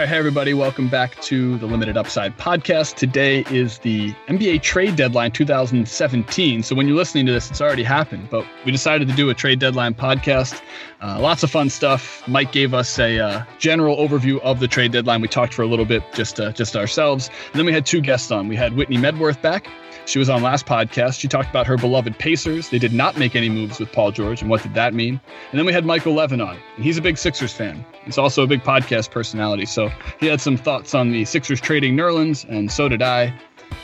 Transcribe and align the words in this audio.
right, 0.00 0.08
hey 0.08 0.16
everybody, 0.16 0.54
welcome 0.54 0.88
back 0.88 1.20
to 1.20 1.58
the 1.58 1.66
Limited 1.66 1.94
Upside 1.94 2.34
podcast. 2.38 2.94
Today 2.94 3.44
is 3.50 3.76
the 3.80 4.14
NBA 4.28 4.62
trade 4.62 4.96
deadline 4.96 5.30
2017. 5.30 6.62
So 6.62 6.74
when 6.74 6.88
you're 6.88 6.96
listening 6.96 7.26
to 7.26 7.32
this, 7.32 7.50
it's 7.50 7.60
already 7.60 7.82
happened, 7.82 8.30
but 8.30 8.46
we 8.64 8.72
decided 8.72 9.08
to 9.08 9.14
do 9.14 9.28
a 9.28 9.34
trade 9.34 9.58
deadline 9.58 9.92
podcast. 9.92 10.62
Uh, 11.02 11.18
lots 11.18 11.42
of 11.42 11.50
fun 11.50 11.70
stuff. 11.70 12.26
Mike 12.28 12.52
gave 12.52 12.74
us 12.74 12.98
a 12.98 13.18
uh, 13.18 13.42
general 13.58 13.96
overview 13.96 14.38
of 14.40 14.60
the 14.60 14.68
trade 14.68 14.92
deadline. 14.92 15.22
We 15.22 15.28
talked 15.28 15.54
for 15.54 15.62
a 15.62 15.66
little 15.66 15.86
bit, 15.86 16.02
just 16.12 16.38
uh, 16.38 16.52
just 16.52 16.76
ourselves. 16.76 17.30
And 17.52 17.58
then 17.58 17.64
we 17.64 17.72
had 17.72 17.86
two 17.86 18.02
guests 18.02 18.30
on. 18.30 18.48
We 18.48 18.56
had 18.56 18.76
Whitney 18.76 18.98
Medworth 18.98 19.40
back. 19.40 19.66
She 20.04 20.18
was 20.18 20.28
on 20.28 20.42
last 20.42 20.66
podcast. 20.66 21.20
She 21.20 21.28
talked 21.28 21.48
about 21.48 21.66
her 21.66 21.76
beloved 21.76 22.18
Pacers. 22.18 22.68
They 22.68 22.78
did 22.78 22.92
not 22.92 23.16
make 23.16 23.36
any 23.36 23.48
moves 23.48 23.78
with 23.78 23.92
Paul 23.92 24.12
George, 24.12 24.42
and 24.42 24.50
what 24.50 24.62
did 24.62 24.74
that 24.74 24.92
mean? 24.92 25.20
And 25.50 25.58
then 25.58 25.64
we 25.64 25.72
had 25.72 25.84
Michael 25.84 26.14
Levin 26.14 26.40
on, 26.40 26.58
and 26.76 26.84
he's 26.84 26.98
a 26.98 27.02
big 27.02 27.16
Sixers 27.16 27.52
fan. 27.52 27.84
He's 28.04 28.18
also 28.18 28.42
a 28.42 28.46
big 28.46 28.62
podcast 28.62 29.10
personality, 29.10 29.66
so 29.66 29.90
he 30.18 30.26
had 30.26 30.40
some 30.40 30.56
thoughts 30.56 30.94
on 30.94 31.12
the 31.12 31.24
Sixers 31.24 31.60
trading 31.60 31.96
Nerlens, 31.96 32.48
and 32.48 32.70
so 32.70 32.88
did 32.88 33.02
I. 33.02 33.32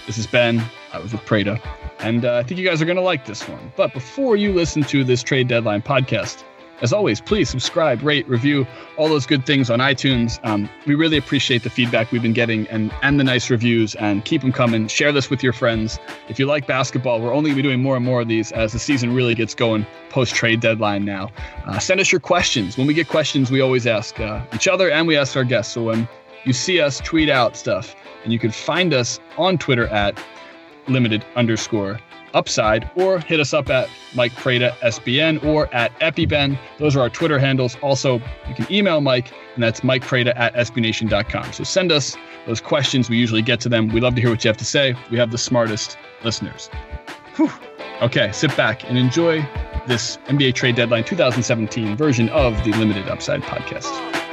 This 0.07 0.19
is 0.19 0.27
Ben. 0.27 0.63
I 0.93 0.99
was 0.99 1.13
with 1.13 1.25
Prada, 1.25 1.61
and 2.01 2.25
uh, 2.25 2.37
I 2.37 2.43
think 2.43 2.59
you 2.59 2.67
guys 2.67 2.83
are 2.83 2.87
going 2.87 2.97
to 2.97 3.03
like 3.03 3.25
this 3.25 3.47
one. 3.49 3.73
But 3.77 3.93
before 3.93 4.37
you 4.37 4.53
listen 4.53 4.83
to 4.85 5.05
this 5.05 5.23
trade 5.23 5.49
deadline 5.49 5.83
podcast, 5.83 6.43
as 6.83 6.93
always, 6.93 7.21
please 7.21 7.49
subscribe, 7.49 8.03
rate, 8.03 8.29
review, 8.29 8.67
all 8.97 9.09
those 9.09 9.27
good 9.27 9.47
things 9.47 9.71
on 9.71 9.79
iTunes. 9.79 10.39
Um, 10.45 10.69
we 10.87 10.95
really 10.95 11.17
appreciate 11.17 11.63
the 11.63 11.71
feedback 11.71 12.13
we've 12.13 12.23
been 12.23 12.33
getting 12.33 12.67
and, 12.69 12.93
and 13.03 13.19
the 13.19 13.25
nice 13.25 13.51
reviews, 13.51 13.95
and 13.97 14.25
keep 14.25 14.43
them 14.43 14.53
coming. 14.53 14.89
Share 14.89 15.13
this 15.13 15.31
with 15.31 15.43
your 15.43 15.53
friends. 15.53 15.99
If 16.29 16.39
you 16.39 16.47
like 16.47 16.67
basketball, 16.67 17.21
we're 17.21 17.33
only 17.33 17.51
going 17.51 17.57
to 17.57 17.63
be 17.63 17.69
doing 17.69 17.83
more 17.83 17.97
and 17.97 18.05
more 18.05 18.21
of 18.21 18.29
these 18.29 18.53
as 18.53 18.73
the 18.73 18.79
season 18.79 19.15
really 19.15 19.35
gets 19.35 19.55
going 19.55 19.87
post 20.11 20.35
trade 20.35 20.61
deadline 20.61 21.05
now. 21.05 21.31
Uh, 21.67 21.79
send 21.79 22.01
us 22.01 22.13
your 22.13 22.21
questions. 22.21 22.77
When 22.77 22.87
we 22.87 22.95
get 22.95 23.09
questions, 23.09 23.51
we 23.51 23.61
always 23.61 23.87
ask 23.87 24.19
uh, 24.21 24.45
each 24.55 24.69
other 24.69 24.91
and 24.91 25.07
we 25.07 25.17
ask 25.17 25.37
our 25.37 25.45
guests. 25.45 25.73
So 25.73 25.83
when 25.83 26.09
you 26.45 26.53
see 26.53 26.81
us 26.81 27.01
tweet 27.01 27.29
out 27.29 27.57
stuff, 27.57 27.95
and 28.25 28.33
you 28.33 28.39
can 28.39 28.51
find 28.51 28.93
us 28.93 29.21
on 29.39 29.57
Twitter 29.57 29.87
at 29.87 30.21
limited 30.89 31.25
underscore 31.37 32.01
upside 32.37 32.89
or 32.95 33.19
hit 33.19 33.41
us 33.41 33.53
up 33.55 33.71
at 33.71 33.89
Mike 34.15 34.35
Prada 34.37 34.71
SBN 34.83 35.43
or 35.45 35.73
at 35.75 35.99
EpiBen. 36.01 36.59
Those 36.79 36.95
are 36.95 37.01
our 37.01 37.11
Twitter 37.11 37.39
handles. 37.39 37.77
Also, 37.83 38.21
you 38.49 38.55
can 38.55 38.71
email 38.71 39.01
Mike, 39.01 39.33
and 39.55 39.63
that's 39.63 39.83
Mike 39.83 40.03
Prada 40.03 40.37
at 40.39 40.55
SBNation.com. 40.55 41.53
So 41.53 41.65
send 41.65 41.91
us 41.91 42.17
those 42.47 42.61
questions. 42.61 43.11
We 43.11 43.17
usually 43.17 43.43
get 43.43 43.61
to 43.61 43.69
them. 43.69 43.89
We 43.89 44.01
love 44.01 44.15
to 44.15 44.21
hear 44.21 44.31
what 44.31 44.45
you 44.45 44.49
have 44.49 44.57
to 44.59 44.65
say. 44.65 44.95
We 45.11 45.19
have 45.19 45.31
the 45.31 45.39
smartest 45.39 45.97
listeners. 46.23 46.69
Whew. 47.37 47.51
Okay, 48.03 48.31
sit 48.33 48.55
back 48.57 48.89
and 48.89 48.99
enjoy 48.99 49.41
this 49.87 50.19
NBA 50.27 50.55
trade 50.55 50.77
deadline 50.77 51.05
2017 51.05 51.97
version 51.97 52.29
of 52.29 52.53
the 52.65 52.73
Limited 52.73 53.09
Upside 53.09 53.43
podcast. 53.43 54.26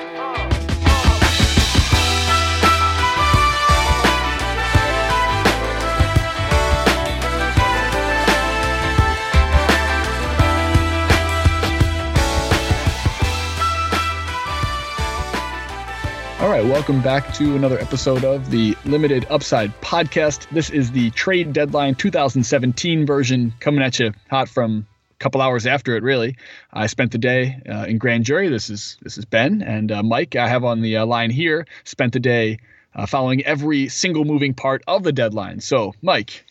Right, 16.54 16.66
welcome 16.66 17.02
back 17.02 17.34
to 17.34 17.56
another 17.56 17.80
episode 17.80 18.24
of 18.24 18.52
the 18.52 18.78
Limited 18.86 19.26
Upside 19.32 19.72
podcast. 19.82 20.48
This 20.52 20.70
is 20.70 20.92
the 20.92 21.10
trade 21.10 21.52
deadline 21.52 21.96
2017 21.96 23.08
version 23.08 23.52
coming 23.60 23.82
at 23.82 23.98
you 23.98 24.14
hot 24.30 24.48
from 24.48 24.86
a 25.10 25.16
couple 25.18 25.42
hours 25.42 25.66
after 25.66 25.98
it. 25.98 26.04
Really, 26.04 26.38
I 26.72 26.86
spent 26.86 27.12
the 27.12 27.18
day 27.18 27.60
uh, 27.68 27.86
in 27.86 27.98
grand 27.98 28.26
jury. 28.26 28.50
This 28.50 28.70
is 28.70 29.00
this 29.02 29.18
is 29.18 29.26
Ben 29.26 29.64
and 29.64 29.92
uh, 29.92 30.04
Mike. 30.04 30.36
I 30.36 30.48
have 30.48 30.64
on 30.64 30.82
the 30.82 30.98
uh, 30.98 31.08
line 31.08 31.32
here. 31.32 31.66
Spent 31.86 32.14
the 32.14 32.20
day 32.20 32.60
uh, 32.94 33.08
following 33.08 33.44
every 33.44 33.88
single 33.88 34.24
moving 34.24 34.54
part 34.54 34.84
of 34.88 35.02
the 35.02 35.12
deadline. 35.12 35.60
So, 35.60 35.96
Mike, 36.04 36.46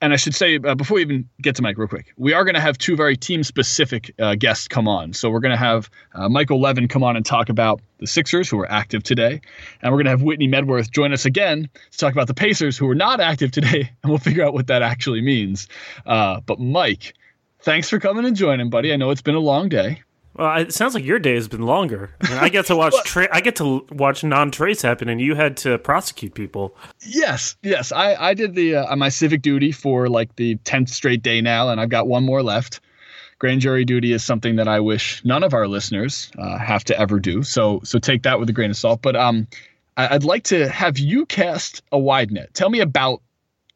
and 0.00 0.12
I 0.12 0.16
should 0.16 0.34
say 0.34 0.56
uh, 0.56 0.74
before 0.74 0.96
we 0.96 1.02
even 1.02 1.28
get 1.42 1.56
to 1.56 1.62
Mike, 1.62 1.76
real 1.76 1.88
quick, 1.88 2.12
we 2.16 2.32
are 2.32 2.44
going 2.44 2.54
to 2.54 2.60
have 2.60 2.78
two 2.78 2.96
very 2.96 3.16
team-specific 3.16 4.14
uh, 4.18 4.34
guests 4.36 4.68
come 4.68 4.86
on. 4.86 5.12
So 5.12 5.30
we're 5.30 5.40
going 5.40 5.52
to 5.52 5.58
have 5.58 5.90
uh, 6.14 6.28
Michael 6.28 6.60
Levin 6.60 6.88
come 6.88 7.02
on 7.02 7.16
and 7.16 7.26
talk 7.26 7.48
about 7.48 7.80
the 7.98 8.06
Sixers, 8.06 8.48
who 8.48 8.60
are 8.60 8.70
active 8.70 9.02
today, 9.02 9.40
and 9.82 9.92
we're 9.92 9.98
going 9.98 10.04
to 10.04 10.10
have 10.10 10.22
Whitney 10.22 10.48
Medworth 10.48 10.90
join 10.90 11.12
us 11.12 11.24
again 11.24 11.68
to 11.90 11.98
talk 11.98 12.12
about 12.12 12.28
the 12.28 12.34
Pacers, 12.34 12.78
who 12.78 12.88
are 12.88 12.94
not 12.94 13.20
active 13.20 13.50
today, 13.50 13.90
and 14.02 14.10
we'll 14.10 14.18
figure 14.18 14.44
out 14.44 14.54
what 14.54 14.68
that 14.68 14.82
actually 14.82 15.20
means. 15.20 15.68
Uh, 16.06 16.40
but 16.40 16.60
Mike, 16.60 17.14
thanks 17.60 17.88
for 17.88 17.98
coming 17.98 18.24
and 18.24 18.36
joining, 18.36 18.70
buddy. 18.70 18.92
I 18.92 18.96
know 18.96 19.10
it's 19.10 19.22
been 19.22 19.34
a 19.34 19.40
long 19.40 19.68
day. 19.68 20.02
Well, 20.38 20.56
it 20.56 20.72
sounds 20.72 20.94
like 20.94 21.04
your 21.04 21.18
day 21.18 21.34
has 21.34 21.48
been 21.48 21.62
longer. 21.62 22.14
I, 22.20 22.28
mean, 22.28 22.38
I 22.38 22.48
get 22.48 22.66
to 22.66 22.76
watch 22.76 22.94
tra- 23.04 23.28
I 23.32 23.40
get 23.40 23.56
to 23.56 23.84
watch 23.90 24.22
non-trace 24.22 24.80
happen, 24.80 25.08
and 25.08 25.20
you 25.20 25.34
had 25.34 25.56
to 25.58 25.78
prosecute 25.78 26.34
people. 26.34 26.76
Yes, 27.04 27.56
yes. 27.62 27.90
I 27.90 28.14
I 28.14 28.34
did 28.34 28.54
the 28.54 28.76
uh, 28.76 28.94
my 28.94 29.08
civic 29.08 29.42
duty 29.42 29.72
for 29.72 30.08
like 30.08 30.36
the 30.36 30.54
tenth 30.62 30.90
straight 30.90 31.22
day 31.22 31.40
now, 31.40 31.70
and 31.70 31.80
I've 31.80 31.88
got 31.88 32.06
one 32.06 32.24
more 32.24 32.42
left. 32.42 32.80
Grand 33.40 33.60
jury 33.60 33.84
duty 33.84 34.12
is 34.12 34.22
something 34.24 34.56
that 34.56 34.68
I 34.68 34.78
wish 34.78 35.24
none 35.24 35.42
of 35.42 35.54
our 35.54 35.66
listeners 35.66 36.30
uh, 36.38 36.56
have 36.58 36.84
to 36.84 36.98
ever 36.98 37.18
do. 37.18 37.42
So 37.42 37.80
so 37.82 37.98
take 37.98 38.22
that 38.22 38.38
with 38.38 38.48
a 38.48 38.52
grain 38.52 38.70
of 38.70 38.76
salt. 38.76 39.02
But 39.02 39.16
um, 39.16 39.48
I, 39.96 40.14
I'd 40.14 40.24
like 40.24 40.44
to 40.44 40.68
have 40.68 40.98
you 40.98 41.26
cast 41.26 41.82
a 41.90 41.98
wide 41.98 42.30
net. 42.30 42.54
Tell 42.54 42.70
me 42.70 42.78
about 42.78 43.22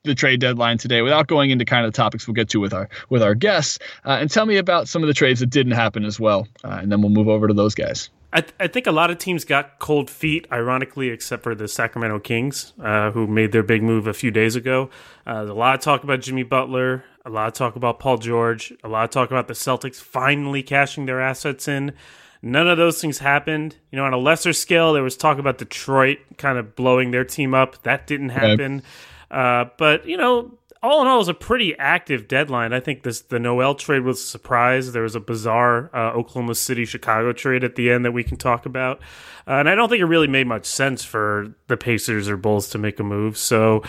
the 0.05 0.15
trade 0.15 0.41
deadline 0.41 0.79
today 0.79 1.01
without 1.03 1.29
going 1.29 1.51
into 1.51 1.65
kind 1.65 1.87
of 1.87 1.93
the 1.93 1.97
topics 1.97 2.27
we'll 2.27 2.35
get 2.35 2.49
to 2.49 2.59
with 2.59 2.75
our 2.75 2.89
with 3.09 3.23
our 3.23 3.35
guests 3.35 3.79
uh, 4.05 4.19
and 4.21 4.31
tell 4.31 4.47
me 4.47 4.57
about 4.57 4.89
some 4.89 5.03
of 5.03 5.07
the 5.07 5.15
trades 5.15 5.41
that 5.41 5.47
didn't 5.47 5.73
happen 5.73 6.05
as 6.05 6.19
well 6.19 6.49
uh, 6.65 6.79
and 6.83 6.91
then 6.91 7.01
we'll 7.01 7.11
move 7.11 7.29
over 7.29 7.47
to 7.47 7.55
those 7.55 7.75
guys 7.75 8.11
I, 8.35 8.41
th- 8.41 8.55
I, 8.59 8.67
think 8.67 8.87
a 8.87 8.93
lot 8.93 9.11
of 9.11 9.19
teams 9.19 9.45
got 9.45 9.79
cold 9.79 10.09
feet, 10.09 10.47
ironically, 10.51 11.11
except 11.11 11.43
for 11.43 11.55
the 11.55 11.69
Sacramento 11.69 12.19
Kings, 12.21 12.73
uh, 12.83 13.11
who 13.11 13.27
made 13.27 13.53
their 13.53 13.63
big 13.63 13.83
move 13.83 14.07
a 14.07 14.15
few 14.15 14.31
days 14.31 14.57
ago. 14.57 14.89
Uh, 15.27 15.45
a 15.47 15.53
lot 15.53 15.75
of 15.75 15.83
talk 15.83 16.03
about 16.03 16.23
Jimmy 16.23 16.43
Butler, 16.43 17.05
a 17.27 17.31
lot 17.31 17.49
of 17.49 17.53
talk 17.53 17.77
about 17.77 17.99
Paul 17.99 18.17
George, 18.17 18.73
a 18.83 18.89
lot 18.89 19.05
of 19.05 19.11
talk 19.11 19.31
about 19.31 19.49
the 19.49 19.53
Celtics 19.53 19.97
finally 19.97 20.63
cashing 20.63 21.05
their 21.05 21.21
assets 21.21 21.69
in. 21.69 21.93
None 22.41 22.67
of 22.67 22.79
those 22.79 23.03
things 23.03 23.19
happened. 23.19 23.77
You 23.91 23.99
know, 23.99 24.07
on 24.07 24.15
a 24.15 24.19
lesser 24.19 24.55
scale, 24.55 24.95
there 24.95 25.03
was 25.03 25.17
talk 25.17 25.39
about 25.39 25.59
Detroit 25.59 26.19
kind 26.39 26.57
of 26.57 26.75
blowing 26.75 27.11
their 27.11 27.25
team 27.25 27.53
up. 27.53 27.83
That 27.83 28.07
didn't 28.07 28.31
happen. 28.31 28.77
Right. 28.77 28.85
Uh, 29.33 29.65
but 29.79 30.07
you 30.07 30.17
know, 30.17 30.59
all 30.83 31.01
in 31.01 31.07
all, 31.07 31.15
it 31.15 31.19
was 31.19 31.29
a 31.29 31.35
pretty 31.35 31.79
active 31.79 32.27
deadline. 32.27 32.73
I 32.73 32.81
think 32.81 33.05
this 33.05 33.21
the 33.21 33.39
Noel 33.39 33.77
trade 33.77 34.03
was 34.03 34.19
a 34.19 34.27
surprise. 34.27 34.93
There 34.93 35.05
was 35.05 35.15
a 35.15 35.21
bizarre 35.21 35.91
uh, 35.95 36.11
Oklahoma 36.11 36.57
City 36.57 36.85
Chicago 36.85 37.33
trade 37.33 37.63
at 37.63 37.77
the 37.77 37.91
end 37.91 38.05
that 38.05 38.11
we 38.11 38.25
can 38.25 38.37
talk 38.37 38.67
about, 38.67 39.01
uh, 39.47 39.53
and 39.53 39.69
I 39.69 39.77
don't 39.77 39.89
think 39.89 40.01
it 40.01 40.07
really 40.07 40.27
made 40.27 40.49
much 40.49 40.67
sense 40.67 41.05
for 41.05 41.55
the 41.69 41.77
Pacers 41.77 42.29
or 42.29 42.37
Bulls 42.37 42.69
to 42.71 42.79
make 42.79 42.99
a 42.99 43.05
move. 43.05 43.39
So, 43.39 43.85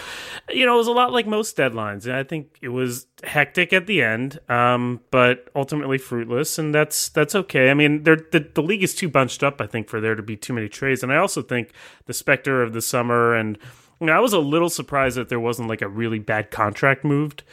you 0.50 0.68
know, 0.68 0.76
it 0.76 0.78
was 0.78 0.88
a 0.88 0.92
lot 0.92 1.12
like 1.12 1.26
most 1.26 1.58
deadlines, 1.58 2.06
and 2.06 2.14
I 2.14 2.24
think 2.24 2.60
it 2.62 2.70
was 2.70 3.08
hectic 3.24 3.74
at 3.74 3.88
the 3.88 4.04
end, 4.04 4.40
um, 4.48 5.00
but 5.10 5.50
ultimately 5.56 5.98
fruitless, 5.98 6.60
and 6.60 6.76
that's 6.76 7.10
that's 7.10 7.34
okay. 7.34 7.72
I 7.72 7.74
mean, 7.74 8.04
the 8.04 8.48
the 8.54 8.62
league 8.62 8.84
is 8.84 8.94
too 8.94 9.10
bunched 9.10 9.42
up, 9.42 9.60
I 9.60 9.66
think, 9.66 9.90
for 9.90 10.00
there 10.00 10.14
to 10.14 10.24
be 10.24 10.38
too 10.38 10.54
many 10.54 10.70
trades, 10.70 11.02
and 11.02 11.12
I 11.12 11.18
also 11.18 11.42
think 11.42 11.72
the 12.06 12.14
specter 12.14 12.62
of 12.62 12.74
the 12.74 12.84
summer 12.84 13.34
and 13.34 13.58
you 14.04 14.08
know, 14.08 14.18
I 14.18 14.20
was 14.20 14.34
a 14.34 14.40
little 14.40 14.70
surprised 14.70 15.16
that 15.16 15.30
there 15.30 15.40
wasn't 15.40 15.70
like 15.70 15.82
a 15.82 15.88
really 15.88 16.20
bad 16.20 16.52
contract 16.52 17.06
moved, 17.06 17.44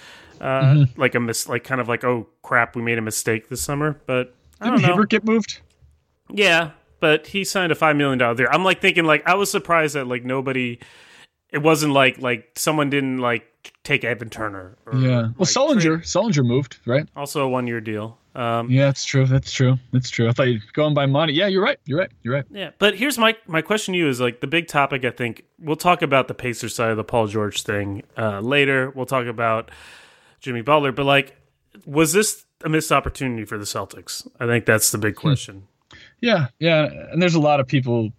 uh, 0.41 0.63
mm-hmm. 0.63 1.01
like 1.01 1.15
a 1.15 1.21
mis, 1.21 1.49
like 1.49 1.63
kind 1.63 1.81
of 1.81 1.87
like 1.87 2.03
oh 2.03 2.27
crap, 2.43 2.75
we 2.75 2.83
made 2.83 2.99
a 2.99 3.03
mistake 3.03 3.49
this 3.49 3.61
summer. 3.61 4.01
But 4.07 4.35
I 4.61 4.71
Didn't 4.71 4.83
don't 4.83 5.09
get 5.09 5.25
moved? 5.25 5.61
Yeah, 6.29 6.73
but 6.99 7.29
he 7.29 7.45
signed 7.45 7.71
a 7.71 7.77
five 7.77 7.95
million 7.95 8.19
dollar 8.19 8.35
deal. 8.35 8.49
I'm 8.51 8.65
like 8.65 8.81
thinking 8.81 9.05
like 9.05 9.25
I 9.29 9.35
was 9.35 9.49
surprised 9.49 9.95
that 9.95 10.09
like 10.09 10.25
nobody. 10.25 10.81
It 11.53 11.59
wasn't 11.59 11.93
like 11.93 12.19
like 12.19 12.51
someone 12.57 12.91
didn't 12.91 13.19
like 13.19 13.73
take 13.85 14.03
Evan 14.03 14.29
Turner. 14.29 14.77
Or, 14.87 14.99
yeah. 14.99 15.09
Well, 15.09 15.35
like, 15.39 15.49
Sullinger, 15.49 15.99
Sullinger 16.03 16.45
moved 16.45 16.79
right. 16.85 17.09
Also 17.15 17.45
a 17.45 17.49
one 17.49 17.69
year 17.69 17.81
deal. 17.81 18.19
Um, 18.35 18.71
yeah, 18.71 18.87
that's 18.87 19.05
true. 19.05 19.27
That's 19.27 19.51
true. 19.51 19.79
That's 19.93 20.09
true. 20.09 20.29
I 20.29 20.33
thought 20.33 20.49
you 20.49 20.55
were 20.55 20.73
going 20.73 20.95
by 20.95 21.07
money. 21.07 21.33
Yeah, 21.33 21.49
you're 21.49 21.65
right. 21.65 21.79
You're 21.85 21.99
right. 21.99 22.11
You're 22.23 22.35
right. 22.35 22.45
Yeah, 22.51 22.71
but 22.79 22.95
here's 22.95 23.19
my 23.19 23.37
my 23.47 23.61
question 23.63 23.93
to 23.93 23.99
you 23.99 24.09
is 24.09 24.21
like 24.21 24.41
the 24.41 24.47
big 24.47 24.69
topic. 24.69 25.05
I 25.05 25.11
think 25.11 25.45
we'll 25.59 25.77
talk 25.77 26.03
about 26.03 26.29
the 26.29 26.35
Pacers 26.35 26.75
side 26.75 26.91
of 26.91 26.97
the 26.97 27.05
Paul 27.05 27.27
George 27.27 27.63
thing 27.63 28.05
uh, 28.17 28.41
later. 28.41 28.91
We'll 28.91 29.07
talk 29.07 29.27
about 29.27 29.71
Jimmy 30.41 30.63
Butler, 30.63 30.93
but 30.93 31.07
like, 31.07 31.37
was 31.85 32.13
this 32.13 32.47
a 32.65 32.69
missed 32.69 32.93
opportunity 32.93 33.45
for 33.45 33.59
the 33.59 33.65
Celtics? 33.65 34.27
I 34.39 34.47
think 34.47 34.65
that's 34.65 34.91
the 34.93 34.99
big 34.99 35.17
hmm. 35.17 35.21
question. 35.21 35.69
Yeah, 36.21 36.49
yeah, 36.59 36.85
and 37.11 37.21
there's 37.21 37.35
a 37.35 37.41
lot 37.41 37.61
of 37.61 37.67
people. 37.67 38.11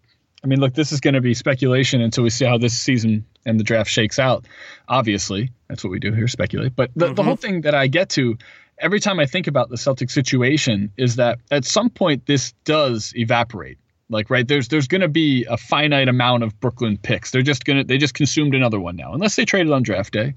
I 0.44 0.48
mean, 0.48 0.60
look, 0.60 0.74
this 0.74 0.92
is 0.92 1.00
going 1.00 1.14
to 1.14 1.22
be 1.22 1.36
speculation 1.36 2.02
until 2.02 2.24
we 2.24 2.32
see 2.32 2.46
how 2.46 2.58
this 2.58 2.76
season 2.76 3.24
and 3.46 3.60
the 3.60 3.64
draft 3.64 3.90
shakes 3.90 4.18
out. 4.18 4.46
Obviously, 4.88 5.52
that's 5.68 5.84
what 5.84 5.92
we 5.92 6.00
do 6.00 6.12
here, 6.12 6.28
speculate. 6.28 6.76
But 6.76 6.92
the, 6.96 7.06
mm-hmm. 7.06 7.16
the 7.16 7.24
whole 7.24 7.36
thing 7.36 7.62
that 7.62 7.76
I 7.76 7.88
get 7.88 8.10
to 8.10 8.38
every 8.82 9.00
time 9.00 9.20
I 9.20 9.26
think 9.26 9.48
about 9.48 9.70
the 9.70 9.78
Celtic 9.78 10.10
situation 10.10 10.92
is 10.98 11.16
that 11.16 11.40
at 11.52 11.66
some 11.66 11.90
point 11.90 12.26
this 12.26 12.54
does 12.66 13.14
evaporate. 13.16 13.78
Like 14.10 14.30
right 14.30 14.46
there's 14.46 14.68
there's 14.68 14.88
going 14.88 15.02
to 15.02 15.08
be 15.08 15.46
a 15.46 15.56
finite 15.56 16.10
amount 16.10 16.44
of 16.44 16.60
Brooklyn 16.60 16.98
picks. 16.98 17.32
They're 17.32 17.42
just 17.42 17.64
going 17.64 17.78
to 17.78 17.84
they 17.84 17.98
just 17.98 18.14
consumed 18.14 18.54
another 18.54 18.80
one 18.80 18.98
now 18.98 19.14
unless 19.14 19.36
they 19.36 19.46
traded 19.46 19.72
on 19.72 19.84
draft 19.84 20.12
day 20.12 20.34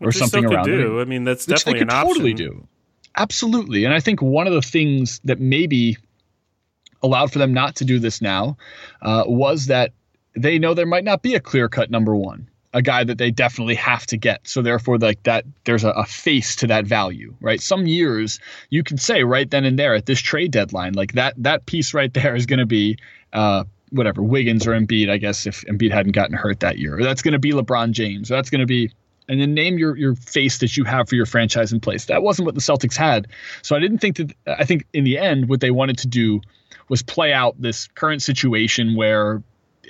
or 0.00 0.06
which 0.08 0.16
something 0.16 0.44
around 0.44 0.66
do. 0.66 1.00
I 1.00 1.04
mean 1.04 1.24
that's 1.24 1.46
which 1.46 1.58
definitely 1.58 1.80
they 1.80 1.86
could 1.86 1.92
an 1.92 2.06
totally 2.06 2.32
option. 2.32 2.46
do. 2.46 2.68
Absolutely. 3.16 3.84
And 3.84 3.94
I 3.94 4.00
think 4.00 4.22
one 4.22 4.46
of 4.46 4.52
the 4.52 4.62
things 4.62 5.20
that 5.24 5.40
maybe 5.40 5.96
allowed 7.02 7.32
for 7.32 7.38
them 7.38 7.52
not 7.52 7.76
to 7.76 7.84
do 7.84 7.98
this 7.98 8.20
now 8.20 8.56
uh, 9.02 9.24
was 9.26 9.66
that 9.66 9.92
they 10.36 10.58
know 10.58 10.74
there 10.74 10.86
might 10.86 11.04
not 11.04 11.22
be 11.22 11.34
a 11.34 11.40
clear 11.40 11.68
cut 11.68 11.90
number 11.90 12.14
one, 12.14 12.48
a 12.76 12.82
guy 12.82 13.02
that 13.02 13.16
they 13.16 13.30
definitely 13.30 13.74
have 13.74 14.04
to 14.04 14.18
get. 14.18 14.46
So 14.46 14.60
therefore, 14.60 14.98
like 14.98 15.22
that, 15.22 15.46
there's 15.64 15.82
a, 15.82 15.90
a, 15.92 16.04
face 16.04 16.54
to 16.56 16.66
that 16.66 16.86
value, 16.86 17.34
right? 17.40 17.58
Some 17.58 17.86
years 17.86 18.38
you 18.68 18.82
can 18.82 18.98
say 18.98 19.24
right 19.24 19.50
then 19.50 19.64
and 19.64 19.78
there 19.78 19.94
at 19.94 20.04
this 20.04 20.20
trade 20.20 20.50
deadline, 20.50 20.92
like 20.92 21.12
that 21.12 21.32
that 21.38 21.64
piece 21.64 21.94
right 21.94 22.12
there 22.12 22.36
is 22.36 22.46
going 22.46 22.60
to 22.60 22.66
be. 22.66 22.98
Uh, 23.32 23.64
whatever 23.90 24.20
Wiggins 24.20 24.66
or 24.66 24.72
Embiid, 24.72 25.08
I 25.08 25.16
guess 25.16 25.46
if 25.46 25.64
Embiid 25.66 25.92
hadn't 25.92 26.12
gotten 26.12 26.34
hurt 26.34 26.58
that 26.60 26.76
year, 26.76 26.98
that's 27.00 27.22
going 27.22 27.32
to 27.32 27.38
be 27.38 27.52
LeBron 27.52 27.92
James, 27.92 28.28
that's 28.28 28.50
going 28.50 28.60
to 28.60 28.66
be 28.66 28.90
and 29.28 29.40
then 29.40 29.54
name 29.54 29.78
your 29.78 29.96
your 29.96 30.16
face 30.16 30.58
that 30.58 30.76
you 30.76 30.84
have 30.84 31.08
for 31.08 31.14
your 31.14 31.26
franchise 31.26 31.72
in 31.72 31.80
place. 31.80 32.06
That 32.06 32.22
wasn't 32.22 32.46
what 32.46 32.56
the 32.56 32.60
Celtics 32.60 32.96
had. 32.96 33.28
So 33.62 33.76
I 33.76 33.78
didn't 33.78 33.98
think 33.98 34.16
that 34.16 34.32
I 34.46 34.64
think 34.64 34.86
in 34.92 35.04
the 35.04 35.18
end 35.18 35.48
what 35.48 35.60
they 35.60 35.70
wanted 35.70 35.98
to 35.98 36.08
do 36.08 36.40
was 36.88 37.02
play 37.02 37.32
out 37.32 37.60
this 37.60 37.86
current 37.94 38.22
situation 38.22 38.96
where 38.96 39.42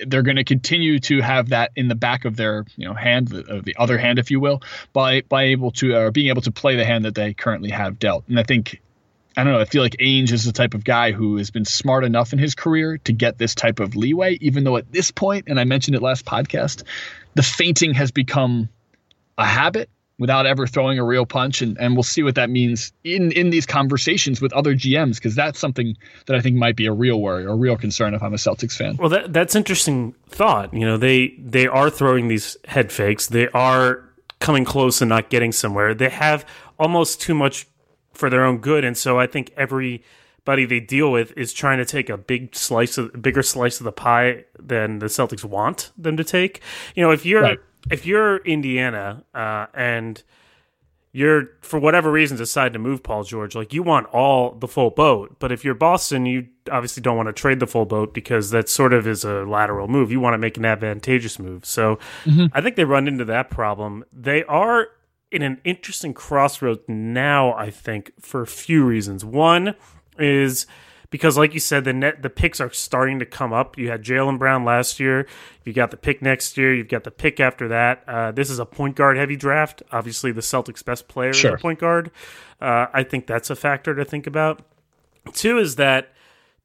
they're 0.06 0.22
going 0.22 0.36
to 0.36 0.44
continue 0.44 0.98
to 0.98 1.20
have 1.20 1.50
that 1.50 1.72
in 1.76 1.88
the 1.88 1.94
back 1.94 2.24
of 2.24 2.36
their 2.36 2.64
you 2.76 2.86
know 2.86 2.94
hand 2.94 3.28
the, 3.28 3.62
the 3.64 3.76
other 3.76 3.98
hand 3.98 4.18
if 4.18 4.30
you 4.30 4.40
will 4.40 4.62
by 4.92 5.22
by 5.22 5.44
able 5.44 5.70
to 5.70 5.94
uh, 5.94 6.10
being 6.10 6.28
able 6.28 6.42
to 6.42 6.50
play 6.50 6.76
the 6.76 6.84
hand 6.84 7.04
that 7.04 7.14
they 7.14 7.32
currently 7.34 7.70
have 7.70 7.98
dealt 7.98 8.24
and 8.28 8.38
i 8.38 8.42
think 8.42 8.80
I 9.38 9.44
don't 9.44 9.52
know. 9.52 9.60
I 9.60 9.66
feel 9.66 9.82
like 9.82 9.98
Ainge 9.98 10.32
is 10.32 10.44
the 10.44 10.52
type 10.52 10.72
of 10.72 10.82
guy 10.82 11.12
who 11.12 11.36
has 11.36 11.50
been 11.50 11.66
smart 11.66 12.04
enough 12.04 12.32
in 12.32 12.38
his 12.38 12.54
career 12.54 12.96
to 13.04 13.12
get 13.12 13.36
this 13.36 13.54
type 13.54 13.80
of 13.80 13.94
leeway, 13.94 14.38
even 14.40 14.64
though 14.64 14.78
at 14.78 14.90
this 14.90 15.10
point, 15.10 15.44
and 15.48 15.60
I 15.60 15.64
mentioned 15.64 15.94
it 15.94 16.00
last 16.00 16.24
podcast, 16.24 16.84
the 17.34 17.42
feinting 17.42 17.92
has 17.92 18.10
become 18.10 18.70
a 19.36 19.44
habit 19.44 19.90
without 20.18 20.46
ever 20.46 20.66
throwing 20.66 20.98
a 20.98 21.04
real 21.04 21.26
punch 21.26 21.60
and, 21.60 21.76
and 21.78 21.94
we'll 21.94 22.02
see 22.02 22.22
what 22.22 22.34
that 22.34 22.48
means 22.48 22.92
in 23.04 23.32
in 23.32 23.50
these 23.50 23.66
conversations 23.66 24.40
with 24.40 24.52
other 24.52 24.74
GMs 24.74 25.16
because 25.16 25.34
that's 25.34 25.58
something 25.58 25.96
that 26.26 26.36
I 26.36 26.40
think 26.40 26.56
might 26.56 26.76
be 26.76 26.86
a 26.86 26.92
real 26.92 27.20
worry 27.20 27.44
or 27.44 27.50
a 27.50 27.56
real 27.56 27.76
concern 27.76 28.14
if 28.14 28.22
I'm 28.22 28.32
a 28.32 28.38
Celtics 28.38 28.76
fan. 28.76 28.96
Well 28.96 29.10
that 29.10 29.32
that's 29.32 29.54
interesting 29.54 30.14
thought. 30.28 30.72
You 30.72 30.86
know, 30.86 30.96
they 30.96 31.34
they 31.38 31.66
are 31.66 31.90
throwing 31.90 32.28
these 32.28 32.56
head 32.66 32.92
fakes. 32.92 33.26
They 33.26 33.48
are 33.48 34.04
coming 34.40 34.64
close 34.64 35.00
and 35.02 35.08
not 35.08 35.28
getting 35.30 35.52
somewhere. 35.52 35.94
They 35.94 36.10
have 36.10 36.46
almost 36.78 37.20
too 37.20 37.34
much 37.34 37.66
for 38.12 38.30
their 38.30 38.44
own 38.44 38.58
good 38.58 38.84
and 38.84 38.96
so 38.96 39.18
I 39.18 39.26
think 39.26 39.52
everybody 39.56 40.64
they 40.64 40.80
deal 40.80 41.12
with 41.12 41.36
is 41.36 41.52
trying 41.52 41.76
to 41.78 41.84
take 41.84 42.08
a 42.08 42.16
big 42.16 42.56
slice 42.56 42.96
of 42.96 43.20
bigger 43.20 43.42
slice 43.42 43.80
of 43.80 43.84
the 43.84 43.92
pie 43.92 44.46
than 44.58 45.00
the 45.00 45.06
Celtics 45.06 45.44
want 45.44 45.92
them 45.98 46.16
to 46.16 46.24
take. 46.24 46.62
You 46.94 47.02
know, 47.02 47.10
if 47.10 47.26
you're 47.26 47.42
right 47.42 47.58
if 47.90 48.06
you're 48.06 48.38
Indiana 48.38 49.24
uh, 49.34 49.66
and 49.74 50.22
you're 51.12 51.48
for 51.62 51.78
whatever 51.80 52.12
reason 52.12 52.36
decide 52.36 52.74
to 52.74 52.78
move 52.78 53.02
Paul 53.02 53.24
George, 53.24 53.54
like 53.54 53.72
you 53.72 53.82
want 53.82 54.06
all 54.08 54.52
the 54.52 54.68
full 54.68 54.90
boat. 54.90 55.36
But 55.38 55.50
if 55.50 55.64
you're 55.64 55.74
Boston, 55.74 56.26
you 56.26 56.48
obviously 56.70 57.02
don't 57.02 57.16
want 57.16 57.28
to 57.28 57.32
trade 57.32 57.58
the 57.58 57.66
full 57.66 57.86
boat 57.86 58.12
because 58.12 58.50
that 58.50 58.68
sort 58.68 58.92
of 58.92 59.06
is 59.06 59.24
a 59.24 59.44
lateral 59.44 59.88
move. 59.88 60.12
You 60.12 60.20
want 60.20 60.34
to 60.34 60.38
make 60.38 60.58
an 60.58 60.66
advantageous 60.66 61.38
move. 61.38 61.64
So 61.64 61.98
mm-hmm. 62.24 62.46
I 62.52 62.60
think 62.60 62.76
they 62.76 62.84
run 62.84 63.08
into 63.08 63.24
that 63.24 63.48
problem. 63.48 64.04
They 64.12 64.44
are 64.44 64.88
in 65.32 65.40
an 65.40 65.58
interesting 65.64 66.12
crossroads 66.12 66.82
now, 66.86 67.54
I 67.54 67.70
think, 67.70 68.12
for 68.20 68.42
a 68.42 68.46
few 68.46 68.84
reasons. 68.84 69.24
One 69.24 69.74
is 70.18 70.66
because, 71.10 71.36
like 71.38 71.54
you 71.54 71.60
said, 71.60 71.84
the 71.84 71.92
net 71.92 72.22
the 72.22 72.30
picks 72.30 72.60
are 72.60 72.70
starting 72.72 73.18
to 73.18 73.26
come 73.26 73.52
up. 73.52 73.78
You 73.78 73.90
had 73.90 74.02
Jaylen 74.02 74.38
Brown 74.38 74.64
last 74.64 74.98
year. 75.00 75.26
You 75.64 75.72
got 75.72 75.90
the 75.90 75.96
pick 75.96 76.22
next 76.22 76.56
year. 76.56 76.74
You've 76.74 76.88
got 76.88 77.04
the 77.04 77.10
pick 77.10 77.40
after 77.40 77.68
that. 77.68 78.04
Uh, 78.06 78.32
this 78.32 78.50
is 78.50 78.58
a 78.58 78.66
point 78.66 78.96
guard 78.96 79.16
heavy 79.16 79.36
draft. 79.36 79.82
Obviously, 79.92 80.32
the 80.32 80.40
Celtics' 80.40 80.84
best 80.84 81.08
player 81.08 81.32
sure. 81.32 81.54
is 81.54 81.60
a 81.60 81.62
point 81.62 81.78
guard. 81.78 82.10
Uh, 82.60 82.86
I 82.92 83.02
think 83.02 83.26
that's 83.26 83.50
a 83.50 83.56
factor 83.56 83.94
to 83.94 84.04
think 84.04 84.26
about. 84.26 84.62
Two 85.32 85.58
is 85.58 85.76
that 85.76 86.12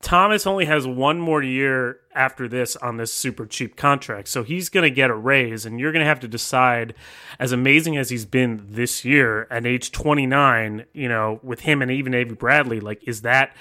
Thomas 0.02 0.48
only 0.48 0.66
has 0.66 0.88
one 0.88 1.20
more 1.20 1.44
year 1.44 2.00
after 2.14 2.48
this 2.48 2.76
on 2.78 2.98
this 2.98 3.14
super 3.14 3.46
cheap 3.46 3.76
contract. 3.76 4.28
So 4.28 4.44
he's 4.44 4.70
going 4.70 4.84
to 4.84 4.94
get 4.94 5.10
a 5.10 5.16
raise, 5.16 5.66
and 5.66 5.80
you're 5.80 5.92
going 5.92 6.04
to 6.04 6.08
have 6.08 6.20
to 6.22 6.28
decide, 6.28 6.94
as 7.40 7.52
amazing 7.52 7.98
as 7.98 8.10
he's 8.10 8.26
been 8.26 8.66
this 8.70 9.06
year 9.06 9.48
at 9.50 9.66
age 9.66 9.92
29, 9.92 10.86
you 10.94 11.08
know, 11.08 11.40
with 11.44 11.62
him 11.62 11.82
and 11.82 11.92
even 11.92 12.14
Avery 12.14 12.36
Bradley, 12.36 12.80
like, 12.80 13.04
is 13.08 13.22
that 13.22 13.56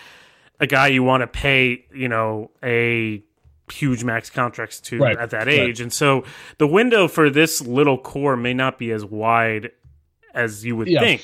a 0.61 0.67
guy 0.67 0.89
you 0.89 1.03
want 1.03 1.23
to 1.23 1.27
pay, 1.27 1.87
you 1.93 2.09
know, 2.09 2.51
a 2.63 3.25
huge 3.73 4.05
max 4.05 4.31
contracts 4.31 4.81
to 4.81 4.99
right. 4.99 5.17
at 5.17 5.31
that 5.31 5.49
age. 5.49 5.79
Right. 5.79 5.85
And 5.85 5.93
so 5.93 6.25
the 6.59 6.67
window 6.67 7.09
for 7.09 7.31
this 7.31 7.61
little 7.61 7.99
core 7.99 8.37
may 8.37 8.55
not 8.55 8.79
be 8.79 8.93
as 8.93 9.05
wide 9.05 9.71
as 10.35 10.65
you 10.65 10.77
would 10.77 10.89
yeah. 10.89 11.01
think. 11.01 11.23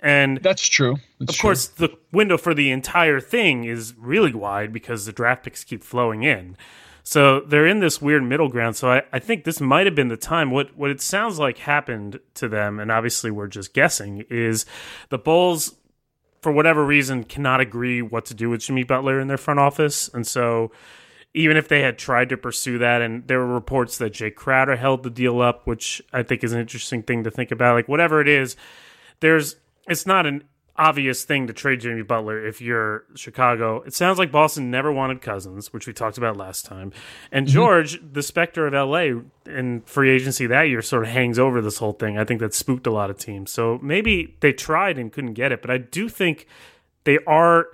And 0.00 0.38
that's 0.38 0.66
true. 0.66 0.96
That's 1.18 1.34
of 1.34 1.40
course, 1.40 1.66
the 1.66 1.90
window 2.12 2.38
for 2.38 2.54
the 2.54 2.70
entire 2.70 3.20
thing 3.20 3.64
is 3.64 3.94
really 3.98 4.32
wide 4.32 4.72
because 4.72 5.06
the 5.06 5.12
draft 5.12 5.44
picks 5.44 5.64
keep 5.64 5.82
flowing 5.82 6.22
in. 6.22 6.56
So 7.02 7.40
they're 7.40 7.66
in 7.66 7.80
this 7.80 8.02
weird 8.02 8.22
middle 8.22 8.48
ground. 8.48 8.76
So 8.76 8.92
I, 8.92 9.02
I 9.12 9.18
think 9.18 9.44
this 9.44 9.60
might 9.60 9.86
have 9.86 9.94
been 9.94 10.08
the 10.08 10.16
time. 10.16 10.50
What 10.50 10.76
what 10.76 10.90
it 10.90 11.00
sounds 11.00 11.38
like 11.38 11.58
happened 11.58 12.20
to 12.34 12.48
them, 12.48 12.78
and 12.78 12.92
obviously 12.92 13.30
we're 13.30 13.48
just 13.48 13.72
guessing, 13.72 14.24
is 14.28 14.66
the 15.08 15.18
Bulls 15.18 15.74
for 16.48 16.52
whatever 16.52 16.82
reason, 16.82 17.24
cannot 17.24 17.60
agree 17.60 18.00
what 18.00 18.24
to 18.24 18.32
do 18.32 18.48
with 18.48 18.62
Jimmy 18.62 18.82
Butler 18.82 19.20
in 19.20 19.28
their 19.28 19.36
front 19.36 19.60
office. 19.60 20.08
And 20.14 20.26
so, 20.26 20.72
even 21.34 21.58
if 21.58 21.68
they 21.68 21.82
had 21.82 21.98
tried 21.98 22.30
to 22.30 22.38
pursue 22.38 22.78
that, 22.78 23.02
and 23.02 23.28
there 23.28 23.38
were 23.38 23.52
reports 23.52 23.98
that 23.98 24.14
Jae 24.14 24.34
Crowder 24.34 24.76
held 24.76 25.02
the 25.02 25.10
deal 25.10 25.42
up, 25.42 25.66
which 25.66 26.00
I 26.10 26.22
think 26.22 26.42
is 26.42 26.54
an 26.54 26.60
interesting 26.60 27.02
thing 27.02 27.24
to 27.24 27.30
think 27.30 27.50
about. 27.50 27.74
Like, 27.74 27.86
whatever 27.86 28.22
it 28.22 28.28
is, 28.28 28.56
there's 29.20 29.56
it's 29.86 30.06
not 30.06 30.24
an 30.24 30.44
obvious 30.78 31.24
thing 31.24 31.48
to 31.48 31.52
trade 31.52 31.80
Jimmy 31.80 32.02
Butler 32.02 32.46
if 32.46 32.60
you're 32.60 33.04
Chicago. 33.14 33.82
It 33.82 33.94
sounds 33.94 34.18
like 34.18 34.30
Boston 34.30 34.70
never 34.70 34.92
wanted 34.92 35.20
Cousins, 35.20 35.72
which 35.72 35.86
we 35.86 35.92
talked 35.92 36.16
about 36.16 36.36
last 36.36 36.64
time. 36.64 36.92
And 37.32 37.46
mm-hmm. 37.46 37.54
George, 37.54 37.98
mm-hmm. 37.98 38.12
the 38.12 38.22
specter 38.22 38.66
of 38.66 38.72
LA 38.72 39.20
in 39.52 39.82
free 39.82 40.10
agency 40.10 40.46
that 40.46 40.62
year, 40.68 40.80
sort 40.80 41.02
of 41.02 41.10
hangs 41.10 41.38
over 41.38 41.60
this 41.60 41.78
whole 41.78 41.92
thing. 41.92 42.16
I 42.16 42.24
think 42.24 42.40
that 42.40 42.54
spooked 42.54 42.86
a 42.86 42.92
lot 42.92 43.10
of 43.10 43.18
teams. 43.18 43.50
So 43.50 43.78
maybe 43.82 44.36
they 44.40 44.52
tried 44.52 44.98
and 44.98 45.12
couldn't 45.12 45.34
get 45.34 45.52
it, 45.52 45.60
but 45.60 45.70
I 45.70 45.78
do 45.78 46.08
think 46.08 46.46
they 47.04 47.18
are. 47.26 47.66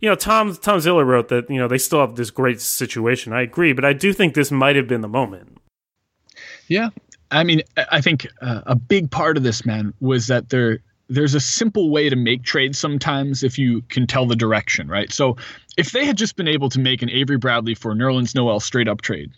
You 0.00 0.08
know, 0.08 0.16
Tom 0.16 0.56
Tom 0.56 0.80
Ziller 0.80 1.04
wrote 1.04 1.28
that 1.28 1.48
you 1.48 1.58
know 1.58 1.68
they 1.68 1.78
still 1.78 2.00
have 2.00 2.16
this 2.16 2.30
great 2.30 2.60
situation. 2.60 3.32
I 3.32 3.42
agree, 3.42 3.72
but 3.72 3.84
I 3.84 3.92
do 3.92 4.12
think 4.12 4.34
this 4.34 4.50
might 4.50 4.74
have 4.74 4.88
been 4.88 5.00
the 5.00 5.08
moment. 5.08 5.58
Yeah, 6.66 6.88
I 7.32 7.44
mean, 7.44 7.62
I 7.90 8.00
think 8.00 8.26
uh, 8.40 8.62
a 8.66 8.74
big 8.74 9.10
part 9.10 9.36
of 9.36 9.42
this, 9.42 9.64
man, 9.64 9.94
was 10.00 10.26
that 10.26 10.48
they're 10.48 10.80
there's 11.12 11.34
a 11.34 11.40
simple 11.40 11.90
way 11.90 12.08
to 12.08 12.16
make 12.16 12.42
trades 12.42 12.78
sometimes 12.78 13.42
if 13.42 13.58
you 13.58 13.82
can 13.90 14.06
tell 14.06 14.26
the 14.26 14.34
direction, 14.36 14.88
right? 14.88 15.12
So 15.12 15.36
if 15.76 15.92
they 15.92 16.06
had 16.06 16.16
just 16.16 16.36
been 16.36 16.48
able 16.48 16.70
to 16.70 16.80
make 16.80 17.02
an 17.02 17.10
Avery 17.10 17.36
Bradley 17.36 17.74
for 17.74 17.94
Nerlens 17.94 18.34
Noel 18.34 18.60
straight 18.60 18.88
up 18.88 19.02
trade, 19.02 19.30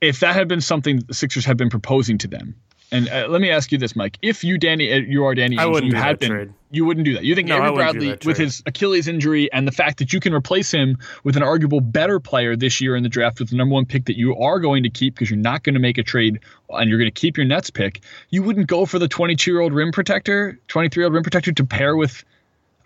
if 0.00 0.20
that 0.20 0.34
had 0.34 0.48
been 0.48 0.62
something 0.62 1.00
the 1.00 1.14
Sixers 1.14 1.44
had 1.44 1.58
been 1.58 1.68
proposing 1.68 2.16
to 2.18 2.28
them, 2.28 2.54
and 2.92 3.08
uh, 3.08 3.26
let 3.28 3.40
me 3.40 3.50
ask 3.50 3.72
you 3.72 3.78
this, 3.78 3.96
Mike: 3.96 4.18
If 4.22 4.44
you, 4.44 4.58
Danny, 4.58 4.92
uh, 4.92 4.96
you 4.96 5.24
are 5.24 5.34
Danny, 5.34 5.58
I 5.58 5.66
wouldn't 5.66 5.92
you 5.92 5.98
had 5.98 6.18
been, 6.18 6.30
trade. 6.30 6.52
you 6.70 6.84
wouldn't 6.84 7.04
do 7.04 7.14
that. 7.14 7.24
You 7.24 7.34
think 7.34 7.48
no, 7.48 7.56
Avery 7.56 7.74
Bradley, 7.74 8.18
with 8.24 8.36
his 8.36 8.62
Achilles 8.66 9.08
injury 9.08 9.50
and 9.52 9.66
the 9.66 9.72
fact 9.72 9.98
that 9.98 10.12
you 10.12 10.20
can 10.20 10.32
replace 10.32 10.70
him 10.70 10.98
with 11.24 11.36
an 11.36 11.42
arguable 11.42 11.80
better 11.80 12.20
player 12.20 12.56
this 12.56 12.80
year 12.80 12.94
in 12.94 13.02
the 13.02 13.08
draft 13.08 13.40
with 13.40 13.50
the 13.50 13.56
number 13.56 13.72
one 13.72 13.86
pick 13.86 14.04
that 14.04 14.16
you 14.16 14.36
are 14.36 14.60
going 14.60 14.82
to 14.82 14.90
keep 14.90 15.14
because 15.14 15.30
you're 15.30 15.38
not 15.38 15.62
going 15.62 15.74
to 15.74 15.80
make 15.80 15.98
a 15.98 16.02
trade 16.02 16.40
and 16.70 16.88
you're 16.88 16.98
going 16.98 17.10
to 17.10 17.20
keep 17.20 17.36
your 17.36 17.46
Nets 17.46 17.70
pick, 17.70 18.00
you 18.30 18.42
wouldn't 18.42 18.66
go 18.66 18.86
for 18.86 18.98
the 18.98 19.08
22 19.08 19.50
year 19.50 19.60
old 19.60 19.72
rim 19.72 19.90
protector, 19.90 20.58
23 20.68 21.00
year 21.00 21.06
old 21.06 21.14
rim 21.14 21.22
protector 21.22 21.52
to 21.52 21.64
pair 21.64 21.96
with. 21.96 22.24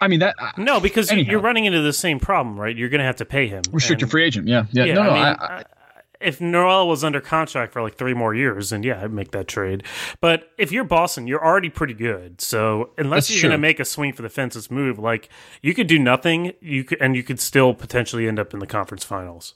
I 0.00 0.08
mean 0.08 0.20
that. 0.20 0.36
Uh, 0.38 0.52
no, 0.56 0.80
because 0.80 1.10
anyhow. 1.10 1.32
you're 1.32 1.40
running 1.40 1.64
into 1.64 1.80
the 1.80 1.92
same 1.92 2.20
problem, 2.20 2.58
right? 2.58 2.74
You're 2.74 2.88
going 2.88 3.00
to 3.00 3.04
have 3.04 3.16
to 3.16 3.24
pay 3.24 3.48
him. 3.48 3.62
Restricted 3.72 4.10
free 4.10 4.24
agent, 4.24 4.46
yeah, 4.46 4.66
yeah. 4.70 4.84
yeah 4.84 4.94
no, 4.94 5.02
no, 5.02 5.10
I, 5.10 5.14
mean, 5.14 5.36
I, 5.40 5.64
if 6.20 6.40
Noel 6.40 6.88
was 6.88 7.04
under 7.04 7.20
contract 7.20 7.72
for 7.72 7.82
like 7.82 7.96
three 7.96 8.14
more 8.14 8.34
years, 8.34 8.70
then 8.70 8.82
yeah, 8.82 9.02
I'd 9.02 9.12
make 9.12 9.30
that 9.32 9.48
trade. 9.48 9.84
But 10.20 10.50
if 10.58 10.72
you're 10.72 10.84
Boston, 10.84 11.26
you're 11.26 11.44
already 11.44 11.70
pretty 11.70 11.94
good. 11.94 12.40
So 12.40 12.90
unless 12.98 13.28
That's 13.28 13.34
you're 13.34 13.50
going 13.50 13.58
to 13.58 13.58
make 13.58 13.80
a 13.80 13.84
swing 13.84 14.12
for 14.12 14.22
the 14.22 14.28
fences 14.28 14.70
move, 14.70 14.98
like 14.98 15.28
you 15.62 15.74
could 15.74 15.86
do 15.86 15.98
nothing, 15.98 16.52
you 16.60 16.84
could, 16.84 17.00
and 17.00 17.14
you 17.14 17.22
could 17.22 17.40
still 17.40 17.74
potentially 17.74 18.26
end 18.26 18.38
up 18.38 18.52
in 18.52 18.60
the 18.60 18.66
conference 18.66 19.04
finals. 19.04 19.54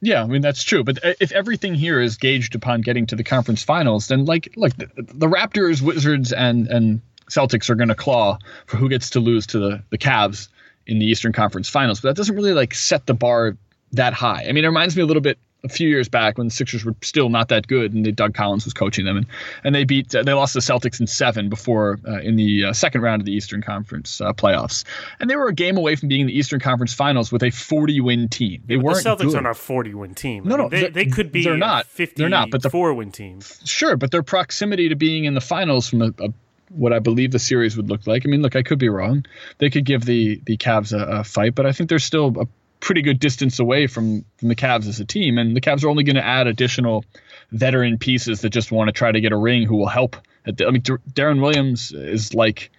Yeah, 0.00 0.22
I 0.22 0.26
mean 0.26 0.42
that's 0.42 0.62
true. 0.62 0.84
But 0.84 1.04
uh, 1.04 1.14
if 1.20 1.32
everything 1.32 1.74
here 1.74 2.00
is 2.00 2.16
gauged 2.16 2.54
upon 2.54 2.82
getting 2.82 3.06
to 3.06 3.16
the 3.16 3.24
conference 3.24 3.64
finals, 3.64 4.06
then 4.06 4.24
like 4.26 4.52
look, 4.56 4.76
the, 4.76 4.88
the 4.96 5.26
Raptors, 5.26 5.82
Wizards, 5.82 6.32
and 6.32 6.68
and 6.68 7.00
Celtics 7.28 7.68
are 7.68 7.74
going 7.74 7.88
to 7.88 7.96
claw 7.96 8.38
for 8.66 8.76
who 8.76 8.88
gets 8.88 9.10
to 9.10 9.20
lose 9.20 9.46
to 9.48 9.58
the 9.58 9.82
the 9.90 9.98
Cavs 9.98 10.48
in 10.86 11.00
the 11.00 11.06
Eastern 11.06 11.32
Conference 11.32 11.68
Finals. 11.68 12.00
But 12.00 12.10
that 12.10 12.16
doesn't 12.16 12.36
really 12.36 12.52
like 12.52 12.74
set 12.74 13.06
the 13.06 13.14
bar 13.14 13.56
that 13.92 14.12
high. 14.12 14.46
I 14.48 14.52
mean, 14.52 14.64
it 14.64 14.68
reminds 14.68 14.96
me 14.96 15.02
a 15.02 15.06
little 15.06 15.20
bit 15.20 15.38
a 15.64 15.68
few 15.68 15.88
years 15.88 16.08
back 16.08 16.38
when 16.38 16.46
the 16.46 16.52
Sixers 16.52 16.84
were 16.84 16.94
still 17.02 17.28
not 17.28 17.48
that 17.48 17.66
good 17.66 17.92
and 17.92 18.14
Doug 18.14 18.34
Collins 18.34 18.64
was 18.64 18.72
coaching 18.72 19.04
them 19.04 19.16
and 19.16 19.26
and 19.64 19.74
they 19.74 19.84
beat 19.84 20.14
uh, 20.14 20.22
they 20.22 20.32
lost 20.32 20.54
the 20.54 20.60
Celtics 20.60 21.00
in 21.00 21.06
7 21.06 21.48
before 21.48 21.98
uh, 22.06 22.20
in 22.20 22.36
the 22.36 22.66
uh, 22.66 22.72
second 22.72 23.00
round 23.00 23.20
of 23.20 23.26
the 23.26 23.32
Eastern 23.32 23.60
Conference 23.60 24.20
uh, 24.20 24.32
playoffs. 24.32 24.84
And 25.20 25.28
they 25.28 25.36
were 25.36 25.48
a 25.48 25.54
game 25.54 25.76
away 25.76 25.96
from 25.96 26.08
being 26.08 26.22
in 26.22 26.26
the 26.28 26.38
Eastern 26.38 26.60
Conference 26.60 26.94
Finals 26.94 27.32
with 27.32 27.42
a 27.42 27.50
40 27.50 28.00
win 28.00 28.28
team. 28.28 28.62
They 28.66 28.76
yeah, 28.76 28.82
weren't 28.82 29.02
the 29.02 29.10
Celtics 29.10 29.18
good. 29.18 29.34
aren't 29.36 29.48
a 29.48 29.54
40 29.54 29.94
win 29.94 30.14
team. 30.14 30.44
No, 30.44 30.56
no, 30.56 30.68
they, 30.68 30.88
they 30.88 31.06
could 31.06 31.32
be 31.32 31.42
they're 31.42 31.56
not. 31.56 31.86
50 31.86 32.14
they're 32.16 32.28
not, 32.28 32.50
but 32.50 32.62
the 32.62 32.70
4 32.70 32.94
win 32.94 33.10
team. 33.10 33.40
Sure, 33.64 33.96
but 33.96 34.10
their 34.10 34.22
proximity 34.22 34.88
to 34.88 34.96
being 34.96 35.24
in 35.24 35.34
the 35.34 35.40
finals 35.40 35.88
from 35.88 36.02
a, 36.02 36.14
a 36.20 36.32
what 36.70 36.92
I 36.92 36.98
believe 36.98 37.32
the 37.32 37.38
series 37.38 37.76
would 37.76 37.88
look 37.88 38.06
like. 38.06 38.24
I 38.26 38.28
mean, 38.28 38.42
look, 38.42 38.56
I 38.56 38.62
could 38.62 38.78
be 38.78 38.88
wrong. 38.88 39.24
They 39.58 39.70
could 39.70 39.84
give 39.84 40.04
the 40.04 40.40
the 40.44 40.56
Cavs 40.56 40.92
a, 40.92 41.20
a 41.20 41.24
fight, 41.24 41.54
but 41.54 41.66
I 41.66 41.72
think 41.72 41.88
they're 41.88 41.98
still 41.98 42.34
a 42.40 42.46
pretty 42.80 43.02
good 43.02 43.18
distance 43.18 43.58
away 43.58 43.86
from, 43.86 44.24
from 44.36 44.48
the 44.48 44.54
Cavs 44.54 44.86
as 44.86 45.00
a 45.00 45.04
team, 45.04 45.38
and 45.38 45.56
the 45.56 45.60
Cavs 45.60 45.84
are 45.84 45.88
only 45.88 46.04
going 46.04 46.16
to 46.16 46.24
add 46.24 46.46
additional 46.46 47.04
veteran 47.52 47.98
pieces 47.98 48.40
that 48.42 48.50
just 48.50 48.70
want 48.72 48.88
to 48.88 48.92
try 48.92 49.12
to 49.12 49.20
get 49.20 49.32
a 49.32 49.36
ring 49.36 49.66
who 49.66 49.76
will 49.76 49.88
help. 49.88 50.16
The, 50.44 50.66
I 50.66 50.70
mean, 50.70 50.82
Deron 50.82 51.40
Williams 51.40 51.92
is 51.92 52.34
like, 52.34 52.70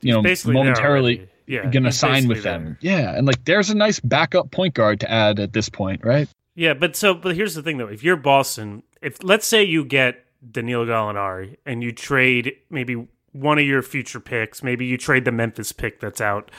you 0.00 0.12
know, 0.12 0.22
momentarily 0.46 1.28
yeah, 1.46 1.68
going 1.70 1.84
to 1.84 1.92
sign 1.92 2.28
with 2.28 2.42
them. 2.42 2.76
There. 2.80 2.98
Yeah, 2.98 3.16
and 3.16 3.26
like 3.26 3.44
there's 3.44 3.70
a 3.70 3.74
nice 3.74 4.00
backup 4.00 4.50
point 4.50 4.74
guard 4.74 5.00
to 5.00 5.10
add 5.10 5.38
at 5.38 5.52
this 5.52 5.68
point, 5.68 6.04
right? 6.04 6.28
Yeah, 6.54 6.74
but 6.74 6.96
so 6.96 7.14
but 7.14 7.36
here's 7.36 7.54
the 7.54 7.62
thing 7.62 7.78
though: 7.78 7.86
if 7.86 8.02
you're 8.02 8.16
Boston, 8.16 8.82
if 9.00 9.22
let's 9.22 9.46
say 9.46 9.62
you 9.62 9.84
get 9.84 10.24
Danilo 10.50 10.86
Gallinari 10.86 11.56
and 11.64 11.82
you 11.82 11.92
trade 11.92 12.52
maybe 12.70 13.06
one 13.32 13.58
of 13.58 13.64
your 13.64 13.82
future 13.82 14.20
picks, 14.20 14.62
maybe 14.62 14.86
you 14.86 14.98
trade 14.98 15.24
the 15.24 15.32
Memphis 15.32 15.72
pick 15.72 16.00
that's 16.00 16.20
out 16.20 16.50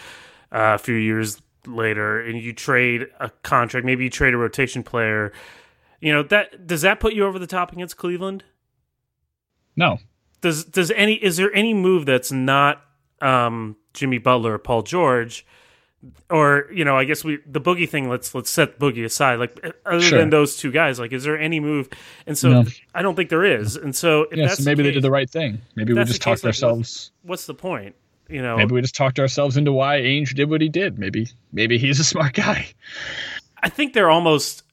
uh, 0.52 0.76
a 0.76 0.78
few 0.78 0.96
years 0.96 1.42
later, 1.68 2.20
and 2.20 2.42
you 2.42 2.54
trade 2.54 3.08
a 3.20 3.30
contract, 3.44 3.86
maybe 3.86 4.06
you 4.06 4.10
trade 4.10 4.34
a 4.34 4.38
rotation 4.38 4.84
player. 4.84 5.32
You 6.00 6.14
know 6.14 6.24
that 6.24 6.68
does 6.68 6.82
that 6.84 7.00
put 7.00 7.14
you 7.14 7.26
over 7.26 7.40
the 7.40 7.48
top 7.48 7.72
against 7.72 7.98
Cleveland? 7.98 8.44
No. 9.76 10.00
Does 10.42 10.64
does 10.64 10.92
any 10.92 11.14
is 11.14 11.38
there 11.38 11.54
any 11.54 11.74
move 11.74 12.06
that's 12.06 12.32
not 12.32 12.82
um, 13.22 13.76
Jimmy 13.94 14.18
Butler 14.18 14.54
or 14.54 14.60
Paul 14.60 14.84
George? 14.84 15.46
or 16.30 16.68
you 16.72 16.86
know, 16.86 16.96
I 16.96 17.06
guess 17.06 17.24
we 17.24 17.40
the 17.46 17.62
boogie 17.62 17.90
thing. 17.90 18.10
Let's 18.10 18.36
let's 18.36 18.50
set 18.50 18.80
boogie 18.80 19.06
aside. 19.06 19.40
Like 19.40 19.60
other 19.86 20.02
sure. 20.02 20.20
than 20.20 20.30
those 20.30 20.58
two 20.58 20.72
guys, 20.72 21.00
like 21.00 21.12
is 21.12 21.24
there 21.24 21.38
any 21.38 21.60
move? 21.60 21.90
And 22.26 22.38
so 22.38 22.50
no. 22.50 22.66
I 22.94 23.02
don't 23.02 23.16
think 23.16 23.30
there 23.30 23.44
is. 23.44 23.76
And 23.76 23.96
so 23.96 24.28
yeah, 24.32 24.48
so 24.50 24.64
maybe 24.64 24.84
the 24.84 24.90
they 24.90 24.94
did 24.94 25.04
the 25.04 25.12
right 25.12 25.30
thing. 25.30 25.62
Maybe 25.76 25.94
we 25.94 26.04
just 26.04 26.22
talked 26.22 26.42
case, 26.42 26.46
ourselves. 26.46 27.12
Like, 27.24 27.30
what's 27.30 27.46
the 27.46 27.56
point? 27.56 27.96
You 28.30 28.42
know, 28.42 28.58
maybe 28.58 28.74
we 28.74 28.82
just 28.82 28.96
talked 28.96 29.20
ourselves 29.20 29.58
into 29.58 29.72
why 29.72 30.00
Ainge 30.00 30.34
did 30.34 30.50
what 30.50 30.62
he 30.62 30.70
did. 30.70 31.00
Maybe 31.00 31.28
maybe 31.52 31.78
he's 31.78 32.00
a 32.00 32.04
smart 32.04 32.34
guy. 32.34 32.68
I 33.62 33.70
think 33.70 33.94
they're 33.94 34.10
almost. 34.10 34.64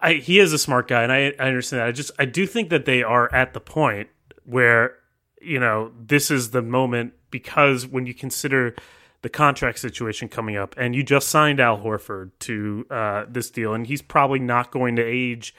I, 0.00 0.14
he 0.14 0.38
is 0.38 0.52
a 0.52 0.58
smart 0.58 0.88
guy, 0.88 1.02
and 1.02 1.12
I, 1.12 1.32
I 1.38 1.46
understand 1.48 1.80
that. 1.80 1.86
I 1.86 1.92
just 1.92 2.10
I 2.18 2.24
do 2.24 2.46
think 2.46 2.70
that 2.70 2.84
they 2.84 3.02
are 3.02 3.32
at 3.34 3.54
the 3.54 3.60
point 3.60 4.08
where 4.44 4.96
you 5.40 5.58
know 5.58 5.92
this 5.98 6.30
is 6.30 6.50
the 6.50 6.62
moment 6.62 7.14
because 7.30 7.86
when 7.86 8.06
you 8.06 8.14
consider 8.14 8.74
the 9.22 9.30
contract 9.30 9.78
situation 9.78 10.28
coming 10.28 10.54
up, 10.54 10.74
and 10.76 10.94
you 10.94 11.02
just 11.02 11.28
signed 11.28 11.58
Al 11.58 11.78
Horford 11.78 12.30
to 12.40 12.86
uh, 12.90 13.24
this 13.26 13.50
deal, 13.50 13.72
and 13.72 13.86
he's 13.86 14.02
probably 14.02 14.38
not 14.38 14.70
going 14.70 14.96
to 14.96 15.02
age. 15.02 15.54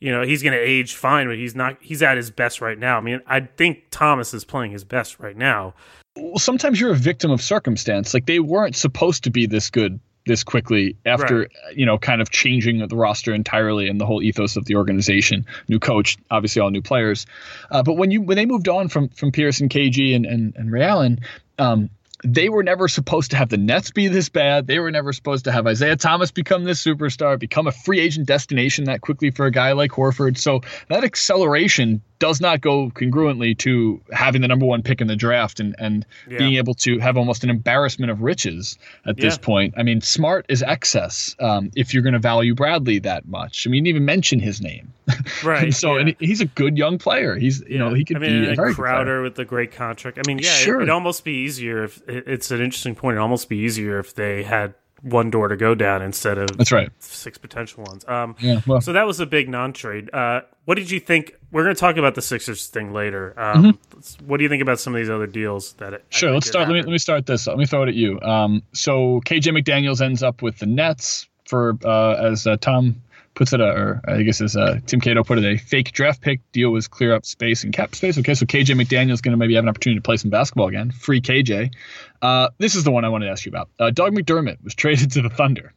You 0.00 0.10
know, 0.10 0.22
he's 0.22 0.42
going 0.42 0.52
to 0.52 0.60
age 0.60 0.94
fine, 0.94 1.28
but 1.28 1.36
he's 1.36 1.54
not. 1.54 1.78
He's 1.80 2.02
at 2.02 2.16
his 2.16 2.30
best 2.30 2.60
right 2.60 2.78
now. 2.78 2.98
I 2.98 3.00
mean, 3.00 3.20
I 3.26 3.40
think 3.40 3.84
Thomas 3.90 4.34
is 4.34 4.44
playing 4.44 4.72
his 4.72 4.82
best 4.82 5.20
right 5.20 5.36
now. 5.36 5.74
Well, 6.16 6.38
sometimes 6.38 6.80
you're 6.80 6.92
a 6.92 6.96
victim 6.96 7.30
of 7.30 7.42
circumstance. 7.42 8.14
Like 8.14 8.26
they 8.26 8.40
weren't 8.40 8.76
supposed 8.76 9.24
to 9.24 9.30
be 9.30 9.46
this 9.46 9.70
good 9.70 10.00
this 10.26 10.42
quickly 10.42 10.96
after 11.06 11.40
right. 11.40 11.50
you 11.76 11.86
know 11.86 11.96
kind 11.96 12.20
of 12.20 12.30
changing 12.30 12.86
the 12.86 12.96
roster 12.96 13.32
entirely 13.32 13.88
and 13.88 14.00
the 14.00 14.06
whole 14.06 14.22
ethos 14.22 14.56
of 14.56 14.64
the 14.64 14.74
organization 14.74 15.46
new 15.68 15.78
coach 15.78 16.18
obviously 16.32 16.60
all 16.60 16.70
new 16.70 16.82
players 16.82 17.26
uh, 17.70 17.80
but 17.82 17.94
when 17.94 18.10
you 18.10 18.20
when 18.20 18.36
they 18.36 18.44
moved 18.44 18.68
on 18.68 18.88
from 18.88 19.08
from 19.10 19.30
Pierce 19.30 19.60
and 19.60 19.70
KG 19.70 20.16
and 20.16 20.26
and, 20.26 20.54
and 20.56 20.72
Ray 20.72 20.82
Allen 20.82 21.20
um, 21.60 21.90
they 22.24 22.48
were 22.48 22.62
never 22.62 22.88
supposed 22.88 23.30
to 23.32 23.36
have 23.36 23.48
the 23.50 23.56
Nets 23.56 23.90
be 23.90 24.08
this 24.08 24.28
bad. 24.28 24.66
They 24.66 24.78
were 24.78 24.90
never 24.90 25.12
supposed 25.12 25.44
to 25.44 25.52
have 25.52 25.66
Isaiah 25.66 25.96
Thomas 25.96 26.30
become 26.30 26.64
this 26.64 26.82
superstar, 26.82 27.38
become 27.38 27.66
a 27.66 27.72
free 27.72 28.00
agent 28.00 28.26
destination 28.26 28.84
that 28.84 29.00
quickly 29.00 29.30
for 29.30 29.46
a 29.46 29.50
guy 29.50 29.72
like 29.72 29.90
Horford. 29.90 30.38
So 30.38 30.62
that 30.88 31.04
acceleration 31.04 32.02
does 32.18 32.40
not 32.40 32.60
go 32.60 32.90
congruently 32.90 33.56
to 33.58 34.00
having 34.12 34.40
the 34.40 34.48
number 34.48 34.66
one 34.66 34.82
pick 34.82 35.00
in 35.00 35.06
the 35.06 35.16
draft 35.16 35.60
and 35.60 35.74
and 35.78 36.06
yeah. 36.28 36.38
being 36.38 36.54
able 36.54 36.74
to 36.74 36.98
have 36.98 37.16
almost 37.16 37.44
an 37.44 37.50
embarrassment 37.50 38.10
of 38.10 38.22
riches 38.22 38.78
at 39.04 39.16
this 39.16 39.34
yeah. 39.34 39.44
point. 39.44 39.74
I 39.76 39.82
mean, 39.82 40.00
smart 40.00 40.46
is 40.48 40.62
excess 40.62 41.34
um, 41.40 41.70
if 41.76 41.92
you're 41.92 42.02
going 42.02 42.14
to 42.14 42.18
value 42.18 42.54
Bradley 42.54 42.98
that 43.00 43.26
much. 43.28 43.66
I 43.66 43.70
mean, 43.70 43.86
even 43.86 44.04
mention 44.04 44.40
his 44.40 44.60
name, 44.60 44.92
right? 45.44 45.64
and 45.64 45.74
so 45.74 45.94
yeah. 45.94 46.00
and 46.00 46.16
he's 46.18 46.40
a 46.40 46.46
good 46.46 46.76
young 46.78 46.98
player. 46.98 47.36
He's 47.36 47.62
you 47.68 47.78
know 47.78 47.94
he 47.94 48.04
could 48.04 48.16
I 48.16 48.20
mean, 48.20 48.44
be 48.44 48.52
a 48.52 48.54
very 48.54 48.74
Crowder 48.74 49.22
with 49.22 49.34
the 49.34 49.44
great 49.44 49.72
contract. 49.72 50.18
I 50.18 50.22
mean, 50.26 50.38
yeah, 50.38 50.50
sure. 50.50 50.76
it, 50.76 50.78
would 50.78 50.90
almost 50.90 51.24
be 51.24 51.32
easier 51.32 51.84
if 51.84 52.02
it's 52.08 52.50
an 52.50 52.60
interesting 52.60 52.94
point. 52.94 53.14
It'd 53.14 53.22
almost 53.22 53.48
be 53.48 53.58
easier 53.58 53.98
if 53.98 54.14
they 54.14 54.42
had 54.42 54.74
one 55.06 55.30
door 55.30 55.48
to 55.48 55.56
go 55.56 55.74
down 55.74 56.02
instead 56.02 56.36
of 56.36 56.56
that's 56.56 56.72
right 56.72 56.90
six 56.98 57.38
potential 57.38 57.84
ones. 57.84 58.04
Um, 58.08 58.34
yeah, 58.40 58.60
well. 58.66 58.80
so 58.80 58.92
that 58.92 59.06
was 59.06 59.20
a 59.20 59.26
big 59.26 59.48
non-trade. 59.48 60.12
Uh, 60.12 60.40
what 60.64 60.74
did 60.74 60.90
you 60.90 61.00
think? 61.00 61.36
We're 61.52 61.62
going 61.62 61.74
to 61.74 61.80
talk 61.80 61.96
about 61.96 62.14
the 62.16 62.22
Sixers 62.22 62.66
thing 62.66 62.92
later. 62.92 63.32
Um, 63.38 63.64
mm-hmm. 63.64 64.26
What 64.26 64.38
do 64.38 64.42
you 64.42 64.48
think 64.48 64.62
about 64.62 64.80
some 64.80 64.94
of 64.94 64.98
these 64.98 65.10
other 65.10 65.26
deals 65.26 65.74
that? 65.74 65.94
It, 65.94 66.04
sure, 66.10 66.32
let's 66.32 66.48
start. 66.48 66.68
Let 66.68 66.74
me 66.74 66.82
let 66.82 66.90
me 66.90 66.98
start 66.98 67.26
this. 67.26 67.46
Let 67.46 67.56
me 67.56 67.66
throw 67.66 67.84
it 67.84 67.88
at 67.88 67.94
you. 67.94 68.20
Um, 68.20 68.62
so 68.72 69.20
KJ 69.24 69.56
McDaniels 69.56 70.00
ends 70.00 70.22
up 70.22 70.42
with 70.42 70.58
the 70.58 70.66
Nets 70.66 71.28
for 71.44 71.78
uh, 71.84 72.14
as 72.14 72.46
uh, 72.46 72.56
Tom 72.56 73.02
puts 73.36 73.52
it, 73.52 73.60
or 73.60 74.00
I 74.08 74.22
guess 74.22 74.40
as 74.40 74.56
uh, 74.56 74.80
Tim 74.86 75.00
Cato 75.00 75.22
put 75.22 75.38
it, 75.38 75.44
a 75.44 75.56
fake 75.56 75.92
draft 75.92 76.20
pick 76.20 76.40
deal 76.50 76.70
was 76.70 76.88
clear 76.88 77.14
up 77.14 77.24
space 77.24 77.62
and 77.62 77.72
cap 77.72 77.94
space. 77.94 78.18
Okay, 78.18 78.34
so 78.34 78.46
KJ 78.46 78.80
McDaniel's 78.80 79.20
going 79.20 79.32
to 79.32 79.36
maybe 79.36 79.54
have 79.54 79.64
an 79.64 79.68
opportunity 79.68 79.98
to 79.98 80.02
play 80.02 80.16
some 80.16 80.30
basketball 80.30 80.66
again. 80.66 80.90
Free 80.90 81.20
KJ. 81.20 81.72
Uh, 82.20 82.48
this 82.58 82.74
is 82.74 82.82
the 82.82 82.90
one 82.90 83.04
I 83.04 83.08
wanted 83.08 83.26
to 83.26 83.32
ask 83.32 83.46
you 83.46 83.50
about. 83.50 83.68
Uh, 83.78 83.90
Doug 83.90 84.12
McDermott 84.12 84.64
was 84.64 84.74
traded 84.74 85.12
to 85.12 85.22
the 85.22 85.28
Thunder. 85.30 85.72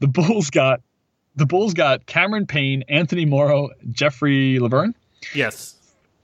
the 0.00 0.08
Bulls 0.08 0.50
got 0.50 0.80
the 1.36 1.46
Bulls 1.46 1.74
got 1.74 2.04
Cameron 2.06 2.46
Payne, 2.46 2.82
Anthony 2.88 3.24
Morrow, 3.24 3.70
Joffrey 3.90 4.58
Lauvergne. 4.58 4.94
Yes, 5.34 5.76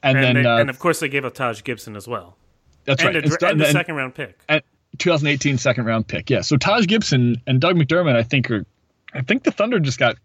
and, 0.02 0.18
and 0.18 0.24
then 0.24 0.42
they, 0.42 0.48
uh, 0.48 0.58
and 0.58 0.70
of 0.70 0.78
course 0.78 0.98
they 0.98 1.08
gave 1.08 1.24
up 1.24 1.34
Taj 1.34 1.62
Gibson 1.62 1.94
as 1.94 2.08
well. 2.08 2.36
That's 2.84 3.02
and 3.02 3.14
right. 3.14 3.24
A, 3.24 3.28
and, 3.28 3.42
and 3.42 3.60
the 3.60 3.70
second 3.70 3.94
round 3.96 4.14
pick. 4.14 4.38
And 4.48 4.62
2018 4.96 5.58
second 5.58 5.84
round 5.84 6.06
pick. 6.08 6.30
Yeah. 6.30 6.40
So 6.40 6.56
Taj 6.56 6.86
Gibson 6.86 7.40
and 7.46 7.60
Doug 7.60 7.76
McDermott, 7.76 8.16
I 8.16 8.22
think 8.22 8.50
are, 8.50 8.64
I 9.12 9.20
think 9.20 9.44
the 9.44 9.50
Thunder 9.50 9.78
just 9.78 9.98
got 9.98 10.16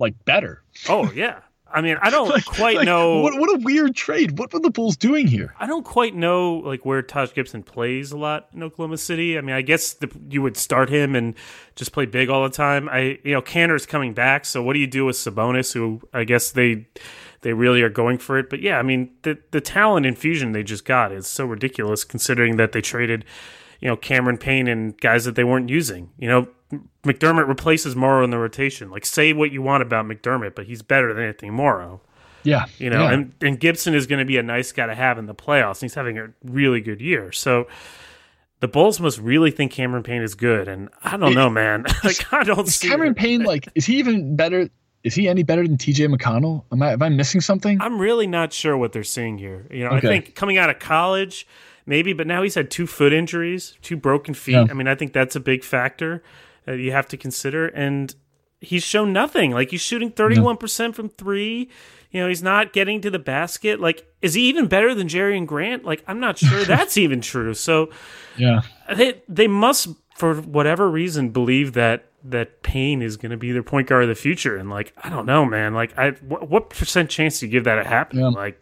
like 0.00 0.24
better. 0.24 0.62
Oh 0.88 1.10
yeah. 1.12 1.40
I 1.72 1.82
mean, 1.82 1.96
I 2.02 2.10
don't 2.10 2.28
like, 2.30 2.44
quite 2.44 2.76
like, 2.76 2.86
know. 2.86 3.20
What, 3.20 3.38
what 3.38 3.48
a 3.50 3.62
weird 3.62 3.94
trade. 3.94 4.38
What 4.38 4.52
were 4.52 4.60
the 4.60 4.70
Bulls 4.70 4.96
doing 4.96 5.26
here? 5.26 5.54
I 5.58 5.66
don't 5.66 5.84
quite 5.84 6.14
know 6.14 6.54
like 6.54 6.84
where 6.84 7.02
Taj 7.02 7.32
Gibson 7.32 7.62
plays 7.62 8.12
a 8.12 8.18
lot 8.18 8.48
in 8.54 8.62
Oklahoma 8.62 8.98
City. 8.98 9.38
I 9.38 9.40
mean, 9.40 9.54
I 9.54 9.62
guess 9.62 9.94
the, 9.94 10.10
you 10.28 10.42
would 10.42 10.56
start 10.56 10.90
him 10.90 11.14
and 11.14 11.34
just 11.76 11.92
play 11.92 12.06
big 12.06 12.28
all 12.28 12.42
the 12.42 12.50
time. 12.50 12.88
I 12.88 13.18
you 13.24 13.32
know 13.32 13.42
Kanter's 13.42 13.86
coming 13.86 14.14
back, 14.14 14.44
so 14.44 14.62
what 14.62 14.74
do 14.74 14.80
you 14.80 14.86
do 14.86 15.04
with 15.04 15.16
Sabonis, 15.16 15.72
who 15.72 16.00
I 16.12 16.24
guess 16.24 16.50
they 16.50 16.88
they 17.42 17.52
really 17.52 17.82
are 17.82 17.90
going 17.90 18.18
for 18.18 18.38
it? 18.38 18.50
But 18.50 18.60
yeah, 18.60 18.78
I 18.78 18.82
mean 18.82 19.10
the 19.22 19.38
the 19.50 19.60
talent 19.60 20.06
infusion 20.06 20.52
they 20.52 20.62
just 20.62 20.84
got 20.84 21.12
is 21.12 21.26
so 21.26 21.44
ridiculous 21.44 22.04
considering 22.04 22.56
that 22.56 22.72
they 22.72 22.80
traded 22.80 23.24
you 23.80 23.88
know 23.88 23.96
Cameron 23.96 24.38
Payne 24.38 24.66
and 24.66 24.98
guys 25.00 25.24
that 25.24 25.36
they 25.36 25.44
weren't 25.44 25.68
using. 25.68 26.10
You 26.18 26.28
know 26.28 26.48
McDermott 27.04 27.48
replaces 27.48 27.96
Morrow 27.96 28.22
in 28.24 28.30
the 28.30 28.38
rotation. 28.38 28.90
Like, 28.90 29.04
say 29.04 29.32
what 29.32 29.52
you 29.52 29.62
want 29.62 29.82
about 29.82 30.06
McDermott, 30.06 30.54
but 30.54 30.66
he's 30.66 30.82
better 30.82 31.12
than 31.12 31.24
Anthony 31.24 31.50
Morrow. 31.50 32.00
Yeah, 32.42 32.66
you 32.78 32.88
know, 32.88 33.02
yeah. 33.02 33.12
and 33.12 33.34
and 33.42 33.60
Gibson 33.60 33.94
is 33.94 34.06
going 34.06 34.18
to 34.18 34.24
be 34.24 34.38
a 34.38 34.42
nice 34.42 34.72
guy 34.72 34.86
to 34.86 34.94
have 34.94 35.18
in 35.18 35.26
the 35.26 35.34
playoffs. 35.34 35.80
He's 35.80 35.94
having 35.94 36.18
a 36.18 36.28
really 36.42 36.80
good 36.80 37.00
year, 37.00 37.32
so 37.32 37.66
the 38.60 38.68
Bulls 38.68 39.00
must 39.00 39.18
really 39.18 39.50
think 39.50 39.72
Cameron 39.72 40.02
Payne 40.02 40.22
is 40.22 40.34
good. 40.34 40.68
And 40.68 40.88
I 41.02 41.16
don't 41.16 41.34
know, 41.34 41.50
man. 41.50 41.84
like, 42.04 42.32
I 42.32 42.44
don't 42.44 42.68
see 42.68 42.88
Cameron 42.88 43.12
it. 43.12 43.16
Payne. 43.16 43.42
Like, 43.42 43.68
is 43.74 43.86
he 43.86 43.98
even 43.98 44.36
better? 44.36 44.68
Is 45.02 45.14
he 45.14 45.28
any 45.28 45.42
better 45.42 45.66
than 45.66 45.78
T.J. 45.78 46.08
McConnell? 46.08 46.64
Am 46.72 46.82
I 46.82 46.92
am 46.92 47.02
I 47.02 47.08
missing 47.08 47.40
something? 47.40 47.80
I'm 47.80 47.98
really 47.98 48.26
not 48.26 48.52
sure 48.52 48.76
what 48.76 48.92
they're 48.92 49.02
seeing 49.02 49.38
here. 49.38 49.66
You 49.70 49.84
know, 49.84 49.90
okay. 49.90 50.08
I 50.08 50.10
think 50.10 50.34
coming 50.34 50.58
out 50.58 50.68
of 50.68 50.78
college, 50.78 51.46
maybe, 51.86 52.12
but 52.12 52.26
now 52.26 52.42
he's 52.42 52.54
had 52.54 52.70
two 52.70 52.86
foot 52.86 53.12
injuries, 53.12 53.76
two 53.82 53.96
broken 53.96 54.34
feet. 54.34 54.52
Yeah. 54.52 54.66
I 54.68 54.74
mean, 54.74 54.88
I 54.88 54.94
think 54.94 55.12
that's 55.12 55.36
a 55.36 55.40
big 55.40 55.64
factor 55.64 56.22
that 56.70 56.82
you 56.82 56.92
have 56.92 57.08
to 57.08 57.16
consider. 57.16 57.66
And 57.68 58.14
he's 58.60 58.82
shown 58.82 59.12
nothing. 59.12 59.52
Like 59.52 59.70
he's 59.70 59.80
shooting 59.80 60.10
31% 60.12 60.94
from 60.94 61.08
three. 61.08 61.68
You 62.10 62.20
know, 62.20 62.28
he's 62.28 62.42
not 62.42 62.72
getting 62.72 63.00
to 63.02 63.10
the 63.10 63.18
basket. 63.18 63.80
Like, 63.80 64.06
is 64.20 64.34
he 64.34 64.48
even 64.48 64.66
better 64.66 64.94
than 64.94 65.06
Jerian 65.06 65.46
Grant? 65.46 65.84
Like, 65.84 66.02
I'm 66.08 66.18
not 66.18 66.38
sure 66.38 66.64
that's 66.66 66.96
even 66.96 67.20
true. 67.20 67.54
So, 67.54 67.90
yeah, 68.36 68.62
they 68.92 69.22
they 69.28 69.46
must, 69.46 69.88
for 70.16 70.34
whatever 70.34 70.90
reason, 70.90 71.30
believe 71.30 71.74
that 71.74 72.06
that 72.24 72.62
Payne 72.62 73.00
is 73.00 73.16
going 73.16 73.30
to 73.30 73.36
be 73.36 73.52
their 73.52 73.62
point 73.62 73.88
guard 73.88 74.02
of 74.02 74.08
the 74.08 74.16
future. 74.16 74.56
And 74.56 74.68
like, 74.68 74.92
I 74.98 75.08
don't 75.08 75.24
know, 75.24 75.44
man. 75.44 75.72
Like, 75.72 75.96
I 75.96 76.10
what, 76.26 76.50
what 76.50 76.70
percent 76.70 77.10
chance 77.10 77.38
do 77.38 77.46
you 77.46 77.52
give 77.52 77.64
that 77.64 77.76
to 77.76 77.88
happen? 77.88 78.18
Yeah. 78.18 78.28
Like, 78.28 78.60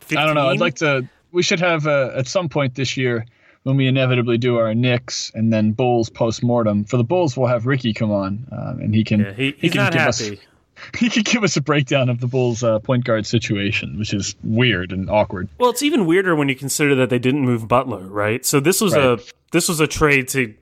15? 0.00 0.18
I 0.18 0.26
don't 0.26 0.34
know. 0.34 0.48
I'd 0.48 0.60
like 0.60 0.76
to. 0.76 1.06
We 1.30 1.42
should 1.42 1.60
have 1.60 1.86
uh, 1.86 2.12
at 2.14 2.26
some 2.26 2.48
point 2.48 2.74
this 2.74 2.96
year 2.96 3.26
when 3.68 3.76
we 3.76 3.86
inevitably 3.86 4.38
do 4.38 4.56
our 4.56 4.74
Knicks 4.74 5.30
and 5.34 5.52
then 5.52 5.72
Bulls 5.72 6.08
post 6.08 6.42
mortem. 6.42 6.84
For 6.84 6.96
the 6.96 7.04
Bulls, 7.04 7.36
we'll 7.36 7.48
have 7.48 7.66
Ricky 7.66 7.92
come 7.92 8.10
on, 8.10 8.48
um, 8.50 8.80
and 8.80 8.94
he 8.94 9.04
can 9.04 9.20
yeah, 9.20 9.32
he, 9.34 9.54
he 9.58 9.68
can 9.68 9.92
give 9.92 10.00
happy. 10.00 10.08
us 10.08 10.30
he 10.98 11.10
could 11.10 11.26
give 11.26 11.44
us 11.44 11.54
a 11.58 11.60
breakdown 11.60 12.08
of 12.08 12.20
the 12.20 12.26
Bulls' 12.26 12.64
uh, 12.64 12.78
point 12.78 13.04
guard 13.04 13.26
situation, 13.26 13.98
which 13.98 14.14
is 14.14 14.36
weird 14.42 14.90
and 14.90 15.10
awkward. 15.10 15.50
Well, 15.58 15.68
it's 15.68 15.82
even 15.82 16.06
weirder 16.06 16.34
when 16.34 16.48
you 16.48 16.56
consider 16.56 16.94
that 16.94 17.10
they 17.10 17.18
didn't 17.18 17.42
move 17.42 17.68
Butler, 17.68 18.06
right? 18.06 18.42
So 18.46 18.58
this 18.58 18.80
was 18.80 18.94
right. 18.94 19.04
a 19.04 19.22
this 19.52 19.68
was 19.68 19.80
a 19.80 19.86
trade 19.86 20.28
to 20.28 20.54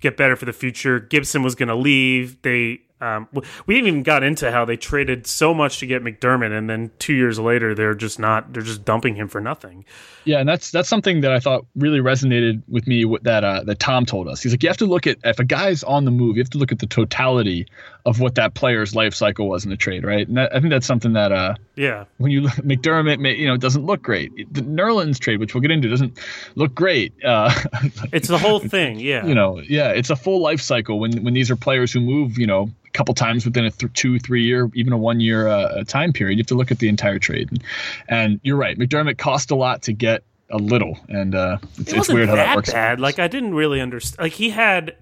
get 0.00 0.16
better 0.16 0.34
for 0.34 0.44
the 0.44 0.52
future. 0.52 0.98
Gibson 0.98 1.44
was 1.44 1.54
going 1.54 1.68
to 1.68 1.76
leave. 1.76 2.42
They 2.42 2.80
Um, 3.00 3.28
we 3.66 3.74
didn't 3.74 3.88
even 3.88 4.02
got 4.02 4.22
into 4.22 4.50
how 4.50 4.64
they 4.64 4.76
traded 4.76 5.26
so 5.26 5.54
much 5.54 5.78
to 5.78 5.86
get 5.86 6.02
McDermott, 6.02 6.56
and 6.56 6.68
then 6.68 6.90
two 6.98 7.14
years 7.14 7.38
later, 7.38 7.74
they're 7.74 7.94
just 7.94 8.18
not. 8.18 8.52
They're 8.52 8.62
just 8.62 8.84
dumping 8.84 9.14
him 9.14 9.28
for 9.28 9.40
nothing. 9.40 9.84
Yeah, 10.24 10.40
and 10.40 10.48
that's 10.48 10.70
that's 10.70 10.88
something 10.88 11.20
that 11.20 11.32
I 11.32 11.40
thought 11.40 11.64
really 11.76 12.00
resonated 12.00 12.62
with 12.68 12.86
me. 12.86 13.04
That 13.22 13.44
uh, 13.44 13.64
that 13.64 13.78
Tom 13.78 14.04
told 14.04 14.28
us. 14.28 14.42
He's 14.42 14.52
like, 14.52 14.62
you 14.62 14.68
have 14.68 14.76
to 14.78 14.86
look 14.86 15.06
at 15.06 15.18
if 15.24 15.38
a 15.38 15.44
guy's 15.44 15.82
on 15.84 16.04
the 16.04 16.10
move, 16.10 16.36
you 16.36 16.42
have 16.42 16.50
to 16.50 16.58
look 16.58 16.72
at 16.72 16.80
the 16.80 16.86
totality 16.86 17.66
of 18.06 18.20
what 18.20 18.36
that 18.36 18.54
player's 18.54 18.94
life 18.94 19.14
cycle 19.14 19.48
was 19.48 19.64
in 19.64 19.70
the 19.70 19.76
trade, 19.76 20.04
right? 20.04 20.26
And 20.26 20.36
that, 20.36 20.54
I 20.54 20.60
think 20.60 20.70
that's 20.70 20.86
something 20.86 21.12
that 21.12 21.32
uh, 21.32 21.54
yeah, 21.76 22.04
when 22.18 22.30
you 22.30 22.42
look, 22.42 22.52
McDermott, 22.56 23.18
may, 23.18 23.34
you 23.34 23.46
know, 23.46 23.54
it 23.54 23.60
doesn't 23.60 23.84
look 23.84 24.02
great. 24.02 24.32
The 24.52 24.62
Nerlens 24.62 25.18
trade, 25.18 25.40
which 25.40 25.54
we'll 25.54 25.60
get 25.60 25.70
into, 25.70 25.88
doesn't 25.88 26.18
look 26.54 26.74
great. 26.74 27.12
Uh, 27.24 27.52
it's 28.12 28.28
the 28.28 28.38
whole 28.38 28.60
thing, 28.60 28.98
yeah. 28.98 29.26
You 29.26 29.34
know, 29.34 29.60
yeah, 29.60 29.90
it's 29.90 30.10
a 30.10 30.16
full 30.16 30.40
life 30.40 30.60
cycle 30.60 30.98
when 30.98 31.22
when 31.24 31.34
these 31.34 31.50
are 31.50 31.56
players 31.56 31.92
who 31.92 32.00
move, 32.00 32.38
you 32.38 32.46
know, 32.46 32.70
a 32.86 32.90
couple 32.90 33.14
times 33.14 33.44
within 33.44 33.64
a 33.64 33.70
th- 33.70 33.92
two, 33.92 34.18
three 34.18 34.44
year, 34.44 34.70
even 34.74 34.92
a 34.92 34.98
one 34.98 35.20
year 35.20 35.48
uh, 35.48 35.84
time 35.84 36.12
period. 36.12 36.38
You 36.38 36.42
have 36.42 36.48
to 36.48 36.54
look 36.54 36.70
at 36.70 36.78
the 36.78 36.88
entire 36.88 37.18
trade. 37.18 37.50
And, 37.50 37.64
and, 38.08 38.40
you're 38.42 38.56
right, 38.56 38.78
McDermott 38.78 39.18
cost 39.18 39.50
a 39.50 39.54
lot 39.54 39.82
to 39.82 39.92
get 39.92 40.22
a 40.50 40.56
little, 40.56 40.98
and 41.08 41.34
uh, 41.34 41.58
it's, 41.78 41.92
it 41.92 41.98
it's 41.98 42.08
weird 42.08 42.28
how 42.28 42.36
that 42.36 42.56
works. 42.56 42.72
Bad. 42.72 43.00
Like 43.00 43.18
I 43.18 43.28
didn't 43.28 43.54
really 43.54 43.80
understand. 43.80 44.24
Like 44.24 44.32
he 44.32 44.50
had. 44.50 44.96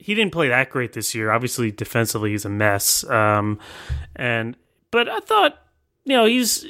He 0.00 0.14
didn't 0.14 0.32
play 0.32 0.48
that 0.48 0.70
great 0.70 0.94
this 0.94 1.14
year. 1.14 1.30
Obviously, 1.30 1.70
defensively, 1.70 2.30
he's 2.30 2.46
a 2.46 2.48
mess. 2.48 3.04
Um, 3.04 3.58
and 4.16 4.56
but 4.90 5.08
I 5.08 5.20
thought, 5.20 5.58
you 6.04 6.16
know, 6.16 6.24
he's 6.24 6.66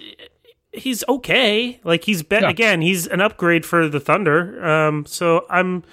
he's 0.73 1.05
okay. 1.09 1.81
Like 1.85 2.05
he's 2.05 2.23
been 2.23 2.43
yeah. 2.43 2.51
again, 2.51 2.83
he's 2.83 3.07
an 3.07 3.21
upgrade 3.21 3.65
for 3.65 3.89
the 3.89 4.01
Thunder. 4.01 4.65
Um, 4.65 5.07
so 5.07 5.47
I'm 5.49 5.85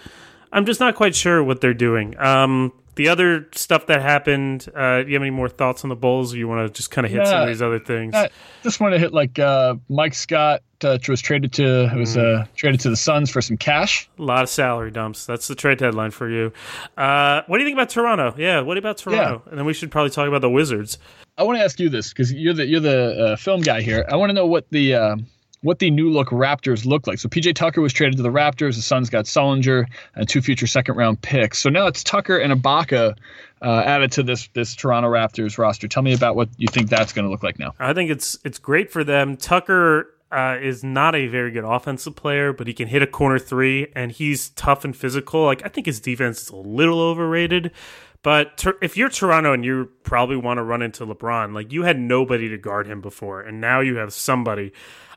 I'm 0.52 0.66
just 0.66 0.80
not 0.80 0.96
quite 0.96 1.16
sure 1.16 1.44
what 1.44 1.62
they're 1.62 1.74
doing. 1.74 2.18
Um, 2.20 2.74
the 2.98 3.08
other 3.08 3.48
stuff 3.54 3.88
that 3.88 4.02
happened, 4.02 4.68
uh, 4.76 5.04
do 5.04 5.08
you 5.08 5.14
have 5.14 5.22
any 5.22 5.32
more 5.32 5.50
thoughts 5.50 5.84
on 5.84 5.90
the 5.90 5.96
Bulls? 5.96 6.34
Or 6.34 6.38
you 6.38 6.48
want 6.48 6.68
to 6.68 6.74
just 6.74 6.92
kind 6.92 7.06
of 7.06 7.12
hit 7.12 7.26
some 7.26 7.42
of 7.42 7.48
these 7.48 7.62
other 7.62 7.80
things? 7.80 8.14
I 8.14 8.30
just 8.64 8.80
want 8.80 8.94
to 8.94 9.00
hit 9.00 9.14
like 9.14 9.40
uh, 9.40 9.76
Mike 9.90 10.14
Scott 10.14 10.62
uh, 10.84 10.98
was 11.08 11.22
traded 11.22 11.54
to 11.54 11.92
was 11.96 12.16
mm. 12.16 12.42
uh, 12.42 12.46
traded 12.56 12.82
to 12.82 12.90
the 12.90 12.96
Suns 12.96 13.30
for 13.30 13.42
some 13.42 13.58
cash. 13.58 14.10
A 14.20 14.22
lot 14.22 14.44
of 14.44 14.50
salary 14.50 14.92
dumps. 14.92 15.26
That's 15.26 15.48
the 15.48 15.56
trade 15.56 15.78
deadline 15.78 16.12
for 16.12 16.30
you. 16.30 16.52
Uh, 16.98 17.42
what 17.48 17.58
do 17.58 17.64
you 17.64 17.68
think 17.68 17.78
about 17.78 17.90
Toronto? 17.90 18.36
Yeah, 18.38 18.62
what 18.62 18.78
about 18.78 18.98
Toronto? 18.98 19.42
Yeah. 19.46 19.50
And 19.50 19.58
then 19.58 19.66
we 19.66 19.74
should 19.74 19.92
probably 19.92 20.12
talk 20.12 20.28
about 20.28 20.42
the 20.42 20.50
Wizards. 20.50 20.98
I 21.38 21.44
want 21.44 21.60
to 21.60 21.64
ask 21.64 21.80
you 21.80 21.90
this 21.90 22.10
because 22.10 22.34
you're 22.34 22.54
the 22.54 22.66
you're 22.66 22.80
the 22.80 23.26
uh, 23.26 23.36
film 23.36 23.62
guy 23.62 23.82
here. 23.82 24.06
I 24.10 24.16
want 24.16 24.32
to 24.32 24.34
know 24.34 24.48
what 24.48 24.70
the 24.72 24.96
uh, 24.96 25.18
what 25.62 25.80
the 25.80 25.90
new 25.90 26.10
look 26.10 26.30
Raptors 26.30 26.86
look 26.86 27.08
like. 27.08 27.20
So 27.20 27.30
PJ 27.30 27.56
Tucker 27.56 27.82
was 27.82 27.94
traded 27.94 28.18
to 28.18 28.24
the 28.24 28.30
Raptors. 28.30 28.76
The 28.76 28.82
Suns 28.82 29.10
got 29.10 29.26
Sullinger 29.26 29.86
and 30.16 30.30
two 30.30 30.42
future 30.42 30.68
second 30.68 30.96
round 30.96 31.22
picks. 31.22 31.60
So 31.60 31.70
now 31.70 31.88
it's 31.88 32.04
Tucker 32.04 32.38
and 32.38 32.54
Ibaka 32.54 33.18
uh, 33.62 33.84
added 33.86 34.12
to 34.14 34.24
this 34.24 34.50
this 34.54 34.76
Toronto 34.76 35.10
Raptors 35.10 35.58
roster. 35.58 35.88
Tell 35.88 36.04
me 36.04 36.14
about 36.14 36.36
what 36.36 36.50
you 36.58 36.68
think 36.68 36.90
that's 36.90 37.14
going 37.14 37.26
to 37.26 37.32
look 37.32 37.44
like 37.44 37.60
now. 37.60 37.74
I 37.80 37.94
think 37.94 38.12
it's 38.12 38.38
it's 38.44 38.60
great 38.60 38.92
for 38.92 39.04
them. 39.04 39.38
Tucker 39.38 40.14
uh, 40.32 40.58
is 40.62 40.84
not 40.84 41.16
a 41.16 41.28
very 41.28 41.52
good 41.52 41.64
offensive 41.64 42.16
player, 42.16 42.54
but 42.54 42.68
he 42.68 42.74
can 42.74 42.88
hit 42.88 43.02
a 43.02 43.08
corner 43.08 43.40
three, 43.40 43.88
and 43.96 44.12
he's 44.12 44.50
tough 44.50 44.86
and 44.86 44.96
physical. 44.96 45.46
Like 45.46 45.66
I 45.66 45.70
think 45.70 45.88
his 45.88 46.00
defense 46.00 46.44
is 46.44 46.50
a 46.50 46.56
little 46.56 47.00
overrated. 47.00 47.72
But 48.24 48.58
ter- 48.58 48.78
if 48.82 48.98
you're 48.98 49.10
Toronto 49.10 49.54
and 49.54 49.64
you 49.64 49.90
probably 50.04 50.36
want 50.36 50.58
to 50.58 50.64
run 50.64 50.82
into 50.82 51.06
LeBron, 51.06 51.54
like 51.54 51.72
you 51.72 51.84
had 51.84 52.00
nobody 52.00 52.50
to 52.50 52.58
guard 52.58 52.88
him 52.88 53.00
before, 53.00 53.42
and 53.42 53.62
now 53.62 53.80
you 53.80 53.96
have 53.98 54.12
somebody. 54.14 54.74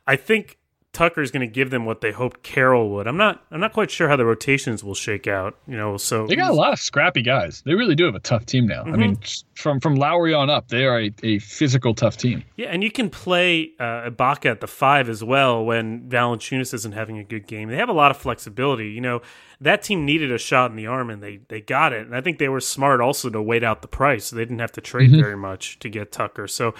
I 0.06 0.16
think 0.16 0.58
Tucker's 0.92 1.30
going 1.30 1.46
to 1.46 1.52
give 1.52 1.70
them 1.70 1.84
what 1.84 2.00
they 2.00 2.10
hoped 2.10 2.42
Carroll 2.42 2.90
would. 2.90 3.06
I'm 3.06 3.16
not. 3.16 3.44
I'm 3.52 3.60
not 3.60 3.72
quite 3.72 3.92
sure 3.92 4.08
how 4.08 4.16
the 4.16 4.24
rotations 4.24 4.82
will 4.82 4.94
shake 4.94 5.28
out. 5.28 5.56
You 5.68 5.76
know, 5.76 5.96
so 5.96 6.26
they 6.26 6.34
got 6.34 6.50
a 6.50 6.54
lot 6.54 6.72
of 6.72 6.80
scrappy 6.80 7.22
guys. 7.22 7.62
They 7.64 7.74
really 7.74 7.94
do 7.94 8.06
have 8.06 8.16
a 8.16 8.20
tough 8.20 8.44
team 8.44 8.66
now. 8.66 8.82
Mm-hmm. 8.82 8.94
I 8.94 8.96
mean, 8.96 9.18
from 9.54 9.78
from 9.78 9.94
Lowry 9.94 10.34
on 10.34 10.50
up, 10.50 10.66
they 10.68 10.86
are 10.86 11.00
a, 11.00 11.12
a 11.22 11.38
physical 11.38 11.94
tough 11.94 12.16
team. 12.16 12.42
Yeah, 12.56 12.68
and 12.70 12.82
you 12.82 12.90
can 12.90 13.08
play 13.08 13.70
uh, 13.78 14.10
Ibaka 14.10 14.50
at 14.50 14.60
the 14.60 14.66
five 14.66 15.08
as 15.08 15.22
well 15.22 15.64
when 15.64 16.08
Valanciunas 16.08 16.74
isn't 16.74 16.92
having 16.92 17.18
a 17.18 17.24
good 17.24 17.46
game. 17.46 17.68
They 17.68 17.76
have 17.76 17.88
a 17.88 17.94
lot 17.94 18.10
of 18.10 18.16
flexibility. 18.16 18.90
You 18.90 19.00
know, 19.00 19.22
that 19.60 19.82
team 19.82 20.04
needed 20.04 20.32
a 20.32 20.38
shot 20.38 20.72
in 20.72 20.76
the 20.76 20.88
arm, 20.88 21.08
and 21.08 21.22
they 21.22 21.38
they 21.46 21.60
got 21.60 21.92
it. 21.92 22.04
And 22.04 22.16
I 22.16 22.20
think 22.20 22.40
they 22.40 22.48
were 22.48 22.60
smart 22.60 23.00
also 23.00 23.30
to 23.30 23.40
wait 23.40 23.62
out 23.62 23.82
the 23.82 23.88
price. 23.88 24.24
So 24.26 24.34
they 24.34 24.42
didn't 24.42 24.58
have 24.58 24.72
to 24.72 24.80
trade 24.80 25.12
mm-hmm. 25.12 25.20
very 25.20 25.36
much 25.36 25.78
to 25.78 25.88
get 25.88 26.10
Tucker. 26.10 26.48
So 26.48 26.74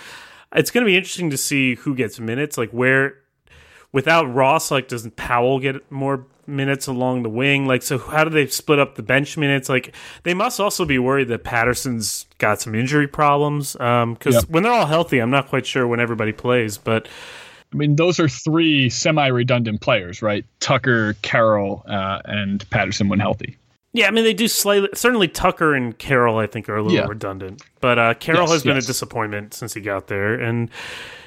it's 0.54 0.71
going 0.71 0.85
to 0.85 0.87
be 0.87 0.97
interesting 0.97 1.30
to 1.30 1.37
see 1.37 1.76
who 1.76 1.95
gets 1.95 2.19
minutes. 2.21 2.59
Like 2.59 2.71
where 2.71 3.16
without 3.92 4.33
Ross, 4.33 4.71
like 4.71 4.89
doesn't 4.89 5.17
Powell 5.17 5.58
get 5.60 5.91
more 5.91 6.26
minutes 6.47 6.86
along 6.86 7.23
the 7.23 7.30
wing? 7.30 7.67
Like, 7.67 7.82
so 7.82 7.99
how 7.99 8.25
do 8.25 8.30
they 8.30 8.47
split 8.47 8.78
up 8.78 8.97
the 8.97 9.02
bench 9.02 9.36
minutes? 9.36 9.69
Like, 9.69 9.95
they 10.25 10.34
must 10.34 10.60
also 10.60 10.84
be 10.84 10.99
worried 10.99 11.28
that 11.28 11.45
Patterson's 11.45 12.26
got 12.39 12.60
some 12.60 12.75
injury 12.75 13.06
problems. 13.06 13.78
Um, 13.80 14.15
because 14.15 14.34
yep. 14.34 14.50
when 14.50 14.65
they're 14.65 14.73
all 14.73 14.86
healthy, 14.86 15.19
I'm 15.19 15.30
not 15.30 15.49
quite 15.49 15.67
sure 15.67 15.86
when 15.86 16.00
everybody 16.00 16.32
plays, 16.32 16.76
but. 16.78 17.08
I 17.73 17.76
mean, 17.76 17.95
those 17.95 18.19
are 18.19 18.28
three 18.28 18.91
semi-redundant 18.91 19.80
players, 19.80 20.23
right? 20.23 20.45
Tucker, 20.58 21.13
Carroll, 21.23 21.84
uh, 21.86 22.19
and 22.25 22.69
Patterson 22.71 23.08
when 23.08 23.21
healthy. 23.21 23.56
Yeah, 23.93 24.07
I 24.07 24.11
mean 24.13 24.25
they 24.25 24.35
do 24.35 24.47
slightly. 24.47 24.89
Certainly, 24.95 25.29
Tucker 25.29 25.75
and 25.75 25.99
Carroll, 25.99 26.39
I 26.39 26.47
think, 26.47 26.69
are 26.69 26.76
a 26.76 26.83
little 26.83 26.97
yeah. 26.97 27.07
redundant. 27.07 27.63
But 27.81 27.99
uh, 27.99 28.15
Carroll 28.15 28.43
yes, 28.43 28.53
has 28.53 28.63
been 28.63 28.76
yes. 28.76 28.85
a 28.85 28.87
disappointment 28.87 29.53
since 29.55 29.75
he 29.75 29.81
got 29.81 30.07
there, 30.07 30.35
and 30.35 30.71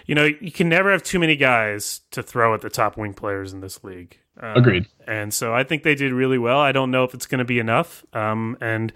you 0.06 0.16
know, 0.16 0.26
you 0.26 0.52
can 0.52 0.70
never 0.70 0.92
have 0.92 1.04
too 1.04 1.20
many 1.20 1.36
guys 1.36 2.02
to 2.12 2.24
throw 2.24 2.54
at 2.54 2.62
the 2.62 2.70
top 2.70 2.98
wing 2.98 3.14
players 3.14 3.54
in 3.54 3.62
this 3.62 3.84
league. 3.84 4.18
Uh, 4.42 4.54
Agreed. 4.56 4.88
And 5.08 5.34
so 5.34 5.54
I 5.54 5.64
think 5.64 5.84
they 5.84 5.96
did 5.96 6.12
really 6.12 6.38
well. 6.38 6.60
I 6.60 6.72
don't 6.72 6.92
know 6.92 7.04
if 7.04 7.14
it's 7.14 7.26
going 7.26 7.40
to 7.40 7.46
be 7.46 7.60
enough. 7.60 8.04
Um, 8.14 8.58
and 8.60 8.92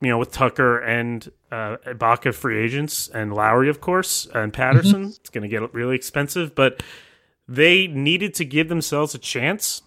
you 0.00 0.08
know, 0.08 0.18
with 0.18 0.32
Tucker 0.32 0.80
and 0.80 1.30
uh, 1.50 1.76
Ibaka 1.86 2.34
free 2.34 2.62
agents 2.62 3.08
and 3.08 3.32
Lowry, 3.32 3.68
of 3.68 3.80
course, 3.80 4.26
and 4.34 4.52
Patterson, 4.52 5.02
mm-hmm. 5.02 5.10
it's 5.10 5.30
going 5.30 5.42
to 5.42 5.48
get 5.48 5.72
really 5.72 5.96
expensive. 5.96 6.54
But 6.54 6.82
they 7.48 7.86
needed 7.86 8.34
to 8.34 8.44
give 8.44 8.68
themselves 8.68 9.14
a 9.14 9.18
chance, 9.18 9.82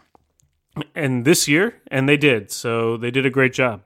and 0.95 1.25
this 1.25 1.47
year, 1.47 1.75
and 1.89 2.07
they 2.07 2.17
did. 2.17 2.51
So 2.51 2.97
they 2.97 3.11
did 3.11 3.25
a 3.25 3.29
great 3.29 3.53
job. 3.53 3.81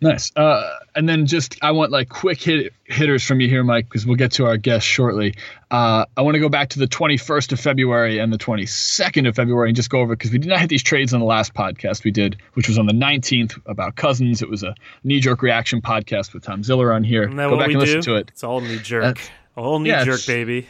Nice. 0.00 0.30
Uh, 0.36 0.76
and 0.94 1.08
then 1.08 1.26
just 1.26 1.56
I 1.62 1.70
want 1.70 1.90
like 1.90 2.10
quick 2.10 2.42
hit 2.42 2.72
hitters 2.84 3.24
from 3.24 3.40
you 3.40 3.48
here, 3.48 3.64
Mike, 3.64 3.86
because 3.86 4.04
we'll 4.04 4.16
get 4.16 4.30
to 4.32 4.44
our 4.44 4.58
guest 4.58 4.86
shortly. 4.86 5.34
Uh, 5.70 6.04
I 6.16 6.22
want 6.22 6.34
to 6.34 6.38
go 6.38 6.50
back 6.50 6.68
to 6.70 6.78
the 6.78 6.86
21st 6.86 7.52
of 7.52 7.60
February 7.60 8.18
and 8.18 8.30
the 8.30 8.36
22nd 8.36 9.26
of 9.26 9.34
February 9.34 9.70
and 9.70 9.76
just 9.76 9.88
go 9.88 10.00
over 10.00 10.14
because 10.14 10.30
we 10.32 10.38
did 10.38 10.48
not 10.48 10.60
hit 10.60 10.68
these 10.68 10.82
trades 10.82 11.14
on 11.14 11.20
the 11.20 11.26
last 11.26 11.54
podcast 11.54 12.04
we 12.04 12.10
did, 12.10 12.36
which 12.54 12.68
was 12.68 12.78
on 12.78 12.86
the 12.86 12.92
19th 12.92 13.58
about 13.66 13.96
Cousins. 13.96 14.42
It 14.42 14.50
was 14.50 14.62
a 14.62 14.74
knee 15.02 15.18
jerk 15.18 15.40
reaction 15.40 15.80
podcast 15.80 16.34
with 16.34 16.42
Tom 16.42 16.62
Ziller 16.62 16.92
on 16.92 17.02
here. 17.02 17.26
Go 17.26 17.58
back 17.58 17.68
and 17.68 17.78
listen 17.78 18.02
to 18.02 18.16
it. 18.16 18.28
It's 18.32 18.44
all 18.44 18.60
knee 18.60 18.78
jerk. 18.78 19.18
Uh, 19.56 19.60
all 19.60 19.78
knee 19.78 19.90
yeah, 19.90 20.04
jerk, 20.04 20.26
baby. 20.26 20.66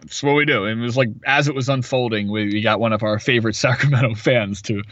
That's 0.00 0.22
what 0.22 0.34
we 0.34 0.44
do. 0.44 0.64
And 0.64 0.80
it 0.80 0.82
was 0.82 0.96
like 0.96 1.08
as 1.26 1.48
it 1.48 1.54
was 1.54 1.68
unfolding, 1.68 2.30
we, 2.30 2.44
we 2.46 2.60
got 2.60 2.78
one 2.78 2.92
of 2.92 3.02
our 3.02 3.18
favorite 3.18 3.56
Sacramento 3.56 4.14
fans 4.14 4.62
to 4.62 4.82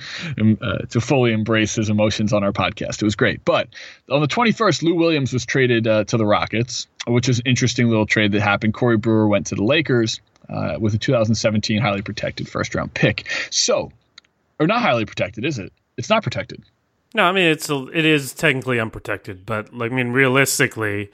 uh, 0.61 0.79
to 0.91 1.01
fully 1.01 1.33
embrace 1.33 1.77
his 1.77 1.89
emotions 1.89 2.33
on 2.33 2.43
our 2.43 2.53
podcast. 2.53 3.03
It 3.03 3.05
was 3.05 3.15
great. 3.15 3.45
But 3.45 3.69
on 4.11 4.21
the 4.21 4.29
21st, 4.29 4.83
Lou 4.83 4.95
Williams 4.95 5.33
was 5.33 5.47
traded 5.47 5.87
uh, 5.87 6.05
to 6.05 6.17
the 6.17 6.27
Rockets, 6.27 6.87
which 7.07 7.29
is 7.29 7.39
an 7.39 7.47
interesting 7.47 7.89
little 7.89 8.07
trade 8.07 8.33
that 8.33 8.41
happened. 8.41 8.75
Corey 8.75 8.97
Brewer 8.97 9.29
went 9.29 9.47
to 9.47 9.55
the 9.55 9.65
Lakers 9.65 10.21
uh, 10.49 10.77
with 10.81 10.95
a 10.95 10.99
2017 10.99 11.81
highly 11.81 12.03
protected 12.03 12.49
first 12.49 12.75
round 12.75 12.93
pick. 12.95 13.29
So, 13.51 13.93
or 14.59 14.67
not 14.67 14.81
highly 14.81 15.05
protected, 15.05 15.45
is 15.45 15.59
it? 15.59 15.73
It's 15.97 16.11
not 16.11 16.23
protected. 16.23 16.63
No, 17.15 17.25
I 17.25 17.33
mean 17.33 17.47
it's 17.47 17.71
a, 17.71 17.87
it 17.95 18.05
is 18.05 18.35
technically 18.35 18.79
unprotected, 18.79 19.47
but 19.47 19.73
like 19.73 19.93
I 19.93 19.95
mean 19.95 20.11
realistically 20.11 21.11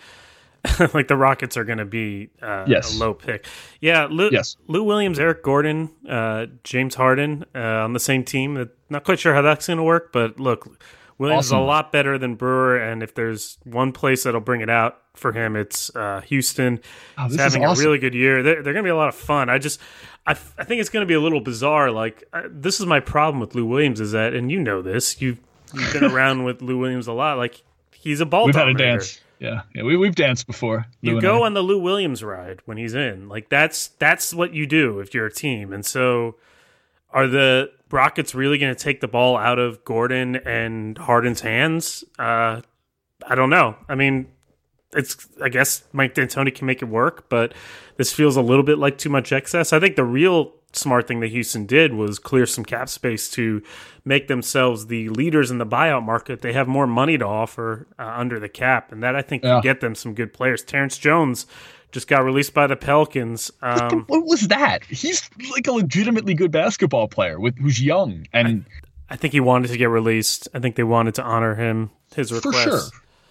like 0.94 1.08
the 1.08 1.16
Rockets 1.16 1.56
are 1.56 1.64
going 1.64 1.78
to 1.78 1.84
be 1.84 2.30
uh, 2.40 2.64
yes. 2.68 2.94
a 2.94 2.98
low 2.98 3.14
pick. 3.14 3.46
Yeah, 3.80 4.06
Lou, 4.10 4.30
yes. 4.30 4.56
Lou 4.68 4.84
Williams, 4.84 5.18
Eric 5.18 5.42
Gordon, 5.42 5.90
uh, 6.08 6.46
James 6.62 6.94
Harden 6.94 7.44
uh, 7.54 7.58
on 7.58 7.92
the 7.92 8.00
same 8.00 8.24
team. 8.24 8.70
Not 8.88 9.04
quite 9.04 9.18
sure 9.18 9.34
how 9.34 9.42
that's 9.42 9.66
going 9.66 9.78
to 9.78 9.82
work, 9.82 10.12
but 10.12 10.38
look, 10.38 10.78
Williams 11.18 11.46
awesome. 11.46 11.58
is 11.58 11.62
a 11.62 11.64
lot 11.64 11.92
better 11.92 12.16
than 12.16 12.36
Brewer, 12.36 12.76
and 12.76 13.02
if 13.02 13.14
there's 13.14 13.58
one 13.64 13.92
place 13.92 14.22
that'll 14.22 14.40
bring 14.40 14.60
it 14.60 14.70
out 14.70 14.98
for 15.14 15.32
him, 15.32 15.56
it's 15.56 15.94
uh, 15.96 16.20
Houston. 16.22 16.80
Oh, 17.18 17.24
He's 17.24 17.36
having 17.36 17.64
awesome. 17.64 17.82
a 17.82 17.86
really 17.86 17.98
good 17.98 18.14
year. 18.14 18.42
They're, 18.42 18.62
they're 18.62 18.72
going 18.72 18.84
to 18.84 18.88
be 18.88 18.90
a 18.90 18.96
lot 18.96 19.08
of 19.08 19.14
fun. 19.14 19.48
I 19.48 19.58
just, 19.58 19.80
I, 20.26 20.32
I 20.32 20.64
think 20.64 20.80
it's 20.80 20.90
going 20.90 21.02
to 21.02 21.08
be 21.08 21.14
a 21.14 21.20
little 21.20 21.40
bizarre. 21.40 21.90
Like 21.90 22.24
I, 22.32 22.44
this 22.48 22.80
is 22.80 22.86
my 22.86 23.00
problem 23.00 23.40
with 23.40 23.54
Lou 23.54 23.66
Williams 23.66 24.00
is 24.00 24.12
that, 24.12 24.34
and 24.34 24.50
you 24.50 24.60
know 24.60 24.80
this, 24.82 25.20
you've, 25.20 25.40
you've 25.74 25.92
been 25.92 26.04
around 26.12 26.44
with 26.44 26.62
Lou 26.62 26.78
Williams 26.78 27.08
a 27.08 27.12
lot. 27.12 27.36
Like 27.36 27.62
he's 27.92 28.20
a 28.20 28.26
ball. 28.26 28.46
We've 28.46 28.54
had 28.54 28.68
a 28.68 28.74
dance 28.74 29.20
yeah, 29.42 29.62
yeah. 29.74 29.82
We 29.82 29.96
we've 29.96 30.14
danced 30.14 30.46
before. 30.46 30.86
You 31.00 31.20
go 31.20 31.42
on 31.42 31.54
the 31.54 31.62
Lou 31.62 31.78
Williams 31.78 32.22
ride 32.22 32.60
when 32.64 32.78
he's 32.78 32.94
in. 32.94 33.28
Like 33.28 33.48
that's 33.48 33.88
that's 33.98 34.32
what 34.32 34.54
you 34.54 34.66
do 34.66 35.00
if 35.00 35.12
you're 35.14 35.26
a 35.26 35.32
team. 35.32 35.72
And 35.72 35.84
so, 35.84 36.36
are 37.10 37.26
the 37.26 37.72
Rockets 37.90 38.36
really 38.36 38.56
going 38.56 38.72
to 38.72 38.80
take 38.80 39.00
the 39.00 39.08
ball 39.08 39.36
out 39.36 39.58
of 39.58 39.84
Gordon 39.84 40.36
and 40.36 40.96
Harden's 40.96 41.40
hands? 41.40 42.04
Uh, 42.20 42.60
I 43.26 43.34
don't 43.34 43.50
know. 43.50 43.76
I 43.88 43.96
mean, 43.96 44.28
it's 44.92 45.26
I 45.42 45.48
guess 45.48 45.82
Mike 45.92 46.14
D'Antoni 46.14 46.54
can 46.54 46.66
make 46.66 46.80
it 46.80 46.86
work, 46.86 47.28
but 47.28 47.52
this 47.96 48.12
feels 48.12 48.36
a 48.36 48.42
little 48.42 48.64
bit 48.64 48.78
like 48.78 48.96
too 48.96 49.10
much 49.10 49.32
excess. 49.32 49.72
I 49.72 49.80
think 49.80 49.96
the 49.96 50.04
real 50.04 50.52
smart 50.72 51.06
thing 51.06 51.20
that 51.20 51.30
Houston 51.30 51.66
did 51.66 51.94
was 51.94 52.18
clear 52.18 52.46
some 52.46 52.64
cap 52.64 52.88
space 52.88 53.30
to 53.30 53.62
make 54.04 54.28
themselves 54.28 54.86
the 54.86 55.08
leaders 55.10 55.50
in 55.50 55.58
the 55.58 55.66
buyout 55.66 56.04
market. 56.04 56.40
They 56.40 56.52
have 56.52 56.68
more 56.68 56.86
money 56.86 57.18
to 57.18 57.26
offer 57.26 57.86
uh, 57.98 58.14
under 58.16 58.38
the 58.38 58.48
cap, 58.48 58.92
and 58.92 59.02
that 59.02 59.14
I 59.14 59.22
think 59.22 59.42
yeah. 59.42 59.54
can 59.54 59.60
get 59.62 59.80
them 59.80 59.94
some 59.94 60.14
good 60.14 60.32
players. 60.32 60.62
Terrence 60.62 60.98
Jones 60.98 61.46
just 61.92 62.08
got 62.08 62.24
released 62.24 62.54
by 62.54 62.66
the 62.66 62.76
Pelicans. 62.76 63.50
Um, 63.60 64.04
what 64.08 64.24
was 64.24 64.48
that? 64.48 64.84
He's 64.86 65.28
like 65.52 65.66
a 65.66 65.72
legitimately 65.72 66.34
good 66.34 66.50
basketball 66.50 67.08
player 67.08 67.38
with 67.38 67.58
who's 67.58 67.80
young, 67.80 68.26
and 68.32 68.64
I, 69.10 69.14
I 69.14 69.16
think 69.16 69.32
he 69.32 69.40
wanted 69.40 69.68
to 69.68 69.76
get 69.76 69.90
released. 69.90 70.48
I 70.54 70.58
think 70.58 70.76
they 70.76 70.84
wanted 70.84 71.14
to 71.16 71.22
honor 71.22 71.54
him 71.54 71.90
his 72.14 72.32
request. 72.32 72.64
For 72.64 72.70
sure, 72.70 72.80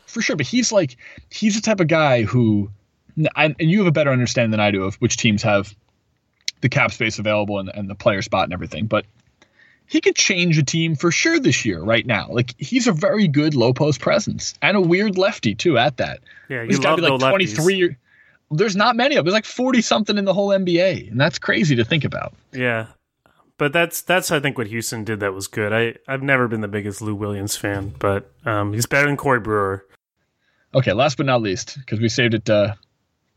for 0.05 0.21
sure. 0.21 0.35
But 0.35 0.45
he's 0.45 0.71
like 0.71 0.95
he's 1.29 1.55
the 1.55 1.61
type 1.61 1.79
of 1.79 1.87
guy 1.87 2.23
who, 2.23 2.69
and 3.35 3.55
you 3.59 3.79
have 3.79 3.87
a 3.87 3.91
better 3.91 4.11
understanding 4.11 4.51
than 4.51 4.59
I 4.59 4.71
do 4.71 4.83
of 4.83 4.95
which 4.95 5.17
teams 5.17 5.41
have 5.43 5.75
the 6.61 6.69
cap 6.69 6.91
space 6.91 7.19
available 7.19 7.59
and, 7.59 7.69
and 7.69 7.89
the 7.89 7.95
player 7.95 8.21
spot 8.21 8.45
and 8.45 8.53
everything. 8.53 8.85
But 8.85 9.05
he 9.91 9.99
could 9.99 10.15
change 10.15 10.57
a 10.57 10.63
team 10.63 10.95
for 10.95 11.11
sure 11.11 11.37
this 11.37 11.65
year, 11.65 11.81
right 11.81 12.05
now. 12.05 12.27
Like 12.29 12.55
he's 12.57 12.87
a 12.87 12.93
very 12.93 13.27
good 13.27 13.55
low 13.55 13.73
post 13.73 13.99
presence 13.99 14.53
and 14.61 14.77
a 14.77 14.81
weird 14.81 15.17
lefty 15.17 15.53
too. 15.53 15.77
At 15.77 15.97
that, 15.97 16.21
yeah, 16.49 16.63
he's 16.63 16.79
got 16.79 16.95
to 16.95 17.01
be 17.01 17.09
like 17.09 17.19
twenty 17.19 17.45
three. 17.45 17.95
There's 18.49 18.75
not 18.75 18.95
many 18.95 19.15
of 19.15 19.19
them. 19.19 19.25
There's 19.25 19.33
like 19.33 19.45
forty 19.45 19.81
something 19.81 20.17
in 20.17 20.25
the 20.25 20.33
whole 20.33 20.49
NBA, 20.49 21.11
and 21.11 21.19
that's 21.19 21.39
crazy 21.39 21.75
to 21.75 21.83
think 21.83 22.05
about. 22.05 22.33
Yeah, 22.53 22.87
but 23.57 23.73
that's 23.73 24.01
that's 24.01 24.31
I 24.31 24.39
think 24.39 24.57
what 24.57 24.67
Houston 24.67 25.03
did 25.03 25.19
that 25.19 25.33
was 25.33 25.47
good. 25.47 25.73
I 25.73 25.95
I've 26.11 26.23
never 26.23 26.47
been 26.47 26.61
the 26.61 26.69
biggest 26.69 27.01
Lou 27.01 27.13
Williams 27.13 27.57
fan, 27.57 27.93
but 27.99 28.31
um, 28.45 28.73
he's 28.73 28.85
better 28.85 29.07
than 29.07 29.17
Corey 29.17 29.41
Brewer. 29.41 29.85
Okay, 30.73 30.93
last 30.93 31.17
but 31.17 31.25
not 31.25 31.41
least, 31.41 31.77
because 31.77 31.99
we 31.99 32.07
saved 32.07 32.33
it 32.33 32.49
uh, 32.49 32.75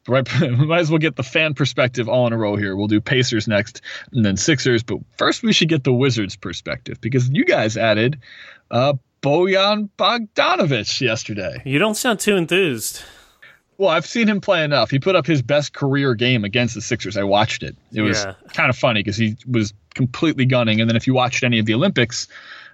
right 0.09 0.29
might 0.59 0.81
as 0.81 0.90
well 0.90 0.99
get 0.99 1.17
the 1.17 1.23
fan 1.23 1.55
perspective 1.55 2.09
all 2.09 2.27
in 2.27 2.33
a 2.33 2.37
row 2.37 2.57
here 2.57 2.77
we'll 2.77 2.87
do 2.87 3.01
pacers 3.01 3.49
next 3.49 3.81
and 4.12 4.25
then 4.25 4.37
sixers 4.37 4.83
but 4.83 4.99
first 5.17 5.43
we 5.43 5.53
should 5.53 5.69
get 5.69 5.85
the 5.85 5.93
wizards 5.93 6.37
perspective 6.37 7.01
because 7.01 7.29
you 7.31 7.45
guys 7.45 7.77
added 7.77 8.19
uh 8.71 8.95
bojan 9.23 9.88
bogdanovic 9.99 11.01
yesterday 11.01 11.62
you 11.64 11.79
don't 11.79 11.97
sound 11.97 12.21
too 12.21 12.37
enthused 12.37 13.03
well 13.79 13.88
i've 13.88 14.07
seen 14.07 14.29
him 14.29 14.40
play 14.40 14.62
enough 14.62 14.90
he 14.90 14.99
put 14.99 15.17
up 15.17 15.27
his 15.27 15.43
best 15.43 15.73
career 15.73 16.14
game 16.14 16.45
against 16.45 16.75
the 16.75 16.81
sixers 16.81 17.17
i 17.17 17.23
watched 17.23 17.62
it 17.62 17.77
it 17.93 18.03
was 18.03 18.25
yeah. 18.25 18.35
kind 18.53 18.69
of 18.69 18.77
funny 18.77 19.01
because 19.01 19.17
he 19.17 19.37
was 19.49 19.73
completely 19.95 20.45
gunning 20.45 20.81
and 20.81 20.90
then 20.90 20.97
if 20.97 21.07
you 21.07 21.14
watched 21.14 21.43
any 21.43 21.59
of 21.59 21.67
the 21.67 21.75
olympics 21.75 22.29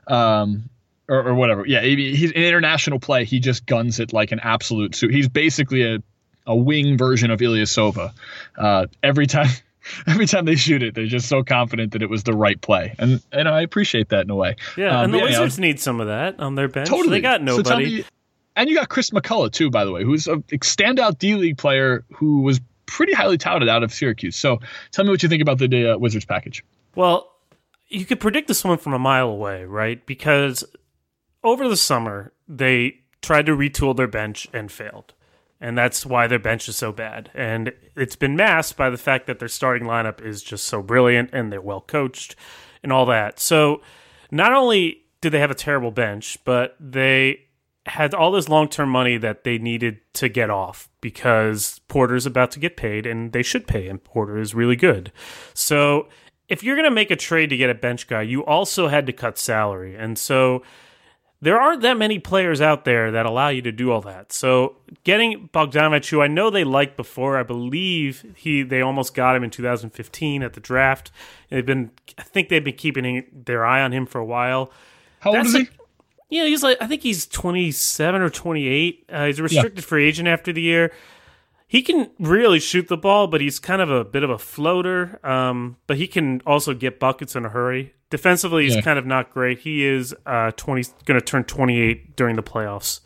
um 0.09 0.69
or, 1.11 1.29
or 1.29 1.35
whatever. 1.35 1.67
Yeah, 1.67 1.83
he's 1.83 2.31
in 2.31 2.43
international 2.43 3.01
play. 3.01 3.25
He 3.25 3.41
just 3.41 3.67
guns 3.67 3.99
it 3.99 4.13
like 4.13 4.31
an 4.31 4.39
absolute 4.41 4.95
suit. 4.95 5.13
He's 5.13 5.29
basically 5.29 5.83
a 5.83 5.99
a 6.51 6.57
wing 6.57 6.99
version 6.99 7.31
of 7.31 7.41
Ilyasova. 7.41 8.13
Uh, 8.59 8.87
every 9.03 9.27
time, 9.27 9.51
every 10.07 10.27
time 10.27 10.45
they 10.45 10.57
shoot 10.57 10.83
it, 10.83 10.95
they're 10.95 11.07
just 11.07 11.29
so 11.29 11.43
confident 11.43 11.93
that 11.93 12.03
it 12.03 12.11
was 12.11 12.25
the 12.25 12.35
right 12.35 12.61
play, 12.61 12.95
and 12.99 13.23
and 13.33 13.49
I 13.49 13.63
appreciate 13.63 14.11
that 14.11 14.25
in 14.25 14.31
a 14.31 14.37
way. 14.37 14.57
Yeah, 14.77 14.99
um, 14.99 15.05
and 15.05 15.15
the 15.15 15.19
yeah, 15.19 15.25
Wizards 15.25 15.57
you 15.57 15.63
know, 15.63 15.69
need 15.69 15.81
some 15.81 16.01
of 16.01 16.09
that 16.09 16.39
on 16.41 16.57
their 16.57 16.69
bench. 16.69 16.89
Totally, 16.89 17.19
they 17.19 17.21
got 17.23 17.43
nobody. 17.43 18.03
So 18.03 18.09
and 18.57 18.69
you 18.69 18.77
got 18.77 18.89
Chris 18.89 19.11
McCullough 19.11 19.53
too, 19.53 19.71
by 19.71 19.85
the 19.85 19.93
way, 19.93 20.03
who's 20.05 20.27
a 20.27 20.37
standout 20.37 21.19
D 21.19 21.37
League 21.37 21.57
player 21.57 22.05
who 22.13 22.43
was 22.43 22.61
pretty 22.87 23.13
highly 23.13 23.39
touted 23.39 23.69
out 23.69 23.83
of 23.85 23.93
Syracuse. 23.93 24.37
So 24.37 24.59
tell 24.91 25.05
me 25.05 25.11
what 25.11 25.23
you 25.23 25.29
think 25.29 25.41
about 25.41 25.59
the 25.59 25.95
uh, 25.95 25.99
Wizards 25.99 26.25
package. 26.25 26.65
Well, 26.97 27.31
you 27.89 28.05
could 28.05 28.21
predict 28.21 28.49
this 28.49 28.65
one 28.65 28.79
from 28.79 28.93
a 28.93 28.99
mile 28.99 29.29
away, 29.29 29.65
right? 29.65 30.05
Because 30.05 30.65
over 31.45 31.69
the 31.69 31.77
summer 31.77 32.33
they 32.49 33.01
tried 33.23 33.47
to 33.47 33.53
retool 33.53 33.97
their 33.97 34.09
bench 34.09 34.49
and 34.53 34.71
failed 34.73 35.15
and 35.61 35.77
that's 35.77 36.07
why 36.07 36.27
their 36.27 36.39
bench 36.39 36.69
is 36.69 36.77
so 36.77 36.91
bad. 36.93 37.31
And 37.35 37.73
it's 37.97 38.17
been 38.17 38.37
masked 38.37 38.79
by 38.79 38.91
the 38.91 38.97
fact 38.97 39.27
that 39.27 39.39
their 39.39 39.49
starting 39.49 39.87
lineup 39.87 40.25
is 40.25 40.43
just 40.43 40.65
so 40.65 40.83
brilliant 40.83 41.31
and 41.33 41.53
they're 41.53 41.61
well 41.61 41.83
coached 41.83 42.35
and 42.83 42.93
all 42.93 43.07
that. 43.07 43.39
So 43.39 43.83
not 44.31 44.53
only 44.53 45.03
did 45.21 45.33
they 45.33 45.41
have 45.41 45.51
a 45.51 45.55
terrible 45.55 45.91
bench, 45.91 46.39
but 46.45 46.77
they 46.81 47.43
had 47.87 48.15
all 48.15 48.31
this 48.31 48.49
long 48.49 48.69
term 48.69 48.89
money 48.89 49.17
that 49.19 49.45
they 49.45 49.59
needed 49.59 50.01
to 50.15 50.29
get 50.29 50.51
off 50.51 50.89
because 51.01 51.81
Porter's 51.89 52.27
about 52.27 52.51
to 52.53 52.61
get 52.61 52.77
paid 52.77 53.07
and 53.07 53.33
they 53.33 53.43
should 53.43 53.67
pay 53.67 53.85
him. 53.85 53.99
Porter 53.99 54.39
is 54.39 54.55
really 54.55 54.77
good. 54.77 55.13
So 55.55 56.09
if 56.49 56.63
you're 56.63 56.77
going 56.77 56.89
to 56.89 56.95
make 56.95 57.11
a 57.11 57.17
trade 57.17 57.51
to 57.51 57.57
get 57.57 57.71
a 57.71 57.75
bench 57.75 58.07
guy, 58.07 58.23
you 58.23 58.45
also 58.45 58.89
had 58.89 59.07
to 59.07 59.13
cut 59.13 59.39
salary. 59.39 59.95
And 59.95 60.19
so 60.19 60.63
there 61.41 61.61
aren't 61.61 61.83
that 61.83 61.97
many 61.97 62.19
players 62.19 62.61
out 62.61 62.85
there 62.85 63.11
that 63.13 63.27
allow 63.27 63.49
you 63.49 63.63
to 63.63 63.73
do 63.73 63.91
all 63.91 64.01
that. 64.03 64.33
So 64.33 64.77
getting 65.05 65.49
Bogdanovic, 65.49 66.09
who 66.09 66.21
I 66.21 66.27
know 66.27 66.51
they 66.51 66.65
liked 66.65 66.97
before, 66.97 67.39
I 67.39 67.43
believe 67.43 68.35
he 68.37 68.63
they 68.63 68.83
almost 68.83 69.15
got 69.15 69.37
him 69.37 69.45
in 69.45 69.51
2015 69.51 70.43
at 70.43 70.53
the 70.53 70.61
draft. 70.61 71.11
They've 71.49 71.65
been, 71.65 71.91
I 72.19 72.23
think 72.23 72.49
they've 72.49 72.65
been 72.65 72.77
keeping 72.77 73.25
their 73.33 73.65
eye 73.65 73.83
on 73.83 73.93
him 73.93 74.07
for 74.07 74.19
a 74.19 74.25
while. 74.25 74.71
How 75.21 75.33
That's 75.33 75.55
old 75.55 75.63
is 75.63 75.69
he? 75.69 76.39
yeah, 76.39 76.45
he's 76.45 76.63
like 76.63 76.79
I 76.81 76.87
think 76.87 77.03
he's 77.03 77.27
27 77.27 78.21
or 78.21 78.31
28. 78.31 79.05
Uh, 79.09 79.27
he's 79.27 79.39
a 79.39 79.43
restricted 79.43 79.85
yeah. 79.85 79.89
free 79.89 80.07
agent 80.07 80.29
after 80.29 80.53
the 80.53 80.63
year 80.63 80.93
he 81.71 81.83
can 81.83 82.11
really 82.19 82.59
shoot 82.59 82.89
the 82.89 82.97
ball, 82.97 83.29
but 83.29 83.41
he's 83.41 83.61
kind 83.61 83.81
of 83.81 83.89
a 83.93 84.05
bit 84.05 84.25
of 84.25 84.31
a 84.31 84.39
floater. 84.39 85.25
Um, 85.25 85.77
but 85.87 85.99
he 85.99 86.09
can 86.09 86.43
also 86.45 86.75
get 86.75 86.99
buckets 86.99 87.37
in 87.37 87.45
a 87.45 87.49
hurry. 87.49 87.95
Defensively, 88.11 88.65
he's 88.65 88.75
yeah. 88.75 88.81
kind 88.81 88.99
of 88.99 89.07
not 89.07 89.31
great. 89.31 89.61
He 89.61 89.85
is 89.85 90.15
uh, 90.27 90.51
twenty, 90.57 90.83
going 91.05 91.19
to 91.19 91.25
turn 91.25 91.45
twenty 91.45 91.81
eight 91.81 92.17
during 92.17 92.37
the 92.37 92.43
playoffs. 92.43 93.01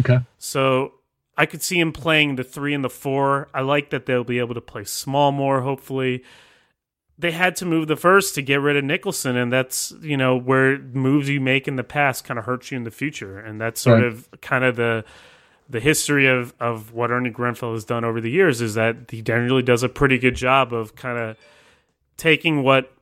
Okay, 0.00 0.18
so 0.38 0.94
I 1.36 1.46
could 1.46 1.62
see 1.62 1.78
him 1.78 1.92
playing 1.92 2.36
the 2.36 2.44
three 2.44 2.74
and 2.74 2.84
the 2.84 2.90
four. 2.90 3.48
I 3.54 3.60
like 3.60 3.90
that 3.90 4.06
they'll 4.06 4.24
be 4.24 4.40
able 4.40 4.54
to 4.54 4.60
play 4.60 4.84
small 4.84 5.30
more. 5.30 5.60
Hopefully, 5.60 6.24
they 7.16 7.30
had 7.30 7.54
to 7.56 7.64
move 7.64 7.86
the 7.86 7.96
first 7.96 8.34
to 8.34 8.42
get 8.42 8.60
rid 8.60 8.76
of 8.76 8.84
Nicholson, 8.84 9.36
and 9.36 9.52
that's 9.52 9.92
you 10.00 10.16
know 10.16 10.36
where 10.36 10.78
moves 10.78 11.28
you 11.28 11.40
make 11.40 11.68
in 11.68 11.76
the 11.76 11.84
past 11.84 12.24
kind 12.24 12.38
of 12.38 12.44
hurts 12.44 12.72
you 12.72 12.76
in 12.76 12.84
the 12.84 12.90
future, 12.90 13.38
and 13.38 13.60
that's 13.60 13.80
sort 13.80 14.02
right. 14.02 14.08
of 14.08 14.28
kind 14.40 14.64
of 14.64 14.74
the 14.74 15.04
the 15.68 15.80
history 15.80 16.26
of, 16.26 16.54
of 16.58 16.92
what 16.92 17.10
Ernie 17.10 17.30
Grunfeld 17.30 17.74
has 17.74 17.84
done 17.84 18.04
over 18.04 18.20
the 18.20 18.30
years 18.30 18.60
is 18.60 18.74
that 18.74 18.96
he 19.10 19.20
generally 19.20 19.62
does 19.62 19.82
a 19.82 19.88
pretty 19.88 20.18
good 20.18 20.34
job 20.34 20.72
of 20.72 20.96
kind 20.96 21.18
of 21.18 21.36
taking 22.16 22.62
what 22.62 22.92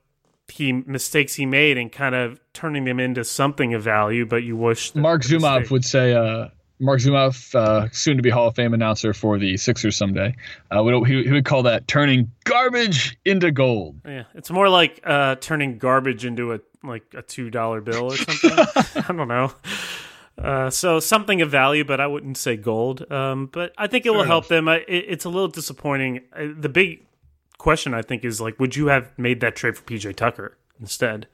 he 0.48 0.72
mistakes 0.72 1.34
he 1.34 1.46
made 1.46 1.78
and 1.78 1.90
kind 1.90 2.14
of 2.14 2.40
turning 2.52 2.84
them 2.84 3.00
into 3.00 3.24
something 3.24 3.74
of 3.74 3.82
value. 3.82 4.26
But 4.26 4.42
you 4.42 4.56
wish 4.56 4.94
Marc 4.94 5.22
Zumoff 5.22 5.60
mistake. 5.60 5.70
would 5.70 5.84
say, 5.84 6.14
uh, 6.14 6.48
Marc 6.78 7.00
Zumoff, 7.00 7.54
uh, 7.54 7.88
soon 7.90 8.16
to 8.16 8.22
be 8.22 8.30
Hall 8.30 8.48
of 8.48 8.54
Fame 8.54 8.74
announcer 8.74 9.14
for 9.14 9.38
the 9.38 9.56
Sixers 9.56 9.96
someday, 9.96 10.34
uh, 10.70 10.82
would, 10.82 11.06
he, 11.08 11.24
he, 11.24 11.32
would 11.32 11.44
call 11.44 11.62
that 11.62 11.88
turning 11.88 12.30
garbage 12.44 13.16
into 13.24 13.50
gold. 13.50 13.96
Yeah, 14.04 14.24
it's 14.34 14.50
more 14.50 14.68
like 14.68 15.00
uh, 15.04 15.36
turning 15.36 15.78
garbage 15.78 16.24
into 16.24 16.52
a 16.52 16.60
like 16.82 17.04
a 17.14 17.22
two 17.22 17.50
dollar 17.50 17.80
bill 17.80 18.12
or 18.12 18.16
something. 18.16 18.50
I 19.08 19.12
don't 19.12 19.28
know. 19.28 19.52
Uh, 20.38 20.68
so 20.68 21.00
something 21.00 21.40
of 21.40 21.50
value, 21.50 21.84
but 21.84 22.00
I 22.00 22.06
wouldn't 22.06 22.36
say 22.36 22.56
gold. 22.56 23.10
Um, 23.10 23.46
but 23.46 23.72
I 23.78 23.86
think 23.86 24.04
it 24.04 24.10
Fair 24.10 24.12
will 24.12 24.20
enough. 24.20 24.28
help 24.28 24.48
them. 24.48 24.68
I, 24.68 24.76
it, 24.80 25.04
it's 25.08 25.24
a 25.24 25.30
little 25.30 25.48
disappointing. 25.48 26.20
Uh, 26.32 26.48
the 26.58 26.68
big 26.68 27.05
question 27.58 27.94
I 27.94 28.02
think 28.02 28.24
is 28.24 28.40
like, 28.40 28.58
would 28.60 28.76
you 28.76 28.88
have 28.88 29.10
made 29.18 29.40
that 29.40 29.56
trade 29.56 29.76
for 29.76 29.84
PJ 29.84 30.16
Tucker 30.16 30.56
instead? 30.80 31.26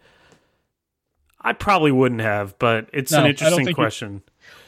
I 1.40 1.52
probably 1.52 1.92
wouldn't 1.92 2.20
have, 2.20 2.58
but 2.58 2.88
it's 2.92 3.12
no, 3.12 3.20
an 3.20 3.26
interesting 3.26 3.74
question. 3.74 4.22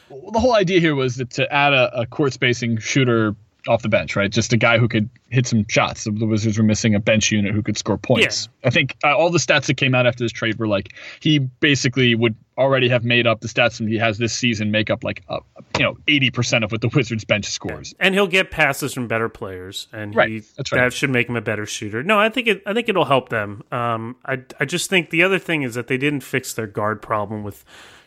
You, 0.09 0.31
the 0.31 0.39
whole 0.39 0.55
idea 0.55 0.79
here 0.79 0.95
was 0.95 1.15
to 1.17 1.53
add 1.53 1.73
a, 1.73 2.01
a 2.01 2.05
court 2.05 2.33
spacing 2.33 2.77
shooter 2.77 3.35
off 3.67 3.81
the 3.81 3.89
bench, 3.89 4.15
right? 4.15 4.29
Just 4.29 4.53
a 4.53 4.57
guy 4.57 4.77
who 4.77 4.87
could 4.87 5.09
hit 5.29 5.47
some 5.47 5.65
shots. 5.67 6.03
The, 6.03 6.11
the 6.11 6.25
Wizards 6.25 6.57
were 6.57 6.63
missing 6.63 6.95
a 6.95 6.99
bench 6.99 7.31
unit 7.31 7.53
who 7.53 7.63
could 7.63 7.77
score 7.77 7.97
points. 7.97 8.47
Yeah. 8.61 8.67
I 8.67 8.69
think 8.71 8.95
uh, 9.03 9.15
all 9.15 9.31
the 9.31 9.39
stats 9.39 9.65
that 9.67 9.75
came 9.75 9.95
out 9.95 10.05
after 10.05 10.23
this 10.23 10.31
trade 10.31 10.59
were 10.59 10.67
like 10.67 10.93
he 11.19 11.39
basically 11.39 12.13
would 12.15 12.35
already 12.57 12.89
have 12.89 13.03
made 13.03 13.27
up 13.27 13.41
the 13.41 13.47
stats 13.47 13.79
that 13.79 13.87
he 13.87 13.97
has 13.97 14.17
this 14.17 14.33
season 14.33 14.71
make 14.71 14.89
up 14.89 15.03
like 15.03 15.23
uh, 15.29 15.39
you 15.77 15.83
know 15.83 15.97
80% 16.07 16.63
of 16.63 16.71
what 16.71 16.81
the 16.81 16.89
Wizards 16.89 17.25
bench 17.25 17.45
scores. 17.45 17.93
And 17.99 18.15
he'll 18.15 18.27
get 18.27 18.51
passes 18.51 18.93
from 18.93 19.07
better 19.07 19.29
players 19.29 19.87
and 19.91 20.15
right. 20.15 20.29
He, 20.29 20.39
That's 20.57 20.71
right. 20.71 20.81
that 20.81 20.93
should 20.93 21.09
make 21.09 21.29
him 21.29 21.35
a 21.35 21.41
better 21.41 21.65
shooter. 21.65 22.03
No, 22.03 22.19
I 22.19 22.29
think 22.29 22.47
it 22.47 22.63
I 22.65 22.73
think 22.73 22.89
it'll 22.89 23.05
help 23.05 23.29
them. 23.29 23.63
Um 23.71 24.15
I 24.25 24.43
I 24.59 24.65
just 24.65 24.89
think 24.89 25.09
the 25.09 25.23
other 25.23 25.39
thing 25.39 25.63
is 25.63 25.75
that 25.75 25.87
they 25.87 25.97
didn't 25.97 26.21
fix 26.21 26.53
their 26.53 26.67
guard 26.67 27.01
problem 27.01 27.43
with 27.43 27.65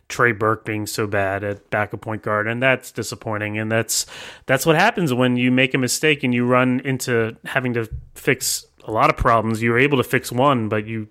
Trey 0.08 0.32
Burke 0.32 0.64
being 0.64 0.86
so 0.86 1.06
bad 1.06 1.44
at 1.44 1.68
backup 1.70 2.00
point 2.00 2.22
guard, 2.22 2.46
and 2.46 2.62
that's 2.62 2.90
disappointing. 2.90 3.58
And 3.58 3.70
that's 3.70 4.06
that's 4.46 4.64
what 4.64 4.74
happens 4.76 5.12
when 5.12 5.36
you 5.36 5.50
make 5.50 5.74
a 5.74 5.78
mistake 5.78 6.24
and 6.24 6.32
you 6.32 6.46
run 6.46 6.80
into 6.80 7.36
having 7.44 7.74
to 7.74 7.88
fix 8.14 8.66
a 8.84 8.90
lot 8.90 9.10
of 9.10 9.16
problems. 9.16 9.62
You're 9.62 9.78
able 9.78 9.98
to 9.98 10.04
fix 10.04 10.32
one, 10.32 10.68
but 10.68 10.86
you 10.86 11.08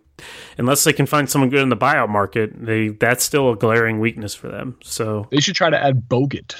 unless 0.58 0.84
they 0.84 0.94
can 0.94 1.06
find 1.06 1.30
someone 1.30 1.50
good 1.50 1.62
in 1.62 1.70
the 1.70 1.78
buyout 1.78 2.10
market, 2.10 2.52
they 2.54 2.90
that's 2.90 3.24
still 3.24 3.52
a 3.52 3.56
glaring 3.56 4.00
weakness 4.00 4.34
for 4.36 4.48
them. 4.48 4.78
So 4.84 5.28
they 5.32 5.40
should 5.40 5.56
try 5.56 5.70
to 5.70 5.82
add 5.82 6.08
Bogut. 6.10 6.56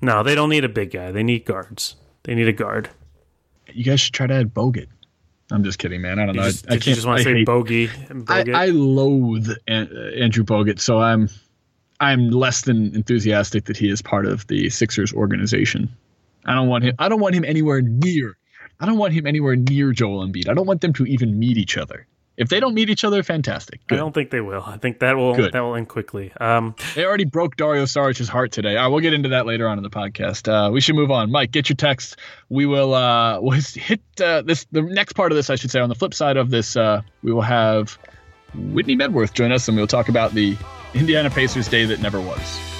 No, 0.00 0.22
they 0.22 0.34
don't 0.34 0.50
need 0.50 0.64
a 0.64 0.68
big 0.68 0.92
guy. 0.92 1.10
They 1.10 1.22
need 1.22 1.44
guards. 1.44 1.96
They 2.24 2.34
need 2.34 2.48
a 2.48 2.52
guard. 2.52 2.90
You 3.72 3.84
guys 3.84 4.00
should 4.00 4.14
try 4.14 4.26
to 4.26 4.34
add 4.34 4.52
Bogut. 4.52 4.88
I'm 5.50 5.62
just 5.62 5.78
kidding, 5.78 6.00
man. 6.00 6.18
I 6.18 6.26
don't 6.26 6.34
you 6.34 6.40
know. 6.40 6.48
Just, 6.48 6.66
I, 6.66 6.70
can't. 6.70 6.96
just 6.96 7.06
want 7.06 7.18
to 7.18 7.24
say 7.24 7.34
hate, 7.34 7.46
bogey. 7.46 7.90
I, 8.28 8.44
I, 8.54 8.66
loathe 8.68 9.50
uh, 9.68 9.84
Andrew 10.18 10.42
Bogut, 10.42 10.80
so 10.80 11.00
I'm 11.00 11.28
I'm 12.00 12.30
less 12.30 12.62
than 12.62 12.94
enthusiastic 12.94 13.66
that 13.66 13.76
he 13.76 13.90
is 13.90 14.00
part 14.00 14.26
of 14.26 14.46
the 14.46 14.70
Sixers 14.70 15.12
organization. 15.12 15.94
I 16.46 16.54
don't 16.54 16.68
want 16.68 16.84
him. 16.84 16.94
I 16.98 17.08
don't 17.08 17.20
want 17.20 17.34
him 17.34 17.44
anywhere 17.44 17.82
near 17.82 18.36
I 18.80 18.86
don't 18.86 18.98
want 18.98 19.14
him 19.14 19.26
anywhere 19.26 19.56
near 19.56 19.92
Joel 19.92 20.26
Embiid. 20.26 20.48
I 20.48 20.54
don't 20.54 20.66
want 20.66 20.80
them 20.80 20.92
to 20.94 21.06
even 21.06 21.38
meet 21.38 21.56
each 21.56 21.76
other. 21.76 22.06
If 22.36 22.48
they 22.48 22.58
don't 22.58 22.74
meet 22.74 22.90
each 22.90 23.04
other, 23.04 23.22
fantastic. 23.22 23.86
Good. 23.86 23.96
I 23.96 23.98
don't 23.98 24.12
think 24.12 24.30
they 24.30 24.40
will. 24.40 24.62
I 24.66 24.76
think 24.76 24.98
that 24.98 25.16
will 25.16 25.34
Good. 25.34 25.52
that 25.52 25.60
will 25.60 25.76
end 25.76 25.88
quickly. 25.88 26.32
Um, 26.40 26.74
they 26.94 27.04
already 27.04 27.24
broke 27.24 27.56
Dario 27.56 27.84
Saric's 27.84 28.26
heart 28.28 28.50
today. 28.50 28.74
Right, 28.74 28.88
we'll 28.88 29.00
get 29.00 29.14
into 29.14 29.28
that 29.30 29.46
later 29.46 29.68
on 29.68 29.78
in 29.78 29.84
the 29.84 29.90
podcast. 29.90 30.48
Uh, 30.48 30.70
we 30.72 30.80
should 30.80 30.96
move 30.96 31.10
on. 31.10 31.30
Mike, 31.30 31.52
get 31.52 31.68
your 31.68 31.76
text. 31.76 32.16
We 32.48 32.66
will 32.66 32.94
uh, 32.94 33.40
we'll 33.42 33.60
hit 33.60 34.00
uh, 34.20 34.42
this. 34.42 34.66
The 34.72 34.82
next 34.82 35.12
part 35.12 35.30
of 35.30 35.36
this, 35.36 35.50
I 35.50 35.54
should 35.54 35.70
say, 35.70 35.80
on 35.80 35.88
the 35.88 35.94
flip 35.94 36.14
side 36.14 36.36
of 36.36 36.50
this, 36.50 36.76
uh, 36.76 37.02
we 37.22 37.32
will 37.32 37.42
have 37.42 37.98
Whitney 38.54 38.96
Medworth 38.96 39.32
join 39.32 39.52
us, 39.52 39.68
and 39.68 39.76
we'll 39.76 39.86
talk 39.86 40.08
about 40.08 40.32
the 40.32 40.56
Indiana 40.94 41.30
Pacers 41.30 41.68
day 41.68 41.84
that 41.84 42.00
never 42.00 42.20
was. 42.20 42.73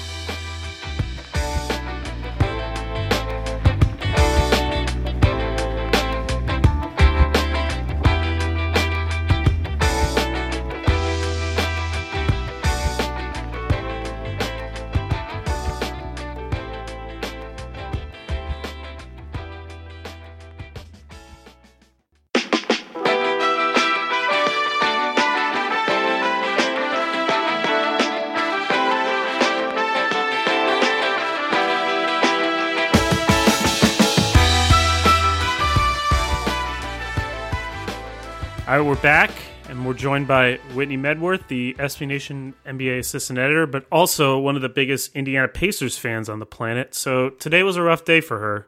Back, 39.05 39.29
and 39.69 39.85
we're 39.85 39.93
joined 39.93 40.27
by 40.27 40.55
Whitney 40.73 40.97
Medworth, 40.97 41.47
the 41.47 41.75
SB 41.77 42.07
Nation 42.07 42.55
NBA 42.65 42.97
assistant 42.97 43.37
editor, 43.37 43.67
but 43.67 43.85
also 43.91 44.39
one 44.39 44.55
of 44.55 44.63
the 44.63 44.69
biggest 44.69 45.15
Indiana 45.15 45.47
Pacers 45.47 45.95
fans 45.95 46.27
on 46.27 46.39
the 46.39 46.45
planet. 46.47 46.95
So 46.95 47.29
today 47.29 47.61
was 47.61 47.75
a 47.75 47.83
rough 47.83 48.03
day 48.03 48.19
for 48.19 48.39
her, 48.39 48.67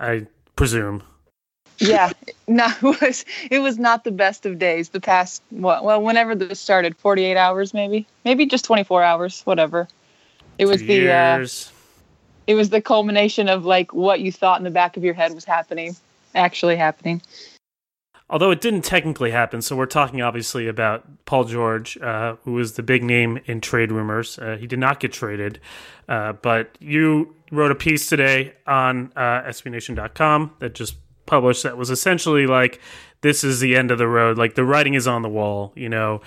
I 0.00 0.28
presume. 0.56 1.02
Yeah, 1.76 2.10
no, 2.48 2.68
it 2.82 3.00
was 3.02 3.26
it 3.50 3.58
was 3.58 3.78
not 3.78 4.04
the 4.04 4.12
best 4.12 4.46
of 4.46 4.58
days. 4.58 4.88
The 4.88 5.00
past 5.00 5.42
what? 5.50 5.84
Well, 5.84 6.00
whenever 6.00 6.34
this 6.34 6.58
started, 6.58 6.96
forty 6.96 7.26
eight 7.26 7.36
hours, 7.36 7.74
maybe, 7.74 8.06
maybe 8.24 8.46
just 8.46 8.64
twenty 8.64 8.84
four 8.84 9.02
hours, 9.02 9.42
whatever. 9.42 9.86
It 10.56 10.64
was 10.64 10.80
the 10.80 11.12
uh, 11.12 11.46
it 12.46 12.54
was 12.54 12.70
the 12.70 12.80
culmination 12.80 13.50
of 13.50 13.66
like 13.66 13.92
what 13.92 14.20
you 14.20 14.32
thought 14.32 14.58
in 14.58 14.64
the 14.64 14.70
back 14.70 14.96
of 14.96 15.04
your 15.04 15.12
head 15.12 15.34
was 15.34 15.44
happening, 15.44 15.94
actually 16.34 16.76
happening 16.76 17.20
although 18.30 18.50
it 18.50 18.60
didn't 18.60 18.82
technically 18.82 19.30
happen. 19.30 19.62
So 19.62 19.76
we're 19.76 19.86
talking 19.86 20.22
obviously 20.22 20.66
about 20.66 21.04
Paul 21.26 21.44
George, 21.44 21.98
uh, 21.98 22.36
who 22.44 22.54
was 22.54 22.74
the 22.74 22.82
big 22.82 23.04
name 23.04 23.40
in 23.46 23.60
trade 23.60 23.92
rumors. 23.92 24.38
Uh, 24.38 24.56
he 24.58 24.66
did 24.66 24.78
not 24.78 25.00
get 25.00 25.12
traded, 25.12 25.60
uh, 26.08 26.32
but 26.32 26.76
you 26.80 27.34
wrote 27.50 27.70
a 27.70 27.74
piece 27.74 28.08
today 28.08 28.54
on 28.66 29.12
uh, 29.16 29.42
SBNation.com 29.42 30.52
that 30.58 30.74
just 30.74 30.96
published 31.26 31.62
that 31.62 31.76
was 31.76 31.90
essentially 31.90 32.46
like, 32.46 32.80
this 33.20 33.44
is 33.44 33.60
the 33.60 33.76
end 33.76 33.90
of 33.90 33.98
the 33.98 34.08
road. 34.08 34.36
Like 34.36 34.54
the 34.54 34.64
writing 34.64 34.94
is 34.94 35.06
on 35.06 35.22
the 35.22 35.28
wall, 35.28 35.72
you 35.74 35.88
know. 35.88 36.20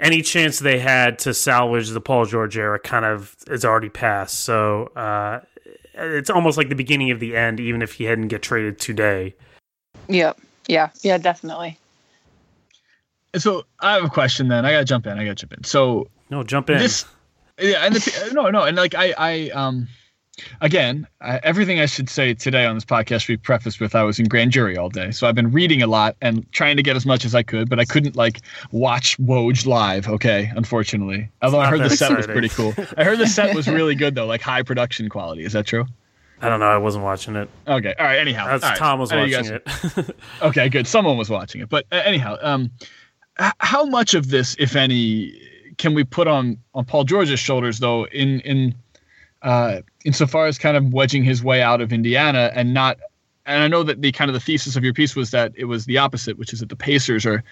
Any 0.00 0.22
chance 0.22 0.60
they 0.60 0.78
had 0.78 1.18
to 1.20 1.34
salvage 1.34 1.88
the 1.90 2.00
Paul 2.00 2.24
George 2.24 2.56
era 2.56 2.78
kind 2.78 3.04
of 3.04 3.34
is 3.48 3.64
already 3.64 3.88
passed. 3.88 4.40
So 4.40 4.92
uh, 4.94 5.40
it's 5.94 6.30
almost 6.30 6.56
like 6.56 6.68
the 6.68 6.76
beginning 6.76 7.10
of 7.10 7.18
the 7.18 7.34
end, 7.34 7.58
even 7.58 7.82
if 7.82 7.94
he 7.94 8.04
hadn't 8.04 8.28
get 8.28 8.40
traded 8.40 8.78
today. 8.78 9.34
Yep. 10.08 10.38
Yeah, 10.68 10.90
yeah, 11.02 11.18
definitely. 11.18 11.78
So 13.36 13.64
I 13.80 13.94
have 13.94 14.04
a 14.04 14.08
question. 14.08 14.48
Then 14.48 14.64
I 14.64 14.72
gotta 14.72 14.84
jump 14.84 15.06
in. 15.06 15.18
I 15.18 15.24
gotta 15.24 15.34
jump 15.34 15.54
in. 15.54 15.64
So 15.64 16.08
no, 16.30 16.42
jump 16.44 16.70
in. 16.70 16.78
This, 16.78 17.04
yeah, 17.58 17.84
and 17.84 17.94
the, 17.94 18.30
no, 18.32 18.50
no, 18.50 18.62
and 18.62 18.76
like 18.76 18.94
I, 18.94 19.14
I, 19.18 19.50
um, 19.50 19.88
again, 20.60 21.06
I, 21.20 21.40
everything 21.42 21.80
I 21.80 21.86
should 21.86 22.08
say 22.08 22.34
today 22.34 22.66
on 22.66 22.76
this 22.76 22.84
podcast 22.84 23.22
should 23.22 23.32
be 23.32 23.36
prefaced 23.38 23.80
with 23.80 23.94
I 23.94 24.02
was 24.02 24.18
in 24.18 24.28
grand 24.28 24.52
jury 24.52 24.76
all 24.76 24.90
day, 24.90 25.10
so 25.10 25.26
I've 25.26 25.34
been 25.34 25.50
reading 25.50 25.82
a 25.82 25.86
lot 25.86 26.16
and 26.20 26.50
trying 26.52 26.76
to 26.76 26.82
get 26.82 26.96
as 26.96 27.04
much 27.06 27.24
as 27.24 27.34
I 27.34 27.42
could, 27.42 27.68
but 27.68 27.80
I 27.80 27.84
couldn't 27.84 28.14
like 28.16 28.40
watch 28.70 29.18
Woj 29.18 29.66
live. 29.66 30.06
Okay, 30.06 30.52
unfortunately. 30.54 31.30
Although 31.42 31.60
I 31.60 31.68
heard 31.68 31.80
the 31.80 31.90
set 31.90 32.16
was 32.16 32.26
pretty 32.26 32.48
cool. 32.50 32.74
I 32.96 33.04
heard 33.04 33.18
the 33.18 33.26
set 33.26 33.54
was 33.54 33.68
really 33.68 33.94
good 33.94 34.14
though, 34.14 34.26
like 34.26 34.42
high 34.42 34.62
production 34.62 35.08
quality. 35.08 35.44
Is 35.44 35.52
that 35.54 35.66
true? 35.66 35.86
I 36.40 36.48
don't 36.48 36.60
know. 36.60 36.66
I 36.66 36.78
wasn't 36.78 37.04
watching 37.04 37.36
it. 37.36 37.48
Okay. 37.66 37.94
All 37.98 38.06
right. 38.06 38.18
Anyhow, 38.18 38.46
That's, 38.46 38.62
right. 38.62 38.76
Tom 38.76 38.98
was 39.00 39.12
watching 39.12 39.30
guys... 39.30 39.50
it. 39.50 40.16
okay. 40.42 40.68
Good. 40.68 40.86
Someone 40.86 41.16
was 41.16 41.30
watching 41.30 41.60
it. 41.60 41.68
But 41.68 41.86
uh, 41.90 41.96
anyhow, 42.04 42.36
um, 42.40 42.70
how 43.58 43.84
much 43.84 44.14
of 44.14 44.30
this, 44.30 44.56
if 44.58 44.76
any, 44.76 45.40
can 45.78 45.94
we 45.94 46.04
put 46.04 46.28
on 46.28 46.58
on 46.74 46.84
Paul 46.84 47.04
George's 47.04 47.40
shoulders, 47.40 47.78
though, 47.78 48.06
in 48.06 48.40
in 48.40 48.74
uh, 49.42 49.82
insofar 50.04 50.46
as 50.46 50.58
kind 50.58 50.76
of 50.76 50.92
wedging 50.92 51.24
his 51.24 51.42
way 51.42 51.62
out 51.62 51.80
of 51.80 51.92
Indiana 51.92 52.50
and 52.54 52.74
not. 52.74 52.98
And 53.46 53.62
I 53.62 53.68
know 53.68 53.82
that 53.82 54.02
the 54.02 54.12
kind 54.12 54.28
of 54.28 54.34
the 54.34 54.40
thesis 54.40 54.76
of 54.76 54.84
your 54.84 54.92
piece 54.92 55.16
was 55.16 55.30
that 55.30 55.52
it 55.56 55.64
was 55.64 55.86
the 55.86 55.96
opposite, 55.96 56.38
which 56.38 56.52
is 56.52 56.60
that 56.60 56.68
the 56.68 56.76
Pacers 56.76 57.24
are 57.24 57.42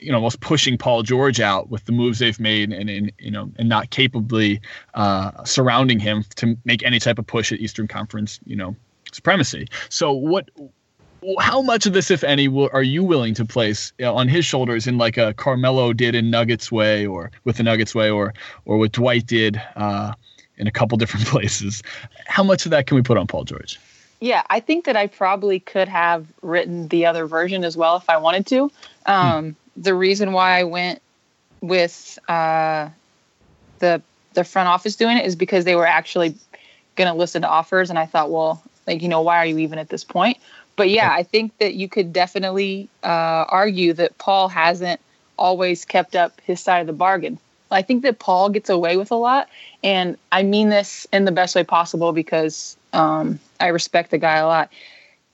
you 0.00 0.10
know 0.10 0.16
almost 0.16 0.40
pushing 0.40 0.78
Paul 0.78 1.02
George 1.02 1.40
out 1.40 1.70
with 1.70 1.84
the 1.84 1.92
moves 1.92 2.18
they've 2.18 2.40
made 2.40 2.72
and, 2.72 2.88
and 2.88 3.12
you 3.18 3.30
know 3.30 3.50
and 3.56 3.68
not 3.68 3.90
capably 3.90 4.60
uh, 4.94 5.44
surrounding 5.44 5.98
him 5.98 6.24
to 6.36 6.56
make 6.64 6.84
any 6.84 6.98
type 6.98 7.18
of 7.18 7.26
push 7.26 7.52
at 7.52 7.60
Eastern 7.60 7.88
Conference 7.88 8.40
you 8.44 8.56
know 8.56 8.76
supremacy. 9.12 9.68
So 9.88 10.12
what? 10.12 10.50
How 11.40 11.60
much 11.62 11.84
of 11.84 11.94
this, 11.94 12.12
if 12.12 12.22
any, 12.22 12.46
will, 12.46 12.70
are 12.72 12.82
you 12.82 13.02
willing 13.02 13.34
to 13.34 13.44
place 13.44 13.92
you 13.98 14.04
know, 14.04 14.14
on 14.14 14.28
his 14.28 14.44
shoulders 14.44 14.86
in 14.86 14.98
like 14.98 15.16
a 15.16 15.34
Carmelo 15.34 15.92
did 15.92 16.14
in 16.14 16.30
Nuggets 16.30 16.70
way, 16.70 17.06
or 17.06 17.32
with 17.42 17.56
the 17.56 17.64
Nuggets 17.64 17.94
way, 17.94 18.08
or 18.08 18.34
or 18.66 18.78
what 18.78 18.92
Dwight 18.92 19.26
did 19.26 19.60
uh, 19.74 20.12
in 20.58 20.68
a 20.68 20.70
couple 20.70 20.96
different 20.98 21.26
places? 21.26 21.82
How 22.26 22.44
much 22.44 22.66
of 22.66 22.70
that 22.70 22.86
can 22.86 22.94
we 22.94 23.02
put 23.02 23.18
on 23.18 23.26
Paul 23.26 23.44
George? 23.44 23.80
Yeah, 24.20 24.42
I 24.50 24.60
think 24.60 24.84
that 24.86 24.96
I 24.96 25.06
probably 25.06 25.60
could 25.60 25.88
have 25.88 26.26
written 26.42 26.88
the 26.88 27.06
other 27.06 27.26
version 27.26 27.64
as 27.64 27.76
well 27.76 27.96
if 27.96 28.08
I 28.10 28.16
wanted 28.16 28.46
to. 28.46 28.70
Um, 29.06 29.56
the 29.80 29.94
reason 29.94 30.32
why 30.32 30.58
I 30.58 30.64
went 30.64 31.00
with 31.60 32.18
uh, 32.28 32.88
the 33.78 34.02
the 34.34 34.44
front 34.44 34.68
office 34.68 34.96
doing 34.96 35.16
it 35.16 35.26
is 35.26 35.36
because 35.36 35.64
they 35.64 35.74
were 35.74 35.86
actually 35.86 36.34
going 36.96 37.08
to 37.08 37.14
listen 37.14 37.42
to 37.42 37.48
offers, 37.48 37.90
and 37.90 37.98
I 37.98 38.06
thought, 38.06 38.30
well, 38.30 38.62
like 38.86 39.02
you 39.02 39.08
know, 39.08 39.22
why 39.22 39.38
are 39.38 39.46
you 39.46 39.58
even 39.58 39.78
at 39.78 39.88
this 39.88 40.04
point? 40.04 40.38
But 40.76 40.90
yeah, 40.90 41.10
I 41.12 41.22
think 41.22 41.56
that 41.58 41.74
you 41.74 41.88
could 41.88 42.12
definitely 42.12 42.88
uh, 43.02 43.44
argue 43.48 43.92
that 43.94 44.16
Paul 44.18 44.48
hasn't 44.48 45.00
always 45.36 45.84
kept 45.84 46.14
up 46.14 46.40
his 46.42 46.60
side 46.60 46.80
of 46.80 46.86
the 46.86 46.92
bargain. 46.92 47.38
I 47.70 47.82
think 47.82 48.02
that 48.02 48.18
Paul 48.18 48.48
gets 48.48 48.70
away 48.70 48.96
with 48.96 49.10
a 49.10 49.16
lot, 49.16 49.48
and 49.82 50.16
I 50.32 50.42
mean 50.42 50.68
this 50.68 51.06
in 51.12 51.24
the 51.24 51.32
best 51.32 51.54
way 51.54 51.64
possible 51.64 52.12
because 52.12 52.76
um, 52.92 53.38
I 53.60 53.68
respect 53.68 54.10
the 54.10 54.18
guy 54.18 54.36
a 54.36 54.46
lot. 54.46 54.72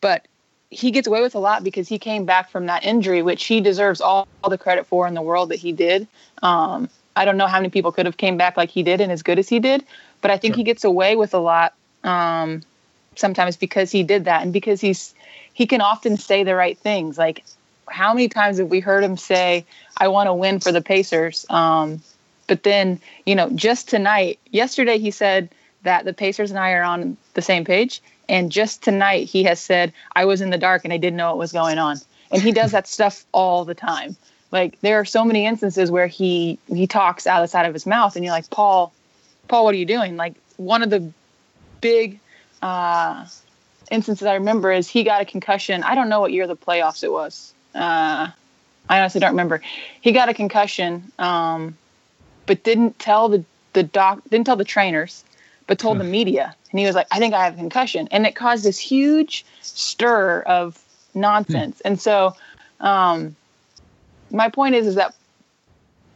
But 0.01 0.27
he 0.71 0.91
gets 0.91 1.07
away 1.07 1.23
with 1.23 1.35
a 1.35 1.39
lot 1.39 1.63
because 1.63 1.89
he 1.89 1.99
came 1.99 2.25
back 2.25 2.51
from 2.51 2.67
that 2.67 2.85
injury, 2.85 3.23
which 3.23 3.45
he 3.45 3.61
deserves 3.61 4.01
all, 4.01 4.27
all 4.43 4.51
the 4.51 4.59
credit 4.59 4.87
for 4.87 5.07
in 5.07 5.15
the 5.15 5.23
world 5.23 5.51
that 5.51 5.59
he 5.59 5.73
did. 5.73 6.09
Um, 6.43 6.89
I 7.17 7.25
don't 7.25 7.37
know 7.37 7.47
how 7.47 7.59
many 7.59 7.71
people 7.71 7.93
could 7.93 8.07
have 8.07 8.17
came 8.17 8.37
back 8.37 8.57
like 8.57 8.71
he 8.71 8.83
did 8.83 9.01
and 9.01 9.13
as 9.13 9.23
good 9.23 9.39
as 9.39 9.49
he 9.49 9.61
did, 9.61 9.85
but 10.21 10.31
I 10.31 10.37
think 10.37 10.55
sure. 10.55 10.59
he 10.59 10.65
gets 10.65 10.85
away 10.85 11.17
with 11.17 11.33
a 11.35 11.39
lot 11.39 11.75
um, 12.03 12.63
sometimes 13.17 13.57
because 13.57 13.91
he 13.91 14.03
did 14.03 14.25
that 14.25 14.43
and 14.43 14.53
because 14.53 14.81
he's 14.81 15.15
he 15.53 15.67
can 15.67 15.81
often 15.81 16.17
say 16.17 16.43
the 16.43 16.55
right 16.55 16.77
things. 16.77 17.17
Like 17.17 17.45
how 17.89 18.13
many 18.13 18.29
times 18.29 18.59
have 18.59 18.69
we 18.69 18.81
heard 18.81 19.05
him 19.05 19.17
say, 19.17 19.65
"I 19.97 20.09
want 20.09 20.27
to 20.27 20.35
win 20.35 20.61
for 20.61 20.73
the 20.73 20.83
Pacers," 20.83 21.47
um, 21.51 22.03
but 22.49 22.63
then 22.65 23.01
you 23.27 23.35
know 23.35 23.51
just 23.51 23.89
tonight, 23.89 24.39
yesterday 24.51 24.99
he 24.99 25.11
said 25.11 25.51
that 25.83 26.05
the 26.05 26.13
Pacers 26.13 26.51
and 26.51 26.59
I 26.59 26.73
are 26.73 26.83
on 26.83 27.17
the 27.35 27.43
same 27.43 27.65
page. 27.65 28.03
And 28.29 28.51
just 28.51 28.83
tonight, 28.83 29.29
he 29.29 29.45
has 29.45 29.61
said, 29.61 29.93
I 30.15 30.25
was 30.25 30.41
in 30.41 30.51
the 30.51 30.59
dark 30.59 30.85
and 30.85 30.93
I 30.93 30.97
didn't 30.97 31.17
know 31.17 31.29
what 31.29 31.39
was 31.39 31.53
going 31.53 31.79
on. 31.79 31.99
And 32.31 32.43
he 32.43 32.53
does 32.53 32.73
that 32.73 32.87
stuff 32.97 33.25
all 33.33 33.65
the 33.65 33.75
time. 33.75 34.17
Like 34.55 34.81
there 34.83 35.01
are 35.01 35.05
so 35.05 35.25
many 35.25 35.47
instances 35.47 35.91
where 35.91 36.07
he 36.07 36.61
he 36.69 36.87
talks 36.87 37.27
out 37.27 37.43
of 37.43 37.45
the 37.45 37.51
side 37.51 37.67
of 37.67 37.75
his 37.75 37.87
mouth, 37.87 38.15
and 38.15 38.25
you're 38.25 38.33
like, 38.33 38.49
Paul, 38.51 38.93
Paul, 39.49 39.65
what 39.65 39.75
are 39.75 39.79
you 39.79 39.85
doing? 39.85 40.17
Like 40.17 40.35
one 40.59 40.85
of 40.85 40.91
the 40.91 41.11
big 41.81 42.21
uh, 42.63 43.27
instances 43.91 44.27
I 44.27 44.35
remember 44.35 44.71
is 44.71 44.89
he 44.89 45.03
got 45.03 45.21
a 45.21 45.25
concussion. 45.25 45.83
I 45.83 45.97
don't 45.97 46.09
know 46.09 46.21
what 46.21 46.31
year 46.31 46.47
the 46.47 46.57
playoffs 46.57 47.03
it 47.03 47.11
was. 47.11 47.53
Uh, 47.75 48.29
I 48.89 49.01
honestly 49.01 49.21
don't 49.21 49.33
remember. 49.33 49.61
He 50.01 50.13
got 50.13 50.29
a 50.29 50.35
concussion, 50.35 51.11
um, 51.19 51.77
but 52.47 52.63
didn't 52.63 53.01
tell 53.01 53.29
the 53.29 53.45
the 53.73 53.83
doc 53.83 54.21
didn't 54.31 54.47
tell 54.47 54.57
the 54.57 54.65
trainers 54.65 55.25
but 55.67 55.79
told 55.79 55.99
the 55.99 56.05
media. 56.05 56.55
And 56.71 56.81
he 56.81 56.87
was 56.87 56.95
like, 56.95 57.07
I 57.11 57.19
think 57.19 57.35
I 57.35 57.45
have 57.45 57.55
a 57.55 57.57
concussion. 57.57 58.09
And 58.11 58.27
it 58.27 58.35
caused 58.35 58.65
this 58.65 58.79
huge 58.79 59.45
stir 59.63 60.41
of 60.43 60.83
nonsense. 61.15 61.79
Hmm. 61.79 61.89
And 61.89 62.01
so 62.01 62.35
um, 62.81 63.37
my 64.31 64.49
point 64.49 64.75
is, 64.75 64.87
is 64.87 64.95
that 64.97 65.15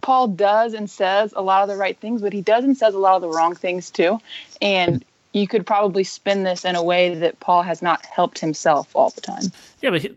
Paul 0.01 0.29
does 0.29 0.75
and 0.75 0.89
says 0.89 1.33
a 1.37 1.43
lot 1.43 1.63
of 1.63 1.69
the 1.69 1.77
right 1.77 1.99
things, 1.99 2.23
but 2.23 2.33
he 2.33 2.41
does 2.41 2.65
and 2.65 2.77
says 2.77 2.95
a 2.95 2.99
lot 2.99 3.17
of 3.17 3.23
the 3.23 3.29
wrong 3.29 3.55
things 3.55 3.91
too. 3.91 4.19
And 4.61 5.05
you 5.33 5.47
could 5.47 5.67
probably 5.67 6.05
spin 6.05 6.45
this 6.45 6.65
in 6.65 6.77
a 6.77 6.83
way 6.83 7.15
that 7.15 7.41
Paul 7.41 7.63
has 7.63 7.83
not 7.83 8.05
helped 8.07 8.39
himself 8.39 8.95
all 8.95 9.11
the 9.11 9.21
time. 9.21 9.45
Yeah, 9.81 9.91
but 9.91 10.03
he, 10.03 10.15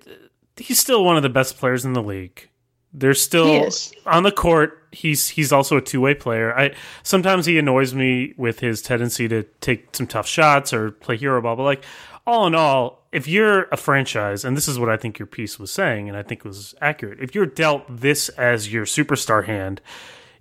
he's 0.57 0.79
still 0.79 1.03
one 1.03 1.17
of 1.17 1.23
the 1.23 1.29
best 1.29 1.57
players 1.57 1.85
in 1.85 1.93
the 1.93 2.03
league. 2.03 2.47
There's 2.93 3.21
still 3.21 3.69
on 4.05 4.23
the 4.23 4.31
court. 4.31 4.83
He's 4.91 5.29
he's 5.29 5.53
also 5.53 5.77
a 5.77 5.81
two 5.81 6.01
way 6.01 6.13
player. 6.13 6.53
I 6.57 6.75
sometimes 7.03 7.45
he 7.45 7.57
annoys 7.57 7.93
me 7.93 8.33
with 8.35 8.59
his 8.59 8.81
tendency 8.81 9.29
to 9.29 9.43
take 9.61 9.95
some 9.95 10.07
tough 10.07 10.27
shots 10.27 10.73
or 10.73 10.91
play 10.91 11.15
hero 11.15 11.41
ball. 11.41 11.55
But 11.55 11.63
like 11.63 11.85
all 12.27 12.47
in 12.47 12.55
all, 12.55 13.05
if 13.13 13.27
you're 13.27 13.63
a 13.71 13.77
franchise, 13.77 14.43
and 14.43 14.57
this 14.57 14.67
is 14.67 14.77
what 14.77 14.89
I 14.89 14.97
think 14.97 15.19
your 15.19 15.25
piece 15.25 15.57
was 15.57 15.71
saying, 15.71 16.09
and 16.09 16.17
I 16.17 16.23
think 16.23 16.41
it 16.41 16.47
was 16.47 16.75
accurate. 16.81 17.19
If 17.21 17.33
you're 17.33 17.45
dealt 17.45 17.83
this 17.89 18.27
as 18.29 18.71
your 18.71 18.85
superstar 18.85 19.45
hand, 19.45 19.81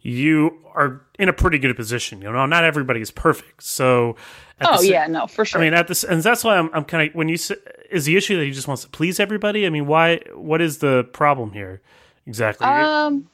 you 0.03 0.59
are 0.75 1.03
in 1.19 1.29
a 1.29 1.33
pretty 1.33 1.59
good 1.59 1.75
position. 1.77 2.21
You 2.21 2.33
know, 2.33 2.47
not 2.47 2.65
everybody 2.65 3.01
is 3.01 3.13
perfect. 3.13 3.63
So, 3.63 4.17
oh 4.61 4.83
yeah, 4.83 5.07
no, 5.07 5.29
for 5.29 5.45
sure. 5.45 5.61
I 5.61 5.65
mean, 5.65 5.75
at 5.75 5.87
this, 5.87 6.03
and 6.03 6.21
that's 6.21 6.43
why 6.43 6.57
I'm, 6.57 6.71
I'm 6.73 6.85
kind 6.85 7.09
of 7.09 7.15
when 7.15 7.29
you 7.29 7.37
say, 7.37 7.55
is 7.91 8.07
the 8.07 8.17
issue 8.17 8.37
that 8.39 8.45
he 8.45 8.51
just 8.51 8.67
wants 8.67 8.83
to 8.83 8.89
please 8.89 9.21
everybody. 9.21 9.67
I 9.67 9.71
mean, 9.71 9.87
why? 9.87 10.21
What 10.35 10.61
is 10.61 10.79
the 10.79 11.05
problem 11.13 11.53
here 11.53 11.81
exactly? 12.27 12.67
Um, 12.67 13.29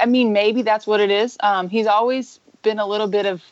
I 0.00 0.06
mean, 0.06 0.32
maybe 0.32 0.62
that's 0.62 0.86
what 0.86 1.00
it 1.00 1.10
is. 1.10 1.36
Um, 1.40 1.68
he's 1.68 1.86
always 1.86 2.40
been 2.62 2.78
a 2.78 2.86
little 2.86 3.08
bit 3.08 3.26
of. 3.26 3.42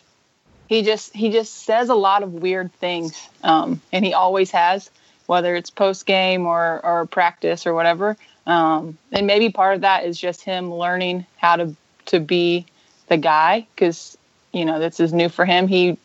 He 0.66 0.82
just 0.82 1.14
he 1.14 1.30
just 1.30 1.64
says 1.64 1.90
a 1.90 1.94
lot 1.94 2.22
of 2.22 2.32
weird 2.32 2.72
things, 2.74 3.28
um, 3.42 3.82
and 3.92 4.04
he 4.04 4.14
always 4.14 4.50
has, 4.52 4.90
whether 5.26 5.54
it's 5.54 5.70
post 5.70 6.06
game 6.06 6.46
or 6.46 6.80
or 6.84 7.06
practice 7.06 7.66
or 7.66 7.74
whatever. 7.74 8.16
Um, 8.46 8.98
and 9.12 9.26
maybe 9.26 9.50
part 9.50 9.74
of 9.74 9.80
that 9.82 10.04
is 10.04 10.18
just 10.18 10.42
him 10.42 10.72
learning 10.72 11.26
how 11.36 11.56
to 11.56 11.76
to 12.06 12.20
be 12.20 12.66
the 13.08 13.16
guy 13.16 13.66
because 13.74 14.16
you 14.52 14.64
know 14.64 14.78
this 14.78 15.00
is 15.00 15.12
new 15.12 15.28
for 15.28 15.44
him. 15.44 15.68
He 15.68 15.98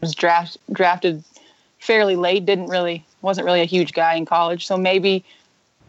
was 0.00 0.14
draft, 0.14 0.58
drafted 0.72 1.22
fairly 1.78 2.16
late, 2.16 2.44
didn't 2.44 2.68
really 2.68 3.04
wasn't 3.22 3.44
really 3.44 3.60
a 3.60 3.66
huge 3.66 3.92
guy 3.92 4.14
in 4.14 4.26
college, 4.26 4.66
so 4.66 4.76
maybe 4.76 5.24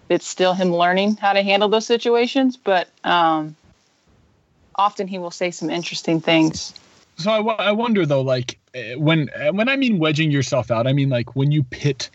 it's 0.10 0.28
still 0.28 0.54
him 0.54 0.74
learning 0.74 1.18
how 1.18 1.34
to 1.34 1.42
handle 1.42 1.70
those 1.70 1.86
situations. 1.86 2.58
But 2.58 2.90
um, 3.04 3.56
often 4.76 5.08
he 5.08 5.18
will 5.18 5.32
say 5.32 5.52
some 5.52 5.70
interesting 5.70 6.20
things. 6.20 6.74
So 7.18 7.32
I, 7.32 7.68
I 7.68 7.72
wonder 7.72 8.06
though, 8.06 8.22
like 8.22 8.60
eh, 8.74 8.96
when 8.96 9.30
eh, 9.36 9.50
when 9.50 9.70
I 9.70 9.78
mean 9.78 10.00
wedging 10.00 10.32
yourself 10.32 10.72
out, 10.72 10.88
I 10.88 10.94
mean 10.94 11.10
like 11.10 11.36
when 11.36 11.52
you 11.52 11.64
pit 11.64 12.10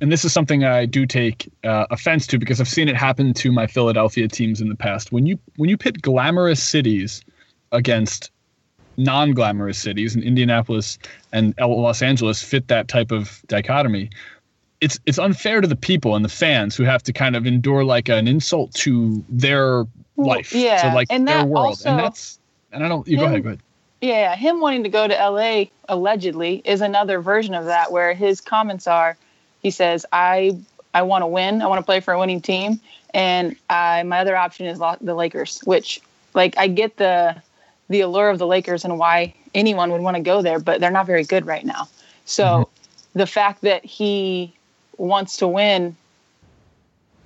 and 0.00 0.10
this 0.10 0.24
is 0.24 0.32
something 0.32 0.64
I 0.64 0.86
do 0.86 1.06
take 1.06 1.50
uh, 1.62 1.86
offense 1.90 2.26
to 2.28 2.38
because 2.38 2.60
I've 2.60 2.68
seen 2.68 2.88
it 2.88 2.96
happen 2.96 3.32
to 3.34 3.52
my 3.52 3.66
Philadelphia 3.66 4.28
teams 4.28 4.60
in 4.60 4.68
the 4.68 4.74
past. 4.74 5.12
When 5.12 5.26
you 5.26 5.38
when 5.56 5.70
you 5.70 5.76
pit 5.76 6.02
glamorous 6.02 6.62
cities 6.62 7.22
against 7.72 8.30
non-glamorous 8.96 9.78
cities, 9.78 10.14
and 10.14 10.22
Indianapolis 10.22 10.98
and 11.32 11.54
Los 11.58 12.02
Angeles 12.02 12.42
fit 12.42 12.68
that 12.68 12.88
type 12.88 13.10
of 13.10 13.42
dichotomy. 13.48 14.10
It's 14.80 14.98
it's 15.06 15.18
unfair 15.18 15.60
to 15.60 15.68
the 15.68 15.76
people 15.76 16.14
and 16.16 16.24
the 16.24 16.30
fans 16.30 16.76
who 16.76 16.82
have 16.84 17.02
to 17.04 17.12
kind 17.12 17.36
of 17.36 17.46
endure 17.46 17.84
like 17.84 18.08
an 18.08 18.28
insult 18.28 18.74
to 18.74 19.24
their 19.28 19.84
life, 20.16 20.52
yeah, 20.52 20.82
to 20.82 20.94
like 20.94 21.08
and 21.10 21.26
their 21.26 21.44
world, 21.44 21.66
also, 21.66 21.90
and 21.90 21.98
that's 21.98 22.38
and 22.72 22.84
I 22.84 22.88
don't. 22.88 23.06
You 23.06 23.16
him, 23.16 23.20
go 23.20 23.26
ahead. 23.26 23.42
Go 23.42 23.48
ahead. 23.50 23.60
Yeah, 24.00 24.36
him 24.36 24.60
wanting 24.60 24.82
to 24.82 24.90
go 24.90 25.08
to 25.08 25.14
LA 25.14 25.66
allegedly 25.88 26.60
is 26.64 26.80
another 26.82 27.20
version 27.20 27.54
of 27.54 27.64
that, 27.66 27.90
where 27.90 28.12
his 28.12 28.40
comments 28.40 28.86
are 28.86 29.16
he 29.64 29.70
says, 29.70 30.06
I 30.12 30.56
I 30.92 31.02
want 31.02 31.22
to 31.22 31.26
win. 31.26 31.60
I 31.60 31.66
want 31.66 31.80
to 31.80 31.84
play 31.84 31.98
for 31.98 32.14
a 32.14 32.18
winning 32.18 32.40
team, 32.40 32.78
and 33.14 33.56
I, 33.68 34.04
my 34.04 34.20
other 34.20 34.36
option 34.36 34.66
is 34.66 34.78
the 34.78 35.14
Lakers. 35.14 35.60
Which, 35.64 36.00
like, 36.34 36.56
I 36.56 36.68
get 36.68 36.98
the 36.98 37.34
the 37.88 38.02
allure 38.02 38.28
of 38.28 38.38
the 38.38 38.46
Lakers 38.46 38.84
and 38.84 38.98
why 38.98 39.34
anyone 39.54 39.90
would 39.90 40.02
want 40.02 40.16
to 40.16 40.22
go 40.22 40.42
there, 40.42 40.60
but 40.60 40.80
they're 40.80 40.90
not 40.90 41.06
very 41.06 41.24
good 41.24 41.46
right 41.46 41.64
now. 41.64 41.88
So, 42.26 42.44
mm-hmm. 42.44 43.18
the 43.18 43.26
fact 43.26 43.62
that 43.62 43.84
he 43.84 44.54
wants 44.98 45.38
to 45.38 45.48
win, 45.48 45.96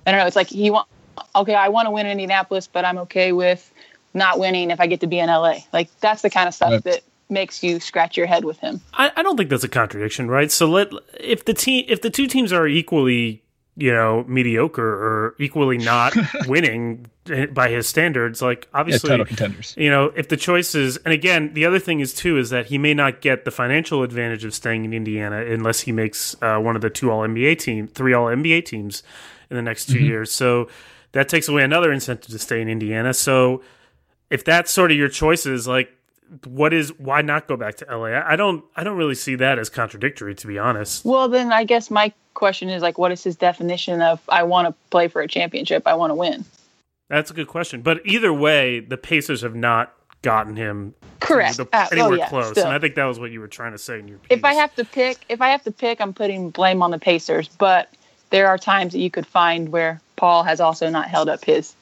I 0.05 0.11
don't 0.11 0.19
know. 0.19 0.27
It's 0.27 0.35
like 0.35 0.47
he 0.47 0.69
want. 0.69 0.87
Okay, 1.35 1.55
I 1.55 1.67
want 1.67 1.85
to 1.85 1.91
win 1.91 2.05
in 2.05 2.13
Indianapolis, 2.13 2.67
but 2.67 2.85
I'm 2.85 2.97
okay 2.99 3.33
with 3.33 3.71
not 4.13 4.39
winning 4.39 4.71
if 4.71 4.79
I 4.79 4.87
get 4.87 5.01
to 5.01 5.07
be 5.07 5.19
in 5.19 5.27
LA. 5.27 5.59
Like 5.73 5.89
that's 5.99 6.21
the 6.21 6.29
kind 6.29 6.47
of 6.47 6.53
stuff 6.53 6.71
right. 6.71 6.83
that 6.85 7.01
makes 7.29 7.63
you 7.63 7.79
scratch 7.79 8.17
your 8.17 8.25
head 8.25 8.43
with 8.43 8.57
him. 8.59 8.81
I, 8.93 9.11
I 9.15 9.23
don't 9.23 9.37
think 9.37 9.49
that's 9.49 9.63
a 9.63 9.69
contradiction, 9.69 10.29
right? 10.29 10.51
So 10.51 10.67
let 10.67 10.91
if 11.19 11.45
the 11.45 11.53
team 11.53 11.85
if 11.87 12.01
the 12.01 12.09
two 12.09 12.27
teams 12.27 12.51
are 12.51 12.67
equally 12.67 13.43
you 13.79 13.91
know 13.91 14.23
mediocre 14.27 14.81
or 14.81 15.35
equally 15.39 15.77
not 15.77 16.13
winning 16.47 17.05
by 17.51 17.69
his 17.69 17.87
standards 17.87 18.41
like 18.41 18.67
obviously 18.73 19.17
yeah, 19.17 19.23
contenders. 19.23 19.75
you 19.77 19.89
know 19.89 20.05
if 20.15 20.29
the 20.29 20.37
choice 20.37 20.73
is 20.73 20.97
and 20.97 21.13
again 21.13 21.53
the 21.53 21.65
other 21.65 21.79
thing 21.79 21.99
is 21.99 22.13
too 22.13 22.37
is 22.37 22.49
that 22.49 22.65
he 22.65 22.77
may 22.77 22.93
not 22.93 23.21
get 23.21 23.45
the 23.45 23.51
financial 23.51 24.01
advantage 24.01 24.43
of 24.43 24.53
staying 24.53 24.83
in 24.83 24.93
indiana 24.93 25.45
unless 25.45 25.81
he 25.81 25.91
makes 25.91 26.35
uh, 26.41 26.57
one 26.57 26.75
of 26.75 26.81
the 26.81 26.89
two 26.89 27.11
all 27.11 27.21
nba 27.21 27.57
team 27.57 27.87
three 27.87 28.13
all 28.13 28.25
nba 28.25 28.65
teams 28.65 29.03
in 29.49 29.55
the 29.55 29.61
next 29.61 29.87
2 29.87 29.95
mm-hmm. 29.95 30.05
years. 30.05 30.31
So 30.31 30.67
that 31.11 31.29
takes 31.29 31.47
away 31.47 31.63
another 31.63 31.91
incentive 31.91 32.31
to 32.31 32.39
stay 32.39 32.61
in 32.61 32.69
indiana. 32.69 33.13
So 33.13 33.63
if 34.29 34.43
that's 34.43 34.71
sort 34.71 34.91
of 34.91 34.97
your 34.97 35.09
choices 35.09 35.67
like 35.67 35.91
what 36.45 36.73
is 36.73 36.97
why 36.97 37.21
not 37.21 37.47
go 37.47 37.57
back 37.57 37.75
to 37.77 37.85
LA? 37.85 38.21
I 38.25 38.35
don't 38.35 38.63
I 38.75 38.83
don't 38.83 38.97
really 38.97 39.15
see 39.15 39.35
that 39.35 39.59
as 39.59 39.69
contradictory 39.69 40.35
to 40.35 40.47
be 40.47 40.57
honest. 40.57 41.05
Well, 41.05 41.27
then 41.27 41.51
I 41.51 41.63
guess 41.63 41.89
my 41.89 42.13
question 42.33 42.69
is 42.69 42.81
like 42.81 42.97
what 42.97 43.11
is 43.11 43.23
his 43.23 43.35
definition 43.35 44.01
of 44.01 44.21
I 44.29 44.43
want 44.43 44.67
to 44.67 44.75
play 44.89 45.07
for 45.07 45.21
a 45.21 45.27
championship, 45.27 45.83
I 45.85 45.93
want 45.93 46.11
to 46.11 46.15
win? 46.15 46.45
That's 47.09 47.31
a 47.31 47.33
good 47.33 47.47
question. 47.47 47.81
But 47.81 48.01
either 48.05 48.31
way, 48.31 48.79
the 48.79 48.97
Pacers 48.97 49.41
have 49.41 49.55
not 49.55 49.93
gotten 50.21 50.55
him 50.55 50.93
correct 51.19 51.57
the, 51.57 51.67
uh, 51.73 51.87
anywhere 51.91 52.11
oh, 52.11 52.13
yeah, 52.13 52.29
close. 52.29 52.51
Still. 52.51 52.65
And 52.65 52.73
I 52.73 52.79
think 52.79 52.95
that 52.95 53.05
was 53.05 53.19
what 53.19 53.31
you 53.31 53.39
were 53.39 53.47
trying 53.47 53.71
to 53.71 53.77
say 53.77 53.99
in 53.99 54.07
your 54.07 54.17
piece. 54.19 54.37
If 54.37 54.45
I 54.45 54.53
have 54.53 54.75
to 54.75 54.85
pick, 54.85 55.25
if 55.29 55.41
I 55.41 55.49
have 55.49 55.63
to 55.63 55.71
pick, 55.71 56.01
I'm 56.01 56.13
putting 56.13 56.49
blame 56.49 56.81
on 56.81 56.91
the 56.91 56.99
Pacers, 56.99 57.47
but 57.47 57.89
there 58.29 58.47
are 58.47 58.57
times 58.57 58.93
that 58.93 58.99
you 58.99 59.09
could 59.09 59.25
find 59.25 59.69
where 59.69 60.01
Paul 60.15 60.43
has 60.43 60.59
also 60.59 60.89
not 60.89 61.07
held 61.07 61.29
up 61.29 61.43
his 61.43 61.73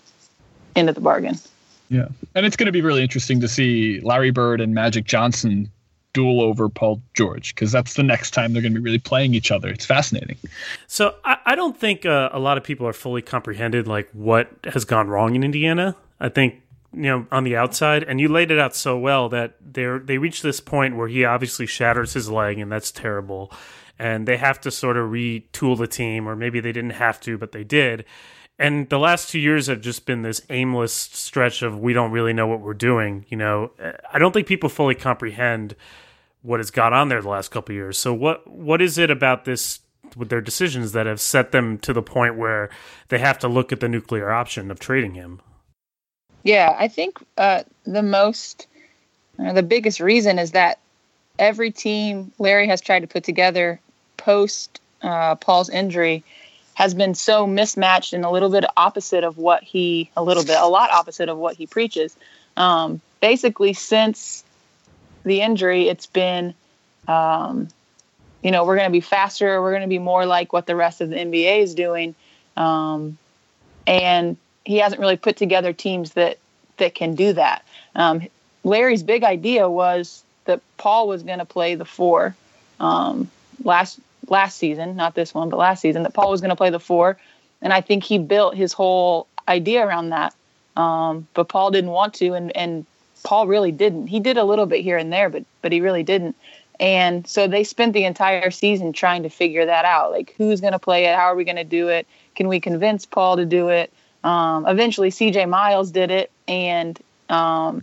end 0.75 0.89
of 0.89 0.95
the 0.95 1.01
bargain. 1.01 1.37
Yeah. 1.89 2.07
And 2.35 2.45
it's 2.45 2.55
going 2.55 2.65
to 2.65 2.71
be 2.71 2.81
really 2.81 3.01
interesting 3.01 3.39
to 3.41 3.47
see 3.47 3.99
Larry 4.01 4.31
Bird 4.31 4.61
and 4.61 4.73
Magic 4.73 5.05
Johnson 5.05 5.71
duel 6.13 6.41
over 6.41 6.67
Paul 6.67 7.01
George 7.13 7.53
because 7.53 7.71
that's 7.71 7.93
the 7.93 8.03
next 8.03 8.31
time 8.31 8.53
they're 8.53 8.61
going 8.61 8.73
to 8.73 8.79
be 8.79 8.83
really 8.83 8.97
playing 8.97 9.33
each 9.33 9.51
other. 9.51 9.69
It's 9.69 9.85
fascinating. 9.85 10.37
So 10.87 11.15
I, 11.23 11.37
I 11.45 11.55
don't 11.55 11.77
think 11.77 12.05
uh, 12.05 12.29
a 12.31 12.39
lot 12.39 12.57
of 12.57 12.63
people 12.63 12.87
are 12.87 12.93
fully 12.93 13.21
comprehended 13.21 13.87
like 13.87 14.09
what 14.13 14.49
has 14.63 14.83
gone 14.83 15.07
wrong 15.09 15.35
in 15.35 15.43
Indiana. 15.43 15.95
I 16.19 16.29
think 16.29 16.55
you 16.93 17.03
know 17.03 17.27
on 17.31 17.43
the 17.43 17.55
outside, 17.55 18.03
and 18.03 18.19
you 18.19 18.29
laid 18.29 18.49
it 18.49 18.57
out 18.57 18.75
so 18.75 18.97
well 18.97 19.29
that 19.29 19.57
they 19.61 19.85
they 20.03 20.17
reached 20.17 20.41
this 20.41 20.59
point 20.59 20.95
where 20.95 21.07
he 21.07 21.23
obviously 21.23 21.67
shatters 21.67 22.13
his 22.13 22.29
leg, 22.29 22.57
and 22.57 22.71
that's 22.71 22.91
terrible. 22.91 23.51
And 23.99 24.27
they 24.27 24.37
have 24.37 24.61
to 24.61 24.71
sort 24.71 24.97
of 24.97 25.09
retool 25.09 25.77
the 25.77 25.87
team, 25.87 26.27
or 26.27 26.35
maybe 26.35 26.59
they 26.59 26.71
didn't 26.71 26.91
have 26.91 27.19
to, 27.21 27.37
but 27.37 27.51
they 27.51 27.63
did 27.63 28.05
and 28.59 28.89
the 28.89 28.99
last 28.99 29.29
two 29.29 29.39
years 29.39 29.67
have 29.67 29.81
just 29.81 30.05
been 30.05 30.23
this 30.23 30.41
aimless 30.49 30.93
stretch 30.93 31.61
of 31.61 31.79
we 31.79 31.93
don't 31.93 32.11
really 32.11 32.33
know 32.33 32.47
what 32.47 32.61
we're 32.61 32.73
doing. 32.73 33.25
You 33.29 33.37
know, 33.37 33.71
I 34.11 34.19
don't 34.19 34.31
think 34.31 34.47
people 34.47 34.69
fully 34.69 34.95
comprehend 34.95 35.75
what 36.41 36.59
has 36.59 36.71
got 36.71 36.93
on 36.93 37.09
there 37.09 37.21
the 37.21 37.29
last 37.29 37.49
couple 37.49 37.75
years. 37.75 37.97
So 37.97 38.13
what 38.13 38.47
what 38.47 38.81
is 38.81 38.97
it 38.97 39.11
about 39.11 39.45
this 39.45 39.79
with 40.15 40.29
their 40.29 40.41
decisions 40.41 40.93
that 40.93 41.05
have 41.05 41.21
set 41.21 41.51
them 41.51 41.77
to 41.79 41.93
the 41.93 42.01
point 42.01 42.37
where 42.37 42.69
they 43.09 43.19
have 43.19 43.37
to 43.39 43.47
look 43.47 43.71
at 43.71 43.79
the 43.79 43.89
nuclear 43.89 44.31
option 44.31 44.71
of 44.71 44.79
trading 44.79 45.13
him? 45.13 45.41
Yeah, 46.43 46.75
I 46.79 46.87
think 46.87 47.19
uh, 47.37 47.63
the 47.83 48.01
most, 48.01 48.67
uh, 49.37 49.53
the 49.53 49.63
biggest 49.63 49.99
reason 49.99 50.39
is 50.39 50.51
that 50.51 50.79
every 51.37 51.71
team 51.71 52.31
Larry 52.39 52.67
has 52.67 52.79
tried 52.79 53.01
to 53.01 53.07
put 53.07 53.23
together 53.23 53.79
post 54.15 54.79
uh, 55.01 55.35
Paul's 55.35 55.69
injury 55.69 56.23
has 56.77 56.93
been 56.93 57.15
so 57.15 57.47
mismatched 57.47 58.13
and 58.13 58.23
a 58.23 58.29
little 58.29 58.51
bit 58.51 58.63
opposite 58.77 59.23
of 59.23 59.39
what 59.39 59.63
he, 59.63 60.11
a 60.15 60.23
little 60.23 60.43
bit, 60.43 60.57
a 60.59 60.67
lot 60.67 60.91
opposite 60.91 61.27
of 61.27 61.35
what 61.35 61.55
he 61.55 61.65
preaches. 61.65 62.15
Um, 62.55 63.01
basically, 63.19 63.73
since 63.73 64.43
the 65.23 65.41
injury, 65.41 65.89
it's 65.89 66.05
been, 66.05 66.53
um, 67.07 67.67
you 68.43 68.51
know, 68.51 68.63
we're 68.63 68.75
going 68.75 68.89
to 68.89 68.91
be 68.91 69.01
faster. 69.01 69.59
We're 69.59 69.71
going 69.71 69.81
to 69.81 69.87
be 69.87 69.97
more 69.97 70.27
like 70.27 70.53
what 70.53 70.67
the 70.67 70.75
rest 70.75 71.01
of 71.01 71.09
the 71.09 71.15
NBA 71.15 71.63
is 71.63 71.73
doing. 71.73 72.13
Um, 72.55 73.17
and 73.87 74.37
he 74.63 74.77
hasn't 74.77 75.01
really 75.01 75.17
put 75.17 75.35
together 75.35 75.73
teams 75.73 76.13
that 76.13 76.37
that 76.77 76.93
can 76.93 77.15
do 77.15 77.33
that. 77.33 77.65
Um, 77.95 78.27
Larry's 78.63 79.01
big 79.01 79.23
idea 79.23 79.67
was 79.67 80.23
that 80.45 80.61
Paul 80.77 81.07
was 81.07 81.23
going 81.23 81.39
to 81.39 81.45
play 81.45 81.73
the 81.73 81.85
four 81.85 82.35
um, 82.79 83.31
last 83.63 83.99
last 84.29 84.57
season, 84.57 84.95
not 84.95 85.15
this 85.15 85.33
one, 85.33 85.49
but 85.49 85.57
last 85.57 85.81
season, 85.81 86.03
that 86.03 86.13
Paul 86.13 86.31
was 86.31 86.41
going 86.41 86.49
to 86.49 86.55
play 86.55 86.69
the 86.69 86.79
four. 86.79 87.17
And 87.61 87.73
I 87.73 87.81
think 87.81 88.03
he 88.03 88.17
built 88.17 88.55
his 88.55 88.73
whole 88.73 89.27
idea 89.47 89.85
around 89.85 90.09
that. 90.09 90.35
Um, 90.75 91.27
but 91.33 91.49
Paul 91.49 91.71
didn't 91.71 91.89
want 91.89 92.13
to, 92.15 92.33
and, 92.33 92.55
and 92.55 92.85
Paul 93.23 93.47
really 93.47 93.71
didn't. 93.71 94.07
He 94.07 94.19
did 94.19 94.37
a 94.37 94.43
little 94.43 94.67
bit 94.67 94.81
here 94.81 94.97
and 94.97 95.11
there, 95.11 95.29
but 95.29 95.43
but 95.61 95.71
he 95.71 95.81
really 95.81 96.03
didn't. 96.03 96.35
And 96.79 97.25
so 97.27 97.47
they 97.47 97.63
spent 97.63 97.93
the 97.93 98.05
entire 98.05 98.51
season 98.51 98.93
trying 98.93 99.23
to 99.23 99.29
figure 99.29 99.65
that 99.65 99.85
out. 99.85 100.11
Like, 100.11 100.35
who's 100.37 100.61
going 100.61 100.73
to 100.73 100.79
play 100.79 101.05
it? 101.05 101.15
How 101.15 101.25
are 101.25 101.35
we 101.35 101.43
going 101.43 101.57
to 101.57 101.63
do 101.63 101.87
it? 101.87 102.05
Can 102.35 102.47
we 102.47 102.59
convince 102.59 103.05
Paul 103.05 103.37
to 103.37 103.45
do 103.45 103.69
it? 103.69 103.91
Um, 104.23 104.67
eventually, 104.67 105.09
CJ 105.09 105.49
Miles 105.49 105.91
did 105.91 106.11
it, 106.11 106.31
and 106.47 106.99
um, 107.29 107.81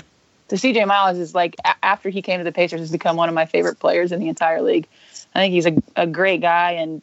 the 0.49 0.57
CJ 0.57 0.87
Miles 0.87 1.19
is 1.19 1.35
like 1.35 1.57
a- 1.65 1.85
after 1.85 2.11
he 2.11 2.23
came 2.23 2.39
to 2.39 2.45
the 2.45 2.53
Pacers 2.53 2.81
has 2.81 2.93
become 2.93 3.17
one 3.17 3.29
of 3.29 3.35
my 3.35 3.47
favorite 3.47 3.79
players 3.79 4.13
in 4.13 4.21
the 4.21 4.29
entire 4.29 4.63
league. 4.63 4.87
I 5.35 5.41
think 5.41 5.53
he's 5.53 5.67
a, 5.67 5.83
a 5.97 6.07
great 6.07 6.41
guy 6.41 6.73
and 6.73 7.03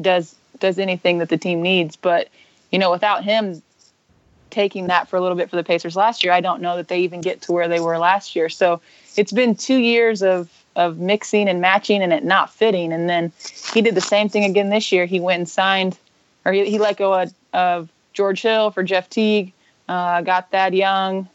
does 0.00 0.34
does 0.58 0.78
anything 0.78 1.18
that 1.18 1.28
the 1.28 1.38
team 1.38 1.62
needs. 1.62 1.96
But 1.96 2.28
you 2.70 2.78
know, 2.78 2.90
without 2.90 3.24
him 3.24 3.62
taking 4.50 4.88
that 4.88 5.08
for 5.08 5.16
a 5.16 5.20
little 5.20 5.36
bit 5.36 5.48
for 5.48 5.56
the 5.56 5.64
Pacers 5.64 5.96
last 5.96 6.24
year, 6.24 6.32
I 6.32 6.40
don't 6.40 6.60
know 6.60 6.76
that 6.76 6.88
they 6.88 7.00
even 7.00 7.20
get 7.20 7.42
to 7.42 7.52
where 7.52 7.68
they 7.68 7.80
were 7.80 7.98
last 7.98 8.34
year. 8.34 8.48
So 8.48 8.80
it's 9.16 9.32
been 9.32 9.54
two 9.54 9.78
years 9.78 10.22
of 10.22 10.50
of 10.76 10.98
mixing 10.98 11.48
and 11.48 11.60
matching 11.60 12.02
and 12.02 12.12
it 12.12 12.24
not 12.24 12.52
fitting. 12.52 12.92
And 12.92 13.08
then 13.08 13.32
he 13.72 13.82
did 13.82 13.94
the 13.94 14.00
same 14.00 14.28
thing 14.28 14.44
again 14.44 14.70
this 14.70 14.92
year. 14.92 15.04
He 15.04 15.20
went 15.20 15.38
and 15.40 15.48
signed, 15.48 15.98
or 16.44 16.52
he, 16.52 16.70
he 16.70 16.78
let 16.78 16.96
go 16.96 17.12
of, 17.12 17.34
of 17.52 17.88
George 18.12 18.42
Hill 18.42 18.70
for 18.70 18.82
Jeff 18.82 19.10
Teague, 19.10 19.52
uh, 19.88 20.22
got 20.22 20.50
Thad 20.50 20.74
Young, 20.74 21.28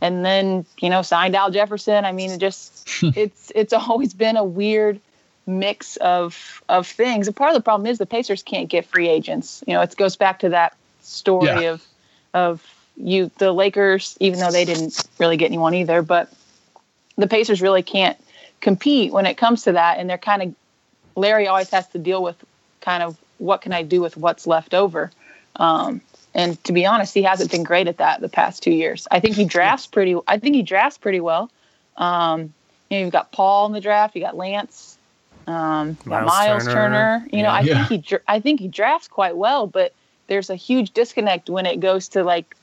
and 0.00 0.24
then 0.24 0.64
you 0.78 0.90
know 0.90 1.02
signed 1.02 1.34
Al 1.36 1.50
Jefferson. 1.50 2.04
I 2.04 2.12
mean, 2.12 2.30
it 2.30 2.38
just 2.38 2.88
it's 3.16 3.52
it's 3.54 3.72
always 3.72 4.14
been 4.14 4.36
a 4.36 4.44
weird 4.44 5.00
mix 5.46 5.96
of 5.96 6.62
of 6.68 6.86
things. 6.86 7.26
And 7.26 7.36
part 7.36 7.50
of 7.50 7.54
the 7.54 7.62
problem 7.62 7.86
is 7.86 7.98
the 7.98 8.06
Pacers 8.06 8.42
can't 8.42 8.68
get 8.68 8.84
free 8.86 9.08
agents. 9.08 9.62
You 9.66 9.74
know, 9.74 9.80
it 9.80 9.96
goes 9.96 10.16
back 10.16 10.40
to 10.40 10.48
that 10.50 10.76
story 11.02 11.46
Yeah. 11.46 11.72
of 11.72 11.86
of 12.34 12.62
you 12.96 13.30
the 13.38 13.52
Lakers, 13.52 14.16
even 14.20 14.40
though 14.40 14.50
they 14.50 14.64
didn't 14.64 15.06
really 15.18 15.36
get 15.36 15.46
anyone 15.46 15.74
either, 15.74 16.02
but 16.02 16.32
the 17.16 17.26
Pacers 17.26 17.62
really 17.62 17.82
can't 17.82 18.18
compete 18.60 19.12
when 19.12 19.26
it 19.26 19.36
comes 19.36 19.62
to 19.64 19.72
that, 19.72 19.98
and 19.98 20.08
they're 20.08 20.18
kind 20.18 20.42
of 20.42 20.54
Larry 21.14 21.46
always 21.46 21.70
has 21.70 21.86
to 21.88 21.98
deal 21.98 22.22
with 22.22 22.36
kind 22.80 23.02
of 23.02 23.16
what 23.38 23.60
can 23.60 23.72
I 23.72 23.82
do 23.82 24.00
with 24.00 24.16
what's 24.16 24.46
left 24.46 24.74
over. 24.74 25.10
Um, 25.56 26.00
and 26.36 26.62
to 26.64 26.72
be 26.72 26.86
honest, 26.86 27.14
he 27.14 27.22
hasn't 27.22 27.50
been 27.50 27.64
great 27.64 27.88
at 27.88 27.96
that 27.96 28.20
the 28.20 28.28
past 28.28 28.62
two 28.62 28.70
years. 28.70 29.08
I 29.10 29.18
think 29.20 29.34
he 29.34 29.44
drafts 29.44 29.86
pretty. 29.86 30.14
I 30.28 30.38
think 30.38 30.54
he 30.54 30.62
drafts 30.62 30.98
pretty 30.98 31.20
well. 31.20 31.50
Um, 31.96 32.52
you 32.90 32.98
know, 32.98 33.04
you've 33.04 33.12
got 33.12 33.32
Paul 33.32 33.66
in 33.66 33.72
the 33.72 33.80
draft. 33.80 34.14
You 34.14 34.20
got 34.20 34.36
Lance. 34.36 34.98
Um, 35.46 35.96
Miles 36.04 36.26
Miles 36.26 36.64
Turner. 36.64 36.74
Turner. 36.74 37.26
You 37.32 37.42
know, 37.42 37.48
I 37.48 37.60
Yeah. 37.62 37.86
think 37.86 38.06
he. 38.06 38.18
I 38.28 38.38
think 38.38 38.60
he 38.60 38.68
drafts 38.68 39.08
quite 39.08 39.36
well, 39.36 39.66
but 39.66 39.92
there's 40.28 40.50
a 40.50 40.56
huge 40.56 40.92
disconnect 40.92 41.48
when 41.48 41.66
it 41.66 41.80
goes 41.80 42.08
to 42.08 42.22
like, 42.22 42.54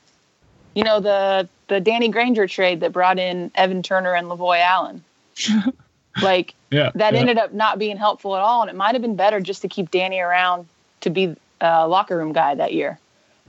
you 0.74 0.84
know, 0.84 1.00
the 1.00 1.48
the 1.68 1.80
Danny 1.80 2.08
Granger 2.08 2.46
trade 2.46 2.80
that 2.80 2.92
brought 2.92 3.18
in 3.18 3.50
Evan 3.54 3.82
Turner 3.82 4.14
and 4.14 4.28
Lavoy 4.28 4.60
Allen. 4.60 5.02
like 6.22 6.54
Yeah. 6.70 6.90
that 6.94 7.14
yeah. 7.14 7.20
ended 7.20 7.38
up 7.38 7.52
not 7.52 7.78
being 7.78 7.96
helpful 7.96 8.36
at 8.36 8.42
all. 8.42 8.60
And 8.60 8.70
it 8.70 8.76
might 8.76 8.94
have 8.94 9.02
been 9.02 9.16
better 9.16 9.40
just 9.40 9.62
to 9.62 9.68
keep 9.68 9.90
Danny 9.90 10.20
around 10.20 10.68
to 11.00 11.10
be 11.10 11.34
a 11.60 11.88
locker 11.88 12.16
room 12.16 12.32
guy 12.32 12.54
that 12.54 12.72
year, 12.74 12.98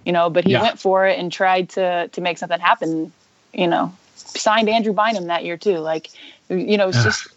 you 0.06 0.12
know. 0.12 0.30
But 0.30 0.45
he 0.45 0.51
Yeah. 0.51 0.62
went 0.62 0.80
for 0.80 1.06
it 1.08 1.20
and 1.20 1.32
tried 1.32 1.70
to 1.70 2.08
to 2.08 2.22
make 2.22 2.38
something 2.38 2.60
happen. 2.60 3.12
You 3.53 3.68
know, 3.68 3.93
signed 4.16 4.70
Andrew 4.70 4.93
Bynum 4.93 5.28
that 5.28 5.43
year 5.45 5.58
too. 5.58 5.80
Like, 5.80 6.10
you 6.49 6.78
know, 6.78 6.89
it's 6.89 7.03
just 7.03 7.28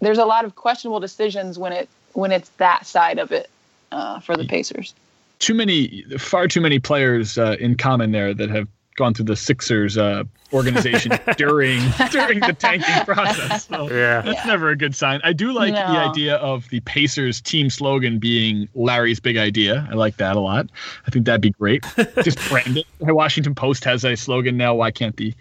there's 0.00 0.18
a 0.18 0.24
lot 0.24 0.44
of 0.44 0.56
questionable 0.56 1.00
decisions 1.00 1.58
when 1.58 1.72
it 1.72 1.88
when 2.12 2.32
it's 2.32 2.50
that 2.58 2.86
side 2.86 3.18
of 3.18 3.32
it 3.32 3.48
uh, 3.92 4.20
for 4.20 4.36
the 4.36 4.44
Pacers. 4.44 4.94
too 5.38 5.54
many, 5.54 6.04
far 6.18 6.46
too 6.46 6.60
many 6.60 6.78
players 6.78 7.38
uh, 7.38 7.56
in 7.58 7.76
common 7.76 8.12
there 8.12 8.32
that 8.34 8.50
have 8.50 8.68
gone 8.96 9.14
through 9.14 9.24
the 9.26 9.36
Sixers 9.36 9.96
uh, 9.96 10.24
organization 10.52 11.12
during 11.36 11.80
during 12.10 12.40
the 12.40 12.54
tanking 12.58 13.04
process. 13.04 13.66
So 13.66 13.88
Yeah. 13.90 14.20
that's 14.22 14.38
Yeah. 14.38 14.44
never 14.46 14.70
a 14.70 14.76
good 14.76 14.94
sign. 14.94 15.20
I 15.24 15.32
do 15.32 15.52
like 15.52 15.72
the 15.72 15.80
idea 15.80 16.36
of 16.36 16.68
the 16.68 16.80
Pacers 16.80 17.40
team 17.40 17.70
slogan 17.70 18.18
being 18.18 18.68
Larry's 18.74 19.20
big 19.20 19.36
idea. 19.36 19.86
I 19.90 19.94
like 19.94 20.16
that 20.18 20.36
a 20.36 20.40
lot. 20.40 20.68
I 21.06 21.10
think 21.10 21.24
that'd 21.26 21.40
be 21.40 21.50
great. 21.50 21.84
Just 22.22 22.38
brand 22.48 22.76
it. 22.78 22.86
The 23.00 23.14
Washington 23.14 23.54
Post 23.54 23.84
has 23.84 24.04
a 24.04 24.14
slogan 24.16 24.56
now. 24.56 24.74
Why 24.74 24.90
can't 24.90 25.16
the 25.16 25.32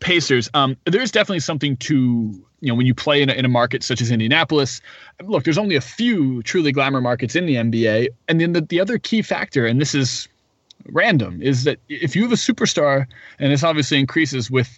Pacers? 0.00 0.48
Um, 0.54 0.76
there's 0.84 1.10
definitely 1.10 1.40
something 1.40 1.76
to 1.78 1.94
you 2.62 2.68
know 2.68 2.74
when 2.74 2.84
you 2.86 2.94
play 2.94 3.22
in 3.22 3.30
a, 3.30 3.32
in 3.32 3.44
a 3.44 3.48
market 3.48 3.82
such 3.82 4.00
as 4.00 4.10
Indianapolis. 4.10 4.80
Look, 5.24 5.44
there's 5.44 5.58
only 5.58 5.76
a 5.76 5.80
few 5.80 6.42
truly 6.42 6.72
glamour 6.72 7.00
markets 7.00 7.34
in 7.34 7.46
the 7.46 7.54
NBA, 7.56 8.08
and 8.28 8.40
then 8.40 8.52
the, 8.52 8.60
the 8.60 8.78
other 8.80 8.98
key 8.98 9.22
factor, 9.22 9.66
and 9.66 9.80
this 9.80 9.94
is 9.94 10.28
random, 10.88 11.42
is 11.42 11.64
that 11.64 11.78
if 11.88 12.14
you 12.16 12.22
have 12.22 12.32
a 12.32 12.36
superstar, 12.36 13.06
and 13.38 13.52
this 13.52 13.62
obviously 13.62 13.98
increases 13.98 14.50
with 14.50 14.76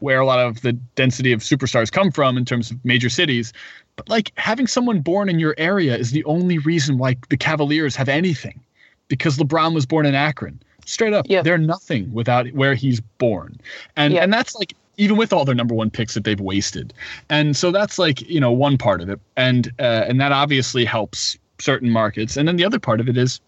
where 0.00 0.20
a 0.20 0.26
lot 0.26 0.38
of 0.38 0.62
the 0.62 0.72
density 0.94 1.32
of 1.32 1.40
superstars 1.40 1.92
come 1.92 2.10
from 2.10 2.36
in 2.38 2.44
terms 2.44 2.70
of 2.70 2.82
major 2.84 3.10
cities. 3.10 3.52
But 3.96 4.08
like 4.08 4.32
having 4.36 4.66
someone 4.66 5.00
born 5.00 5.28
in 5.28 5.38
your 5.38 5.54
area 5.58 5.96
is 5.96 6.12
the 6.12 6.24
only 6.24 6.58
reason 6.58 6.96
why 6.96 7.16
the 7.28 7.36
Cavaliers 7.36 7.94
have 7.96 8.08
anything, 8.08 8.58
because 9.08 9.36
LeBron 9.36 9.74
was 9.74 9.84
born 9.86 10.06
in 10.06 10.14
Akron. 10.14 10.60
Straight 10.86 11.12
up, 11.12 11.26
Yep. 11.28 11.44
they're 11.44 11.58
nothing 11.58 12.12
without 12.12 12.48
where 12.52 12.74
he's 12.74 13.00
born, 13.18 13.60
and 13.96 14.14
Yep. 14.14 14.22
and 14.24 14.32
that's 14.32 14.54
like 14.56 14.74
even 14.96 15.16
with 15.16 15.32
all 15.32 15.44
their 15.44 15.54
number 15.54 15.74
one 15.74 15.90
picks 15.90 16.14
that 16.14 16.24
they've 16.24 16.40
wasted, 16.40 16.92
and 17.28 17.56
so 17.56 17.70
that's 17.70 17.98
like 17.98 18.22
you 18.28 18.40
know 18.40 18.50
one 18.50 18.76
part 18.78 19.00
of 19.00 19.08
it, 19.10 19.20
and 19.36 19.70
uh, 19.78 20.06
and 20.08 20.20
that 20.20 20.32
obviously 20.32 20.84
helps 20.84 21.38
certain 21.58 21.90
markets, 21.90 22.36
and 22.36 22.48
then 22.48 22.56
the 22.56 22.64
other 22.64 22.78
part 22.78 22.98
of 23.00 23.08
it 23.08 23.16
is 23.16 23.40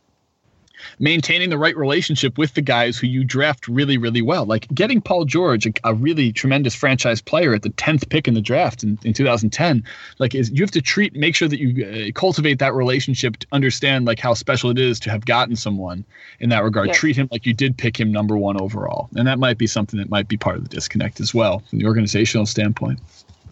maintaining 0.98 1.50
the 1.50 1.58
right 1.58 1.76
relationship 1.76 2.38
with 2.38 2.54
the 2.54 2.62
guys 2.62 2.98
who 2.98 3.06
you 3.06 3.24
draft 3.24 3.68
really, 3.68 3.98
really 3.98 4.22
well. 4.22 4.44
Like 4.44 4.66
getting 4.74 5.00
Paul 5.00 5.24
George, 5.24 5.66
a, 5.66 5.72
a 5.84 5.94
really 5.94 6.32
tremendous 6.32 6.74
franchise 6.74 7.20
player 7.20 7.54
at 7.54 7.62
the 7.62 7.70
10th 7.70 8.08
pick 8.08 8.28
in 8.28 8.34
the 8.34 8.40
draft 8.40 8.82
in, 8.82 8.98
in 9.04 9.12
2010, 9.12 9.84
like 10.18 10.34
is 10.34 10.50
you 10.50 10.62
have 10.62 10.70
to 10.72 10.82
treat, 10.82 11.14
make 11.14 11.34
sure 11.34 11.48
that 11.48 11.58
you 11.58 11.86
uh, 11.86 12.18
cultivate 12.18 12.58
that 12.58 12.74
relationship 12.74 13.36
to 13.38 13.46
understand 13.52 14.04
like 14.04 14.18
how 14.18 14.34
special 14.34 14.70
it 14.70 14.78
is 14.78 15.00
to 15.00 15.10
have 15.10 15.24
gotten 15.24 15.56
someone 15.56 16.04
in 16.40 16.50
that 16.50 16.62
regard. 16.62 16.88
Yeah. 16.88 16.94
Treat 16.94 17.16
him 17.16 17.28
like 17.30 17.46
you 17.46 17.54
did 17.54 17.76
pick 17.76 17.98
him 17.98 18.12
number 18.12 18.36
one 18.36 18.60
overall. 18.60 19.08
And 19.16 19.26
that 19.26 19.38
might 19.38 19.58
be 19.58 19.66
something 19.66 19.98
that 19.98 20.10
might 20.10 20.28
be 20.28 20.36
part 20.36 20.56
of 20.56 20.62
the 20.62 20.68
disconnect 20.68 21.20
as 21.20 21.34
well 21.34 21.60
from 21.68 21.78
the 21.78 21.86
organizational 21.86 22.46
standpoint. 22.46 23.00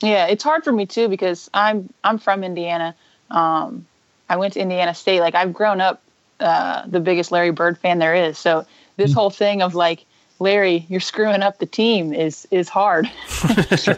Yeah, 0.02 0.26
it's 0.26 0.42
hard 0.42 0.64
for 0.64 0.72
me 0.72 0.86
too 0.86 1.08
because 1.08 1.50
I'm 1.52 1.92
I'm 2.02 2.18
from 2.18 2.42
Indiana. 2.42 2.94
Um, 3.30 3.86
I 4.28 4.36
went 4.36 4.54
to 4.54 4.60
Indiana 4.60 4.94
State. 4.94 5.20
Like 5.20 5.34
I've 5.34 5.52
grown 5.52 5.80
up 5.80 6.02
uh, 6.40 6.82
the 6.86 7.00
biggest 7.00 7.30
Larry 7.30 7.50
Bird 7.52 7.78
fan 7.78 7.98
there 7.98 8.14
is. 8.14 8.38
So 8.38 8.66
this 8.96 9.12
whole 9.12 9.30
thing 9.30 9.62
of 9.62 9.74
like 9.74 10.04
Larry, 10.40 10.86
you're 10.88 11.00
screwing 11.00 11.42
up 11.42 11.58
the 11.58 11.66
team 11.66 12.12
is 12.12 12.48
is 12.50 12.68
hard. 12.68 13.10
it's 13.44 13.86
a 13.88 13.96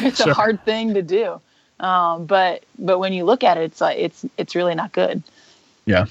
it's 0.00 0.18
Sure. 0.22 0.30
a 0.30 0.34
hard 0.34 0.64
thing 0.64 0.94
to 0.94 1.02
do. 1.02 1.40
Um, 1.80 2.26
but 2.26 2.64
but 2.78 2.98
when 2.98 3.12
you 3.12 3.24
look 3.24 3.42
at 3.44 3.56
it, 3.58 3.62
it's 3.64 3.80
like 3.80 3.98
it's 3.98 4.24
it's 4.38 4.54
really 4.54 4.74
not 4.74 4.92
good. 4.92 5.22
Yeah. 5.86 6.04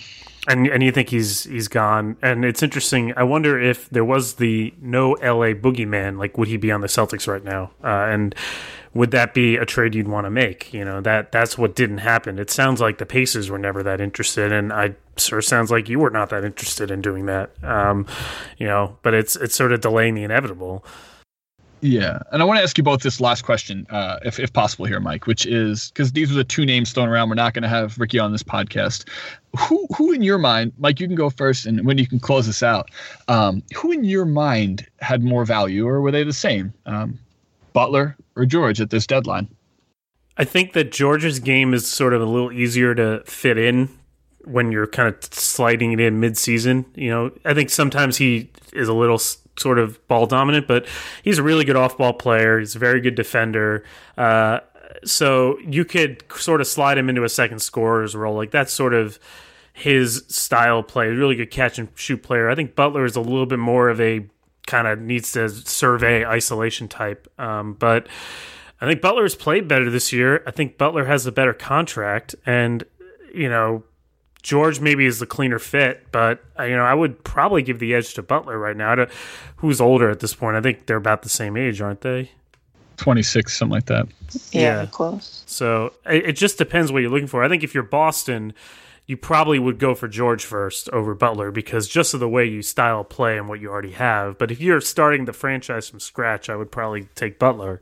and 0.47 0.67
and 0.67 0.81
you 0.83 0.91
think 0.91 1.09
he's 1.09 1.43
he's 1.45 1.67
gone. 1.67 2.17
And 2.21 2.43
it's 2.43 2.63
interesting. 2.63 3.13
I 3.15 3.23
wonder 3.23 3.59
if 3.59 3.89
there 3.89 4.03
was 4.05 4.33
the 4.35 4.73
no 4.81 5.11
LA 5.21 5.53
boogeyman, 5.53 6.17
like 6.17 6.37
would 6.37 6.47
he 6.47 6.57
be 6.57 6.71
on 6.71 6.81
the 6.81 6.87
Celtics 6.87 7.27
right 7.27 7.43
now? 7.43 7.71
Uh, 7.83 7.87
and 8.11 8.35
would 8.95 9.11
that 9.11 9.35
be 9.35 9.55
a 9.57 9.65
trade 9.65 9.93
you'd 9.93 10.07
want 10.07 10.25
to 10.25 10.31
make? 10.31 10.73
You 10.73 10.83
know 10.83 10.99
that 11.01 11.31
that's 11.31 11.57
what 11.57 11.75
didn't 11.75 11.99
happen. 11.99 12.39
It 12.39 12.49
sounds 12.49 12.81
like 12.81 12.97
the 12.97 13.05
Pacers 13.05 13.49
were 13.51 13.59
never 13.59 13.83
that 13.83 14.01
interested, 14.01 14.51
and 14.51 14.73
I 14.73 14.95
sure 15.19 15.41
sounds 15.41 15.71
like 15.71 15.89
you 15.89 15.99
were 15.99 16.09
not 16.09 16.29
that 16.29 16.43
interested 16.43 16.91
in 16.91 17.01
doing 17.01 17.25
that. 17.27 17.51
Um, 17.63 18.05
you 18.57 18.67
know, 18.67 18.97
but 19.01 19.13
it's 19.13 19.35
it's 19.35 19.55
sort 19.55 19.71
of 19.71 19.81
delaying 19.81 20.15
the 20.15 20.23
inevitable. 20.23 20.85
Yeah, 21.81 22.19
and 22.33 22.41
I 22.41 22.45
want 22.45 22.57
to 22.57 22.63
ask 22.63 22.77
you 22.77 22.83
both 22.83 23.03
this 23.03 23.21
last 23.21 23.43
question, 23.43 23.87
uh, 23.89 24.19
if 24.25 24.37
if 24.37 24.51
possible, 24.51 24.85
here, 24.85 24.99
Mike, 24.99 25.27
which 25.27 25.45
is 25.45 25.91
because 25.91 26.11
these 26.11 26.29
are 26.29 26.35
the 26.35 26.43
two 26.43 26.65
names 26.65 26.91
thrown 26.91 27.07
around. 27.07 27.29
We're 27.29 27.35
not 27.35 27.53
going 27.53 27.63
to 27.63 27.69
have 27.69 27.97
Ricky 27.97 28.19
on 28.19 28.33
this 28.33 28.43
podcast. 28.43 29.07
Who 29.57 29.87
who 29.95 30.11
in 30.11 30.21
your 30.21 30.37
mind, 30.37 30.73
Mike? 30.77 30.99
You 30.99 31.07
can 31.07 31.15
go 31.15 31.29
first, 31.29 31.65
and 31.65 31.85
when 31.85 31.97
you 31.97 32.05
can 32.07 32.19
close 32.19 32.47
this 32.47 32.63
out. 32.63 32.91
Um, 33.29 33.63
who 33.75 33.91
in 33.91 34.03
your 34.03 34.25
mind 34.25 34.85
had 34.99 35.23
more 35.23 35.45
value, 35.45 35.87
or 35.87 36.01
were 36.01 36.11
they 36.11 36.23
the 36.23 36.33
same? 36.33 36.73
Um, 36.85 37.17
Butler 37.71 38.17
or 38.35 38.45
George 38.45 38.81
at 38.81 38.89
this 38.89 39.07
deadline? 39.07 39.47
I 40.37 40.43
think 40.45 40.73
that 40.73 40.91
George's 40.91 41.39
game 41.39 41.73
is 41.73 41.87
sort 41.87 42.13
of 42.13 42.21
a 42.21 42.25
little 42.25 42.51
easier 42.51 42.95
to 42.95 43.21
fit 43.25 43.57
in 43.57 43.89
when 44.45 44.71
you're 44.71 44.87
kind 44.87 45.13
of 45.13 45.23
sliding 45.33 45.91
it 45.91 45.99
in 45.99 46.19
mid-season. 46.19 46.85
You 46.95 47.09
know, 47.09 47.31
I 47.45 47.53
think 47.53 47.69
sometimes 47.69 48.17
he 48.17 48.49
is 48.73 48.87
a 48.87 48.93
little 48.93 49.19
sort 49.57 49.79
of 49.79 50.05
ball 50.07 50.25
dominant, 50.25 50.67
but 50.67 50.85
he's 51.23 51.37
a 51.37 51.43
really 51.43 51.65
good 51.65 51.75
off-ball 51.75 52.13
player. 52.13 52.59
He's 52.59 52.75
a 52.75 52.79
very 52.79 53.01
good 53.01 53.15
defender. 53.15 53.83
Uh, 54.17 54.59
so 55.03 55.57
you 55.59 55.85
could 55.85 56.23
sort 56.35 56.61
of 56.61 56.67
slide 56.67 56.97
him 56.97 57.09
into 57.09 57.23
a 57.23 57.29
second 57.29 57.59
scorer's 57.59 58.15
role. 58.15 58.35
Like 58.35 58.51
that's 58.51 58.73
sort 58.73 58.93
of 58.93 59.19
his 59.73 60.25
style 60.27 60.83
play. 60.83 61.07
Really 61.07 61.35
good 61.35 61.51
catch 61.51 61.79
and 61.79 61.89
shoot 61.95 62.23
player. 62.23 62.49
I 62.49 62.55
think 62.55 62.75
Butler 62.75 63.05
is 63.05 63.15
a 63.15 63.21
little 63.21 63.45
bit 63.45 63.59
more 63.59 63.89
of 63.89 64.01
a 64.01 64.25
kind 64.67 64.87
of 64.87 64.99
needs 64.99 65.31
to 65.33 65.49
survey 65.49 66.25
isolation 66.25 66.87
type. 66.87 67.27
Um, 67.39 67.73
but 67.73 68.07
I 68.81 68.87
think 68.87 69.01
Butler 69.01 69.23
has 69.23 69.35
played 69.35 69.67
better 69.67 69.89
this 69.89 70.13
year. 70.13 70.43
I 70.45 70.51
think 70.51 70.77
Butler 70.77 71.05
has 71.05 71.25
a 71.25 71.31
better 71.31 71.53
contract, 71.53 72.35
and 72.45 72.83
you 73.33 73.49
know, 73.49 73.83
George 74.41 74.79
maybe 74.79 75.05
is 75.05 75.19
the 75.19 75.25
cleaner 75.25 75.59
fit, 75.59 76.07
but 76.11 76.43
uh, 76.57 76.63
you 76.63 76.75
know, 76.75 76.83
I 76.85 76.93
would 76.93 77.23
probably 77.23 77.61
give 77.61 77.79
the 77.79 77.93
edge 77.93 78.13
to 78.15 78.21
Butler 78.23 78.57
right 78.57 78.77
now. 78.77 78.95
To 78.95 79.09
who's 79.57 79.81
older 79.81 80.09
at 80.09 80.19
this 80.21 80.33
point? 80.33 80.55
I 80.55 80.61
think 80.61 80.85
they're 80.85 80.97
about 80.97 81.23
the 81.23 81.29
same 81.29 81.57
age, 81.57 81.81
aren't 81.81 82.01
they? 82.01 82.31
Twenty 82.97 83.23
six, 83.23 83.57
something 83.57 83.73
like 83.73 83.85
that. 83.87 84.07
Yeah, 84.51 84.81
Yeah. 84.81 84.85
close. 84.91 85.43
So 85.45 85.93
it, 86.05 86.29
it 86.29 86.31
just 86.33 86.57
depends 86.57 86.91
what 86.91 86.99
you're 87.01 87.11
looking 87.11 87.27
for. 87.27 87.43
I 87.43 87.49
think 87.49 87.63
if 87.63 87.73
you're 87.73 87.83
Boston, 87.83 88.53
you 89.07 89.17
probably 89.17 89.57
would 89.59 89.79
go 89.79 89.95
for 89.95 90.07
George 90.07 90.45
first 90.45 90.89
over 90.89 91.15
Butler 91.15 91.51
because 91.51 91.87
just 91.87 92.13
of 92.13 92.19
the 92.19 92.29
way 92.29 92.45
you 92.45 92.61
style 92.61 93.03
play 93.03 93.37
and 93.37 93.49
what 93.49 93.59
you 93.59 93.69
already 93.69 93.91
have. 93.91 94.37
But 94.37 94.51
if 94.51 94.61
you're 94.61 94.81
starting 94.81 95.25
the 95.25 95.33
franchise 95.33 95.89
from 95.89 95.99
scratch, 95.99 96.49
I 96.49 96.55
would 96.55 96.71
probably 96.71 97.07
take 97.15 97.39
Butler. 97.39 97.81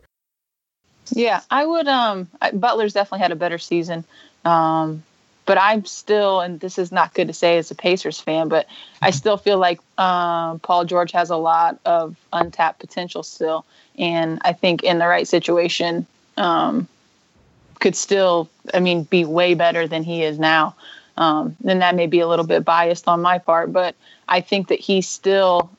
Yeah, 1.12 1.42
I 1.52 1.66
would. 1.66 1.88
Um, 1.88 2.30
I, 2.42 2.52
Butler's 2.52 2.94
definitely 2.94 3.20
had 3.20 3.32
a 3.32 3.36
better 3.36 3.58
season. 3.58 4.06
Um, 4.46 5.04
but 5.48 5.58
I'm 5.58 5.86
still, 5.86 6.42
and 6.42 6.60
this 6.60 6.78
is 6.78 6.92
not 6.92 7.16
good 7.16 7.28
to 7.28 7.34
say 7.34 7.58
as 7.58 7.72
a 7.72 7.76
Pacers 7.76 8.20
fan, 8.20 8.50
but 8.50 8.68
I 9.02 9.10
still 9.12 9.38
feel 9.38 9.58
like 9.58 9.80
um, 9.98 10.60
Paul 10.60 10.86
George 10.86 11.14
has 11.14 11.32
a 11.32 11.38
lot 11.38 11.80
of 11.86 12.16
untapped 12.34 12.80
potential 12.80 13.24
still, 13.24 13.66
and 13.98 14.40
I 14.44 14.54
think 14.54 14.84
in 14.84 15.00
the 15.00 15.08
right 15.08 15.28
situation, 15.28 16.06
um, 16.36 16.88
could 17.80 17.96
still, 17.96 18.50
I 18.74 18.80
mean, 18.80 19.04
be 19.04 19.24
way 19.24 19.54
better 19.54 19.88
than 19.88 20.04
he 20.04 20.24
is 20.24 20.38
now. 20.38 20.76
Um, 21.16 21.56
and 21.66 21.82
that 21.82 21.96
may 21.96 22.08
be 22.08 22.20
a 22.20 22.28
little 22.28 22.46
bit 22.46 22.64
biased 22.64 23.08
on 23.08 23.22
my 23.22 23.40
part, 23.40 23.72
but 23.72 23.96
I 24.28 24.42
think 24.42 24.68
that 24.68 24.80
he 24.80 25.02
still 25.02 25.70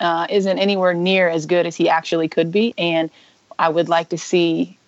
uh, 0.00 0.26
isn't 0.30 0.58
anywhere 0.58 0.94
near 0.94 1.28
as 1.28 1.46
good 1.46 1.66
as 1.66 1.76
he 1.76 1.88
actually 1.88 2.28
could 2.28 2.50
be. 2.50 2.74
And 2.78 3.10
I 3.58 3.68
would 3.68 3.88
like 3.88 4.08
to 4.08 4.18
see, 4.18 4.78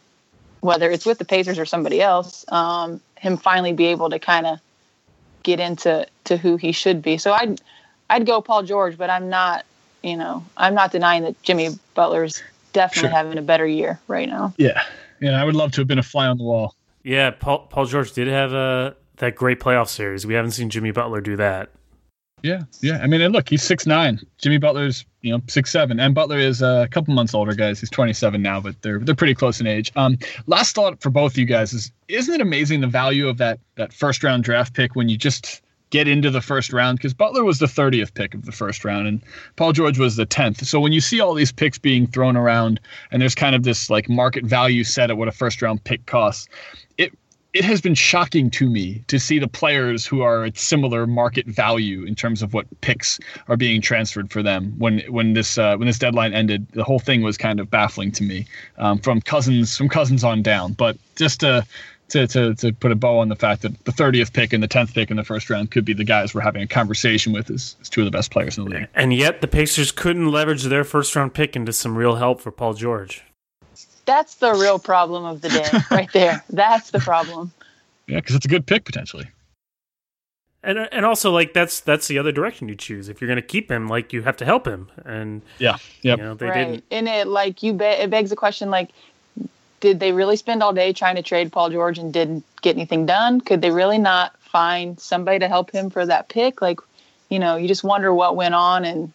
whether 0.64 0.90
it's 0.90 1.04
with 1.04 1.18
the 1.18 1.26
Pacers 1.26 1.58
or 1.58 1.66
somebody 1.66 2.00
else, 2.00 2.42
um, 2.48 2.98
him 3.18 3.36
finally 3.36 3.74
be 3.74 3.84
able 3.84 4.08
to 4.08 4.18
kind 4.18 4.46
of 4.46 4.58
get 5.42 5.60
into 5.60 6.06
to 6.24 6.38
who 6.38 6.56
he 6.56 6.72
should 6.72 7.02
be. 7.02 7.18
So 7.18 7.32
I'd 7.34 7.60
I'd 8.08 8.24
go 8.24 8.40
Paul 8.40 8.62
George, 8.62 8.96
but 8.96 9.10
I'm 9.10 9.28
not, 9.28 9.66
you 10.02 10.16
know, 10.16 10.42
I'm 10.56 10.74
not 10.74 10.90
denying 10.90 11.22
that 11.24 11.40
Jimmy 11.42 11.68
Butler's 11.92 12.42
definitely 12.72 13.10
sure. 13.10 13.16
having 13.16 13.36
a 13.36 13.42
better 13.42 13.66
year 13.66 14.00
right 14.08 14.26
now. 14.26 14.54
Yeah, 14.56 14.82
yeah, 15.20 15.38
I 15.38 15.44
would 15.44 15.54
love 15.54 15.72
to 15.72 15.82
have 15.82 15.86
been 15.86 15.98
a 15.98 16.02
fly 16.02 16.26
on 16.28 16.38
the 16.38 16.44
wall. 16.44 16.74
Yeah, 17.02 17.30
Paul 17.30 17.66
Paul 17.68 17.84
George 17.84 18.12
did 18.12 18.28
have 18.28 18.54
a 18.54 18.96
that 19.18 19.36
great 19.36 19.60
playoff 19.60 19.88
series. 19.88 20.26
We 20.26 20.32
haven't 20.32 20.52
seen 20.52 20.70
Jimmy 20.70 20.92
Butler 20.92 21.20
do 21.20 21.36
that. 21.36 21.68
Yeah, 22.44 22.64
yeah. 22.82 22.98
I 23.02 23.06
mean, 23.06 23.22
and 23.22 23.32
look, 23.32 23.48
he's 23.48 23.62
six 23.62 23.86
nine. 23.86 24.20
Jimmy 24.36 24.58
Butler's 24.58 25.06
you 25.22 25.32
know 25.32 25.42
six 25.48 25.70
seven, 25.70 25.98
and 25.98 26.14
Butler 26.14 26.36
is 26.36 26.60
a 26.60 26.86
couple 26.90 27.14
months 27.14 27.32
older, 27.32 27.54
guys. 27.54 27.80
He's 27.80 27.88
twenty 27.88 28.12
seven 28.12 28.42
now, 28.42 28.60
but 28.60 28.80
they're 28.82 28.98
they're 28.98 29.14
pretty 29.14 29.34
close 29.34 29.62
in 29.62 29.66
age. 29.66 29.90
Um, 29.96 30.18
last 30.46 30.74
thought 30.74 31.00
for 31.00 31.08
both 31.08 31.38
you 31.38 31.46
guys 31.46 31.72
is: 31.72 31.90
isn't 32.08 32.34
it 32.34 32.42
amazing 32.42 32.82
the 32.82 32.86
value 32.86 33.28
of 33.28 33.38
that 33.38 33.60
that 33.76 33.94
first 33.94 34.22
round 34.22 34.44
draft 34.44 34.74
pick 34.74 34.94
when 34.94 35.08
you 35.08 35.16
just 35.16 35.62
get 35.88 36.06
into 36.06 36.30
the 36.30 36.42
first 36.42 36.70
round? 36.70 36.98
Because 36.98 37.14
Butler 37.14 37.44
was 37.44 37.60
the 37.60 37.68
thirtieth 37.68 38.12
pick 38.12 38.34
of 38.34 38.44
the 38.44 38.52
first 38.52 38.84
round, 38.84 39.08
and 39.08 39.22
Paul 39.56 39.72
George 39.72 39.98
was 39.98 40.16
the 40.16 40.26
tenth. 40.26 40.66
So 40.66 40.80
when 40.80 40.92
you 40.92 41.00
see 41.00 41.20
all 41.20 41.32
these 41.32 41.50
picks 41.50 41.78
being 41.78 42.06
thrown 42.06 42.36
around, 42.36 42.78
and 43.10 43.22
there's 43.22 43.34
kind 43.34 43.56
of 43.56 43.62
this 43.62 43.88
like 43.88 44.10
market 44.10 44.44
value 44.44 44.84
set 44.84 45.08
at 45.08 45.16
what 45.16 45.28
a 45.28 45.32
first 45.32 45.62
round 45.62 45.82
pick 45.84 46.04
costs, 46.04 46.46
it 46.98 47.10
it 47.54 47.64
has 47.64 47.80
been 47.80 47.94
shocking 47.94 48.50
to 48.50 48.68
me 48.68 49.04
to 49.06 49.18
see 49.20 49.38
the 49.38 49.46
players 49.46 50.04
who 50.04 50.22
are 50.22 50.44
at 50.44 50.58
similar 50.58 51.06
market 51.06 51.46
value 51.46 52.02
in 52.02 52.16
terms 52.16 52.42
of 52.42 52.52
what 52.52 52.66
picks 52.80 53.20
are 53.48 53.56
being 53.56 53.80
transferred 53.80 54.30
for 54.32 54.42
them. 54.42 54.74
When 54.76 54.98
when 55.08 55.34
this 55.34 55.56
uh, 55.56 55.76
when 55.76 55.86
this 55.86 55.98
deadline 55.98 56.34
ended, 56.34 56.66
the 56.72 56.82
whole 56.82 56.98
thing 56.98 57.22
was 57.22 57.38
kind 57.38 57.60
of 57.60 57.70
baffling 57.70 58.10
to 58.12 58.24
me 58.24 58.46
um, 58.78 58.98
from 58.98 59.20
Cousins 59.20 59.76
from 59.76 59.88
Cousins 59.88 60.24
on 60.24 60.42
down. 60.42 60.72
But 60.72 60.98
just 61.14 61.40
to, 61.40 61.64
to 62.08 62.26
to 62.26 62.54
to 62.56 62.72
put 62.72 62.90
a 62.90 62.96
bow 62.96 63.20
on 63.20 63.28
the 63.28 63.36
fact 63.36 63.62
that 63.62 63.84
the 63.84 63.92
30th 63.92 64.32
pick 64.32 64.52
and 64.52 64.60
the 64.60 64.68
10th 64.68 64.92
pick 64.92 65.12
in 65.12 65.16
the 65.16 65.24
first 65.24 65.48
round 65.48 65.70
could 65.70 65.84
be 65.84 65.94
the 65.94 66.04
guys 66.04 66.34
we're 66.34 66.40
having 66.40 66.62
a 66.62 66.66
conversation 66.66 67.32
with 67.32 67.50
as, 67.50 67.76
as 67.80 67.88
two 67.88 68.00
of 68.00 68.04
the 68.04 68.10
best 68.10 68.32
players 68.32 68.58
in 68.58 68.64
the 68.64 68.70
league. 68.70 68.88
And 68.96 69.14
yet 69.14 69.42
the 69.42 69.48
Pacers 69.48 69.92
couldn't 69.92 70.32
leverage 70.32 70.64
their 70.64 70.82
first 70.82 71.14
round 71.14 71.34
pick 71.34 71.54
into 71.54 71.72
some 71.72 71.96
real 71.96 72.16
help 72.16 72.40
for 72.40 72.50
Paul 72.50 72.74
George 72.74 73.22
that's 74.04 74.36
the 74.36 74.52
real 74.54 74.78
problem 74.78 75.24
of 75.24 75.40
the 75.40 75.48
day 75.48 75.68
right 75.90 76.12
there. 76.12 76.44
That's 76.50 76.90
the 76.90 76.98
problem. 76.98 77.52
Yeah, 78.06 78.20
because 78.20 78.36
it's 78.36 78.46
a 78.46 78.48
good 78.48 78.66
pick 78.66 78.84
potentially. 78.84 79.28
And 80.62 80.78
and 80.78 81.04
also 81.04 81.30
like 81.30 81.52
that's 81.52 81.80
that's 81.80 82.08
the 82.08 82.18
other 82.18 82.32
direction 82.32 82.68
you 82.68 82.74
choose. 82.74 83.08
If 83.08 83.20
you're 83.20 83.28
going 83.28 83.36
to 83.36 83.42
keep 83.42 83.70
him, 83.70 83.86
like 83.86 84.12
you 84.12 84.22
have 84.22 84.36
to 84.38 84.44
help 84.44 84.66
him. 84.66 84.88
And 85.04 85.42
yeah, 85.58 85.76
yeah, 86.00 86.16
you 86.16 86.22
know, 86.22 86.34
they 86.34 86.46
right. 86.46 86.54
didn't. 86.54 86.84
And 86.90 87.06
it 87.06 87.26
like 87.26 87.62
you 87.62 87.74
be- 87.74 87.84
it 87.84 88.08
begs 88.08 88.30
the 88.30 88.36
question 88.36 88.70
like, 88.70 88.88
did 89.80 90.00
they 90.00 90.12
really 90.12 90.36
spend 90.36 90.62
all 90.62 90.72
day 90.72 90.94
trying 90.94 91.16
to 91.16 91.22
trade 91.22 91.52
Paul 91.52 91.68
George 91.68 91.98
and 91.98 92.12
didn't 92.12 92.44
get 92.62 92.76
anything 92.76 93.04
done? 93.04 93.42
Could 93.42 93.60
they 93.60 93.70
really 93.70 93.98
not 93.98 94.40
find 94.40 94.98
somebody 94.98 95.38
to 95.40 95.48
help 95.48 95.70
him 95.70 95.90
for 95.90 96.06
that 96.06 96.30
pick? 96.30 96.62
Like, 96.62 96.80
you 97.28 97.38
know, 97.38 97.56
you 97.56 97.68
just 97.68 97.84
wonder 97.84 98.14
what 98.14 98.34
went 98.34 98.54
on, 98.54 98.86
and 98.86 99.12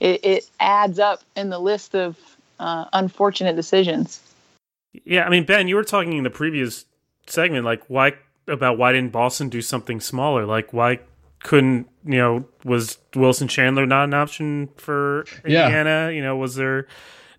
it, 0.00 0.24
it 0.24 0.50
adds 0.58 0.98
up 0.98 1.22
in 1.36 1.50
the 1.50 1.60
list 1.60 1.94
of 1.94 2.16
uh, 2.58 2.86
unfortunate 2.92 3.54
decisions. 3.54 4.20
Yeah, 5.04 5.24
I 5.24 5.28
mean, 5.28 5.44
Ben, 5.44 5.68
you 5.68 5.76
were 5.76 5.84
talking 5.84 6.14
in 6.14 6.24
the 6.24 6.30
previous 6.30 6.84
segment, 7.26 7.64
like 7.64 7.82
why 7.88 8.14
about 8.46 8.78
why 8.78 8.92
didn't 8.92 9.12
Boston 9.12 9.48
do 9.48 9.62
something 9.62 10.00
smaller? 10.00 10.46
Like 10.46 10.72
why 10.72 11.00
couldn't 11.40 11.88
you 12.04 12.18
know 12.18 12.44
was 12.64 12.98
Wilson 13.14 13.48
Chandler 13.48 13.86
not 13.86 14.04
an 14.04 14.14
option 14.14 14.68
for 14.76 15.24
Indiana? 15.44 16.06
Yeah. 16.06 16.08
You 16.08 16.22
know, 16.22 16.36
was 16.36 16.54
there 16.54 16.88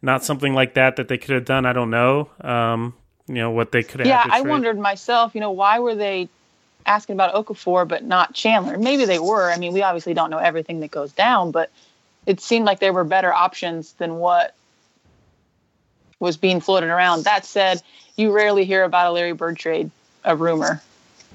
not 0.01 0.24
something 0.24 0.53
like 0.53 0.76
that 0.76 0.95
that 0.97 1.07
they 1.07 1.18
could 1.18 1.36
have 1.36 1.45
done? 1.45 1.66
I 1.66 1.74
don't 1.74 1.89
know. 1.89 2.30
Um, 2.41 2.93
you 3.28 3.36
know 3.36 3.51
what 3.51 3.72
they 3.72 3.84
could 3.84 3.99
have. 3.99 4.07
Yeah, 4.07 4.26
I 4.28 4.41
wondered 4.41 4.80
myself. 4.80 5.36
You 5.36 5.41
know, 5.41 5.51
why 5.51 5.80
were 5.80 5.95
they 5.95 6.30
asking 6.86 7.14
about 7.14 7.34
Okafor 7.34 7.88
but 7.88 8.03
not 8.03 8.34
Chandler? 8.34 8.78
Maybe 8.78 9.05
they 9.05 9.20
were. 9.20 9.51
I 9.51 9.57
mean, 9.57 9.74
we 9.74 9.84
obviously 9.84 10.14
don't 10.14 10.30
know 10.30 10.38
everything 10.39 10.80
that 10.80 10.91
goes 10.91 11.12
down, 11.12 11.51
but 11.51 11.72
it 12.26 12.41
seemed 12.41 12.66
like 12.66 12.80
there 12.80 12.93
were 12.93 13.03
better 13.03 13.34
options 13.34 13.93
than 13.93 14.16
what 14.16 14.55
was 16.20 16.38
being 16.38 16.59
floated 16.59 16.89
around. 16.89 17.24
That 17.24 17.45
said, 17.45 17.82
you 18.15 18.32
rarely 18.32 18.65
hear 18.65 18.84
about 18.84 19.07
a 19.07 19.11
Larry 19.11 19.34
Bird 19.34 19.57
trade, 19.57 19.89
a 20.24 20.36
rumor. 20.36 20.82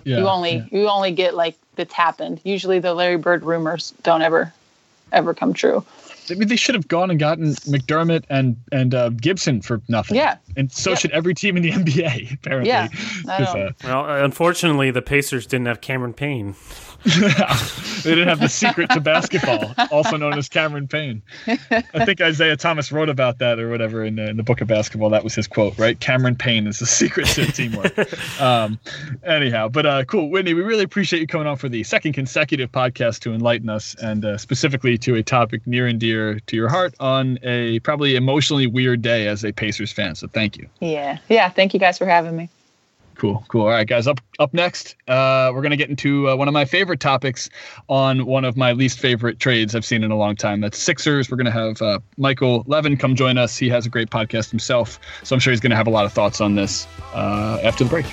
Yeah, 0.04 0.18
you 0.18 0.28
only 0.28 0.56
yeah. 0.56 0.64
you 0.70 0.88
only 0.88 1.12
get 1.12 1.34
like 1.34 1.56
that's 1.76 1.94
happened. 1.94 2.40
Usually 2.44 2.78
the 2.78 2.94
Larry 2.94 3.16
Bird 3.16 3.42
rumors 3.42 3.92
don't 4.02 4.22
ever 4.22 4.52
ever 5.12 5.34
come 5.34 5.52
true. 5.52 5.84
I 6.30 6.34
mean, 6.34 6.48
they 6.48 6.56
should 6.56 6.74
have 6.74 6.88
gone 6.88 7.10
and 7.10 7.18
gotten 7.18 7.52
McDermott 7.52 8.24
and 8.28 8.56
and 8.72 8.94
uh, 8.94 9.10
Gibson 9.10 9.60
for 9.60 9.80
nothing. 9.88 10.16
Yeah, 10.16 10.36
and 10.56 10.70
so 10.72 10.90
yep. 10.90 10.98
should 10.98 11.10
every 11.12 11.34
team 11.34 11.56
in 11.56 11.62
the 11.62 11.70
NBA. 11.72 12.34
Apparently. 12.34 12.68
Yeah. 12.68 12.88
Uh, 13.28 13.70
well, 13.84 14.24
unfortunately, 14.24 14.90
the 14.90 15.02
Pacers 15.02 15.46
didn't 15.46 15.66
have 15.66 15.80
Cameron 15.80 16.14
Payne. 16.14 16.54
They 17.04 18.10
didn't 18.10 18.28
have 18.28 18.40
the 18.40 18.48
secret 18.48 18.90
to 18.90 19.00
basketball, 19.00 19.74
also 19.90 20.16
known 20.16 20.38
as 20.38 20.48
Cameron 20.48 20.88
Payne. 20.88 21.22
I 21.46 22.04
think 22.04 22.20
Isiah 22.20 22.56
Thomas 22.56 22.92
wrote 22.92 23.08
about 23.08 23.38
that 23.38 23.58
or 23.58 23.70
whatever 23.70 24.04
in, 24.04 24.18
uh, 24.18 24.24
in 24.24 24.36
the 24.36 24.42
book 24.42 24.60
of 24.60 24.68
basketball. 24.68 25.10
That 25.10 25.24
was 25.24 25.34
his 25.34 25.46
quote, 25.46 25.78
right? 25.78 25.98
Cameron 25.98 26.36
Payne 26.36 26.66
is 26.66 26.78
the 26.78 26.86
secret 26.86 27.26
to 27.28 27.50
teamwork. 27.50 27.92
um, 28.40 28.78
anyhow, 29.22 29.68
but 29.68 29.86
uh, 29.86 30.04
cool, 30.04 30.30
Whitney. 30.30 30.54
We 30.54 30.62
really 30.62 30.84
appreciate 30.84 31.20
you 31.20 31.26
coming 31.26 31.46
on 31.46 31.56
for 31.56 31.68
the 31.68 31.82
second 31.84 32.12
consecutive 32.12 32.70
podcast 32.70 33.20
to 33.20 33.32
enlighten 33.32 33.68
us, 33.68 33.94
and 33.96 34.24
uh, 34.24 34.38
specifically 34.38 34.98
to 34.98 35.14
a 35.16 35.22
topic 35.22 35.66
near 35.66 35.86
and 35.86 35.98
dear 35.98 36.40
to 36.40 36.56
your 36.56 36.68
heart 36.68 36.94
on 37.00 37.38
a 37.42 37.80
probably 37.80 38.16
emotionally 38.16 38.66
weird 38.66 39.02
day 39.02 39.26
as 39.26 39.44
a 39.44 39.52
Pacers 39.52 39.92
fan. 39.92 40.14
So 40.14 40.26
thank 40.28 40.56
you. 40.56 40.68
Yeah, 40.80 41.18
yeah. 41.28 41.48
Thank 41.48 41.74
you 41.74 41.80
guys 41.80 41.98
for 41.98 42.06
having 42.06 42.36
me. 42.36 42.50
Cool, 43.16 43.44
cool. 43.48 43.62
All 43.62 43.68
right, 43.68 43.86
guys. 43.86 44.06
Up 44.06 44.20
up 44.38 44.52
next, 44.52 44.96
uh, 45.06 45.50
we're 45.54 45.62
gonna 45.62 45.76
get 45.76 45.88
into 45.88 46.28
uh, 46.28 46.36
one 46.36 46.48
of 46.48 46.54
my 46.54 46.64
favorite 46.64 47.00
topics 47.00 47.48
on 47.88 48.26
one 48.26 48.44
of 48.44 48.56
my 48.56 48.72
least 48.72 48.98
favorite 48.98 49.38
trades 49.38 49.74
I've 49.74 49.84
seen 49.84 50.02
in 50.02 50.10
a 50.10 50.16
long 50.16 50.34
time. 50.34 50.60
That's 50.60 50.78
Sixers. 50.78 51.30
We're 51.30 51.36
gonna 51.36 51.50
have 51.50 51.80
uh, 51.80 52.00
Michael 52.16 52.64
Levin 52.66 52.96
come 52.96 53.14
join 53.14 53.38
us. 53.38 53.56
He 53.56 53.68
has 53.68 53.86
a 53.86 53.88
great 53.88 54.10
podcast 54.10 54.50
himself, 54.50 54.98
so 55.22 55.34
I'm 55.34 55.40
sure 55.40 55.52
he's 55.52 55.60
gonna 55.60 55.76
have 55.76 55.86
a 55.86 55.90
lot 55.90 56.06
of 56.06 56.12
thoughts 56.12 56.40
on 56.40 56.56
this 56.56 56.86
uh, 57.14 57.60
after 57.62 57.84
the 57.84 57.90
break. 57.90 58.06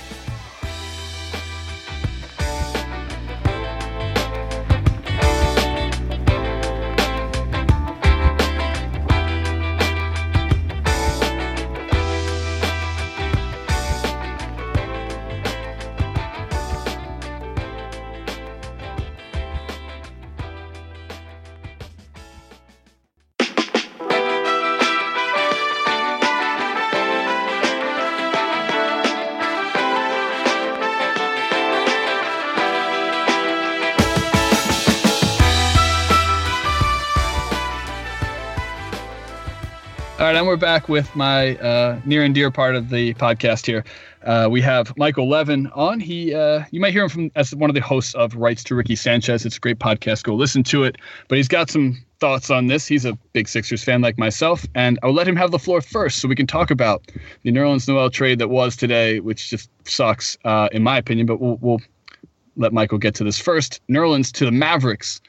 And 40.36 40.46
we're 40.46 40.56
back 40.56 40.88
with 40.88 41.14
my 41.14 41.56
uh, 41.58 42.00
near 42.06 42.22
and 42.22 42.34
dear 42.34 42.50
part 42.50 42.74
of 42.74 42.88
the 42.88 43.12
podcast 43.14 43.66
here. 43.66 43.84
Uh, 44.22 44.48
we 44.50 44.62
have 44.62 44.96
Michael 44.96 45.28
Levin 45.28 45.66
on. 45.74 46.00
He, 46.00 46.34
uh, 46.34 46.64
you 46.70 46.80
might 46.80 46.92
hear 46.92 47.02
him 47.02 47.08
from 47.10 47.30
as 47.34 47.54
one 47.54 47.68
of 47.68 47.74
the 47.74 47.82
hosts 47.82 48.14
of 48.14 48.34
Rights 48.34 48.64
to 48.64 48.74
Ricky 48.74 48.96
Sanchez. 48.96 49.44
It's 49.44 49.58
a 49.58 49.60
great 49.60 49.78
podcast. 49.78 50.22
Go 50.22 50.34
listen 50.34 50.62
to 50.64 50.84
it. 50.84 50.96
But 51.28 51.36
he's 51.36 51.48
got 51.48 51.70
some 51.70 52.02
thoughts 52.18 52.50
on 52.50 52.68
this. 52.68 52.86
He's 52.86 53.04
a 53.04 53.12
big 53.34 53.46
Sixers 53.46 53.84
fan 53.84 54.00
like 54.00 54.16
myself, 54.16 54.64
and 54.74 54.98
I'll 55.02 55.12
let 55.12 55.28
him 55.28 55.36
have 55.36 55.50
the 55.50 55.58
floor 55.58 55.82
first 55.82 56.20
so 56.20 56.28
we 56.28 56.36
can 56.36 56.46
talk 56.46 56.70
about 56.70 57.02
the 57.42 57.52
Nerlens 57.52 57.86
Noel 57.86 58.08
trade 58.08 58.38
that 58.38 58.48
was 58.48 58.74
today, 58.74 59.20
which 59.20 59.50
just 59.50 59.68
sucks 59.86 60.38
uh, 60.44 60.68
in 60.72 60.82
my 60.82 60.96
opinion. 60.96 61.26
But 61.26 61.40
we'll, 61.40 61.58
we'll 61.60 61.80
let 62.56 62.72
Michael 62.72 62.98
get 62.98 63.14
to 63.16 63.24
this 63.24 63.38
first. 63.38 63.80
Nerlens 63.88 64.32
to 64.32 64.46
the 64.46 64.52
Mavericks. 64.52 65.20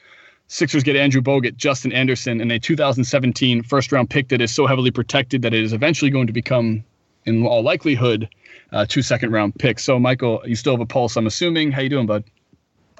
Sixers 0.48 0.82
get 0.82 0.96
Andrew 0.96 1.22
Bogut, 1.22 1.56
Justin 1.56 1.92
Anderson, 1.92 2.40
and 2.40 2.52
a 2.52 2.58
2017 2.58 3.62
first 3.62 3.92
round 3.92 4.10
pick 4.10 4.28
that 4.28 4.40
is 4.40 4.54
so 4.54 4.66
heavily 4.66 4.90
protected 4.90 5.42
that 5.42 5.54
it 5.54 5.62
is 5.62 5.72
eventually 5.72 6.10
going 6.10 6.26
to 6.26 6.32
become, 6.32 6.84
in 7.24 7.44
all 7.46 7.62
likelihood, 7.62 8.28
uh, 8.72 8.84
two 8.86 9.02
second 9.02 9.32
round 9.32 9.54
picks. 9.54 9.84
So, 9.84 9.98
Michael, 9.98 10.42
you 10.44 10.54
still 10.54 10.74
have 10.74 10.80
a 10.80 10.86
pulse, 10.86 11.16
I'm 11.16 11.26
assuming. 11.26 11.72
How 11.72 11.80
you 11.80 11.88
doing, 11.88 12.06
bud? 12.06 12.24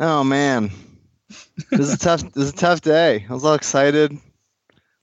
Oh 0.01 0.25
man, 0.25 0.71
this 1.71 1.81
is 1.81 1.95
a 1.95 1.99
tough. 1.99 2.23
This 2.33 2.45
is 2.45 2.51
a 2.51 2.57
tough 2.57 2.81
day. 2.81 3.25
I 3.29 3.33
was 3.33 3.45
all 3.45 3.55
excited. 3.55 4.17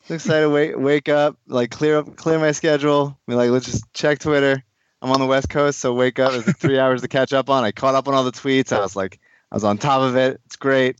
I 0.10 0.14
excited. 0.14 0.50
Wake 0.50 0.78
wake 0.78 1.10
up, 1.10 1.38
like 1.48 1.72
clear 1.72 2.00
up, 2.00 2.16
clear 2.18 2.40
my 2.40 2.52
schedule. 2.52 3.18
Be 3.28 3.36
like, 3.36 3.52
let's 3.52 3.66
just 3.66 3.92
check 3.94 4.20
Twitter. 4.20 4.62
I'm 5.02 5.12
on 5.12 5.20
the 5.20 5.26
West 5.26 5.50
Coast, 5.50 5.80
so 5.80 5.94
wake 5.94 6.20
up. 6.20 6.32
There's 6.32 6.46
like 6.46 6.58
three 6.58 6.78
hours 6.80 7.02
to 7.02 7.08
catch 7.08 7.32
up 7.32 7.50
on. 7.50 7.64
I 7.64 7.72
caught 7.72 7.96
up 7.96 8.08
on 8.08 8.14
all 8.14 8.24
the 8.24 8.32
tweets. 8.32 8.76
I 8.76 8.82
was 8.82 8.96
like, 8.96 9.20
I 9.52 9.56
was 9.56 9.64
on 9.64 9.78
top 9.78 10.02
of 10.02 10.16
it. 10.18 10.42
It's 10.46 10.58
great. 10.58 10.98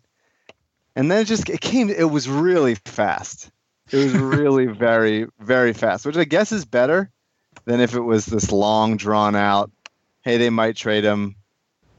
And 0.96 1.10
then 1.10 1.22
it 1.22 1.26
just 1.26 1.50
it 1.50 1.62
came. 1.62 1.90
It 1.90 2.12
was 2.12 2.28
really 2.28 2.76
fast. 2.76 3.50
It 3.92 3.98
was 3.98 4.14
really 4.14 4.66
very 4.68 5.28
very 5.40 5.74
fast, 5.74 6.06
which 6.06 6.18
I 6.18 6.26
guess 6.26 6.52
is 6.52 6.66
better 6.66 7.12
than 7.66 7.80
if 7.80 7.94
it 7.94 8.02
was 8.02 8.26
this 8.26 8.52
long 8.52 8.98
drawn 8.98 9.36
out. 9.36 9.72
Hey, 10.22 10.38
they 10.38 10.50
might 10.50 10.76
trade 10.76 11.04
him. 11.04 11.36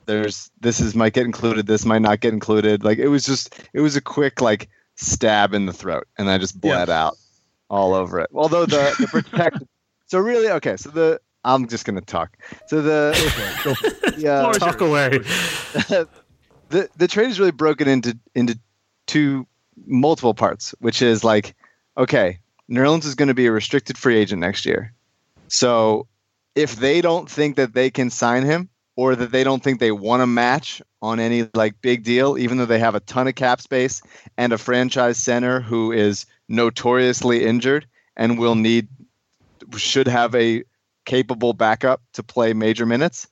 There's 0.07 0.51
this 0.61 0.81
is 0.81 0.95
might 0.95 1.15
get 1.15 1.27
included. 1.27 1.67
This 1.67 1.85
might 1.85 2.03
not 2.03 2.21
get 2.21 2.33
included. 2.33 2.85
Like 2.85 2.99
it 2.99 3.09
was 3.09 3.25
just 3.25 3.59
it 3.73 3.81
was 3.81 3.97
a 3.97 4.01
quick 4.01 4.41
like 4.41 4.69
stab 4.97 5.55
in 5.55 5.67
the 5.67 5.73
throat, 5.73 6.07
and 6.19 6.29
I 6.29 6.39
just 6.39 6.61
bled 6.61 6.89
yeah. 6.89 7.05
out 7.07 7.17
all 7.71 7.95
over 7.95 8.21
it. 8.21 8.31
Although 8.35 8.67
the 8.67 8.95
the 8.99 9.07
protect. 9.07 9.59
so 10.07 10.19
really 10.19 10.49
okay. 10.49 10.77
So 10.77 10.91
the 10.91 11.21
I'm 11.45 11.69
just 11.69 11.85
gonna 11.85 12.01
talk. 12.01 12.37
So 12.67 12.83
the 12.83 14.15
yeah 14.19 14.53
talk 14.53 14.81
away. 14.81 15.19
the 16.69 16.89
the 16.97 17.09
trade 17.09 17.31
is 17.31 17.39
really 17.39 17.53
broken 17.53 17.89
into 17.89 18.19
into 18.35 18.59
two 19.07 19.47
multiple 19.87 20.35
parts, 20.35 20.75
which 20.81 21.03
is 21.03 21.25
like, 21.25 21.55
okay, 21.97 22.39
Nerlens 22.71 23.05
is 23.05 23.15
going 23.15 23.29
to 23.29 23.35
be 23.35 23.47
a 23.47 23.53
restricted 23.53 23.99
free 23.99 24.17
agent 24.17 24.41
next 24.41 24.65
year. 24.65 24.93
So 25.49 26.07
if 26.55 26.77
they 26.77 27.01
don't 27.01 27.31
think 27.31 27.57
that 27.57 27.75
they 27.75 27.91
can 27.91 28.11
sign 28.11 28.45
him 28.45 28.69
or 28.97 29.17
that 29.17 29.33
they 29.33 29.45
don't 29.45 29.63
think 29.63 29.81
they 29.81 29.93
want 29.93 30.21
to 30.21 30.27
match 30.27 30.83
on 31.01 31.19
any 31.19 31.49
like 31.55 31.81
big 31.83 32.05
deal, 32.05 32.39
even 32.39 32.59
though 32.59 32.67
they 32.67 32.79
have 32.79 32.95
a 32.95 33.01
ton 33.01 33.29
of 33.29 33.35
cap 33.35 33.61
space 33.61 34.03
and 34.37 34.53
a 34.53 34.59
franchise 34.59 35.19
center 35.19 35.61
who 35.61 35.93
is 35.93 36.27
notoriously 36.49 37.45
injured 37.45 37.87
and 38.17 38.39
will 38.39 38.55
need 38.55 38.89
should 39.77 40.09
have 40.09 40.35
a 40.35 40.63
capable 41.05 41.53
backup 41.53 42.03
to 42.13 42.23
play 42.23 42.53
major 42.53 42.87
minutes. 42.87 43.29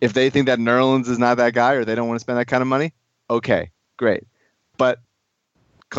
If 0.00 0.12
they 0.12 0.30
think 0.30 0.46
that 0.46 0.58
Nerlens 0.58 1.08
is 1.08 1.18
not 1.18 1.36
that 1.38 1.54
guy 1.54 1.74
or 1.74 1.84
they 1.84 1.94
don't 1.94 2.08
want 2.08 2.16
to 2.16 2.22
spend 2.22 2.38
that 2.38 2.46
kind 2.46 2.60
of 2.60 2.68
money, 2.68 2.92
okay, 3.30 3.70
great. 3.96 4.24
But 4.76 5.00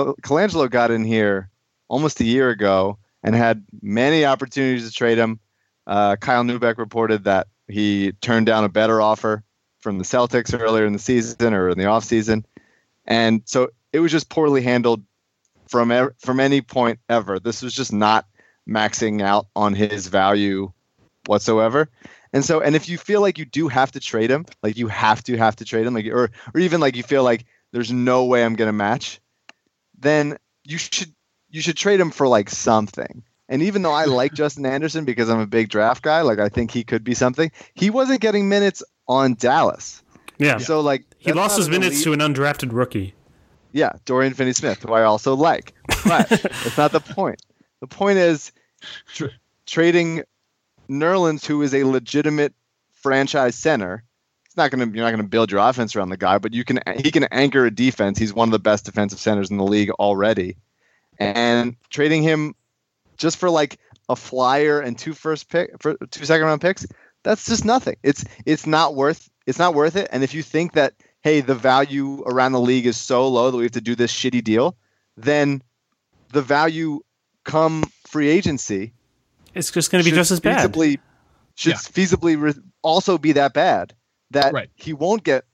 Colangelo 0.06 0.70
got 0.70 0.92
in 0.92 1.04
here 1.04 1.50
almost 1.88 2.20
a 2.20 2.26
year 2.26 2.50
ago 2.50 2.98
and 3.24 3.36
had 3.36 3.66
many 3.82 4.26
opportunities 4.26 4.88
to 4.88 4.94
trade 4.94 5.18
him. 5.18 5.40
Uh, 5.86 6.16
Kyle 6.16 6.44
Neubeck 6.44 6.78
reported 6.78 7.24
that 7.24 7.48
he 7.68 8.12
turned 8.22 8.46
down 8.46 8.64
a 8.64 8.70
better 8.70 9.02
offer 9.02 9.44
from 9.80 9.98
the 9.98 10.04
Celtics 10.04 10.58
earlier 10.60 10.86
in 10.86 10.94
the 10.94 11.00
season 11.00 11.54
or 11.54 11.70
in 11.70 11.78
the 11.78 11.86
offseason. 11.86 12.44
And 13.06 13.42
so 13.46 13.70
it 13.94 14.00
was 14.00 14.12
just 14.12 14.30
poorly 14.30 14.62
handled 14.62 15.04
from 15.68 15.92
ev- 15.92 16.14
from 16.20 16.40
any 16.40 16.62
point 16.62 17.00
ever. 17.10 17.40
This 17.40 17.62
was 17.62 17.74
just 17.74 17.94
not 17.94 18.26
maxing 18.68 19.22
out 19.22 19.48
on 19.56 19.74
his 19.74 20.08
value 20.08 20.72
whatsoever. 21.26 21.90
And 22.34 22.44
so, 22.44 22.60
and 22.60 22.76
if 22.76 22.90
you 22.90 22.98
feel 22.98 23.22
like 23.22 23.38
you 23.38 23.46
do 23.46 23.68
have 23.68 23.92
to 23.94 24.00
trade 24.00 24.30
him, 24.30 24.46
like 24.62 24.78
you 24.78 24.88
have 24.88 25.24
to 25.24 25.38
have 25.38 25.56
to 25.58 25.66
trade 25.66 25.86
him, 25.86 25.94
like 25.94 26.06
or 26.08 26.30
or 26.54 26.60
even 26.60 26.82
like 26.82 26.96
you 26.96 27.04
feel 27.04 27.24
like 27.24 27.46
there's 27.72 27.92
no 27.92 28.26
way 28.26 28.44
I'm 28.44 28.56
gonna 28.56 28.74
match, 28.74 29.22
then 29.98 30.38
you 30.64 30.78
should 30.78 31.14
you 31.50 31.62
should 31.62 31.78
trade 31.78 32.00
him 32.00 32.12
for 32.12 32.28
like 32.28 32.50
something. 32.50 33.24
And 33.50 33.64
even 33.64 33.82
though 33.82 33.94
I 33.94 34.06
like 34.22 34.34
Justin 34.34 34.66
Anderson 34.66 35.06
because 35.06 35.30
I'm 35.30 35.40
a 35.40 35.48
big 35.48 35.70
draft 35.70 36.04
guy, 36.04 36.22
like 36.22 36.40
I 36.40 36.50
think 36.50 36.72
he 36.72 36.84
could 36.84 37.04
be 37.04 37.14
something, 37.14 37.52
he 37.74 37.90
wasn't 37.90 38.22
getting 38.22 38.50
minutes 38.50 38.84
on 39.08 39.36
Dallas. 39.36 40.04
Yeah. 40.38 40.58
So 40.58 40.82
like 40.82 41.06
he 41.18 41.32
lost 41.34 41.58
his 41.58 41.70
minutes 41.70 42.04
to 42.04 42.14
an 42.14 42.20
undrafted 42.20 42.70
rookie. 42.72 43.14
Yeah, 43.74 43.92
Dorian 44.06 44.34
Finney-Smith, 44.34 44.84
who 44.84 44.94
I 44.94 45.04
also 45.04 45.36
like. 45.36 45.74
But 46.06 46.30
that's 46.30 46.78
not 46.78 46.92
the 46.94 47.02
point. 47.02 47.42
The 47.82 47.88
point 47.88 48.18
is 48.18 48.52
tra- 49.14 49.30
trading 49.66 50.24
Nerlens, 50.90 51.46
who 51.46 51.62
is 51.62 51.74
a 51.74 51.84
legitimate 51.84 52.54
franchise 52.94 53.56
center, 53.56 54.04
not 54.58 54.72
going 54.72 54.90
to 54.90 54.96
you're 54.96 55.06
not 55.06 55.12
going 55.12 55.24
to 55.24 55.30
build 55.30 55.52
your 55.52 55.62
offense 55.62 55.96
around 55.96 56.10
the 56.10 56.18
guy, 56.18 56.38
but 56.38 56.54
you 56.54 56.64
can 56.64 56.80
he 56.98 57.12
can 57.12 57.26
anchor 57.26 57.66
a 57.66 57.72
defense. 57.72 58.18
He's 58.18 58.34
one 58.34 58.48
of 58.48 58.52
the 58.52 58.60
best 58.60 58.86
defensive 58.86 59.20
centers 59.20 59.52
in 59.52 59.58
the 59.58 59.64
league 59.64 59.90
already, 59.92 60.58
and 61.20 61.76
trading 61.90 62.24
him 62.24 62.56
just 63.18 63.38
for 63.38 63.50
like 63.50 63.80
a 64.10 64.16
flyer 64.16 64.80
and 64.80 64.98
two 64.98 65.14
first 65.14 65.50
pick 65.50 65.72
for 65.82 65.96
two 66.12 66.26
second 66.26 66.46
round 66.46 66.62
picks, 66.62 66.86
that's 67.24 67.46
just 67.46 67.66
nothing. 67.66 67.98
It's 68.04 68.24
it's 68.46 68.66
not 68.66 68.96
worth 68.96 69.30
it's 69.46 69.60
not 69.60 69.74
worth 69.74 69.96
it. 69.96 70.10
And 70.12 70.24
if 70.24 70.34
you 70.34 70.44
think 70.44 70.74
that 70.74 70.94
hey 71.22 71.42
the 71.42 71.56
value 71.56 72.24
around 72.26 72.52
the 72.52 72.62
league 72.62 72.86
is 72.86 72.98
so 72.98 73.28
low 73.28 73.52
that 73.52 73.58
we 73.58 73.64
have 73.64 73.72
to 73.74 73.82
do 73.82 73.96
this 73.96 74.14
shitty 74.14 74.44
deal, 74.44 74.76
then 75.16 75.62
the 76.34 76.42
value 76.42 77.02
come 77.44 77.84
free 78.06 78.30
agency 78.30 78.94
it's 79.56 79.72
just 79.72 79.92
going 79.92 80.04
to 80.04 80.10
be 80.10 80.16
just 80.16 80.30
as 80.30 80.40
bad. 80.40 80.72
Feasibly, 80.72 81.00
should 81.56 81.72
yeah. 81.72 81.78
feasibly 81.78 82.40
re- 82.40 82.62
also 82.84 83.18
be 83.18 83.32
that 83.34 83.54
bad 83.54 83.94
that 84.32 84.54
right. 84.54 84.70
he 84.76 84.94
won't 84.94 85.24
get 85.24 85.46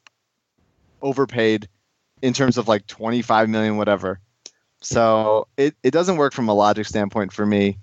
overpaid 1.01 1.67
in 2.21 2.33
terms 2.33 2.57
of 2.57 2.67
like 2.67 2.87
25 2.87 3.49
million 3.49 3.77
whatever. 3.77 4.19
So 4.81 5.47
it, 5.57 5.75
it 5.83 5.91
doesn't 5.91 6.17
work 6.17 6.33
from 6.33 6.49
a 6.49 6.53
logic 6.53 6.87
standpoint 6.87 7.31
for 7.31 7.45
me 7.45 7.77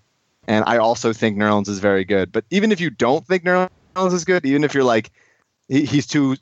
and 0.48 0.64
i 0.66 0.78
also 0.78 1.12
think 1.12 1.36
Nerlens 1.36 1.68
is 1.68 1.78
very 1.78 2.04
good. 2.04 2.32
But 2.32 2.44
even 2.50 2.72
if 2.72 2.80
you 2.80 2.90
don't 2.90 3.26
think 3.26 3.44
Nerlens 3.44 4.12
is 4.12 4.24
good 4.24 4.44
even 4.44 4.64
if 4.64 4.74
you're 4.74 4.84
like 4.84 5.10
he, 5.68 5.84
he's 5.84 6.06
too 6.06 6.36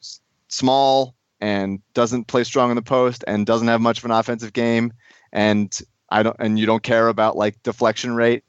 small 0.49 1.15
and 1.41 1.81
doesn't 1.95 2.25
play 2.25 2.45
strong 2.45 2.71
in 2.71 2.77
the 2.77 2.83
post 2.83 3.25
and 3.27 3.47
doesn't 3.47 3.69
have 3.69 3.81
much 3.81 3.99
of 3.99 4.05
an 4.05 4.11
offensive 4.11 4.53
game 4.53 4.93
and 5.33 5.81
i 6.09 6.23
don't 6.23 6.37
and 6.39 6.59
you 6.59 6.67
don't 6.67 6.83
care 6.83 7.09
about 7.09 7.37
like 7.37 7.63
deflection 7.63 8.15
rate 8.15 8.45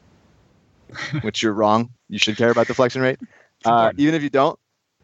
which 1.22 1.44
you're 1.44 1.54
wrong. 1.54 1.92
You 2.08 2.18
should 2.18 2.36
care 2.36 2.50
about 2.50 2.66
deflection 2.66 3.02
rate. 3.02 3.20
Uh, 3.64 3.92
even 3.98 4.16
if 4.16 4.24
you 4.24 4.30
don't 4.30 4.58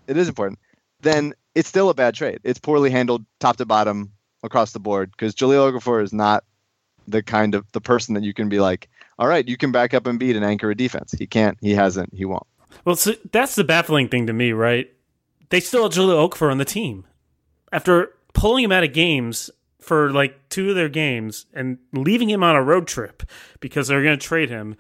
it 0.08 0.18
is 0.18 0.30
important 0.30 0.60
then 1.02 1.34
it's 1.54 1.70
still 1.70 1.90
a 1.90 1.94
bad 1.94 2.16
trade. 2.16 2.40
It's 2.44 2.60
poorly 2.60 2.90
handled 2.90 3.26
top 3.40 3.58
to 3.58 3.66
bottom 3.66 4.12
across 4.44 4.72
the 4.72 4.80
board 4.80 5.12
because 5.12 5.36
Jahlil 5.36 5.72
Okafor 5.72 6.04
is 6.04 6.14
not 6.14 6.44
the 7.08 7.24
kind 7.24 7.56
of 7.56 7.66
the 7.72 7.82
person 7.82 8.16
that 8.16 8.24
you 8.24 8.34
can 8.34 8.50
be 8.50 8.60
like, 8.60 8.90
all 9.18 9.28
right, 9.28 9.48
you 9.48 9.58
can 9.58 9.72
back 9.72 9.94
up 9.94 10.08
and 10.08 10.20
beat 10.20 10.36
and 10.36 10.44
anchor 10.44 10.70
a 10.70 10.76
defense. 10.76 11.12
He 11.12 11.28
can't. 11.28 11.58
He 11.62 11.72
hasn't. 11.74 12.14
He 12.14 12.26
won't. 12.26 12.48
Well, 12.84 12.96
so 12.96 13.14
that's 13.32 13.56
the 13.56 13.64
baffling 13.64 14.10
thing 14.10 14.28
to 14.28 14.34
me, 14.34 14.52
right? 14.52 14.92
They 15.50 15.60
still 15.60 15.84
have 15.84 15.94
Jahlil 15.94 16.30
Okafor 16.30 16.52
on 16.52 16.58
the 16.58 16.66
team 16.66 17.06
after 17.72 18.12
pulling 18.34 18.66
him 18.66 18.72
out 18.72 18.84
of 18.84 18.94
games 18.94 19.50
for 19.80 20.12
like 20.12 20.50
two 20.50 20.70
of 20.70 20.76
their 20.76 20.90
games 20.90 21.46
and 21.54 21.78
leaving 21.94 22.30
him 22.30 22.44
on 22.44 22.56
a 22.56 22.64
road 22.64 22.88
trip 22.88 23.24
because 23.60 23.88
they're 23.88 24.04
going 24.04 24.18
to 24.18 24.26
trade 24.26 24.50
him 24.50 24.76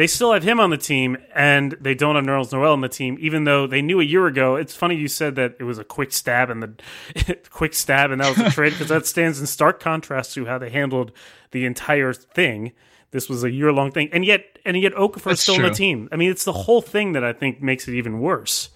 they 0.00 0.06
still 0.06 0.32
have 0.32 0.42
him 0.42 0.58
on 0.58 0.70
the 0.70 0.78
team, 0.78 1.18
and 1.34 1.76
they 1.78 1.94
don't 1.94 2.16
have 2.16 2.24
Nerlens 2.24 2.52
Noel 2.52 2.72
on 2.72 2.80
the 2.80 2.88
team, 2.88 3.18
even 3.20 3.44
though 3.44 3.66
they 3.66 3.82
knew 3.82 4.00
a 4.00 4.02
year 4.02 4.26
ago. 4.26 4.56
It's 4.56 4.74
funny 4.74 4.96
you 4.96 5.08
said 5.08 5.34
that 5.34 5.56
it 5.60 5.64
was 5.64 5.78
a 5.78 5.84
quick 5.84 6.10
stab 6.14 6.48
and 6.48 6.62
the 6.62 7.38
quick 7.50 7.74
stab, 7.74 8.10
and 8.10 8.18
that 8.22 8.34
was 8.34 8.46
a 8.46 8.50
trade 8.50 8.70
because 8.70 8.88
that 8.88 9.04
stands 9.04 9.38
in 9.38 9.46
stark 9.46 9.78
contrast 9.78 10.32
to 10.32 10.46
how 10.46 10.56
they 10.56 10.70
handled 10.70 11.12
the 11.50 11.66
entire 11.66 12.14
thing. 12.14 12.72
This 13.10 13.28
was 13.28 13.44
a 13.44 13.50
year 13.50 13.74
long 13.74 13.92
thing, 13.92 14.08
and 14.10 14.24
yet, 14.24 14.58
and 14.64 14.74
yet, 14.80 14.94
Okafor 14.94 15.32
is 15.32 15.40
still 15.40 15.56
true. 15.56 15.66
on 15.66 15.70
the 15.70 15.76
team. 15.76 16.08
I 16.10 16.16
mean, 16.16 16.30
it's 16.30 16.44
the 16.44 16.54
whole 16.54 16.80
thing 16.80 17.12
that 17.12 17.22
I 17.22 17.34
think 17.34 17.60
makes 17.60 17.86
it 17.86 17.92
even 17.92 18.20
worse. 18.20 18.70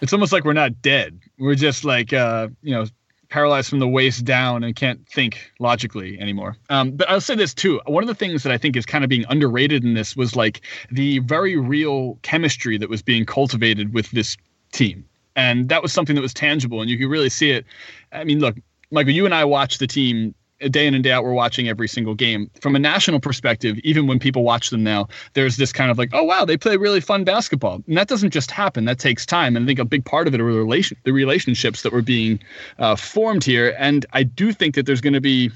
It's 0.00 0.14
almost 0.14 0.32
like 0.32 0.46
we're 0.46 0.54
not 0.54 0.80
dead. 0.80 1.20
We're 1.38 1.54
just 1.54 1.84
like, 1.84 2.14
uh, 2.14 2.48
you 2.62 2.72
know, 2.74 2.86
paralyzed 3.32 3.70
from 3.70 3.78
the 3.78 3.88
waist 3.88 4.26
down 4.26 4.62
and 4.62 4.76
can't 4.76 5.08
think 5.08 5.50
logically 5.58 6.20
anymore. 6.20 6.54
Um, 6.68 6.90
but 6.90 7.08
I'll 7.08 7.18
say 7.18 7.34
this 7.34 7.54
too. 7.54 7.80
One 7.86 8.04
of 8.04 8.06
the 8.06 8.14
things 8.14 8.42
that 8.42 8.52
I 8.52 8.58
think 8.58 8.76
is 8.76 8.84
kind 8.84 9.02
of 9.04 9.08
being 9.08 9.24
underrated 9.30 9.84
in 9.84 9.94
this 9.94 10.14
was 10.14 10.36
like 10.36 10.60
the 10.90 11.18
very 11.20 11.56
real 11.56 12.18
chemistry 12.20 12.76
that 12.76 12.90
was 12.90 13.00
being 13.00 13.24
cultivated 13.24 13.94
with 13.94 14.10
this 14.10 14.36
team. 14.70 15.06
And 15.34 15.70
that 15.70 15.82
was 15.82 15.94
something 15.94 16.14
that 16.14 16.20
was 16.20 16.34
tangible 16.34 16.82
and 16.82 16.90
you 16.90 16.98
could 16.98 17.08
really 17.08 17.30
see 17.30 17.52
it. 17.52 17.64
I 18.12 18.22
mean, 18.22 18.38
look, 18.38 18.56
Michael, 18.90 19.14
you 19.14 19.24
and 19.24 19.34
I 19.34 19.46
watched 19.46 19.78
the 19.78 19.86
team 19.86 20.34
day 20.68 20.86
in 20.86 20.94
and 20.94 21.04
day 21.04 21.12
out 21.12 21.24
we're 21.24 21.32
watching 21.32 21.68
every 21.68 21.88
single 21.88 22.14
game. 22.14 22.50
From 22.60 22.76
a 22.76 22.78
national 22.78 23.20
perspective 23.20 23.78
even 23.84 24.06
when 24.06 24.18
people 24.18 24.42
watch 24.42 24.70
them 24.70 24.82
now 24.82 25.08
there's 25.34 25.56
this 25.56 25.72
kind 25.72 25.90
of 25.90 25.98
like 25.98 26.10
oh 26.12 26.22
wow 26.22 26.44
they 26.44 26.56
play 26.56 26.76
really 26.76 27.00
fun 27.00 27.24
basketball. 27.24 27.82
And 27.86 27.96
that 27.96 28.08
doesn't 28.08 28.30
just 28.30 28.50
happen. 28.50 28.84
That 28.84 28.98
takes 28.98 29.26
time. 29.26 29.56
And 29.56 29.64
i 29.64 29.66
think 29.66 29.78
a 29.78 29.84
big 29.84 30.04
part 30.04 30.26
of 30.26 30.34
it 30.34 30.40
are 30.40 30.52
the 30.52 30.58
relation 30.58 30.96
the 31.04 31.12
relationships 31.12 31.82
that 31.82 31.92
were 31.92 32.02
being 32.02 32.40
uh, 32.78 32.96
formed 32.96 33.44
here. 33.44 33.74
And 33.78 34.06
i 34.12 34.22
do 34.22 34.52
think 34.52 34.74
that 34.74 34.86
there's 34.86 35.00
going 35.00 35.14
to 35.14 35.20
be 35.20 35.50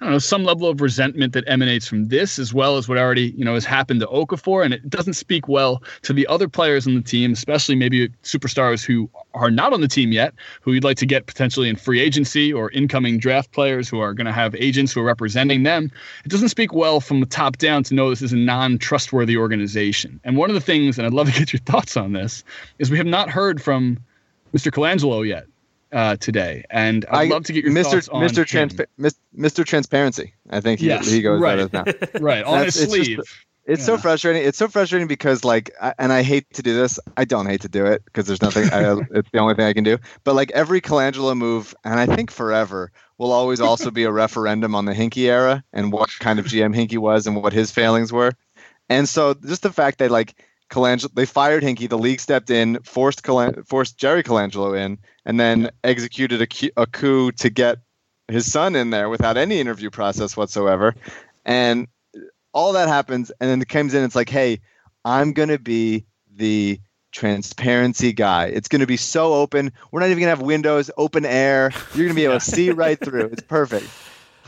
I 0.00 0.04
don't 0.04 0.12
know, 0.12 0.18
some 0.20 0.44
level 0.44 0.68
of 0.68 0.80
resentment 0.80 1.32
that 1.32 1.42
emanates 1.48 1.88
from 1.88 2.06
this, 2.06 2.38
as 2.38 2.54
well 2.54 2.76
as 2.76 2.88
what 2.88 2.98
already, 2.98 3.34
you 3.36 3.44
know, 3.44 3.54
has 3.54 3.64
happened 3.64 3.98
to 3.98 4.06
Okafor. 4.06 4.64
And 4.64 4.72
it 4.72 4.88
doesn't 4.88 5.14
speak 5.14 5.48
well 5.48 5.82
to 6.02 6.12
the 6.12 6.24
other 6.28 6.48
players 6.48 6.86
on 6.86 6.94
the 6.94 7.00
team, 7.00 7.32
especially 7.32 7.74
maybe 7.74 8.08
superstars 8.22 8.84
who 8.84 9.10
are 9.34 9.50
not 9.50 9.72
on 9.72 9.80
the 9.80 9.88
team 9.88 10.12
yet, 10.12 10.34
who 10.60 10.72
you'd 10.72 10.84
like 10.84 10.98
to 10.98 11.06
get 11.06 11.26
potentially 11.26 11.68
in 11.68 11.74
free 11.74 11.98
agency 11.98 12.52
or 12.52 12.70
incoming 12.70 13.18
draft 13.18 13.50
players 13.50 13.88
who 13.88 13.98
are 13.98 14.14
going 14.14 14.26
to 14.26 14.32
have 14.32 14.54
agents 14.54 14.92
who 14.92 15.00
are 15.00 15.04
representing 15.04 15.64
them. 15.64 15.90
It 16.24 16.28
doesn't 16.28 16.50
speak 16.50 16.72
well 16.72 17.00
from 17.00 17.18
the 17.18 17.26
top 17.26 17.56
down 17.56 17.82
to 17.84 17.94
know 17.94 18.10
this 18.10 18.22
is 18.22 18.32
a 18.32 18.36
non 18.36 18.78
trustworthy 18.78 19.36
organization. 19.36 20.20
And 20.22 20.36
one 20.36 20.48
of 20.48 20.54
the 20.54 20.60
things, 20.60 20.96
and 20.98 21.08
I'd 21.08 21.12
love 21.12 21.26
to 21.32 21.36
get 21.36 21.52
your 21.52 21.60
thoughts 21.66 21.96
on 21.96 22.12
this, 22.12 22.44
is 22.78 22.88
we 22.88 22.98
have 22.98 23.06
not 23.06 23.30
heard 23.30 23.60
from 23.60 23.98
Mr. 24.54 24.70
Colangelo 24.70 25.26
yet 25.26 25.46
uh, 25.92 26.16
today, 26.16 26.64
and 26.70 27.04
I'd 27.10 27.30
I, 27.30 27.34
love 27.34 27.44
to 27.44 27.52
get 27.52 27.64
your 27.64 27.72
Mr. 27.72 27.92
thoughts 27.92 28.08
on 28.08 28.22
Mr. 28.22 28.44
Transpa- 28.44 29.14
Mr. 29.36 29.64
Transparency. 29.64 30.34
I 30.50 30.60
think 30.60 30.80
he, 30.80 30.86
yes, 30.86 31.10
he 31.10 31.22
goes 31.22 31.40
right. 31.40 31.72
now. 31.72 31.84
right 32.20 32.44
on 32.44 32.64
his 32.64 32.74
sleeve. 32.74 33.18
Just, 33.18 33.34
it's 33.68 33.80
yeah. 33.80 33.86
so 33.86 33.98
frustrating. 33.98 34.42
It's 34.42 34.56
so 34.56 34.66
frustrating 34.66 35.08
because 35.08 35.44
like, 35.44 35.70
and 35.98 36.10
I 36.10 36.22
hate 36.22 36.50
to 36.54 36.62
do 36.62 36.74
this. 36.74 36.98
I 37.18 37.26
don't 37.26 37.44
hate 37.44 37.60
to 37.60 37.68
do 37.68 37.84
it 37.84 38.02
because 38.06 38.26
there's 38.26 38.40
nothing. 38.40 38.64
I, 38.72 38.92
it's 39.10 39.28
the 39.30 39.38
only 39.38 39.54
thing 39.54 39.66
I 39.66 39.74
can 39.74 39.84
do. 39.84 39.98
But 40.24 40.34
like 40.34 40.50
every 40.52 40.80
Colangelo 40.80 41.36
move, 41.36 41.74
and 41.84 42.00
I 42.00 42.06
think 42.06 42.30
forever 42.30 42.90
will 43.18 43.30
always 43.30 43.60
also 43.60 43.90
be 43.90 44.04
a 44.04 44.12
referendum 44.12 44.74
on 44.74 44.86
the 44.86 44.94
Hinkie 44.94 45.28
era 45.28 45.62
and 45.74 45.92
what 45.92 46.10
kind 46.18 46.38
of 46.38 46.46
GM 46.46 46.74
Hinkie 46.74 46.96
was 46.96 47.26
and 47.26 47.36
what 47.36 47.52
his 47.52 47.70
failings 47.70 48.10
were. 48.10 48.32
And 48.88 49.06
so 49.06 49.34
just 49.34 49.62
the 49.62 49.72
fact 49.72 49.98
that 49.98 50.10
like 50.10 50.42
Colangelo, 50.70 51.12
they 51.14 51.26
fired 51.26 51.62
Hinkie. 51.62 51.88
The 51.88 51.98
league 51.98 52.20
stepped 52.20 52.50
in, 52.50 52.80
forced 52.82 53.22
Colang- 53.22 53.66
forced 53.66 53.98
Jerry 53.98 54.22
Colangelo 54.22 54.78
in, 54.78 54.98
and 55.24 55.38
then 55.38 55.70
executed 55.84 56.42
a, 56.42 56.82
a 56.82 56.86
coup 56.86 57.32
to 57.32 57.50
get 57.50 57.78
his 58.28 58.50
son 58.50 58.76
in 58.76 58.90
there 58.90 59.08
without 59.08 59.36
any 59.36 59.60
interview 59.60 59.90
process 59.90 60.36
whatsoever. 60.36 60.94
And 61.44 61.88
all 62.52 62.72
that 62.74 62.88
happens, 62.88 63.30
and 63.40 63.48
then 63.48 63.62
it 63.62 63.68
comes 63.68 63.94
in. 63.94 64.04
It's 64.04 64.16
like, 64.16 64.28
hey, 64.28 64.60
I'm 65.04 65.32
gonna 65.32 65.58
be 65.58 66.04
the 66.36 66.80
transparency 67.12 68.12
guy. 68.12 68.46
It's 68.46 68.68
going 68.68 68.80
to 68.80 68.86
be 68.86 68.96
so 68.96 69.34
open. 69.34 69.72
We're 69.90 70.00
not 70.00 70.06
even 70.06 70.18
going 70.20 70.30
to 70.30 70.36
have 70.36 70.42
windows, 70.42 70.90
open 70.96 71.24
air. 71.24 71.70
You're 71.94 72.04
going 72.04 72.08
to 72.10 72.14
be 72.14 72.24
able 72.24 72.38
to 72.38 72.40
see 72.44 72.70
right 72.70 72.98
through. 72.98 73.26
It's 73.32 73.42
perfect. 73.42 73.88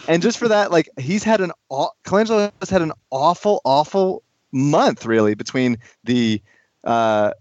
And 0.08 0.22
just 0.22 0.38
for 0.38 0.48
that, 0.48 0.70
like 0.70 0.88
he's 0.98 1.24
had 1.24 1.40
an 1.40 1.52
Colangelo 1.70 2.52
has 2.60 2.70
had 2.70 2.82
an 2.82 2.92
awful, 3.10 3.60
awful 3.64 4.22
month 4.52 5.06
really 5.06 5.34
between 5.34 5.78
the 6.04 6.42
uh, 6.84 7.32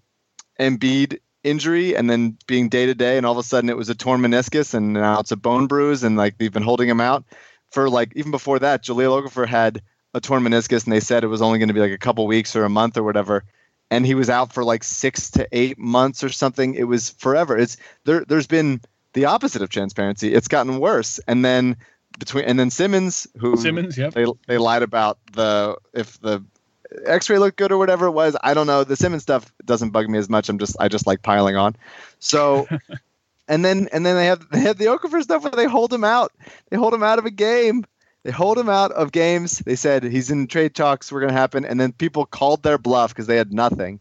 Embiid 0.59 1.19
injury 1.43 1.95
and 1.95 2.09
then 2.09 2.37
being 2.47 2.69
day 2.69 2.85
to 2.85 2.93
day, 2.93 3.17
and 3.17 3.25
all 3.25 3.31
of 3.31 3.37
a 3.37 3.43
sudden 3.43 3.69
it 3.69 3.77
was 3.77 3.89
a 3.89 3.95
torn 3.95 4.21
meniscus, 4.21 4.73
and 4.73 4.93
now 4.93 5.19
it's 5.19 5.31
a 5.31 5.37
bone 5.37 5.67
bruise, 5.67 6.03
and 6.03 6.17
like 6.17 6.37
they've 6.37 6.51
been 6.51 6.63
holding 6.63 6.89
him 6.89 7.01
out 7.01 7.23
for 7.71 7.89
like 7.89 8.11
even 8.15 8.31
before 8.31 8.59
that. 8.59 8.83
Jahlil 8.83 9.21
Okafor 9.21 9.47
had 9.47 9.81
a 10.13 10.19
torn 10.19 10.43
meniscus, 10.43 10.83
and 10.83 10.93
they 10.93 10.99
said 10.99 11.23
it 11.23 11.27
was 11.27 11.41
only 11.41 11.59
going 11.59 11.69
to 11.69 11.73
be 11.73 11.79
like 11.79 11.91
a 11.91 11.97
couple 11.97 12.27
weeks 12.27 12.55
or 12.55 12.63
a 12.63 12.69
month 12.69 12.97
or 12.97 13.03
whatever, 13.03 13.43
and 13.91 14.05
he 14.05 14.15
was 14.15 14.29
out 14.29 14.53
for 14.53 14.63
like 14.63 14.83
six 14.83 15.31
to 15.31 15.47
eight 15.51 15.77
months 15.77 16.23
or 16.23 16.29
something. 16.29 16.75
It 16.75 16.85
was 16.85 17.11
forever. 17.11 17.57
It's 17.57 17.77
there. 18.05 18.25
There's 18.25 18.47
been 18.47 18.81
the 19.13 19.25
opposite 19.25 19.61
of 19.61 19.69
transparency. 19.69 20.33
It's 20.33 20.47
gotten 20.47 20.79
worse, 20.79 21.19
and 21.27 21.43
then 21.45 21.77
between 22.17 22.45
and 22.45 22.59
then 22.59 22.69
Simmons, 22.69 23.27
who 23.37 23.55
Simmons, 23.55 23.97
yeah, 23.97 24.09
they 24.09 24.25
they 24.47 24.57
lied 24.57 24.83
about 24.83 25.19
the 25.33 25.77
if 25.93 26.19
the 26.19 26.43
X-ray 27.05 27.37
looked 27.37 27.57
good 27.57 27.71
or 27.71 27.77
whatever 27.77 28.07
it 28.07 28.11
was. 28.11 28.35
I 28.41 28.53
don't 28.53 28.67
know. 28.67 28.83
The 28.83 28.95
Simmons 28.95 29.23
stuff 29.23 29.53
doesn't 29.63 29.91
bug 29.91 30.09
me 30.09 30.17
as 30.17 30.29
much. 30.29 30.49
I'm 30.49 30.59
just 30.59 30.75
I 30.79 30.87
just 30.87 31.05
like 31.07 31.21
piling 31.21 31.55
on. 31.55 31.75
So, 32.19 32.67
and 33.47 33.63
then 33.63 33.89
and 33.91 34.05
then 34.05 34.15
they 34.15 34.25
have 34.25 34.49
they 34.49 34.61
have 34.61 34.77
the 34.77 34.85
Okafor 34.85 35.21
stuff 35.21 35.43
where 35.43 35.51
they 35.51 35.65
hold 35.65 35.93
him 35.93 36.03
out. 36.03 36.31
They 36.69 36.77
hold 36.77 36.93
him 36.93 37.03
out 37.03 37.19
of 37.19 37.25
a 37.25 37.31
game. 37.31 37.85
They 38.23 38.31
hold 38.31 38.57
him 38.57 38.69
out 38.69 38.91
of 38.91 39.11
games. 39.11 39.59
They 39.59 39.75
said 39.75 40.03
he's 40.03 40.31
in 40.31 40.47
trade 40.47 40.75
talks. 40.75 41.11
We're 41.11 41.21
gonna 41.21 41.33
happen. 41.33 41.63
And 41.65 41.79
then 41.79 41.93
people 41.93 42.25
called 42.25 42.63
their 42.63 42.77
bluff 42.77 43.11
because 43.11 43.27
they 43.27 43.37
had 43.37 43.53
nothing. 43.53 43.99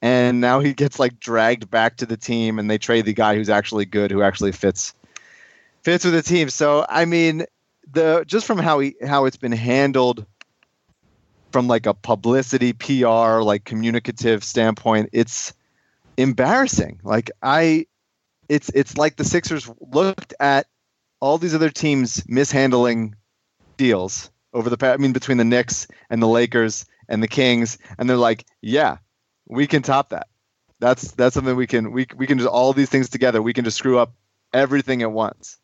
And 0.00 0.40
now 0.40 0.60
he 0.60 0.74
gets 0.74 0.98
like 0.98 1.20
dragged 1.20 1.70
back 1.70 1.96
to 1.98 2.06
the 2.06 2.16
team, 2.16 2.58
and 2.58 2.70
they 2.70 2.78
trade 2.78 3.04
the 3.04 3.12
guy 3.14 3.36
who's 3.36 3.48
actually 3.48 3.84
good, 3.84 4.10
who 4.10 4.22
actually 4.22 4.52
fits 4.52 4.94
fits 5.82 6.04
with 6.04 6.14
the 6.14 6.22
team. 6.22 6.50
So 6.50 6.84
I 6.88 7.04
mean, 7.04 7.46
the 7.90 8.24
just 8.26 8.46
from 8.46 8.58
how 8.58 8.80
he 8.80 8.96
how 9.04 9.24
it's 9.24 9.36
been 9.36 9.52
handled 9.52 10.26
from 11.52 11.68
like 11.68 11.86
a 11.86 11.94
publicity 11.94 12.72
PR 12.72 13.42
like 13.42 13.64
communicative 13.64 14.42
standpoint 14.42 15.10
it's 15.12 15.52
embarrassing. 16.16 17.00
Like 17.02 17.30
I 17.42 17.86
it's 18.48 18.70
it's 18.70 18.96
like 18.96 19.16
the 19.16 19.24
Sixers 19.24 19.70
looked 19.80 20.34
at 20.40 20.66
all 21.20 21.38
these 21.38 21.54
other 21.54 21.70
teams 21.70 22.22
mishandling 22.28 23.14
deals 23.76 24.30
over 24.52 24.68
the 24.68 24.76
past 24.76 24.98
I 24.98 25.02
mean 25.02 25.12
between 25.12 25.38
the 25.38 25.44
Knicks 25.44 25.86
and 26.10 26.22
the 26.22 26.28
Lakers 26.28 26.86
and 27.08 27.22
the 27.22 27.28
Kings 27.28 27.78
and 27.98 28.08
they're 28.08 28.16
like 28.16 28.44
yeah 28.60 28.98
we 29.48 29.66
can 29.66 29.82
top 29.82 30.10
that. 30.10 30.28
That's 30.80 31.12
that's 31.12 31.34
something 31.34 31.54
we 31.54 31.66
can 31.66 31.92
we 31.92 32.06
we 32.16 32.26
can 32.26 32.38
do 32.38 32.48
all 32.48 32.72
these 32.72 32.88
things 32.88 33.08
together. 33.08 33.40
We 33.40 33.52
can 33.52 33.64
just 33.64 33.78
screw 33.78 33.98
up 33.98 34.14
everything 34.52 35.02
at 35.02 35.12
once. 35.12 35.58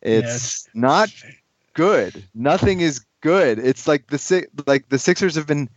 It's 0.00 0.66
yes. 0.66 0.68
not 0.74 1.08
good. 1.74 2.24
Nothing 2.34 2.80
is 2.80 3.00
good. 3.20 3.58
It's 3.58 3.86
like 3.86 4.06
the 4.08 4.46
like 4.66 4.88
the 4.88 4.98
Sixers 4.98 5.34
have 5.34 5.46
been 5.46 5.68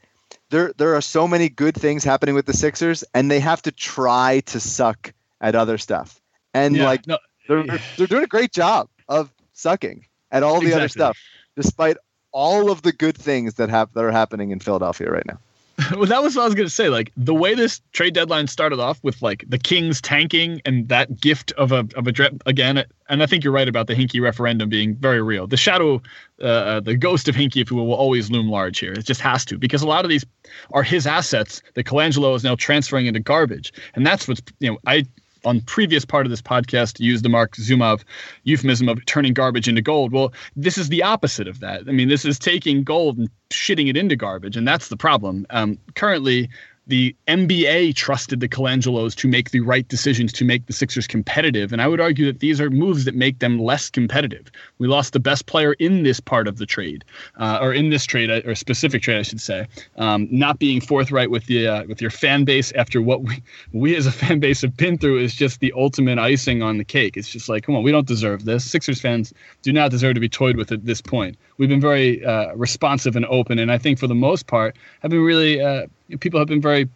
there. 0.50 0.74
There 0.78 0.96
are 0.96 1.02
so 1.02 1.28
many 1.28 1.50
good 1.50 1.76
things 1.76 2.04
happening 2.04 2.36
with 2.36 2.46
the 2.46 2.54
Sixers, 2.54 3.04
and 3.14 3.30
they 3.30 3.40
have 3.40 3.62
to 3.64 3.72
try 3.72 4.42
to 4.48 4.60
suck 4.60 5.14
at 5.40 5.56
other 5.56 5.78
stuff. 5.78 6.22
And 6.54 6.76
yeah, 6.76 6.86
like 6.86 7.08
no, 7.08 7.18
they're 7.48 7.64
they're 7.98 8.08
doing 8.08 8.24
a 8.24 8.28
great 8.28 8.52
job 8.52 8.90
of 9.08 9.32
sucking 9.54 10.06
at 10.32 10.44
all 10.44 10.60
the 10.60 10.68
exactly. 10.68 10.82
other 10.82 10.90
stuff, 10.90 11.18
despite 11.56 11.98
all 12.32 12.72
of 12.72 12.82
the 12.82 12.92
good 12.92 13.18
things 13.18 13.56
that 13.56 13.70
have 13.70 13.94
that 13.94 14.04
are 14.04 14.12
happening 14.12 14.52
in 14.52 14.60
Philadelphia 14.60 15.10
right 15.10 15.26
now. 15.26 15.40
well, 15.96 16.06
that 16.06 16.22
was 16.22 16.36
what 16.36 16.44
I 16.44 16.46
was 16.46 16.56
going 16.56 16.68
to 16.68 16.74
say. 16.74 16.90
Like 16.90 17.12
the 17.16 17.34
way 17.34 17.56
this 17.56 17.82
trade 17.92 18.14
deadline 18.14 18.48
started 18.48 18.80
off 18.80 19.00
with 19.04 19.22
like 19.22 19.46
the 19.48 19.58
Kings 19.58 20.02
tanking 20.02 20.62
and 20.66 20.88
that 20.90 21.20
gift 21.20 21.52
of 21.54 21.72
a 21.72 21.88
of 21.96 22.08
a 22.08 22.12
drip 22.12 22.42
again. 22.46 22.84
And 23.10 23.24
I 23.24 23.26
think 23.26 23.44
you're 23.44 23.54
right 23.54 23.68
about 23.68 23.88
the 23.88 23.96
Hinkie 23.96 24.22
referendum 24.22 24.70
being 24.70 24.96
very 24.96 25.22
real. 25.22 25.48
The 25.48 25.58
shadow, 25.58 26.02
uh, 26.42 26.46
uh, 26.46 26.80
the 26.80 26.96
ghost 26.96 27.28
of 27.28 27.36
Hinkie, 27.36 27.62
if 27.62 27.72
you 27.72 27.78
will, 27.78 27.88
will 27.88 27.96
always 27.96 28.32
loom 28.32 28.50
large 28.50 28.80
here. 28.80 28.94
It 28.94 29.06
just 29.06 29.22
has 29.22 29.44
to 29.46 29.58
because 29.58 29.82
a 29.82 29.88
lot 29.88 30.06
of 30.06 30.10
these 30.10 30.26
are 30.72 30.84
his 30.84 31.08
assets 31.08 31.62
that 31.74 31.86
Colangelo 31.86 32.36
is 32.36 32.44
now 32.44 32.56
transferring 32.56 33.08
into 33.08 33.20
garbage, 33.20 33.74
and 33.96 34.06
that's 34.06 34.28
what's 34.28 34.42
you 34.60 34.72
know 34.72 34.78
I 34.86 35.06
on 35.46 35.62
previous 35.62 36.06
part 36.06 36.26
of 36.26 36.30
this 36.30 36.42
podcast 36.42 37.00
used 37.00 37.24
the 37.24 37.30
Marc 37.30 37.56
Zumoff 37.56 38.04
euphemism 38.44 38.90
of 38.90 39.04
turning 39.06 39.34
garbage 39.34 39.68
into 39.68 39.82
gold. 39.82 40.12
Well, 40.12 40.34
this 40.56 40.78
is 40.78 40.90
the 40.90 41.04
opposite 41.04 41.48
of 41.48 41.60
that. 41.60 41.82
I 41.88 41.92
mean, 41.92 42.10
this 42.10 42.26
is 42.26 42.38
taking 42.38 42.84
gold 42.84 43.18
and 43.18 43.30
shitting 43.52 43.90
it 43.90 43.98
into 43.98 44.16
garbage, 44.16 44.56
and 44.56 44.68
that's 44.68 44.88
the 44.90 44.98
problem. 44.98 45.46
Um, 45.50 45.78
currently, 45.96 46.50
the 46.88 47.16
NBA 47.28 47.96
trusted 47.96 48.40
the 48.40 48.50
Colangelos 48.50 49.16
to 49.16 49.28
make 49.28 49.52
the 49.52 49.60
right 49.60 49.88
decisions 49.88 50.34
to 50.34 50.44
make 50.44 50.66
the 50.66 50.74
Sixers 50.74 51.06
competitive. 51.06 51.72
And 51.72 51.82
I 51.82 51.88
would 51.88 52.02
argue 52.02 52.26
that 52.26 52.40
these 52.40 52.60
are 52.60 52.70
moves 52.70 53.06
that 53.06 53.16
make 53.16 53.40
them 53.40 53.60
less 53.60 53.90
competitive. 53.90 54.52
We 54.80 54.88
lost 54.88 55.14
the 55.14 55.20
best 55.20 55.46
player 55.46 55.74
in 55.74 56.04
this 56.04 56.20
part 56.20 56.48
of 56.48 56.58
the 56.58 56.66
trade, 56.66 57.06
uh, 57.38 57.60
or 57.62 57.72
in 57.72 57.92
this 57.92 58.06
trade, 58.06 58.32
uh, 58.32 58.42
or 58.46 58.56
specific 58.56 59.04
trade, 59.04 59.20
I 59.20 59.22
should 59.22 59.40
say. 59.40 59.68
Um, 59.98 60.28
not 60.32 60.58
being 60.58 60.82
forthright 60.82 61.30
with 61.30 61.46
the 61.46 61.68
uh, 61.68 61.84
with 61.86 62.02
your 62.02 62.10
fan 62.10 62.46
base 62.46 62.72
after 62.74 63.02
what 63.02 63.24
we 63.24 63.44
we 63.74 63.96
as 63.96 64.08
a 64.08 64.12
fan 64.12 64.40
base 64.40 64.62
have 64.62 64.76
been 64.76 64.98
through 64.98 65.20
is 65.20 65.36
just 65.36 65.60
the 65.60 65.72
ultimate 65.76 66.18
icing 66.18 66.64
on 66.64 66.78
the 66.78 66.86
cake. 66.86 67.16
It's 67.16 67.30
just 67.30 67.48
like, 67.48 67.64
come 67.64 67.76
on, 67.76 67.84
we 67.84 67.92
don't 67.92 68.08
deserve 68.08 68.46
this. 68.46 68.70
Sixers 68.70 69.00
fans 69.00 69.34
do 69.62 69.72
not 69.72 69.92
deserve 69.92 70.16
to 70.16 70.20
be 70.20 70.30
toyed 70.30 70.58
with 70.58 70.72
at 70.72 70.86
this 70.86 71.02
point. 71.02 71.38
We've 71.58 71.70
been 71.70 71.82
very 71.82 72.26
uh, 72.26 72.56
responsive 72.56 73.16
and 73.16 73.26
open, 73.28 73.60
and 73.60 73.72
I 73.72 73.78
think 73.78 74.00
for 74.00 74.08
the 74.08 74.16
most 74.16 74.48
part 74.48 74.76
have 75.02 75.12
been 75.12 75.22
really 75.22 75.62
uh, 75.62 75.88
people 76.20 76.40
have 76.40 76.48
been 76.48 76.62
very 76.62 76.90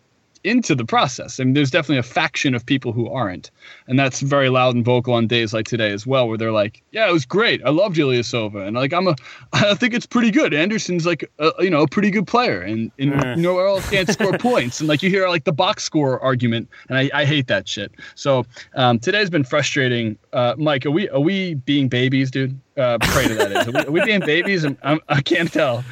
into 0.46 0.76
the 0.76 0.86
process. 0.86 1.40
I 1.40 1.44
mean, 1.44 1.56
there's 1.56 1.72
definitely 1.72 1.98
a 1.98 2.04
faction 2.04 2.54
of 2.54 2.66
people 2.66 2.94
who 2.94 3.10
aren't, 3.10 3.50
and 3.88 3.98
that's 3.98 4.22
very 4.22 4.50
loud 4.50 4.76
and 4.76 4.86
vocal 4.86 5.14
on 5.16 5.26
days 5.28 5.54
like 5.54 5.66
today 5.68 5.92
as 5.92 6.06
well, 6.06 6.28
where 6.28 6.38
they're 6.38 6.52
like, 6.52 6.84
"Yeah, 6.92 7.10
it 7.10 7.12
was 7.12 7.26
great. 7.26 7.62
I 7.66 7.72
love 7.72 7.94
Ilyasova, 7.94 8.66
and 8.66 8.76
like 8.76 8.94
I'm 8.94 9.08
a, 9.08 9.16
I 9.54 9.74
think 9.74 9.94
it's 9.94 10.06
pretty 10.06 10.32
good. 10.32 10.54
Anderson's 10.54 11.06
like, 11.06 11.30
a, 11.40 11.52
you 11.60 11.70
know, 11.70 11.82
a 11.82 11.88
pretty 11.88 12.12
good 12.12 12.28
player, 12.28 12.62
and, 12.62 12.92
and 13.00 13.14
mm. 13.14 13.38
nowhere 13.38 13.68
else 13.68 13.90
can't 13.90 14.08
score 14.08 14.38
points, 14.38 14.80
and 14.80 14.88
like 14.88 15.02
you 15.02 15.10
hear 15.10 15.28
like 15.28 15.44
the 15.44 15.52
box 15.52 15.84
score 15.84 16.20
argument, 16.22 16.70
and 16.90 16.98
I, 16.98 17.10
I 17.14 17.26
hate 17.26 17.48
that 17.48 17.68
shit. 17.68 17.92
So 18.14 18.46
um, 18.76 19.00
today's 19.00 19.32
been 19.32 19.44
frustrating. 19.44 20.18
Uh, 20.32 20.54
Mike, 20.58 20.86
are 20.86 20.92
we 20.92 21.10
are 21.10 21.20
we 21.20 21.56
being 21.56 21.90
babies, 21.90 22.30
dude? 22.30 22.58
Uh, 22.78 23.00
pray 23.02 23.28
to 23.28 23.36
that 23.36 23.52
is. 23.52 23.68
Are 23.68 23.72
we, 23.72 23.80
are 23.80 23.92
we 23.92 24.06
being 24.06 24.20
babies? 24.20 24.64
I'm, 24.64 24.78
I'm, 24.84 25.00
I 25.10 25.22
can 25.22 25.46
not 25.46 25.54
tell. 25.54 25.84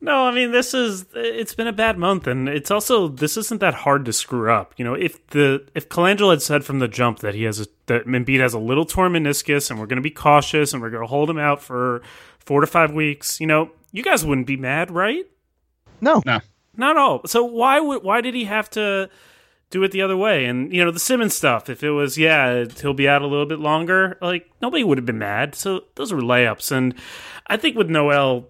No, 0.00 0.26
I 0.26 0.32
mean 0.32 0.52
this 0.52 0.74
is 0.74 1.06
it's 1.14 1.54
been 1.54 1.66
a 1.66 1.72
bad 1.72 1.98
month, 1.98 2.26
and 2.26 2.48
it's 2.48 2.70
also 2.70 3.08
this 3.08 3.36
isn't 3.36 3.60
that 3.60 3.74
hard 3.74 4.04
to 4.04 4.12
screw 4.12 4.50
up. 4.50 4.74
You 4.76 4.84
know, 4.84 4.94
if 4.94 5.26
the 5.28 5.66
if 5.74 5.88
Colangelo 5.88 6.30
had 6.30 6.42
said 6.42 6.64
from 6.64 6.78
the 6.78 6.86
jump 6.86 7.18
that 7.20 7.34
he 7.34 7.42
has 7.44 7.60
a 7.60 7.66
that 7.86 8.06
Embiid 8.06 8.40
has 8.40 8.54
a 8.54 8.58
little 8.58 8.84
torn 8.84 9.12
meniscus, 9.12 9.70
and 9.70 9.80
we're 9.80 9.86
going 9.86 9.96
to 9.96 10.02
be 10.02 10.10
cautious, 10.10 10.72
and 10.72 10.80
we're 10.80 10.90
going 10.90 11.02
to 11.02 11.08
hold 11.08 11.28
him 11.28 11.38
out 11.38 11.62
for 11.62 12.02
four 12.38 12.60
to 12.60 12.66
five 12.66 12.92
weeks, 12.92 13.40
you 13.40 13.46
know, 13.46 13.70
you 13.90 14.02
guys 14.02 14.24
wouldn't 14.24 14.46
be 14.46 14.56
mad, 14.56 14.90
right? 14.90 15.24
No, 16.00 16.22
no, 16.24 16.40
not 16.76 16.96
all. 16.96 17.26
So 17.26 17.44
why 17.44 17.80
would 17.80 18.04
why 18.04 18.20
did 18.20 18.34
he 18.34 18.44
have 18.44 18.70
to 18.70 19.10
do 19.70 19.82
it 19.82 19.92
the 19.92 20.02
other 20.02 20.16
way. 20.16 20.46
And 20.46 20.72
you 20.72 20.84
know, 20.84 20.90
the 20.90 21.00
Simmons 21.00 21.34
stuff. 21.34 21.68
If 21.68 21.82
it 21.82 21.90
was, 21.90 22.16
yeah, 22.16 22.64
he'll 22.80 22.94
be 22.94 23.08
out 23.08 23.22
a 23.22 23.26
little 23.26 23.46
bit 23.46 23.58
longer. 23.58 24.16
Like 24.20 24.50
nobody 24.62 24.84
would 24.84 24.98
have 24.98 25.06
been 25.06 25.18
mad. 25.18 25.54
So 25.54 25.84
those 25.94 26.12
were 26.12 26.20
layups. 26.20 26.72
And 26.72 26.94
I 27.46 27.56
think 27.56 27.76
with 27.76 27.90
Noel, 27.90 28.46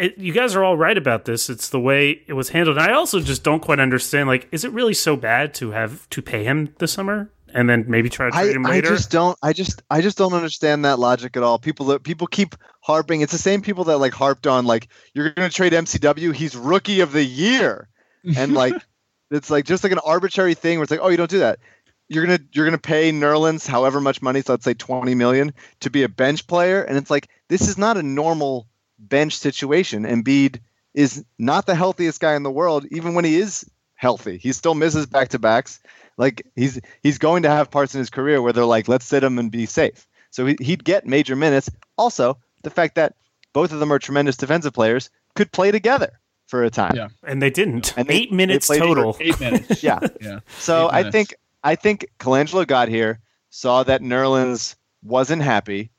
it, 0.00 0.18
you 0.18 0.32
guys 0.32 0.56
are 0.56 0.64
all 0.64 0.76
right 0.76 0.96
about 0.96 1.26
this. 1.26 1.50
It's 1.50 1.68
the 1.68 1.78
way 1.78 2.22
it 2.26 2.32
was 2.32 2.48
handled. 2.48 2.78
And 2.78 2.90
I 2.90 2.94
also 2.94 3.20
just 3.20 3.44
don't 3.44 3.60
quite 3.60 3.78
understand. 3.78 4.28
Like, 4.28 4.48
is 4.50 4.64
it 4.64 4.72
really 4.72 4.94
so 4.94 5.14
bad 5.14 5.54
to 5.54 5.72
have 5.72 6.08
to 6.10 6.22
pay 6.22 6.42
him 6.44 6.74
this 6.78 6.92
summer? 6.92 7.30
And 7.52 7.68
then 7.68 7.84
maybe 7.88 8.08
try 8.08 8.26
to 8.26 8.32
trade 8.32 8.50
I, 8.50 8.52
him 8.52 8.66
I 8.66 8.80
just 8.80 9.10
don't. 9.10 9.36
I 9.42 9.52
just 9.52 9.82
I 9.90 10.00
just 10.00 10.16
don't 10.16 10.32
understand 10.32 10.84
that 10.84 11.00
logic 11.00 11.36
at 11.36 11.42
all. 11.42 11.58
People 11.58 11.86
that 11.86 12.04
people 12.04 12.28
keep 12.28 12.54
harping. 12.80 13.22
It's 13.22 13.32
the 13.32 13.38
same 13.38 13.60
people 13.60 13.84
that 13.84 13.98
like 13.98 14.12
harped 14.12 14.46
on 14.46 14.66
like 14.66 14.88
you're 15.14 15.30
going 15.30 15.50
to 15.50 15.54
trade 15.54 15.72
MCW. 15.72 16.32
He's 16.32 16.54
rookie 16.54 17.00
of 17.00 17.10
the 17.10 17.24
year, 17.24 17.88
and 18.36 18.54
like 18.54 18.74
it's 19.32 19.50
like 19.50 19.64
just 19.64 19.82
like 19.82 19.92
an 19.92 19.98
arbitrary 20.04 20.54
thing 20.54 20.78
where 20.78 20.84
it's 20.84 20.92
like 20.92 21.00
oh 21.02 21.08
you 21.08 21.16
don't 21.16 21.28
do 21.28 21.40
that. 21.40 21.58
You're 22.06 22.24
gonna 22.24 22.38
you're 22.52 22.66
gonna 22.66 22.78
pay 22.78 23.10
Nerlens 23.10 23.66
however 23.66 24.00
much 24.00 24.22
money, 24.22 24.42
so 24.42 24.52
let's 24.52 24.64
say 24.64 24.74
twenty 24.74 25.16
million 25.16 25.52
to 25.80 25.90
be 25.90 26.04
a 26.04 26.08
bench 26.08 26.46
player, 26.46 26.84
and 26.84 26.96
it's 26.96 27.10
like 27.10 27.28
this 27.48 27.62
is 27.62 27.76
not 27.76 27.96
a 27.96 28.02
normal 28.04 28.68
bench 29.00 29.36
situation. 29.36 30.04
Embiid 30.04 30.60
is 30.94 31.24
not 31.38 31.66
the 31.66 31.74
healthiest 31.74 32.20
guy 32.20 32.34
in 32.34 32.42
the 32.42 32.50
world, 32.50 32.86
even 32.90 33.14
when 33.14 33.24
he 33.24 33.36
is 33.40 33.64
healthy. 33.94 34.36
He 34.38 34.52
still 34.52 34.74
misses 34.74 35.06
back 35.06 35.28
to 35.30 35.38
backs. 35.38 35.80
Like 36.16 36.46
he's 36.56 36.80
he's 37.02 37.18
going 37.18 37.42
to 37.44 37.50
have 37.50 37.70
parts 37.70 37.94
in 37.94 37.98
his 37.98 38.10
career 38.10 38.42
where 38.42 38.52
they're 38.52 38.64
like, 38.64 38.88
let's 38.88 39.06
sit 39.06 39.22
him 39.24 39.38
and 39.38 39.50
be 39.50 39.66
safe. 39.66 40.06
So 40.30 40.46
he, 40.46 40.56
he'd 40.60 40.84
get 40.84 41.06
major 41.06 41.34
minutes. 41.36 41.70
Also, 41.96 42.38
the 42.62 42.70
fact 42.70 42.94
that 42.96 43.14
both 43.52 43.72
of 43.72 43.80
them 43.80 43.92
are 43.92 43.98
tremendous 43.98 44.36
defensive 44.36 44.72
players 44.72 45.10
could 45.34 45.50
play 45.50 45.70
together 45.70 46.20
for 46.46 46.62
a 46.64 46.70
time. 46.70 46.94
Yeah. 46.96 47.08
and 47.24 47.40
they 47.40 47.50
didn't. 47.50 47.94
And 47.96 48.06
they- 48.08 48.14
Eight 48.14 48.32
minutes 48.32 48.68
they 48.68 48.78
total. 48.78 49.16
Eight 49.20 49.38
minutes. 49.40 49.82
Yeah. 49.82 50.00
Yeah. 50.20 50.40
So 50.58 50.86
Eight 50.86 50.90
I 50.92 50.96
minutes. 50.98 51.12
think 51.12 51.34
I 51.62 51.74
think 51.76 52.06
Colangelo 52.18 52.66
got 52.66 52.88
here, 52.88 53.20
saw 53.50 53.82
that 53.84 54.00
Nerlens 54.02 54.76
wasn't 55.02 55.42
happy, 55.42 55.90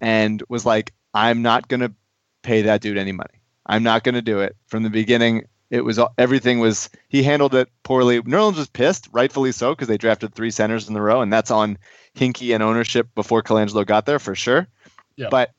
and 0.00 0.42
was 0.48 0.64
like, 0.66 0.92
"I'm 1.14 1.42
not 1.42 1.68
gonna 1.68 1.92
pay 2.42 2.62
that 2.62 2.80
dude 2.80 2.98
any 2.98 3.12
money. 3.12 3.40
I'm 3.66 3.82
not 3.82 4.04
gonna 4.04 4.22
do 4.22 4.40
it." 4.40 4.56
From 4.66 4.82
the 4.82 4.90
beginning, 4.90 5.44
it 5.70 5.84
was 5.84 6.00
everything 6.18 6.58
was 6.58 6.90
he 7.08 7.22
handled 7.22 7.54
it 7.54 7.68
poorly. 7.84 8.20
Nerlens 8.22 8.56
was 8.56 8.68
pissed, 8.68 9.08
rightfully 9.12 9.52
so, 9.52 9.72
because 9.72 9.88
they 9.88 9.98
drafted 9.98 10.34
three 10.34 10.50
centers 10.50 10.88
in 10.88 10.94
the 10.94 11.02
row, 11.02 11.20
and 11.20 11.32
that's 11.32 11.50
on 11.50 11.78
Hinkie 12.16 12.54
and 12.54 12.62
ownership 12.62 13.08
before 13.14 13.42
Colangelo 13.42 13.86
got 13.86 14.06
there 14.06 14.18
for 14.18 14.34
sure. 14.34 14.66
Yeah. 15.16 15.28
But 15.30 15.52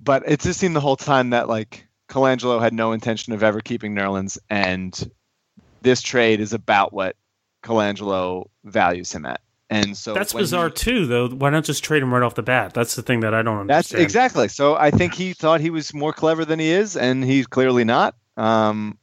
but 0.00 0.22
it 0.26 0.40
just 0.40 0.60
seemed 0.60 0.76
the 0.76 0.80
whole 0.80 0.96
time 0.96 1.30
that 1.30 1.48
like 1.48 1.86
Colangelo 2.08 2.60
had 2.60 2.72
no 2.72 2.92
intention 2.92 3.32
of 3.32 3.42
ever 3.42 3.60
keeping 3.60 3.94
Nerlens, 3.94 4.38
and 4.48 5.10
this 5.82 6.00
trade 6.00 6.40
is 6.40 6.52
about 6.52 6.92
what 6.92 7.16
Colangelo 7.62 8.46
values 8.64 9.12
him 9.12 9.26
at. 9.26 9.40
And 9.70 9.96
so 9.96 10.12
That's 10.14 10.32
bizarre 10.32 10.68
he- 10.68 10.74
too, 10.74 11.06
though. 11.06 11.28
Why 11.28 11.50
not 11.50 11.64
just 11.64 11.82
trade 11.82 12.02
him 12.02 12.12
right 12.12 12.22
off 12.22 12.34
the 12.34 12.42
bat? 12.42 12.74
That's 12.74 12.94
the 12.96 13.02
thing 13.02 13.20
that 13.20 13.32
I 13.34 13.42
don't 13.42 13.66
That's 13.66 13.86
understand. 13.92 14.02
exactly. 14.02 14.48
So 14.48 14.74
I 14.76 14.90
think 14.90 15.14
he 15.14 15.32
thought 15.32 15.60
he 15.60 15.70
was 15.70 15.94
more 15.94 16.12
clever 16.12 16.44
than 16.44 16.58
he 16.58 16.70
is, 16.70 16.96
and 16.96 17.24
he's 17.24 17.46
clearly 17.46 17.84
not. 17.84 18.14
Um, 18.36 18.98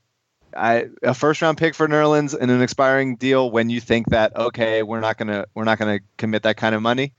I 0.56 0.88
a 1.02 1.14
first 1.14 1.42
round 1.42 1.58
pick 1.58 1.74
for 1.76 1.88
Nerlens 1.88 2.38
in 2.38 2.50
an 2.50 2.62
expiring 2.62 3.16
deal 3.16 3.50
when 3.50 3.70
you 3.70 3.80
think 3.80 4.10
that 4.10 4.36
okay, 4.36 4.84
we're 4.84 5.00
not 5.00 5.18
gonna 5.18 5.46
we're 5.56 5.64
not 5.64 5.80
gonna 5.80 6.00
commit 6.18 6.44
that 6.44 6.58
kind 6.58 6.76
of 6.76 6.82
money. 6.82 7.14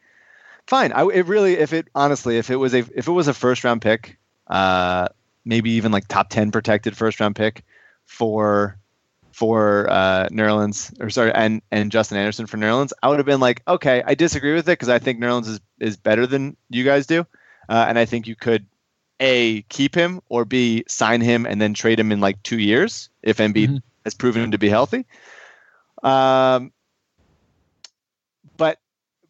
Fine. 0.66 0.92
I 0.92 1.04
it 1.08 1.26
really 1.26 1.54
if 1.54 1.72
it 1.72 1.88
honestly 1.94 2.36
if 2.38 2.50
it 2.50 2.56
was 2.56 2.74
a 2.74 2.78
if 2.94 3.08
it 3.08 3.12
was 3.12 3.28
a 3.28 3.34
first 3.34 3.64
round 3.64 3.80
pick, 3.82 4.18
uh, 4.48 5.08
maybe 5.46 5.70
even 5.70 5.90
like 5.92 6.06
top 6.08 6.28
ten 6.28 6.50
protected 6.52 6.94
first 6.96 7.18
round 7.20 7.34
pick 7.34 7.64
for 8.04 8.78
for 9.32 9.88
uh, 9.90 10.28
Nerlens 10.28 10.92
or 11.00 11.10
sorry 11.10 11.32
and 11.34 11.62
and 11.70 11.90
Justin 11.90 12.18
Anderson 12.18 12.46
for 12.46 12.56
Nerlens, 12.58 12.92
I 13.02 13.08
would 13.08 13.18
have 13.18 13.26
been 13.26 13.40
like, 13.40 13.62
okay, 13.66 14.02
I 14.04 14.14
disagree 14.14 14.54
with 14.54 14.68
it 14.68 14.72
because 14.72 14.88
I 14.88 14.98
think 14.98 15.20
Nerlens 15.20 15.48
is 15.48 15.60
is 15.80 15.96
better 15.96 16.26
than 16.26 16.56
you 16.70 16.84
guys 16.84 17.06
do, 17.06 17.26
uh, 17.68 17.86
and 17.88 17.98
I 17.98 18.04
think 18.04 18.26
you 18.26 18.36
could 18.36 18.66
a 19.20 19.62
keep 19.62 19.94
him 19.94 20.20
or 20.28 20.44
b 20.44 20.84
sign 20.88 21.20
him 21.20 21.46
and 21.46 21.60
then 21.60 21.74
trade 21.74 21.98
him 22.00 22.12
in 22.12 22.20
like 22.20 22.42
two 22.42 22.58
years 22.58 23.08
if 23.22 23.38
Embiid 23.38 23.68
Mhm. 23.68 23.82
has 24.04 24.14
proven 24.14 24.42
him 24.42 24.50
to 24.50 24.58
be 24.58 24.68
healthy. 24.68 25.06
Um, 26.02 26.72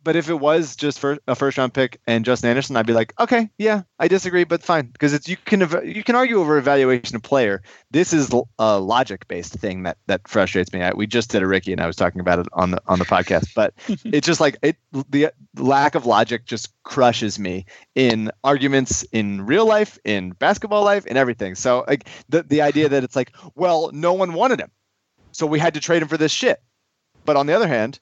but 0.02 0.16
if 0.16 0.28
it 0.28 0.34
was 0.34 0.76
just 0.76 0.98
for 0.98 1.18
a 1.28 1.34
first 1.34 1.58
round 1.58 1.74
pick 1.74 2.00
and 2.06 2.24
Justin 2.24 2.50
Anderson, 2.50 2.76
I'd 2.76 2.86
be 2.86 2.92
like, 2.92 3.14
okay, 3.20 3.48
yeah, 3.58 3.82
I 3.98 4.08
disagree, 4.08 4.44
but 4.44 4.62
fine, 4.62 4.86
because 4.86 5.12
it's 5.12 5.28
you 5.28 5.36
can 5.36 5.62
ev- 5.62 5.84
you 5.84 6.02
can 6.02 6.14
argue 6.14 6.40
over 6.40 6.58
evaluation 6.58 7.16
of 7.16 7.22
player. 7.22 7.62
This 7.90 8.12
is 8.12 8.32
a 8.58 8.80
logic 8.80 9.28
based 9.28 9.54
thing 9.54 9.84
that 9.84 9.98
that 10.06 10.26
frustrates 10.26 10.72
me. 10.72 10.82
I, 10.82 10.92
we 10.92 11.06
just 11.06 11.30
did 11.30 11.42
a 11.42 11.46
Ricky 11.46 11.72
and 11.72 11.80
I 11.80 11.86
was 11.86 11.96
talking 11.96 12.20
about 12.20 12.38
it 12.38 12.46
on 12.52 12.72
the 12.72 12.82
on 12.86 12.98
the 12.98 13.04
podcast, 13.04 13.54
but 13.54 13.74
it's 14.04 14.26
just 14.26 14.40
like 14.40 14.56
it 14.62 14.76
the 15.10 15.30
lack 15.56 15.94
of 15.94 16.06
logic 16.06 16.46
just 16.46 16.72
crushes 16.82 17.38
me 17.38 17.64
in 17.94 18.30
arguments 18.44 19.02
in 19.12 19.46
real 19.46 19.66
life, 19.66 19.98
in 20.04 20.30
basketball 20.30 20.84
life, 20.84 21.06
in 21.06 21.16
everything. 21.16 21.54
So 21.54 21.84
like 21.86 22.08
the 22.28 22.42
the 22.42 22.62
idea 22.62 22.88
that 22.88 23.04
it's 23.04 23.16
like, 23.16 23.32
well, 23.54 23.90
no 23.92 24.12
one 24.12 24.34
wanted 24.34 24.60
him, 24.60 24.70
so 25.32 25.46
we 25.46 25.58
had 25.58 25.74
to 25.74 25.80
trade 25.80 26.02
him 26.02 26.08
for 26.08 26.16
this 26.16 26.32
shit. 26.32 26.60
But 27.24 27.36
on 27.36 27.46
the 27.46 27.52
other 27.52 27.68
hand, 27.68 28.00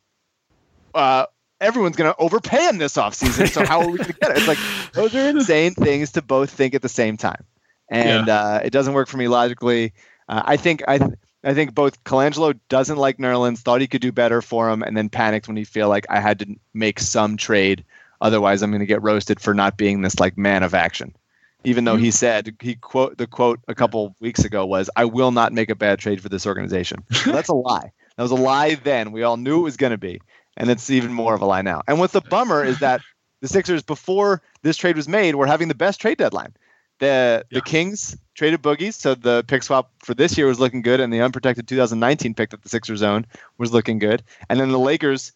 uh, 0.95 1.27
everyone's 1.61 1.97
going 1.97 2.13
to 2.13 2.19
overpay 2.19 2.69
him 2.69 2.79
this 2.79 2.95
offseason. 2.95 3.49
So 3.49 3.65
how 3.65 3.81
are 3.81 3.89
we 3.89 3.99
going 3.99 4.11
to 4.11 4.19
get 4.19 4.31
it? 4.31 4.39
It's 4.39 4.49
like 4.49 4.59
those 4.93 5.15
are 5.15 5.29
insane 5.29 5.75
things 5.75 6.13
to 6.13 6.23
both 6.23 6.51
think 6.51 6.75
at 6.75 6.83
the 6.83 6.89
same 6.89 7.17
time, 7.17 7.45
and 7.89 8.29
uh, 8.29 8.61
it 8.65 8.71
doesn't 8.71 8.95
work 8.95 9.09
for 9.09 9.17
me 9.17 9.29
logically. 9.29 9.93
Uh, 10.29 10.43
I 10.45 10.57
think 10.57 10.83
I. 10.89 11.01
I 11.43 11.55
think 11.55 11.75
both 11.75 12.05
Colangelo 12.05 12.59
doesn't 12.69 12.99
like 12.99 13.17
Nerlens, 13.17 13.61
thought 13.61 13.81
he 13.81 13.87
could 13.87 14.03
do 14.03 14.13
better 14.13 14.43
for 14.43 14.69
him, 14.69 14.83
and 14.83 14.95
then 14.95 15.09
panicked 15.09 15.49
when 15.49 15.57
he 15.57 15.65
feel 15.65 15.89
like 15.89 16.05
I 16.11 16.21
had 16.21 16.39
to 16.41 16.55
make 16.75 17.01
some 17.01 17.39
trade. 17.39 17.83
Otherwise, 18.21 18.61
I'm 18.61 18.71
going 18.71 18.81
to 18.81 18.87
get 18.87 19.03
roasted 19.03 19.41
for 19.41 19.55
not 19.55 19.79
being 19.79 20.03
this 20.03 20.21
like 20.21 20.37
man 20.37 20.63
of 20.63 20.75
action. 20.75 21.17
Even 21.65 21.85
though 21.85 21.97
he 21.97 22.11
said 22.11 22.55
he 22.61 22.75
quote 22.75 23.17
the 23.17 23.27
quote 23.27 23.61
a 23.69 23.75
couple 23.75 24.15
weeks 24.21 24.45
ago 24.45 24.67
was, 24.67 24.91
"I 24.97 25.07
will 25.07 25.31
not 25.31 25.55
make 25.55 25.71
a 25.71 25.75
bad 25.75 25.99
trade 25.99 26.21
for 26.21 26.29
this 26.29 26.47
organization." 26.47 27.03
Well, 27.25 27.35
that's 27.37 27.49
a 27.49 27.55
lie. 27.55 27.91
That 28.17 28.23
was 28.23 28.33
a 28.33 28.37
lie 28.37 28.75
then. 28.75 29.13
We 29.13 29.23
all 29.23 29.39
knew 29.39 29.61
it 29.61 29.63
was 29.63 29.79
going 29.79 29.93
to 29.93 29.99
be, 29.99 30.21
and 30.61 30.71
it's 30.71 30.91
even 30.91 31.13
more 31.13 31.35
of 31.35 31.41
a 31.41 31.47
lie 31.47 31.63
now. 31.63 31.83
And 31.89 31.99
what's 31.99 32.13
the 32.13 32.21
bummer 32.21 32.63
is 32.63 32.79
that 32.81 33.01
the 33.41 33.49
Sixers, 33.49 33.83
before 33.83 34.43
this 34.63 34.77
trade 34.77 34.95
was 34.95 35.09
made, 35.09 35.35
were 35.35 35.47
having 35.47 35.69
the 35.69 35.75
best 35.75 36.01
trade 36.01 36.19
deadline. 36.19 36.55
The 36.99 37.45
Yeah. 37.51 37.57
the 37.59 37.63
Kings 37.63 38.15
traded 38.35 38.63
boogies, 38.63 38.93
so 38.93 39.15
the 39.15 39.43
pick 39.49 39.63
swap 39.63 39.91
for 40.05 40.13
this 40.13 40.37
year 40.37 40.47
was 40.47 40.61
looking 40.61 40.83
good, 40.83 41.01
and 41.01 41.11
the 41.11 41.23
unprotected 41.23 41.67
2019 41.67 42.35
pick 42.35 42.51
that 42.51 42.63
the 42.63 42.69
Sixers 42.69 43.03
own 43.03 43.27
was 43.57 43.73
looking 43.73 43.99
good. 43.99 44.23
And 44.51 44.61
then 44.61 44.71
the 44.71 44.79
Lakers 44.79 45.33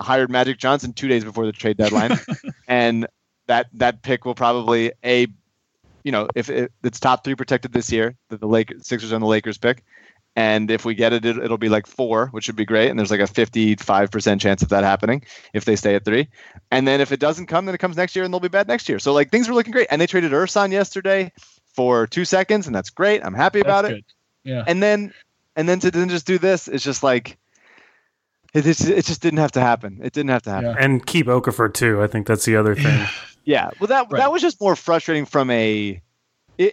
hired 0.00 0.30
Magic 0.30 0.56
Johnson 0.58 0.94
two 0.94 1.06
days 1.08 1.22
before 1.22 1.44
the 1.44 1.52
trade 1.52 1.76
deadline, 1.76 2.18
and 2.66 3.06
that 3.46 3.66
that 3.74 4.00
pick 4.00 4.24
will 4.24 4.34
probably 4.34 4.92
a, 5.04 5.26
you 6.02 6.12
know, 6.12 6.28
if 6.34 6.48
it, 6.48 6.72
it's 6.82 6.98
top 6.98 7.24
three 7.24 7.34
protected 7.34 7.74
this 7.74 7.92
year, 7.92 8.14
that 8.30 8.40
the 8.40 8.48
Lakers 8.48 8.86
Sixers 8.86 9.12
own 9.12 9.20
the 9.20 9.26
Lakers 9.26 9.58
pick, 9.58 9.84
and 10.36 10.70
if 10.70 10.84
we 10.84 10.94
get 10.94 11.12
it, 11.12 11.24
it, 11.24 11.36
it'll 11.38 11.58
be 11.58 11.68
like 11.68 11.86
four, 11.86 12.28
which 12.28 12.46
would 12.46 12.56
be 12.56 12.64
great. 12.64 12.88
And 12.90 12.98
there's 12.98 13.10
like 13.10 13.20
a 13.20 13.24
55% 13.24 14.40
chance 14.40 14.62
of 14.62 14.68
that 14.70 14.82
happening 14.84 15.22
if 15.52 15.64
they 15.66 15.76
stay 15.76 15.94
at 15.94 16.04
three. 16.04 16.28
And 16.70 16.86
then 16.88 17.00
if 17.00 17.12
it 17.12 17.20
doesn't 17.20 17.46
come, 17.46 17.66
then 17.66 17.74
it 17.74 17.78
comes 17.78 17.96
next 17.96 18.16
year 18.16 18.24
and 18.24 18.32
they'll 18.32 18.40
be 18.40 18.48
bad 18.48 18.66
next 18.68 18.88
year. 18.88 18.98
So 18.98 19.12
like 19.12 19.30
things 19.30 19.48
were 19.48 19.54
looking 19.54 19.72
great. 19.72 19.88
And 19.90 20.00
they 20.00 20.06
traded 20.06 20.32
Ersan 20.32 20.72
yesterday 20.72 21.32
for 21.74 22.06
two 22.06 22.24
seconds, 22.24 22.66
and 22.66 22.74
that's 22.74 22.90
great. 22.90 23.24
I'm 23.24 23.34
happy 23.34 23.60
about 23.60 23.82
That's 23.82 23.94
it. 23.94 24.04
good. 24.44 24.50
Yeah. 24.50 24.64
And 24.66 24.82
then 24.82 25.12
and 25.56 25.68
then 25.68 25.80
to 25.80 25.90
then 25.90 26.08
just 26.08 26.26
do 26.26 26.38
this, 26.38 26.66
it's 26.68 26.84
just 26.84 27.02
like 27.02 27.38
it, 28.54 28.66
it's- 28.66 28.84
it 28.86 29.04
just 29.06 29.22
didn't 29.22 29.38
have 29.38 29.52
to 29.52 29.60
happen. 29.60 30.00
It 30.02 30.12
didn't 30.12 30.30
have 30.30 30.42
to 30.42 30.50
happen. 30.50 30.70
Yeah. 30.70 30.76
And 30.84 31.04
keep 31.06 31.26
Okafor 31.26 31.72
too. 31.72 32.02
I 32.02 32.06
think 32.06 32.26
that's 32.26 32.44
the 32.44 32.56
other 32.56 32.74
thing. 32.74 33.06
Yeah, 33.44 33.70
well, 33.80 33.88
that 33.88 34.06
Right. 34.08 34.20
that 34.20 34.30
was 34.30 34.40
just 34.40 34.60
more 34.60 34.76
frustrating 34.76 35.24
from 35.26 35.50
a 35.50 35.90
i- 35.94 36.00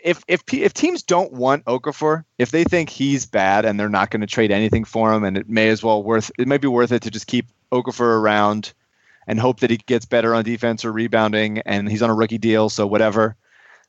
if 0.04 0.24
if 0.28 0.44
if 0.54 0.74
teams 0.74 1.04
don't 1.04 1.34
want 1.34 1.66
Okafor, 1.66 2.24
if 2.38 2.52
they 2.52 2.64
think 2.64 2.90
he's 2.90 3.26
bad 3.26 3.66
and 3.66 3.80
they're 3.80 3.90
not 3.90 4.10
going 4.10 4.22
to 4.22 4.28
trade 4.28 4.52
anything 4.52 4.84
for 4.84 5.14
him, 5.14 5.24
and 5.24 5.38
it 5.38 5.50
may 5.50 5.70
as 5.70 5.84
well 5.84 6.04
worth 6.04 6.32
it 6.38 6.48
may 6.48 6.58
be 6.58 6.68
worth 6.68 6.92
it 6.92 7.04
to 7.04 7.12
just 7.12 7.28
keep 7.28 7.48
Okafor 7.72 8.20
around 8.20 8.74
and 9.28 9.40
hope 9.40 9.60
that 9.60 9.70
he 9.70 9.78
gets 9.78 10.06
better 10.06 10.34
on 10.34 10.44
defense 10.44 10.84
or 10.84 10.92
rebounding, 10.92 11.60
and 11.60 11.90
he's 11.90 12.02
on 12.02 12.10
a 12.10 12.16
rookie 12.16 12.38
deal, 12.38 12.70
so 12.70 12.88
whatever. 12.88 13.36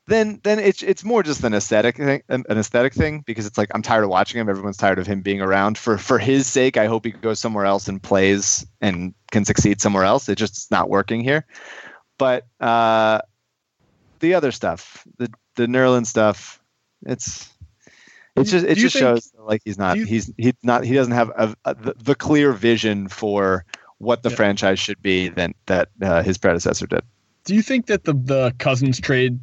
Then 0.07 0.39
then 0.43 0.59
it's 0.59 0.81
it's 0.81 1.03
more 1.03 1.23
just 1.23 1.43
an 1.43 1.53
aesthetic 1.53 1.97
thing, 1.97 2.23
an 2.27 2.45
aesthetic 2.49 2.93
thing 2.93 3.21
because 3.21 3.45
it's 3.45 3.57
like 3.57 3.69
I'm 3.73 3.81
tired 3.81 4.03
of 4.03 4.09
watching 4.09 4.41
him. 4.41 4.49
Everyone's 4.49 4.77
tired 4.77 4.99
of 4.99 5.07
him 5.07 5.21
being 5.21 5.41
around. 5.41 5.77
For 5.77 5.97
for 5.97 6.19
his 6.19 6.47
sake, 6.47 6.77
I 6.77 6.87
hope 6.87 7.05
he 7.05 7.11
goes 7.11 7.39
somewhere 7.39 7.65
else 7.65 7.87
and 7.87 8.01
plays 8.01 8.65
and 8.81 9.13
can 9.31 9.45
succeed 9.45 9.79
somewhere 9.79 10.03
else. 10.03 10.27
It 10.27 10.37
just 10.37 10.53
it's 10.53 10.71
not 10.71 10.89
working 10.89 11.23
here 11.23 11.45
but 12.21 12.45
uh, 12.59 13.19
the 14.19 14.35
other 14.35 14.51
stuff, 14.51 15.03
the 15.17 15.33
the 15.61 15.67
Nerlens 15.67 16.07
stuff, 16.07 16.61
it's 17.05 17.49
it's 18.35 18.49
just 18.51 18.65
it 18.65 18.75
just 18.77 18.95
think- 18.95 19.01
shows 19.03 19.31
like 19.39 19.61
he's 19.65 19.77
not 19.77 19.97
you, 19.97 20.05
he's 20.05 20.31
he's 20.37 20.53
not 20.63 20.83
he 20.83 20.93
doesn't 20.93 21.13
have 21.13 21.29
a, 21.37 21.55
a, 21.65 21.75
the, 21.75 21.93
the 22.03 22.15
clear 22.15 22.53
vision 22.53 23.07
for 23.07 23.65
what 23.99 24.23
the 24.23 24.29
Yeah. 24.29 24.35
franchise 24.35 24.79
should 24.79 25.01
be 25.01 25.27
than 25.29 25.53
that 25.67 25.89
uh, 26.01 26.23
his 26.23 26.37
predecessor 26.37 26.87
did. 26.87 27.01
Do 27.45 27.55
you 27.55 27.61
think 27.61 27.85
that 27.87 28.03
the 28.05 28.13
the 28.13 28.53
Cousins 28.57 28.99
trade, 28.99 29.33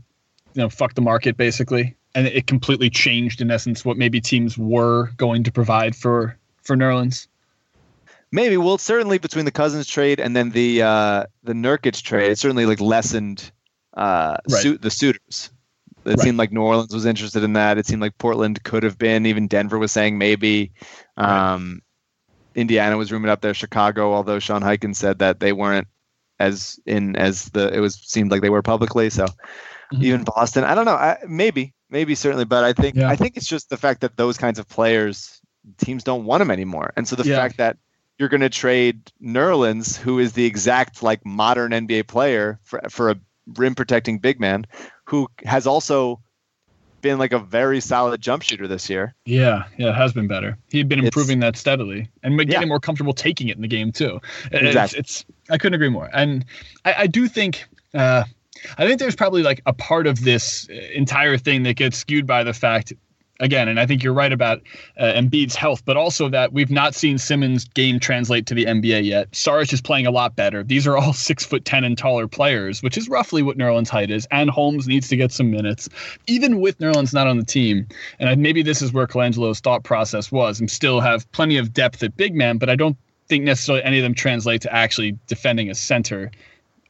you 0.54 0.62
know, 0.62 0.68
fucked 0.68 0.96
the 0.96 1.02
market 1.02 1.36
basically, 1.36 1.94
and 2.14 2.26
it 2.26 2.46
completely 2.46 2.90
changed 2.90 3.40
in 3.40 3.50
essence 3.50 3.84
what 3.84 3.96
maybe 3.96 4.20
teams 4.20 4.58
were 4.58 5.10
going 5.16 5.44
to 5.44 5.52
provide 5.52 5.94
for 5.94 6.36
for 6.62 6.76
Nerlens? 6.76 7.28
Maybe. 8.30 8.56
Well, 8.58 8.76
certainly 8.78 9.16
between 9.18 9.44
the 9.46 9.50
Cousins 9.50 9.86
trade 9.86 10.20
and 10.20 10.36
then 10.36 10.50
the 10.50 10.82
uh, 10.82 11.24
the 11.44 11.52
Nurkic 11.54 12.02
trade, 12.02 12.30
it 12.30 12.38
certainly 12.38 12.66
like 12.66 12.80
lessened 12.80 13.50
uh, 13.94 14.36
Right. 14.50 14.62
suit 14.62 14.82
the 14.82 14.90
suitors. 14.90 15.50
It 16.09 16.18
Right. 16.18 16.24
seemed 16.24 16.38
like 16.38 16.52
New 16.52 16.62
Orleans 16.62 16.94
was 16.94 17.06
interested 17.06 17.42
in 17.44 17.52
that. 17.54 17.78
It 17.78 17.86
seemed 17.86 18.02
like 18.02 18.16
Portland 18.18 18.62
could 18.64 18.82
have 18.82 18.98
been. 18.98 19.26
Even 19.26 19.46
Denver 19.46 19.78
was 19.78 19.92
saying 19.92 20.18
maybe. 20.18 20.72
Right. 21.16 21.52
Um, 21.54 21.82
Indiana 22.54 22.96
was 22.96 23.12
rumored 23.12 23.30
up 23.30 23.40
there. 23.40 23.54
Chicago, 23.54 24.12
although 24.12 24.38
Sean 24.38 24.62
Highkin 24.62 24.94
said 24.96 25.18
that 25.20 25.38
they 25.40 25.52
weren't 25.52 25.86
as 26.40 26.78
in 26.86 27.16
as 27.16 27.46
the 27.50 27.72
it 27.74 27.80
was 27.80 27.94
seemed 27.96 28.30
like 28.30 28.42
they 28.42 28.50
were 28.50 28.62
publicly. 28.62 29.11
So 29.11 29.26
Mhm. 29.92 30.02
even 30.02 30.24
Boston, 30.24 30.64
I 30.64 30.74
don't 30.74 30.84
know. 30.84 30.94
I, 30.94 31.18
maybe, 31.28 31.74
maybe 31.90 32.14
certainly, 32.14 32.44
but 32.44 32.64
I 32.64 32.72
think 32.72 32.96
Yeah. 32.96 33.09
I 33.09 33.16
think 33.16 33.36
it's 33.36 33.46
just 33.46 33.70
the 33.70 33.76
fact 33.76 34.00
that 34.00 34.16
those 34.16 34.38
kinds 34.38 34.59
of 34.59 34.68
players 34.68 35.40
teams 35.78 36.02
don't 36.04 36.24
want 36.24 36.40
them 36.40 36.50
anymore, 36.50 36.92
and 36.96 37.06
so 37.06 37.16
the 37.16 37.28
Yeah. 37.28 37.36
fact 37.36 37.59
that 37.59 37.76
you're 38.18 38.28
going 38.28 38.40
to 38.40 38.48
trade 38.48 39.12
Nerlens, 39.22 39.96
who 39.96 40.18
is 40.18 40.32
the 40.32 40.44
exact 40.44 41.02
like 41.02 41.24
modern 41.24 41.72
NBA 41.72 42.02
player 42.09 42.59
for 42.64 42.80
for 42.88 43.11
a 43.11 43.16
rim 43.56 43.74
protecting 43.74 44.18
big 44.18 44.40
man, 44.40 44.66
who 45.09 45.26
has 45.44 45.66
also 45.66 46.20
been 47.00 47.16
like 47.18 47.32
a 47.32 47.38
very 47.38 47.80
solid 47.80 48.20
jump 48.20 48.42
shooter 48.42 48.66
this 48.68 48.90
year. 48.90 49.14
Yeah, 49.24 49.64
yeah, 49.78 49.90
it 49.90 49.94
has 49.94 50.12
been 50.12 50.26
better. 50.26 50.59
He'd 50.70 50.88
been 50.88 50.98
It's- 50.98 51.09
improving 51.09 51.40
that 51.40 51.56
steadily 51.56 52.11
and 52.22 52.36
getting 52.38 52.52
Yeah. 52.52 52.64
more 52.66 52.80
comfortable 52.80 53.12
taking 53.14 53.48
it 53.48 53.56
in 53.56 53.62
the 53.62 53.68
game 53.68 53.90
too. 53.92 54.20
It's, 54.52 54.62
Exactly. 54.66 54.98
it's 54.98 55.24
I 55.48 55.56
couldn't 55.59 55.74
agree 55.74 55.88
more. 55.88 56.11
And 56.12 56.44
I, 56.84 56.94
I 56.98 57.06
do 57.06 57.26
think 57.28 57.64
uh, 57.94 58.24
I 58.76 58.86
think 58.86 58.98
there's 58.98 59.16
probably 59.16 59.42
like 59.42 59.62
a 59.64 59.72
part 59.72 60.06
of 60.06 60.22
this 60.24 60.66
entire 60.92 61.38
thing 61.38 61.62
that 61.62 61.74
gets 61.74 61.96
skewed 61.96 62.26
by 62.26 62.42
the 62.44 62.52
fact 62.52 62.92
again, 63.41 63.68
and 63.68 63.78
I 63.78 63.86
think 63.86 64.03
you're 64.03 64.12
right 64.12 64.32
about 64.32 64.62
uh, 64.99 65.05
Embiid's 65.05 65.55
health, 65.55 65.84
but 65.84 65.97
also 65.97 66.28
that 66.28 66.53
we've 66.53 66.70
not 66.70 66.95
seen 66.95 67.18
Simmons' 67.18 67.64
game 67.64 68.01
translate 68.01 68.47
to 68.47 68.55
the 68.55 68.64
NBA 68.64 69.05
yet. 69.05 69.30
Saric 69.32 69.72
is 69.72 69.80
playing 69.80 70.07
a 70.07 70.11
lot 70.11 70.36
better. 70.36 70.62
These 70.62 70.86
are 70.86 70.97
all 70.97 71.12
six 71.28 71.45
foot 71.45 71.64
ten 71.64 71.84
and 71.84 71.97
taller 71.97 72.28
players, 72.28 72.82
which 72.82 72.99
is 72.99 73.09
roughly 73.09 73.43
what 73.43 73.59
Nerlens' 73.59 73.89
height 73.89 74.11
is. 74.11 74.26
And 74.30 74.51
Holmes 74.51 74.89
needs 74.89 75.09
to 75.09 75.16
get 75.16 75.32
some 75.32 75.51
minutes, 75.51 75.89
even 76.26 76.61
with 76.61 76.78
Nerlens 76.78 77.14
not 77.14 77.26
on 77.26 77.39
the 77.39 77.45
team. 77.45 77.86
And 78.18 78.28
I, 78.28 78.34
maybe 78.34 78.62
this 78.62 78.82
is 78.82 78.93
where 78.93 79.07
Colangelo's 79.07 79.61
thought 79.61 79.84
process 79.84 80.32
was, 80.32 80.61
and 80.61 80.70
still 80.70 81.01
have 81.01 81.30
plenty 81.32 81.57
of 81.57 81.72
depth 81.72 82.03
at 82.03 82.16
big 82.16 82.34
man, 82.34 82.59
but 82.59 82.68
I 82.68 82.76
don't 82.76 82.97
think 83.28 83.45
necessarily 83.45 83.84
any 83.84 83.99
of 83.99 84.03
them 84.03 84.14
translate 84.14 84.62
to 84.62 84.74
actually 84.74 85.18
defending 85.26 85.70
a 85.70 85.74
center, 85.74 86.30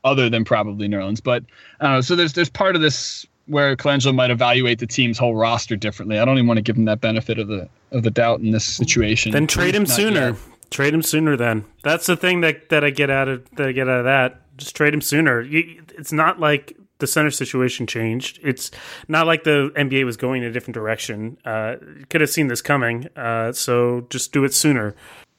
other 0.05 0.31
than 0.31 0.45
probably 0.45 0.89
Nerlens. 0.89 1.23
But 1.23 1.45
I. 1.81 2.01
So 2.01 2.17
there's 2.17 2.33
there's 2.33 2.51
part 2.51 2.77
of 2.77 2.83
this 2.83 3.27
where 3.49 3.77
Colangelo 3.77 4.15
might 4.15 4.31
evaluate 4.31 4.79
the 4.79 4.87
team's 4.87 5.19
whole 5.19 5.35
roster 5.35 5.77
differently. 5.77 6.19
I 6.19 6.25
don't 6.25 6.37
even 6.37 6.47
want 6.47 6.59
to 6.59 6.63
give 6.63 6.77
him 6.77 6.85
that 6.85 7.01
benefit 7.01 7.39
of 7.39 7.49
the 7.49 7.69
of 7.91 8.03
the 8.03 8.11
doubt 8.11 8.41
in 8.41 8.51
this 8.51 8.65
situation. 8.65 9.33
Then 9.33 9.47
trade 9.47 9.75
him 9.75 9.87
sooner. 9.87 10.31
yet. 10.31 10.37
Trade 10.71 10.95
him 10.95 11.03
sooner. 11.03 11.37
Then 11.37 11.65
that's 11.83 12.07
the 12.07 12.17
thing 12.17 12.43
that, 12.43 12.69
that 12.69 12.85
I 12.85 12.91
get 12.91 13.11
out 13.11 13.29
of 13.29 13.49
that 13.57 13.69
I 13.69 13.73
get 13.73 13.89
out 13.89 14.01
of 14.01 14.05
that. 14.05 14.43
Just 14.57 14.77
trade 14.77 14.93
him 14.93 15.01
sooner. 15.01 15.41
You, 15.41 15.83
it's 15.97 16.13
not 16.13 16.39
like 16.39 16.77
the 16.99 17.07
center 17.07 17.31
situation 17.31 17.87
changed. 17.87 18.41
It's 18.43 18.71
not 19.07 19.27
like 19.27 19.45
the 19.45 19.73
NBA 19.77 20.05
was 20.05 20.17
going 20.17 20.43
in 20.43 20.49
a 20.49 20.53
different 20.53 20.75
direction. 20.75 21.39
Uh, 21.45 21.77
you 21.81 22.07
could 22.11 22.21
have 22.21 22.31
seen 22.31 22.49
this 22.49 22.61
coming. 22.61 23.07
Uh, 23.17 23.53
so 23.53 24.07
just 24.11 24.33
do 24.33 24.45
it 24.45 24.53
sooner. 24.53 24.95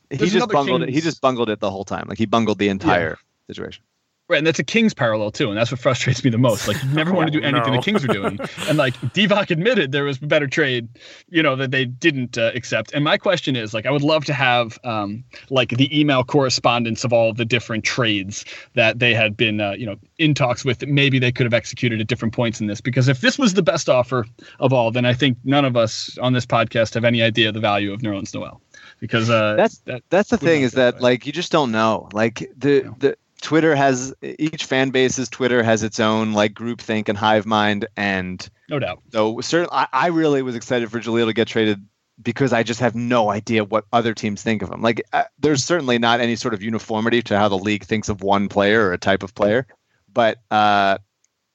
He 0.10 0.18
There's 0.18 0.32
just 0.32 0.38
another 0.38 0.54
bungled 0.54 0.84
it. 0.84 0.90
He 0.90 1.02
just 1.02 1.22
bungled 1.22 1.50
it 1.50 1.60
the 1.60 1.70
whole 1.70 1.86
time. 1.86 2.06
Like 2.08 2.18
he 2.18 2.26
bungled 2.26 2.58
the 2.58 2.70
entire 2.70 3.18
situation. 3.48 3.84
Right, 4.30 4.38
and 4.38 4.46
that's 4.46 4.60
a 4.60 4.64
Kings 4.64 4.94
parallel 4.94 5.32
too, 5.32 5.50
and 5.50 5.58
that's 5.58 5.72
what 5.72 5.80
frustrates 5.80 6.24
me 6.24 6.30
the 6.30 6.38
most. 6.38 6.68
Like, 6.68 6.82
you 6.84 6.90
never 6.92 7.12
want 7.16 7.32
to 7.34 7.40
do 7.40 7.44
anything 7.44 7.74
no. 7.74 7.78
the 7.78 7.84
Kings 7.84 8.04
are 8.06 8.10
doing, 8.10 8.38
and 8.68 8.78
like 8.78 8.94
Divac 9.02 9.50
admitted 9.50 9.92
there 9.92 10.04
was 10.04 10.22
a 10.22 10.28
better 10.28 10.46
trade, 10.46 10.88
you 11.30 11.42
know, 11.42 11.56
that 11.56 11.72
they 11.72 11.86
didn't 11.86 12.38
uh, 12.38 12.52
accept. 12.54 12.94
And 12.94 13.04
my 13.04 13.18
question 13.18 13.56
is, 13.56 13.74
like, 13.74 13.88
I 13.88 13.92
would 13.92 14.04
love 14.04 14.26
to 14.26 14.34
have 14.34 14.78
um, 14.84 15.24
like 15.50 15.70
the 15.70 16.00
email 16.00 16.24
correspondence 16.24 17.04
of 17.04 17.12
all 17.12 17.32
of 17.32 17.38
the 17.38 17.46
different 17.46 17.84
trades 17.84 18.46
that 18.76 19.00
they 19.00 19.16
had 19.16 19.36
been, 19.36 19.60
uh, 19.60 19.72
you 19.72 19.88
know, 19.88 19.96
in 20.20 20.36
talks 20.36 20.64
with. 20.64 20.78
That 20.78 20.90
maybe 20.90 21.18
they 21.18 21.32
could 21.32 21.48
have 21.48 21.54
executed 21.56 22.00
at 22.00 22.06
different 22.06 22.36
points 22.36 22.62
in 22.62 22.68
this, 22.68 22.82
because 22.82 23.08
if 23.08 23.22
this 23.22 23.40
was 23.40 23.56
the 23.56 23.64
best 23.64 23.90
offer 23.90 24.28
of 24.60 24.72
all, 24.72 24.92
then 24.92 25.06
I 25.06 25.14
think 25.16 25.40
none 25.44 25.66
of 25.66 25.76
us 25.76 26.16
on 26.20 26.34
this 26.34 26.46
podcast 26.46 26.94
have 26.94 27.04
any 27.04 27.24
idea 27.24 27.52
the 27.52 27.60
value 27.60 27.92
of 27.92 28.02
Nerlens 28.02 28.36
Noel, 28.36 28.62
because 29.00 29.28
uh, 29.32 29.56
That's 29.56 29.80
that 29.80 30.04
That's 30.12 30.30
the 30.30 30.38
thing 30.38 30.62
is 30.62 30.74
that 30.74 30.94
away. 30.96 31.02
like 31.02 31.26
you 31.26 31.34
just 31.34 31.52
don't 31.52 31.72
know. 31.72 32.10
Like 32.14 32.48
the 32.56 32.84
Yeah. 32.86 32.92
the 33.00 33.18
Twitter 33.42 33.76
has 33.76 34.14
each 34.22 34.66
fan 34.66 34.90
base's 34.90 35.30
Twitter 35.30 35.64
has 35.64 35.84
its 35.84 36.00
own 36.00 36.34
like 36.34 36.54
groupthink 36.54 37.10
and 37.10 37.18
hive 37.18 37.46
mind, 37.46 37.88
and 37.96 38.48
no 38.70 38.80
doubt. 38.80 39.02
so 39.12 39.40
certainly 39.42 39.72
I, 39.72 39.88
I 39.92 40.08
really 40.08 40.42
was 40.42 40.56
excited 40.56 40.92
for 40.92 41.00
Jahlil 41.00 41.28
to 41.28 41.34
get 41.34 41.48
traded 41.48 41.86
because 42.22 42.52
I 42.52 42.64
just 42.64 42.82
have 42.82 42.96
no 42.96 43.30
idea 43.30 43.64
what 43.64 43.86
other 43.94 44.14
teams 44.14 44.44
think 44.44 44.62
of 44.62 44.70
him. 44.70 44.82
Like 44.82 45.02
uh, 45.14 45.24
there's 45.40 45.64
certainly 45.64 46.00
not 46.00 46.20
any 46.20 46.36
sort 46.36 46.54
of 46.54 46.62
uniformity 46.62 47.22
to 47.24 47.38
how 47.38 47.48
the 47.48 47.58
league 47.58 47.86
thinks 47.86 48.10
of 48.10 48.22
one 48.22 48.50
player 48.50 48.88
or 48.88 48.94
a 48.94 48.98
type 48.98 49.24
of 49.24 49.34
player, 49.34 49.68
but 50.12 50.40
uh, 50.52 50.98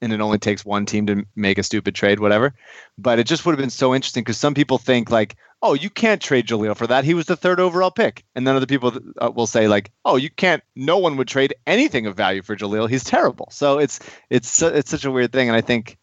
and 0.00 0.12
it 0.12 0.20
only 0.20 0.38
takes 0.38 0.64
one 0.64 0.86
team 0.86 1.06
to 1.06 1.24
make 1.36 1.58
a 1.58 1.62
stupid 1.62 1.94
trade, 1.94 2.20
whatever. 2.20 2.54
But 2.98 3.18
it 3.18 3.26
just 3.26 3.44
would 3.44 3.52
have 3.52 3.60
been 3.60 3.70
so 3.70 3.94
interesting 3.94 4.22
because 4.22 4.36
some 4.36 4.54
people 4.54 4.78
think 4.78 5.10
like, 5.10 5.36
oh, 5.62 5.74
you 5.74 5.88
can't 5.88 6.20
trade 6.20 6.46
Jahlil 6.46 6.76
for 6.76 6.86
that. 6.86 7.04
He 7.04 7.14
was 7.14 7.26
the 7.26 7.36
third 7.36 7.58
overall 7.58 7.90
pick, 7.90 8.24
and 8.34 8.46
then 8.46 8.54
other 8.54 8.66
people 8.66 8.92
uh, 9.20 9.30
will 9.34 9.46
say 9.46 9.66
like, 9.66 9.90
oh, 10.04 10.16
you 10.16 10.30
can't. 10.30 10.62
No 10.76 10.98
one 10.98 11.16
would 11.16 11.28
trade 11.28 11.54
anything 11.66 12.06
of 12.06 12.16
value 12.16 12.42
for 12.42 12.54
Jahlil. 12.54 12.88
He's 12.88 13.04
terrible. 13.04 13.48
So 13.50 13.78
it's 13.78 14.00
it's 14.30 14.62
it's 14.62 14.90
such 14.90 15.04
a 15.04 15.10
weird 15.10 15.32
thing, 15.32 15.48
and 15.48 15.56
I 15.56 15.62
think 15.62 15.98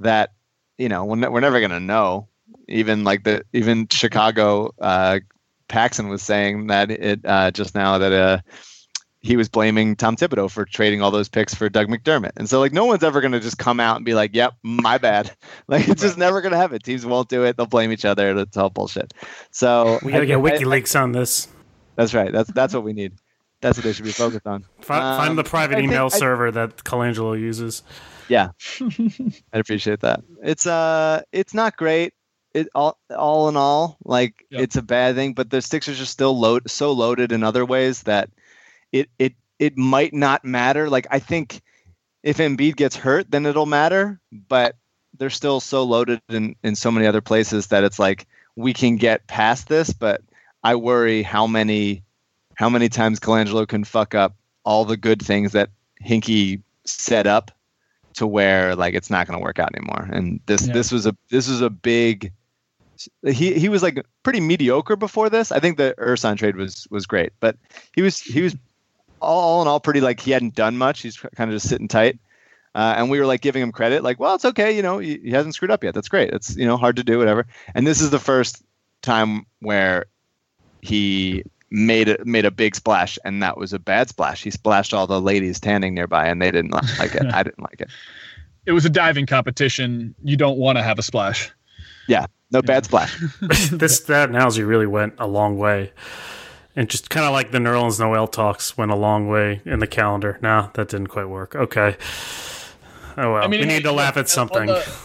that 0.00 0.32
you 0.78 0.88
know 0.88 1.04
we're, 1.04 1.16
ne- 1.16 1.28
we're 1.28 1.40
never 1.40 1.60
gonna 1.60 1.80
know. 1.80 2.28
Even 2.66 3.04
like 3.04 3.24
the 3.24 3.44
even 3.52 3.88
Chicago, 3.90 4.72
uh, 4.80 5.20
Paxson 5.68 6.08
was 6.08 6.22
saying 6.22 6.68
that 6.68 6.90
it 6.90 7.20
uh, 7.24 7.50
just 7.50 7.74
now 7.74 7.98
that 7.98 8.12
uh, 8.12 8.38
he 9.24 9.36
was 9.36 9.48
blaming 9.48 9.96
Tom 9.96 10.16
Thibodeau 10.16 10.50
for 10.50 10.64
trading 10.66 11.00
all 11.02 11.10
those 11.10 11.28
picks 11.28 11.54
for 11.54 11.68
Doug 11.68 11.88
McDermott, 11.88 12.32
and 12.36 12.48
so 12.48 12.60
like 12.60 12.72
no 12.72 12.84
one's 12.84 13.02
ever 13.02 13.20
gonna 13.20 13.40
just 13.40 13.58
come 13.58 13.80
out 13.80 13.96
and 13.96 14.04
be 14.04 14.14
like, 14.14 14.34
"Yep, 14.34 14.54
my 14.62 14.98
bad." 14.98 15.30
Like 15.66 15.88
it's 15.88 16.02
just 16.02 16.18
never 16.18 16.40
gonna 16.42 16.58
happen. 16.58 16.78
Teams 16.80 17.06
won't 17.06 17.28
do 17.30 17.42
it. 17.44 17.56
They'll 17.56 17.66
blame 17.66 17.90
each 17.90 18.04
other. 18.04 18.36
It's 18.38 18.56
all 18.56 18.68
bullshit. 18.70 19.14
So 19.50 19.98
We 20.02 20.12
gotta 20.12 20.24
I- 20.24 20.26
get 20.26 20.38
I- 20.38 20.40
WikiLeaks 20.42 21.00
on 21.00 21.12
this. 21.12 21.48
that's 21.96 22.12
right. 22.14 22.30
That's 22.30 22.50
that's 22.52 22.74
what 22.74 22.84
we 22.84 22.92
need. 22.92 23.14
That's 23.62 23.78
what 23.78 23.84
they 23.84 23.92
should 23.94 24.04
be 24.04 24.12
focused 24.12 24.46
on. 24.46 24.64
Find, 24.82 25.16
find 25.18 25.30
Um, 25.30 25.36
the 25.36 25.44
private 25.44 25.76
I 25.76 25.80
think- 25.80 25.90
email 25.90 26.06
I- 26.12 26.18
server 26.18 26.50
that 26.50 26.76
Colangelo 26.84 27.38
uses. 27.40 27.82
Yeah, 28.28 28.50
I 28.80 29.58
appreciate 29.58 30.00
that. 30.00 30.20
It's 30.42 30.66
uh, 30.66 31.22
it's 31.32 31.54
not 31.54 31.76
great. 31.76 32.12
It 32.52 32.68
all 32.74 32.98
all 33.16 33.48
in 33.48 33.56
all, 33.56 33.96
like 34.04 34.44
Yep. 34.50 34.60
it's 34.62 34.76
a 34.76 34.82
bad 34.82 35.14
thing. 35.16 35.32
But 35.34 35.50
the 35.50 35.60
Sixers 35.62 36.00
are 36.00 36.04
still 36.06 36.38
load 36.38 36.70
so 36.70 36.92
loaded 36.92 37.32
in 37.32 37.42
other 37.42 37.64
ways 37.64 38.02
that 38.04 38.30
it 38.94 39.10
it 39.18 39.34
it 39.58 39.76
might 39.76 40.14
not 40.14 40.44
matter. 40.44 40.88
Like 40.88 41.06
I 41.10 41.18
think 41.18 41.60
if 42.22 42.38
Embiid 42.38 42.76
gets 42.76 42.96
hurt, 42.96 43.30
then 43.30 43.44
it'll 43.44 43.66
matter. 43.66 44.20
But 44.32 44.76
they're 45.18 45.30
still 45.30 45.60
so 45.60 45.82
loaded 45.82 46.20
in 46.28 46.54
in 46.62 46.76
so 46.76 46.90
many 46.90 47.06
other 47.06 47.20
places 47.20 47.66
that 47.68 47.84
it's 47.84 47.98
like 47.98 48.26
we 48.56 48.72
can 48.72 48.96
get 48.96 49.26
past 49.26 49.68
this. 49.68 49.92
But 49.92 50.22
I 50.62 50.76
worry 50.76 51.22
how 51.22 51.46
many 51.46 52.02
how 52.54 52.68
many 52.70 52.88
times 52.88 53.18
Colangelo 53.20 53.66
can 53.66 53.82
fuck 53.84 54.14
up 54.14 54.36
all 54.64 54.84
the 54.84 54.96
good 54.96 55.20
things 55.20 55.52
that 55.52 55.70
Hinkie 56.04 56.62
set 56.84 57.26
up 57.26 57.50
to 58.14 58.26
where 58.28 58.76
like 58.76 58.94
it's 58.94 59.10
not 59.10 59.26
going 59.26 59.38
to 59.38 59.42
work 59.42 59.58
out 59.58 59.74
anymore. 59.74 60.08
And 60.12 60.40
this 60.46 60.66
Yeah. 60.66 60.72
this 60.72 60.92
was 60.92 61.06
a 61.06 61.16
this 61.30 61.48
was 61.48 61.60
a 61.60 61.70
big. 61.70 62.32
He 63.26 63.54
he 63.54 63.68
was 63.68 63.82
like 63.82 63.98
pretty 64.22 64.40
mediocre 64.40 64.94
before 64.96 65.28
this. 65.28 65.50
I 65.50 65.58
think 65.58 65.78
the 65.78 65.94
Ersan 65.98 66.36
trade 66.36 66.54
was 66.54 66.86
was 66.90 67.06
great, 67.06 67.32
but 67.40 67.56
he 67.94 68.02
was 68.02 68.20
he 68.20 68.40
was 68.40 68.54
all 69.24 69.62
in 69.62 69.68
all 69.68 69.80
pretty 69.80 70.00
like 70.00 70.20
he 70.20 70.30
hadn't 70.30 70.54
done 70.54 70.76
much. 70.78 71.02
He's 71.02 71.16
kind 71.16 71.50
of 71.50 71.56
just 71.56 71.68
sitting 71.68 71.88
tight. 71.88 72.18
Uh, 72.74 72.94
and 72.96 73.08
we 73.08 73.20
were 73.20 73.26
like 73.26 73.40
giving 73.40 73.62
him 73.62 73.70
credit, 73.70 74.02
like, 74.02 74.18
well, 74.18 74.34
it's 74.34 74.44
okay, 74.44 74.74
you 74.74 74.82
know, 74.82 74.98
he, 74.98 75.18
he 75.18 75.30
hasn't 75.30 75.54
screwed 75.54 75.70
up 75.70 75.84
yet. 75.84 75.94
That's 75.94 76.08
great. 76.08 76.30
It's 76.30 76.56
you 76.56 76.66
know 76.66 76.76
hard 76.76 76.96
to 76.96 77.04
do, 77.04 77.18
whatever. 77.18 77.46
And 77.74 77.86
this 77.86 78.00
is 78.00 78.10
the 78.10 78.18
first 78.18 78.64
time 79.00 79.46
where 79.60 80.06
he 80.80 81.44
made 81.70 82.08
a 82.08 82.24
made 82.24 82.44
a 82.44 82.50
big 82.50 82.74
splash, 82.74 83.18
and 83.24 83.42
that 83.42 83.56
was 83.56 83.72
a 83.72 83.78
bad 83.78 84.08
splash. 84.08 84.42
He 84.42 84.50
splashed 84.50 84.92
all 84.92 85.06
the 85.06 85.20
ladies 85.20 85.60
tanning 85.60 85.94
nearby, 85.94 86.26
and 86.26 86.42
they 86.42 86.50
didn't 86.50 86.72
like 86.72 87.14
it. 87.14 87.26
I 87.32 87.42
didn't 87.42 87.62
like 87.62 87.80
it. 87.80 87.90
It 88.66 88.72
was 88.72 88.86
a 88.86 88.88
diving 88.88 89.26
competition. 89.26 90.14
You 90.24 90.38
don't 90.38 90.56
want 90.56 90.78
to 90.78 90.82
have 90.82 90.98
a 90.98 91.02
splash. 91.02 91.52
Yeah, 92.08 92.24
no 92.50 92.62
bad 92.62 92.86
splash. 92.86 93.14
this 93.70 94.00
that 94.00 94.30
analogy 94.30 94.62
really 94.62 94.86
went 94.86 95.12
a 95.18 95.26
long 95.26 95.58
way, 95.58 95.92
and 96.76 96.88
just 96.90 97.10
kind 97.10 97.26
of 97.26 97.32
like 97.32 97.50
the 97.52 97.58
Nerlens 97.58 97.98
Noel 98.00 98.26
talks 98.26 98.76
went 98.76 98.90
a 98.90 98.96
long 98.96 99.28
way 99.28 99.60
in 99.64 99.78
the 99.78 99.86
calendar. 99.86 100.38
Nah, 100.42 100.68
that 100.74 100.88
didn't 100.88 101.08
quite 101.08 101.28
work. 101.28 101.54
Okay. 101.54 101.96
Oh 103.16 103.32
well, 103.34 103.48
we 103.48 103.58
hey, 103.58 103.64
need 103.64 103.82
to 103.84 103.92
laugh 103.92 104.16
look, 104.16 104.24
at 104.24 104.28
something. 104.28 104.66
the- 104.66 104.96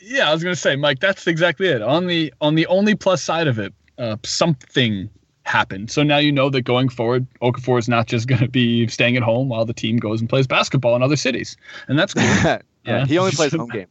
yeah, 0.00 0.28
I 0.28 0.32
was 0.34 0.42
gonna 0.42 0.56
say, 0.56 0.74
Mike, 0.76 0.98
that's 1.00 1.26
exactly 1.26 1.68
it. 1.68 1.80
On 1.82 2.06
the 2.06 2.32
on 2.40 2.54
the 2.54 2.66
only 2.66 2.94
plus 2.94 3.22
side 3.22 3.46
of 3.46 3.58
it, 3.58 3.72
uh, 3.98 4.16
something 4.24 5.08
happened. 5.44 5.90
So 5.90 6.02
now 6.02 6.18
you 6.18 6.32
know 6.32 6.48
that 6.50 6.62
going 6.62 6.88
forward, 6.88 7.26
Okafor 7.42 7.78
is 7.78 7.88
not 7.88 8.06
just 8.06 8.26
gonna 8.26 8.48
be 8.48 8.86
staying 8.88 9.16
at 9.16 9.22
home 9.22 9.48
while 9.48 9.64
the 9.64 9.74
team 9.74 9.98
goes 9.98 10.20
and 10.20 10.28
plays 10.28 10.46
basketball 10.46 10.96
in 10.96 11.02
other 11.02 11.16
cities, 11.16 11.56
and 11.88 11.98
that's 11.98 12.14
cool. 12.14 12.22
yeah, 12.24 12.58
Uh, 12.86 13.06
he 13.06 13.18
only 13.18 13.32
plays 13.32 13.52
home 13.56 13.68
games. 13.68 13.88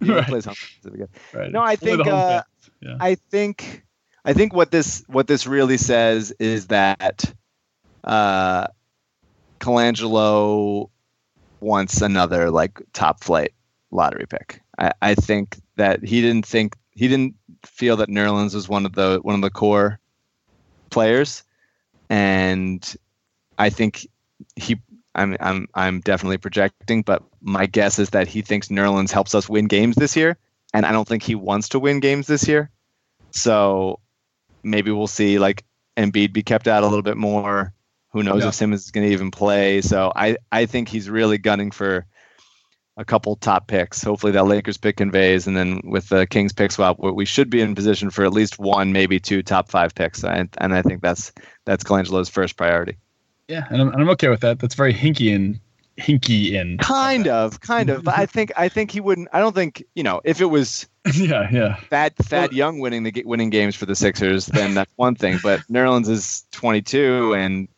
He 0.00 0.10
only 0.10 0.20
Right. 0.20 0.28
plays 0.28 0.44
home 0.44 0.54
games. 0.96 1.08
right. 1.34 1.50
No, 1.50 1.62
I 1.62 1.76
think, 1.76 2.06
uh, 2.06 2.42
fans. 2.82 2.96
I 3.00 3.14
think 3.16 3.82
I 4.24 4.32
think 4.32 4.52
what 4.52 4.70
this 4.70 5.04
what 5.06 5.26
this 5.26 5.46
really 5.46 5.76
says 5.76 6.32
is 6.38 6.68
that 6.68 7.32
uh, 8.04 8.66
Colangelo 9.60 10.90
wants 11.60 12.02
another 12.02 12.50
like 12.50 12.80
top 12.92 13.22
flight 13.22 13.52
lottery 13.90 14.26
pick. 14.26 14.60
I, 14.78 14.92
I 15.00 15.14
think 15.14 15.56
that 15.76 16.04
he 16.04 16.20
didn't 16.20 16.46
think 16.46 16.76
he 16.90 17.08
didn't 17.08 17.36
feel 17.64 17.96
that 17.96 18.08
Nerlens 18.08 18.54
was 18.54 18.68
one 18.68 18.86
of 18.86 18.94
the 18.94 19.20
one 19.22 19.34
of 19.34 19.40
the 19.40 19.50
core 19.50 19.98
players, 20.90 21.44
and 22.10 22.96
I 23.58 23.70
think 23.70 24.06
he. 24.56 24.76
I'm 25.14 25.36
I'm 25.40 25.68
I'm 25.74 26.00
definitely 26.00 26.38
projecting, 26.38 27.02
but 27.02 27.24
my 27.40 27.66
guess 27.66 27.98
is 27.98 28.10
that 28.10 28.28
he 28.28 28.40
thinks 28.40 28.68
Nerlens 28.68 29.10
helps 29.10 29.34
us 29.34 29.48
win 29.48 29.66
games 29.66 29.96
this 29.96 30.14
year, 30.14 30.36
and 30.72 30.86
I 30.86 30.92
don't 30.92 31.08
think 31.08 31.24
he 31.24 31.34
wants 31.34 31.70
to 31.70 31.80
win 31.80 31.98
games 31.98 32.28
this 32.28 32.46
year. 32.46 32.70
So 33.32 33.98
maybe 34.62 34.90
we'll 34.90 35.06
see 35.06 35.38
like 35.38 35.64
Embiid 35.96 36.32
be 36.32 36.42
kept 36.42 36.68
out 36.68 36.82
a 36.82 36.86
little 36.86 37.02
bit 37.02 37.16
more. 37.16 37.72
Who 38.12 38.22
knows 38.22 38.42
Yeah. 38.42 38.48
if 38.48 38.54
Simmons 38.54 38.84
is 38.84 38.90
going 38.90 39.06
to 39.06 39.12
even 39.12 39.30
play? 39.30 39.80
So 39.80 40.12
I 40.14 40.36
I 40.50 40.66
think 40.66 40.88
he's 40.88 41.10
really 41.10 41.38
gunning 41.38 41.70
for 41.70 42.06
a 42.96 43.04
couple 43.04 43.36
top 43.36 43.68
picks. 43.68 44.02
Hopefully 44.02 44.32
that 44.32 44.46
Lakers 44.46 44.76
pick 44.76 44.96
conveys, 44.96 45.46
and 45.46 45.56
then 45.56 45.80
with 45.84 46.08
the 46.08 46.26
Kings 46.26 46.52
pick 46.52 46.72
swap, 46.72 46.98
we 46.98 47.24
should 47.24 47.48
be 47.48 47.60
in 47.60 47.74
position 47.74 48.10
for 48.10 48.24
at 48.24 48.32
least 48.32 48.58
one, 48.58 48.92
maybe 48.92 49.20
two 49.20 49.42
top 49.42 49.70
five 49.70 49.94
picks. 49.94 50.24
And, 50.24 50.48
and 50.58 50.74
I 50.74 50.82
think 50.82 51.00
that's 51.02 51.32
that's 51.64 51.84
Colangelo's 51.84 52.28
first 52.28 52.56
priority. 52.56 52.96
Yeah, 53.46 53.66
and 53.70 53.80
I'm, 53.80 53.88
and 53.92 54.02
I'm 54.02 54.08
okay 54.10 54.28
with 54.28 54.40
that. 54.40 54.58
That's 54.58 54.74
very 54.74 54.92
Hinkie 54.92 55.34
and 55.34 55.60
Hinkie 55.98 56.52
in. 56.52 56.78
Kind 56.78 57.26
of, 57.28 57.60
kind 57.60 57.90
of. 57.90 58.04
But 58.04 58.18
I 58.18 58.26
think 58.34 58.52
I 58.56 58.68
think 58.68 58.90
he 58.90 59.00
wouldn't. 59.00 59.28
I 59.32 59.40
don't 59.40 59.54
think 59.54 59.82
you 59.94 60.02
know 60.02 60.20
if 60.24 60.40
it 60.40 60.46
was 60.46 60.86
yeah, 61.14 61.48
yeah. 61.50 61.76
Thad 61.90 62.14
Thad 62.16 62.50
Well- 62.50 62.56
Young 62.56 62.78
winning 62.78 63.02
the 63.02 63.22
winning 63.26 63.50
games 63.50 63.74
for 63.74 63.86
the 63.86 63.94
Sixers, 63.96 64.46
then 64.46 64.74
that's 64.74 64.92
one 64.96 65.14
thing. 65.14 65.38
But 65.42 65.60
Nerlens 65.70 66.08
is 66.08 66.44
22 66.52 67.34
and 67.34 67.68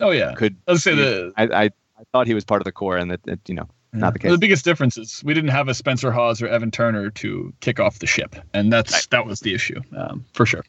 Oh 0.00 0.10
yeah. 0.10 0.34
could. 0.34 0.56
Let's 0.66 0.82
say 0.82 0.94
the 0.94 1.32
I, 1.36 1.44
I 1.44 1.64
I 1.64 2.04
thought 2.12 2.26
he 2.26 2.34
was 2.34 2.44
part 2.44 2.60
of 2.60 2.64
the 2.64 2.72
core, 2.72 2.96
and 2.96 3.10
that, 3.10 3.22
that 3.24 3.40
you 3.48 3.54
know 3.54 3.68
not 3.92 4.14
the 4.14 4.20
Well, 4.22 4.30
case. 4.30 4.32
the 4.32 4.38
biggest 4.38 4.64
difference 4.64 4.96
is 4.96 5.20
we 5.24 5.34
didn't 5.34 5.50
have 5.50 5.68
a 5.68 5.74
Spencer 5.74 6.10
Hawes 6.12 6.40
or 6.40 6.46
Evan 6.48 6.70
Turner 6.70 7.10
to 7.10 7.52
kick 7.60 7.78
off 7.80 7.98
the 7.98 8.06
ship, 8.06 8.36
and 8.54 8.72
that's 8.72 8.92
Right. 8.92 9.06
that 9.10 9.26
was 9.26 9.40
the 9.40 9.52
issue 9.52 9.80
um, 9.96 10.24
for 10.32 10.46
sure. 10.46 10.64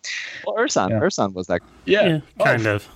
Well, 0.46 0.56
Ersan 0.58 0.90
Yeah. 0.90 1.00
Ersan 1.00 1.34
was 1.34 1.48
that. 1.48 1.62
Yeah, 1.86 2.08
Yeah, 2.08 2.20
Oh, 2.40 2.44
kind 2.46 2.66
of. 2.66 2.88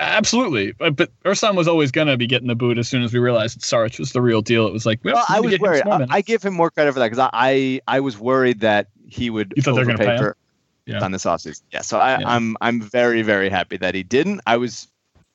Absolutely. 0.00 0.72
But, 0.72 0.96
but 0.96 1.10
Ersan 1.24 1.54
was 1.56 1.68
always 1.68 1.90
gonna 1.90 2.16
be 2.16 2.26
getting 2.26 2.48
the 2.48 2.54
boot 2.54 2.78
as 2.78 2.88
soon 2.88 3.02
as 3.02 3.12
we 3.12 3.18
realized 3.18 3.58
that 3.60 3.62
Saric 3.62 3.98
was 3.98 4.12
the 4.12 4.22
real 4.22 4.40
deal. 4.40 4.66
It 4.66 4.72
was 4.72 4.86
like, 4.86 5.00
well, 5.04 5.14
Well, 5.14 5.26
I 5.28 5.40
was 5.40 5.58
worried. 5.60 5.82
I. 5.86 6.06
I 6.08 6.20
give 6.22 6.42
him 6.42 6.54
more 6.54 6.70
credit 6.70 6.92
for 6.94 6.98
that 7.00 7.06
because 7.10 7.18
I, 7.18 7.30
I 7.32 7.80
I 7.86 8.00
was 8.00 8.18
worried 8.18 8.60
that 8.60 8.88
he 9.06 9.28
would 9.28 9.52
You 9.56 9.62
thought 9.62 9.74
they 9.74 9.80
were 9.80 9.84
gonna 9.86 9.98
overpay 10.02 10.16
pay 10.16 10.18
for 10.18 10.36
Yeah. 10.86 11.04
on 11.04 11.12
this 11.12 11.24
offseason. 11.24 11.62
Yeah, 11.70 11.82
so 11.82 11.98
I, 11.98 12.18
Yeah. 12.18 12.28
I'm 12.28 12.56
I'm 12.60 12.80
very 12.80 13.22
very 13.22 13.50
happy 13.50 13.76
that 13.76 13.94
he 13.94 14.02
didn't. 14.02 14.40
I 14.46 14.56
was 14.56 14.88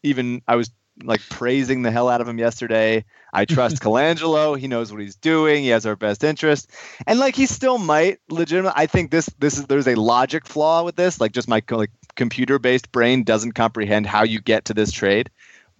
even 0.03 0.41
I 0.47 0.55
was 0.55 0.71
like 1.03 1.21
praising 1.29 1.81
the 1.81 1.91
hell 1.91 2.07
out 2.09 2.21
of 2.21 2.27
him 2.27 2.39
yesterday. 2.39 3.03
I 3.33 3.45
trust 3.45 3.81
Colangelo. 3.81 4.57
He 4.57 4.67
knows 4.67 4.91
what 4.91 5.01
he's 5.01 5.15
doing. 5.15 5.63
He 5.63 5.69
has 5.69 5.85
our 5.85 5.95
best 5.95 6.23
interest, 6.23 6.71
and 7.05 7.19
like 7.19 7.35
he 7.35 7.45
still 7.45 7.77
might 7.77 8.19
legitimate. 8.29 8.73
I 8.75 8.87
think 8.87 9.11
this 9.11 9.27
this 9.37 9.57
is 9.57 9.65
there's 9.65 9.87
a 9.87 9.95
logic 9.95 10.47
flaw 10.47 10.83
with 10.83 10.95
this. 10.95 11.19
Like 11.19 11.33
just 11.33 11.47
my 11.49 11.61
like 11.69 11.91
computer 12.15 12.59
based 12.59 12.91
brain 12.91 13.23
doesn't 13.23 13.53
comprehend 13.53 14.07
how 14.07 14.23
you 14.23 14.41
get 14.41 14.65
to 14.65 14.73
this 14.73 14.91
trade, 14.91 15.29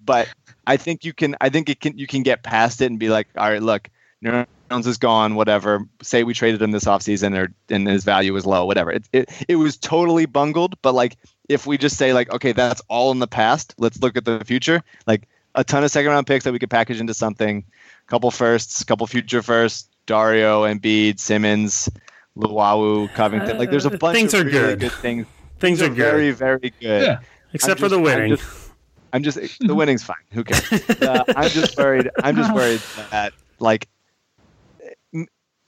but 0.03 0.27
I 0.67 0.77
think 0.77 1.03
you 1.05 1.13
can. 1.13 1.35
I 1.41 1.49
think 1.49 1.69
it 1.69 1.79
can. 1.79 1.97
You 1.97 2.07
can 2.07 2.23
get 2.23 2.43
past 2.43 2.81
it 2.81 2.85
and 2.85 2.99
be 2.99 3.09
like, 3.09 3.27
all 3.37 3.49
right, 3.49 3.61
look, 3.61 3.89
Nerlens 4.23 4.87
is 4.87 4.97
gone. 4.97 5.35
Whatever. 5.35 5.87
Say 6.01 6.23
we 6.23 6.33
traded 6.33 6.61
him 6.61 6.71
this 6.71 6.85
offseason 6.85 7.37
or 7.37 7.53
and 7.69 7.87
his 7.87 8.03
value 8.03 8.33
was 8.33 8.45
low. 8.45 8.65
Whatever. 8.65 8.91
It 8.91 9.07
it 9.13 9.45
it 9.47 9.55
was 9.55 9.77
totally 9.77 10.25
bungled. 10.25 10.75
But 10.81 10.93
like, 10.93 11.17
if 11.49 11.67
we 11.67 11.77
just 11.77 11.97
say 11.97 12.13
like, 12.13 12.31
okay, 12.31 12.51
that's 12.51 12.81
all 12.87 13.11
in 13.11 13.19
the 13.19 13.27
past. 13.27 13.75
Let's 13.77 14.01
look 14.01 14.17
at 14.17 14.25
the 14.25 14.43
future. 14.45 14.81
Like 15.05 15.27
a 15.53 15.63
ton 15.63 15.83
of 15.83 15.91
second 15.91 16.11
round 16.11 16.27
picks 16.27 16.43
that 16.45 16.51
we 16.53 16.59
could 16.59 16.69
package 16.69 16.99
into 16.99 17.13
something. 17.13 17.63
Couple 18.07 18.29
firsts, 18.31 18.83
couple 18.83 19.05
future 19.07 19.41
firsts. 19.41 19.89
Dario, 20.07 20.65
Embiid, 20.65 21.19
Simmons, 21.19 21.89
Luwawu, 22.37 23.11
Covington. 23.15 23.57
Like, 23.57 23.71
there's 23.71 23.87
a 23.87 23.93
Uh, 23.93 23.97
bunch 23.97 24.15
things 24.15 24.33
of 24.35 24.41
are 24.41 24.43
really 24.43 24.59
good. 24.75 24.79
good 24.81 24.91
things. 24.91 25.25
Things 25.65 25.81
are 25.81 25.87
good, 25.89 25.95
very, 25.97 26.31
very 26.31 26.73
good. 26.79 27.03
Yeah. 27.07 27.19
except 27.53 27.79
for 27.79 27.89
the 27.89 27.97
just- 27.97 28.07
I'm 28.13 28.19
winning. 28.21 28.35
just- 28.37 28.71
I'm 29.13 29.23
just 29.23 29.39
the 29.59 29.75
winning's 29.75 30.03
fine. 30.03 30.17
Who 30.31 30.43
cares? 30.43 30.69
Uh, 31.01 31.23
I'm 31.35 31.49
just 31.49 31.77
worried. 31.77 32.09
I'm 32.23 32.35
just 32.35 32.53
worried 32.53 32.81
that 33.11 33.33
like, 33.59 33.87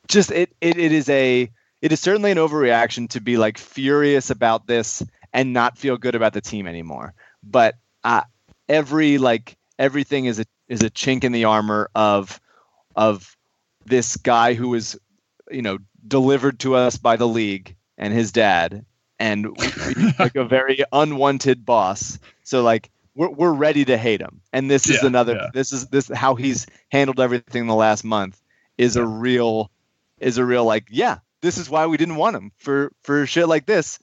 just 0.08 0.32
it, 0.32 0.54
it 0.62 0.78
it 0.78 0.92
is 0.92 1.10
a 1.10 1.50
it 1.82 1.92
is 1.92 2.00
certainly 2.00 2.32
an 2.32 2.38
overreaction 2.38 3.10
to 3.10 3.22
be 3.22 3.38
like 3.38 3.58
furious 3.58 4.30
about 4.30 4.68
this 4.68 5.04
and 5.34 5.54
not 5.54 5.78
feel 5.78 5.98
good 5.98 6.16
about 6.16 6.34
the 6.34 6.42
team 6.42 6.68
anymore. 6.68 7.14
But 7.44 7.76
uh, 8.04 8.22
every 8.68 9.18
like 9.18 9.58
everything 9.80 10.26
is 10.26 10.40
a 10.40 10.46
is 10.68 10.82
a 10.82 10.90
chink 10.90 11.24
in 11.24 11.32
the 11.32 11.46
armor 11.46 11.90
of 11.96 12.40
of 12.96 13.36
this 13.86 14.18
guy 14.18 14.54
who 14.54 14.70
was 14.70 14.98
you 15.52 15.62
know 15.62 15.78
delivered 16.08 16.60
to 16.60 16.76
us 16.76 16.98
by 16.98 17.16
the 17.16 17.28
league 17.28 17.76
and 17.98 18.14
his 18.14 18.32
dad 18.32 18.86
and 19.20 19.48
like 20.20 20.36
a 20.36 20.46
very 20.46 20.84
unwanted 20.92 21.66
boss. 21.66 22.20
So 22.44 22.62
like 22.64 22.90
we're 23.16 23.30
we're 23.30 23.54
ready 23.54 23.86
to 23.86 23.98
hate 23.98 24.22
him. 24.22 24.42
And 24.54 24.70
this 24.70 24.90
is 24.90 25.02
Yeah, 25.02 25.08
another 25.08 25.34
yeah. 25.34 25.50
this 25.54 25.74
is 25.74 25.88
this 25.88 26.08
how 26.10 26.36
he's 26.36 26.68
handled 26.92 27.20
everything 27.20 27.68
the 27.68 27.76
last 27.76 28.04
month 28.04 28.42
is 28.78 28.96
a 28.96 29.06
real 29.06 29.72
is 30.20 30.38
a 30.38 30.46
real 30.46 30.66
like 30.66 30.88
yeah, 30.90 31.20
this 31.42 31.58
is 31.58 31.70
why 31.70 31.88
we 31.88 31.98
didn't 31.98 32.16
want 32.16 32.36
him 32.36 32.52
for 32.58 32.92
for 33.04 33.26
shit 33.26 33.48
like 33.48 33.66
this. 33.66 34.00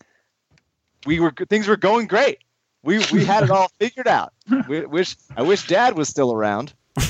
We 1.06 1.20
were 1.20 1.32
things 1.48 1.68
were 1.68 1.76
going 1.76 2.06
great. 2.06 2.38
We 2.82 2.98
we 3.12 3.24
had 3.24 3.44
it 3.44 3.50
all 3.50 3.70
figured 3.78 4.08
out. 4.08 4.32
We, 4.68 4.84
wish 4.84 5.16
I 5.36 5.42
wish 5.42 5.66
dad 5.66 5.96
was 5.96 6.08
still 6.08 6.32
around. 6.32 6.74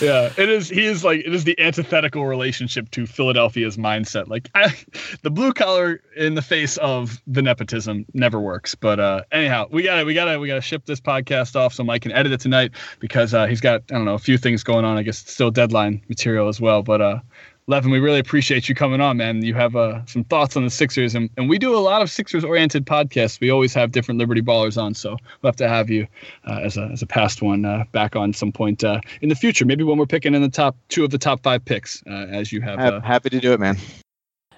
yeah, 0.00 0.32
it 0.36 0.48
is. 0.48 0.68
He 0.68 0.84
is 0.84 1.04
like 1.04 1.20
it 1.20 1.32
is 1.32 1.44
the 1.44 1.56
antithetical 1.60 2.26
relationship 2.26 2.90
to 2.90 3.06
Philadelphia's 3.06 3.76
mindset. 3.76 4.26
Like 4.26 4.50
I, 4.56 4.74
the 5.22 5.30
blue 5.30 5.52
collar 5.52 6.02
in 6.16 6.34
the 6.34 6.42
face 6.42 6.76
of 6.78 7.22
the 7.28 7.40
nepotism 7.40 8.04
never 8.12 8.40
works. 8.40 8.74
But 8.74 8.98
uh, 8.98 9.22
anyhow, 9.30 9.68
we 9.70 9.84
got 9.84 10.00
to 10.00 10.04
we 10.04 10.14
got 10.14 10.24
to 10.24 10.38
we 10.40 10.48
got 10.48 10.56
to 10.56 10.60
ship 10.60 10.86
this 10.86 11.00
podcast 11.00 11.54
off 11.54 11.72
so 11.72 11.84
Mike 11.84 12.02
can 12.02 12.10
edit 12.10 12.32
it 12.32 12.40
tonight 12.40 12.72
because 12.98 13.32
uh, 13.32 13.46
he's 13.46 13.60
got 13.60 13.82
I 13.92 13.94
don't 13.94 14.06
know 14.06 14.14
a 14.14 14.18
few 14.18 14.38
things 14.38 14.64
going 14.64 14.84
on. 14.84 14.96
I 14.96 15.04
guess 15.04 15.22
it's 15.22 15.32
still 15.32 15.52
deadline 15.52 16.02
material 16.08 16.48
as 16.48 16.60
well. 16.60 16.82
But 16.82 17.00
uh, 17.00 17.20
Levin, 17.66 17.90
we 17.92 18.00
really 18.00 18.18
appreciate 18.18 18.68
you 18.68 18.74
coming 18.74 19.00
on, 19.00 19.16
man. 19.18 19.42
You 19.44 19.54
have 19.54 19.76
uh, 19.76 20.04
some 20.06 20.24
thoughts 20.24 20.56
on 20.56 20.64
the 20.64 20.70
Sixers, 20.70 21.14
and, 21.14 21.30
and 21.36 21.48
we 21.48 21.56
do 21.56 21.76
a 21.76 21.78
lot 21.78 22.02
of 22.02 22.10
Sixers-oriented 22.10 22.84
podcasts. 22.84 23.38
We 23.40 23.50
always 23.50 23.72
have 23.74 23.92
different 23.92 24.18
Liberty 24.18 24.42
Ballers 24.42 24.80
on, 24.80 24.92
so 24.94 25.10
we'll 25.42 25.48
have 25.50 25.56
to 25.56 25.68
have 25.68 25.88
you 25.88 26.06
uh, 26.48 26.60
as 26.64 26.76
a 26.76 26.82
as 26.92 27.00
a 27.02 27.06
past 27.06 27.42
one 27.42 27.64
uh, 27.64 27.84
back 27.92 28.16
on 28.16 28.32
some 28.32 28.50
point 28.50 28.82
uh, 28.82 29.00
in 29.20 29.28
the 29.28 29.36
future. 29.36 29.64
Maybe 29.64 29.84
when 29.84 29.98
we're 29.98 30.06
picking 30.06 30.34
in 30.34 30.42
the 30.42 30.48
top 30.48 30.74
two 30.88 31.04
of 31.04 31.10
the 31.10 31.18
top 31.18 31.42
five 31.44 31.64
picks, 31.64 32.02
uh, 32.08 32.26
as 32.30 32.50
you 32.52 32.60
have. 32.60 32.78
Ha- 32.80 32.86
Uh, 32.88 33.00
Happy 33.02 33.30
to 33.30 33.38
do 33.38 33.52
it, 33.52 33.60
man. 33.60 33.76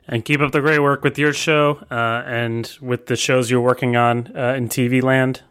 and 0.09 0.25
keep 0.25 0.41
up 0.41 0.53
the 0.53 0.61
great 0.63 0.79
work 0.79 1.05
with 1.05 1.19
your 1.19 1.35
show 1.35 1.85
uh, 1.91 2.23
and 2.27 2.79
with 2.81 3.07
the 3.07 3.17
shows 3.17 3.51
you're 3.51 3.61
working 3.61 3.95
on 3.95 4.35
uh, 4.35 4.55
in 4.55 4.69
TV 4.71 5.03
land. 5.03 5.43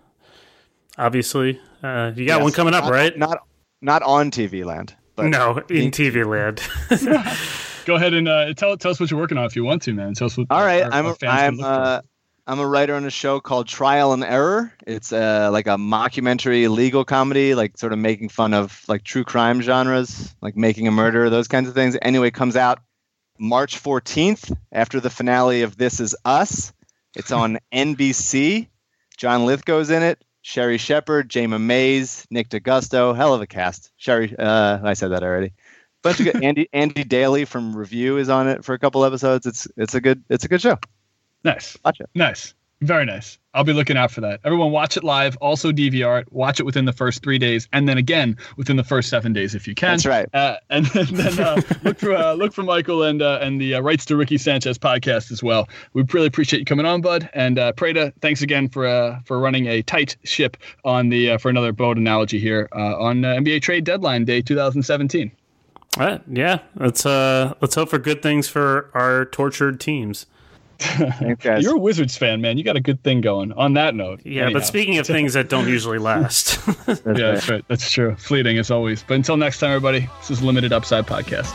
Obviously, 0.97 1.59
uh, 1.83 2.11
you 2.15 2.25
got 2.25 2.37
Yes. 2.37 2.43
one 2.43 2.51
coming 2.53 2.73
up, 2.73 2.85
Not- 2.85 2.91
right? 2.91 3.17
Not 3.17 3.37
not 3.83 4.01
on 4.03 4.31
TV 4.31 4.65
land. 4.65 4.95
But 5.22 5.30
no, 5.30 5.57
in 5.69 5.91
TV 5.91 6.26
land. 6.26 6.61
go 7.86 7.95
ahead 7.95 8.13
and 8.13 8.28
uh, 8.28 8.53
tell 8.53 8.78
tell 8.78 8.91
us 8.91 8.99
what 8.99 9.09
you're 9.11 9.19
working 9.19 9.38
on 9.38 9.45
if 9.45 9.55
you 9.55 9.63
want 9.63 9.82
to, 9.84 9.93
man. 9.93 10.13
Tell 10.13 10.28
us 10.28 10.38
what. 10.38 10.47
All 10.49 10.61
right, 10.63 10.84
our- 10.84 10.91
I'm 10.93 11.05
our 11.05 11.11
a, 11.13 11.15
fans 11.15 11.19
can 11.39 11.45
I'm 11.45 11.55
look 11.57 11.65
for. 11.65 11.72
uh, 11.72 12.01
I'm 12.47 12.59
a 12.59 12.67
writer 12.67 12.95
on 12.95 13.05
a 13.05 13.11
show 13.11 13.39
called 13.39 13.67
Trial 13.67 14.13
and 14.13 14.24
Error. 14.24 14.74
It's 14.88 15.13
uh, 15.13 15.49
like 15.51 15.67
a 15.67 15.78
mockumentary 15.78 16.67
legal 16.69 17.05
comedy, 17.05 17.53
like 17.55 17.78
sort 17.78 17.93
of 17.93 17.99
making 17.99 18.30
fun 18.30 18.53
of 18.53 18.82
like 18.88 19.03
true 19.03 19.24
crime 19.24 19.61
genres, 19.61 20.36
like 20.41 20.57
Making 20.57 20.88
a 20.88 20.91
Murder, 20.91 21.30
those 21.30 21.47
kinds 21.47 21.69
of 21.69 21.76
things. 21.76 21.95
Anyway, 22.01 22.30
it 22.30 22.34
comes 22.34 22.55
out 22.55 22.80
March 23.39 23.82
14th 23.82 24.55
after 24.72 24.99
the 24.99 25.09
finale 25.11 25.61
of 25.61 25.78
This 25.78 25.99
Is 25.99 26.15
Us. 26.26 26.74
It's 27.15 27.32
on 27.32 27.59
NBC. 27.72 28.67
John 29.17 29.45
Lithgow's 29.45 29.91
in 29.91 30.01
it. 30.01 30.22
Sherri 30.41 30.77
Shepherd, 30.77 31.29
Jayma 31.29 31.61
Mays, 31.61 32.25
Nick 32.31 32.49
D'Agosto, 32.49 33.13
hell 33.13 33.33
of 33.33 33.41
a 33.41 33.47
cast. 33.47 33.91
Sherry, 33.97 34.35
uh, 34.37 34.79
I 34.83 34.93
said 34.93 35.09
that 35.09 35.23
already. 35.23 35.53
Bunch 36.01 36.19
of 36.19 36.25
good. 36.25 36.43
Andy 36.43 36.67
Andy 36.73 37.03
Daly 37.03 37.45
from 37.45 37.75
Review 37.75 38.17
is 38.17 38.28
on 38.29 38.47
it 38.47 38.66
for 38.66 38.74
a 38.74 38.79
couple 38.79 39.05
episodes. 39.05 39.45
It's 39.45 39.67
it's 39.78 39.93
a 39.93 40.01
good 40.01 40.24
it's 40.29 40.43
a 40.43 40.47
good 40.47 40.61
show. 40.61 40.78
nice, 41.43 41.78
Watch 41.86 41.99
it. 41.99 42.09
nice, 42.16 42.53
very 42.82 43.05
nice. 43.05 43.37
I'll 43.53 43.63
be 43.63 43.73
looking 43.73 43.97
out 43.97 44.11
for 44.11 44.21
that. 44.21 44.39
Everyone, 44.43 44.71
watch 44.71 44.95
it 44.95 45.03
live. 45.03 45.36
Also 45.37 45.71
DVR 45.71 46.21
it. 46.21 46.32
Watch 46.32 46.59
it 46.59 46.63
within 46.63 46.86
the 46.86 46.93
first 46.93 47.21
three 47.21 47.37
days, 47.37 47.67
and 47.73 47.87
then 47.87 47.97
again 47.97 48.37
within 48.57 48.78
the 48.78 48.83
first 48.83 49.09
seven 49.09 49.33
days 49.33 49.55
if 49.55 49.67
you 49.67 49.75
can. 49.75 49.91
That's 49.91 50.05
right. 50.05 50.29
Uh, 50.33 50.57
and 50.69 50.86
then, 50.87 51.07
then 51.11 51.39
uh, 51.39 51.61
look 51.83 51.99
for 51.99 52.15
uh, 52.15 52.33
look 52.33 52.53
for 52.53 52.63
Michael 52.63 53.03
and 53.03 53.21
uh, 53.21 53.39
and 53.41 53.59
the 53.59 53.75
uh, 53.75 53.82
Rights 53.82 54.05
to 54.05 54.15
Ricky 54.15 54.37
Sanchez 54.37 54.78
podcast 54.78 55.32
as 55.32 55.43
well. 55.43 55.67
We 55.93 56.03
really 56.13 56.28
appreciate 56.28 56.59
you 56.59 56.65
coming 56.65 56.86
on, 56.86 57.01
Bud. 57.01 57.29
And 57.33 57.59
uh, 57.59 57.73
Prada, 57.73 58.13
thanks 58.21 58.41
again 58.41 58.69
for 58.69 58.86
uh, 58.86 59.19
for 59.25 59.39
running 59.39 59.67
a 59.67 59.82
tight 59.82 60.15
ship 60.23 60.57
on 60.86 61.09
the 61.09 61.32
uh, 61.32 61.37
for 61.37 61.49
another 61.49 61.71
boat 61.71 61.97
analogy 61.97 62.39
here 62.39 62.69
uh, 62.75 62.97
on 62.97 63.25
uh, 63.25 63.36
NBA 63.36 63.61
trade 63.61 63.83
deadline 63.83 64.25
day 64.25 64.41
2017. 64.41 65.32
All 65.97 66.05
right, 66.05 66.21
yeah, 66.32 66.59
let's 66.75 67.05
uh, 67.05 67.53
let's 67.59 67.75
hope 67.75 67.89
for 67.89 67.99
good 67.99 68.21
things 68.21 68.47
for 68.47 68.89
our 68.93 69.25
tortured 69.25 69.79
teams. 69.82 70.25
Thanks, 71.20 71.43
guys. 71.43 71.63
You're 71.63 71.75
a 71.75 71.79
Wizards 71.79 72.17
fan, 72.17 72.41
man. 72.41 72.58
You 72.58 72.63
got 72.63 72.75
a 72.75 72.82
good 72.82 73.01
thing 73.03 73.21
going. 73.21 73.51
On 73.53 73.74
that 73.75 73.93
note, 73.95 74.21
Yeah, 74.25 74.43
anyhow. 74.45 74.59
but 74.59 74.66
speaking 74.66 74.97
of 74.97 75.05
things 75.08 75.33
that 75.33 75.49
don't 75.49 75.67
usually 75.67 75.97
last, 76.12 76.59
That's 76.86 77.01
yeah, 77.05 77.12
right. 77.12 77.16
that's 77.16 77.49
right. 77.49 77.66
That's 77.67 77.91
true. 77.91 78.16
Fleeting 78.17 78.58
as 78.58 78.71
always. 78.71 79.03
But 79.03 79.16
until 79.16 79.37
next 79.37 79.59
time, 79.59 79.70
everybody, 79.71 80.09
this 80.20 80.32
is 80.32 80.41
Limited 80.41 80.74
Upside 80.74 81.05
Podcast. 81.05 81.51